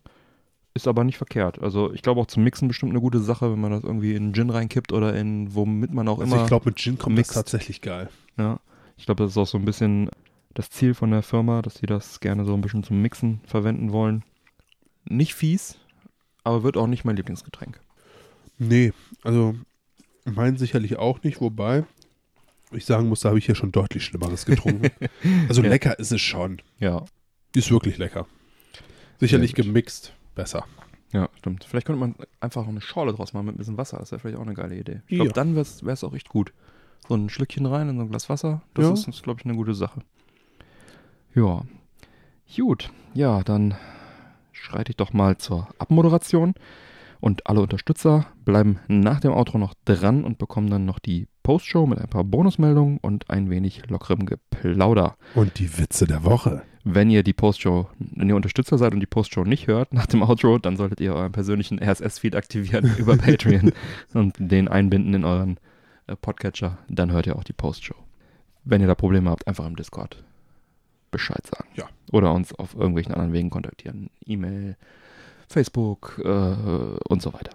Ist 0.74 0.88
aber 0.88 1.04
nicht 1.04 1.18
verkehrt. 1.18 1.60
Also 1.62 1.92
ich 1.94 2.02
glaube 2.02 2.22
auch 2.22 2.28
zum 2.28 2.44
Mixen 2.44 2.68
bestimmt 2.68 2.92
eine 2.92 3.02
gute 3.02 3.20
Sache, 3.20 3.52
wenn 3.52 3.60
man 3.60 3.72
das 3.72 3.84
irgendwie 3.84 4.14
in 4.16 4.34
Gin 4.34 4.50
reinkippt 4.50 4.94
oder 4.94 5.16
in, 5.16 5.54
womit 5.54 5.94
man 5.94 6.08
auch 6.08 6.20
Also 6.20 6.34
immer. 6.34 6.44
ich 6.44 6.48
glaube, 6.48 6.70
mit 6.70 6.78
Gin 6.80 6.98
kommt 6.98 7.16
mixt. 7.18 7.32
das 7.32 7.36
tatsächlich 7.36 7.82
geil. 7.82 8.10
Ja, 8.38 8.60
ich 8.98 9.06
glaube, 9.06 9.24
das 9.24 9.32
ist 9.32 9.38
auch 9.38 9.48
so 9.48 9.58
ein 9.58 9.66
bisschen 9.66 10.10
das 10.54 10.70
Ziel 10.70 10.94
von 10.94 11.12
der 11.12 11.24
Firma, 11.24 11.62
dass 11.62 11.76
sie 11.76 11.86
das 11.86 12.20
gerne 12.20 12.46
so 12.46 12.54
ein 12.54 12.62
bisschen 12.62 12.84
zum 12.84 13.02
Mixen 13.02 13.42
verwenden 13.46 13.92
wollen. 13.92 14.24
Nicht 15.06 15.34
fies, 15.34 15.78
aber 16.44 16.64
wird 16.64 16.78
auch 16.78 16.88
nicht 16.88 17.06
mein 17.06 17.16
Lieblingsgetränk. 17.16 17.80
Nee, 18.58 18.94
also 19.24 19.56
mein 20.26 20.58
sicherlich 20.58 20.98
auch 20.98 21.24
nicht, 21.24 21.42
wobei 21.42 21.86
ich 22.72 22.86
sagen 22.86 23.10
muss, 23.10 23.22
da 23.22 23.30
habe 23.30 23.40
ich 23.40 23.46
hier 23.46 23.56
schon 23.56 23.72
deutlich 23.72 24.06
Schlimmeres 24.06 24.46
getrunken. 24.46 24.90
also 25.50 25.62
Ja. 25.62 25.70
lecker 25.70 25.98
ist 26.00 26.12
es 26.12 26.22
schon. 26.22 26.62
Ja. 26.80 27.04
Ist 27.56 27.72
wirklich 27.72 27.98
lecker. 27.98 28.28
Sicherlich 29.20 29.54
gemixt 29.56 30.14
besser. 30.36 30.66
Ja, 31.12 31.28
stimmt. 31.38 31.66
Vielleicht 31.66 31.86
könnte 31.86 32.00
man 32.00 32.16
einfach 32.40 32.62
noch 32.62 32.70
eine 32.70 32.80
Schorle 32.82 33.14
draus 33.14 33.34
machen 33.34 33.48
mit 33.48 33.56
ein 33.56 33.58
bisschen 33.58 33.78
Wasser. 33.78 33.98
Das 33.98 34.12
wäre 34.12 34.20
vielleicht 34.20 34.38
auch 34.38 34.42
eine 34.46 34.54
geile 34.54 34.78
Idee. 34.78 35.02
Ich 35.08 35.16
glaube, 35.18 35.30
Ja. 35.30 35.34
dann 35.34 35.56
wäre 35.56 35.66
es 35.92 36.04
auch 36.04 36.14
echt 36.14 36.30
gut. 36.30 36.54
So 37.10 37.16
ein 37.16 37.30
Schlückchen 37.30 37.66
rein 37.66 37.90
in 37.90 37.98
so 37.98 38.04
ein 38.04 38.10
Glas 38.10 38.30
Wasser. 38.30 38.62
Das 38.74 38.86
Ja. 38.86 38.94
ist, 38.94 39.08
ist 39.10 39.24
glaube 39.24 39.42
ich, 39.42 39.46
eine 39.46 39.56
gute 39.56 39.74
Sache. 39.74 40.02
Ja. 41.36 41.62
Gut. 42.56 42.92
Ja, 43.14 43.44
dann 43.44 43.76
schreite 44.52 44.92
ich 44.92 44.98
doch 44.98 45.14
mal 45.14 45.38
zur 45.38 45.68
Abmoderation. 45.78 46.54
Und 47.20 47.46
alle 47.46 47.62
Unterstützer 47.62 48.26
bleiben 48.46 48.80
nach 48.88 49.20
dem 49.20 49.32
Outro 49.32 49.60
noch 49.60 49.76
dran 49.86 50.24
und 50.24 50.40
bekommen 50.40 50.72
dann 50.72 50.86
noch 50.86 50.98
die 50.98 51.28
Postshow 51.44 51.86
mit 51.86 52.00
ein 52.00 52.08
paar 52.08 52.24
Bonusmeldungen 52.24 52.98
und 52.98 53.30
ein 53.30 53.52
wenig 53.52 53.88
lockerem 53.90 54.26
Geplauder. 54.26 55.18
Und 55.36 55.60
die 55.60 55.78
Witze 55.78 56.08
der 56.08 56.24
Woche. 56.24 56.64
Wenn 56.84 57.12
ihr 57.12 57.22
die 57.22 57.34
Postshow, 57.34 57.90
wenn 58.00 58.28
ihr 58.28 58.36
Unterstützer 58.36 58.80
seid 58.80 58.94
und 58.94 59.02
die 59.02 59.06
Postshow 59.06 59.44
nicht 59.44 59.68
hört 59.68 59.94
nach 59.94 60.08
dem 60.08 60.24
Outro, 60.24 60.58
dann 60.58 60.78
solltet 60.78 61.00
ihr 61.00 61.14
euren 61.14 61.32
persönlichen 61.32 61.78
RSS-Feed 61.80 62.36
aktivieren 62.36 62.92
über 62.98 63.16
Patreon 63.16 63.72
und 64.16 64.36
den 64.40 64.68
einbinden 64.68 65.14
in 65.14 65.24
euren 65.24 65.60
äh, 66.08 66.16
Podcatcher. 66.16 66.80
Dann 66.90 67.12
hört 67.12 67.28
ihr 67.28 67.36
auch 67.36 67.44
die 67.44 67.54
Postshow. 67.54 67.96
Wenn 68.64 68.82
ihr 68.82 68.88
da 68.88 68.96
Probleme 68.96 69.30
habt, 69.30 69.48
einfach 69.48 69.68
im 69.68 69.76
Discord 69.76 70.24
Bescheid 71.12 71.46
sagen. 71.46 71.70
Ja. 71.76 71.90
Oder 72.12 72.34
uns 72.34 72.54
auf 72.54 72.74
irgendwelchen 72.74 73.14
anderen 73.14 73.34
Wegen 73.34 73.50
kontaktieren. 73.50 74.10
E-Mail, 74.26 74.78
Facebook 75.48 76.20
äh, 76.24 76.30
und 76.30 77.22
so 77.22 77.34
weiter. 77.34 77.52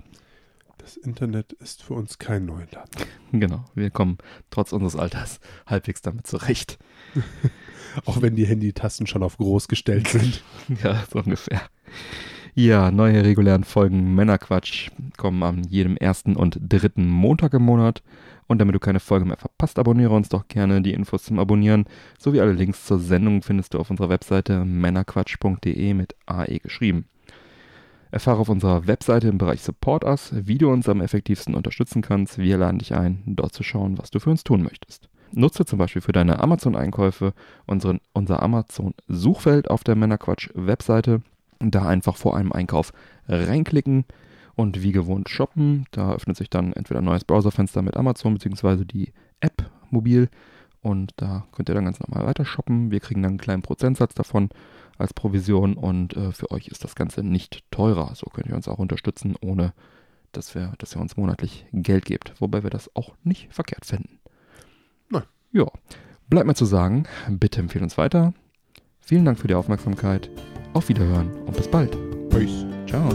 Das 0.79 0.97
Internet 0.97 1.53
ist 1.55 1.83
für 1.83 1.95
uns 1.95 2.19
kein 2.19 2.47
Neuland. 2.47 2.91
Genau, 3.33 3.65
wir 3.75 3.91
kommen 3.91 4.19
trotz 4.51 4.73
unseres 4.73 4.95
Alters 4.95 5.41
halbwegs 5.67 6.01
damit 6.01 6.29
zurecht. 6.29 6.79
Auch 8.05 8.23
wenn 8.23 8.37
die 8.37 8.47
Handytasten 8.47 9.09
schon 9.09 9.25
auf 9.25 9.37
groß 9.37 9.67
gestellt 9.67 10.07
sind. 10.07 10.45
Ja, 10.83 11.05
so 11.11 11.19
ungefähr. 11.19 11.61
Ja, 12.59 12.91
neue 12.91 13.23
regulären 13.23 13.65
Folgen 13.65 14.15
Männerquatsch 14.15 14.91
kommen 15.19 15.43
an 15.43 15.65
jedem 15.65 15.95
ersten 15.99 16.37
und 16.37 16.59
dritten 16.59 17.07
Montag 17.07 17.53
im 17.53 17.61
Monat. 17.61 18.03
Und 18.47 18.61
damit 18.61 18.75
du 18.75 18.79
keine 18.79 18.99
Folge 18.99 19.27
mehr 19.27 19.37
verpasst, 19.37 19.79
abonniere 19.79 20.15
uns 20.15 20.31
doch 20.31 20.49
gerne. 20.49 20.81
Die 20.81 20.95
Infos 20.95 21.25
zum 21.25 21.39
Abonnieren 21.39 21.85
sowie 22.19 22.41
alle 22.41 22.55
Links 22.55 22.87
zur 22.87 22.99
Sendung 22.99 23.43
findest 23.43 23.75
du 23.75 23.79
auf 23.79 23.91
unserer 23.91 24.09
Webseite 24.09 24.65
männerquatsch.de 24.65 25.93
mit 25.93 26.17
AE 26.25 26.61
geschrieben. 26.61 27.05
Erfahre 28.11 28.39
auf 28.39 28.49
unserer 28.49 28.87
Webseite 28.87 29.29
im 29.29 29.37
Bereich 29.37 29.61
Support 29.61 30.05
Us, 30.05 30.33
wie 30.35 30.57
du 30.57 30.71
uns 30.71 30.89
am 30.89 31.03
effektivsten 31.03 31.55
unterstützen 31.55 32.01
kannst. 32.01 32.39
Wir 32.39 32.57
laden 32.57 32.79
dich 32.79 32.95
ein, 32.95 33.23
dort 33.27 33.53
zu 33.53 33.65
schauen, 33.65 33.99
was 33.99 34.11
du 34.11 34.19
für 34.19 34.31
uns 34.31 34.45
tun 34.45 34.63
möchtest. 34.63 35.11
Nutze 35.31 35.67
zum 35.67 35.79
Beispiel 35.79 36.01
für 36.01 36.13
deine 36.13 36.41
Amazon-Einkäufe 36.41 37.35
unser 37.67 38.43
Amazon-Suchfeld 38.43 39.69
auf 39.69 39.85
der 39.85 39.95
Männerquatsch-Webseite. 39.95 41.21
Da 41.61 41.87
einfach 41.87 42.17
vor 42.17 42.37
einem 42.37 42.53
Einkauf 42.53 42.93
reinklicken 43.29 44.05
und 44.55 44.83
wie 44.83 44.93
gewohnt 44.93 45.29
shoppen. 45.29 45.87
Da 45.91 46.13
öffnet 46.13 46.37
sich 46.37 46.51
dann 46.51 46.73
entweder 46.73 47.01
ein 47.01 47.05
neues 47.05 47.25
Browserfenster 47.25 47.83
mit 47.83 47.97
Amazon 47.97 48.35
bzw. 48.35 48.85
die 48.85 49.13
App 49.41 49.71
mobil 49.91 50.29
und 50.87 51.15
da 51.17 51.47
könnt 51.53 51.69
ihr 51.69 51.75
dann 51.75 51.85
ganz 51.85 52.01
normal 52.01 52.27
weiter 52.27 52.45
shoppen. 52.45 52.91
Wir 52.91 53.01
kriegen 53.01 53.23
dann 53.23 53.33
einen 53.33 53.39
kleinen 53.39 53.63
Prozentsatz 53.63 54.15
davon 54.15 54.51
als 54.99 55.13
Provision 55.13 55.75
und 55.75 56.17
äh, 56.17 56.33
für 56.33 56.51
euch 56.51 56.69
ist 56.69 56.85
das 56.85 56.95
Ganze 56.95 57.23
nicht 57.23 57.65
teurer. 57.71 58.15
So 58.15 58.27
könnt 58.27 58.49
ihr 58.49 58.55
uns 58.55 58.69
auch 58.69 58.79
unterstützen, 58.79 59.35
ohne 59.41 59.73
dass, 60.33 60.55
wir, 60.55 60.75
dass 60.79 60.95
ihr 60.95 61.01
uns 61.01 61.17
monatlich 61.17 61.67
Geld 61.73 62.05
gebt. 62.05 62.41
Wobei 62.41 62.63
wir 62.63 62.71
das 62.71 62.95
auch 62.95 63.15
nicht 63.25 63.53
verkehrt 63.53 63.85
finden. 63.85 64.21
Nein. 65.11 65.25
Ja, 65.53 65.67
bleibt 66.29 66.47
mir 66.47 66.55
zu 66.55 66.67
sagen, 66.67 67.07
bitte 67.29 67.61
empfehlen 67.61 67.85
uns 67.85 67.99
weiter. 67.99 68.33
Vielen 69.01 69.25
Dank 69.25 69.39
für 69.39 69.49
die 69.49 69.55
Aufmerksamkeit 69.55 70.31
auf 70.77 70.89
Wiederhören 70.91 71.31
und 71.47 71.57
bis 71.57 71.69
bald. 71.69 71.97
Peace. 72.29 72.67
Ciao. 72.87 73.09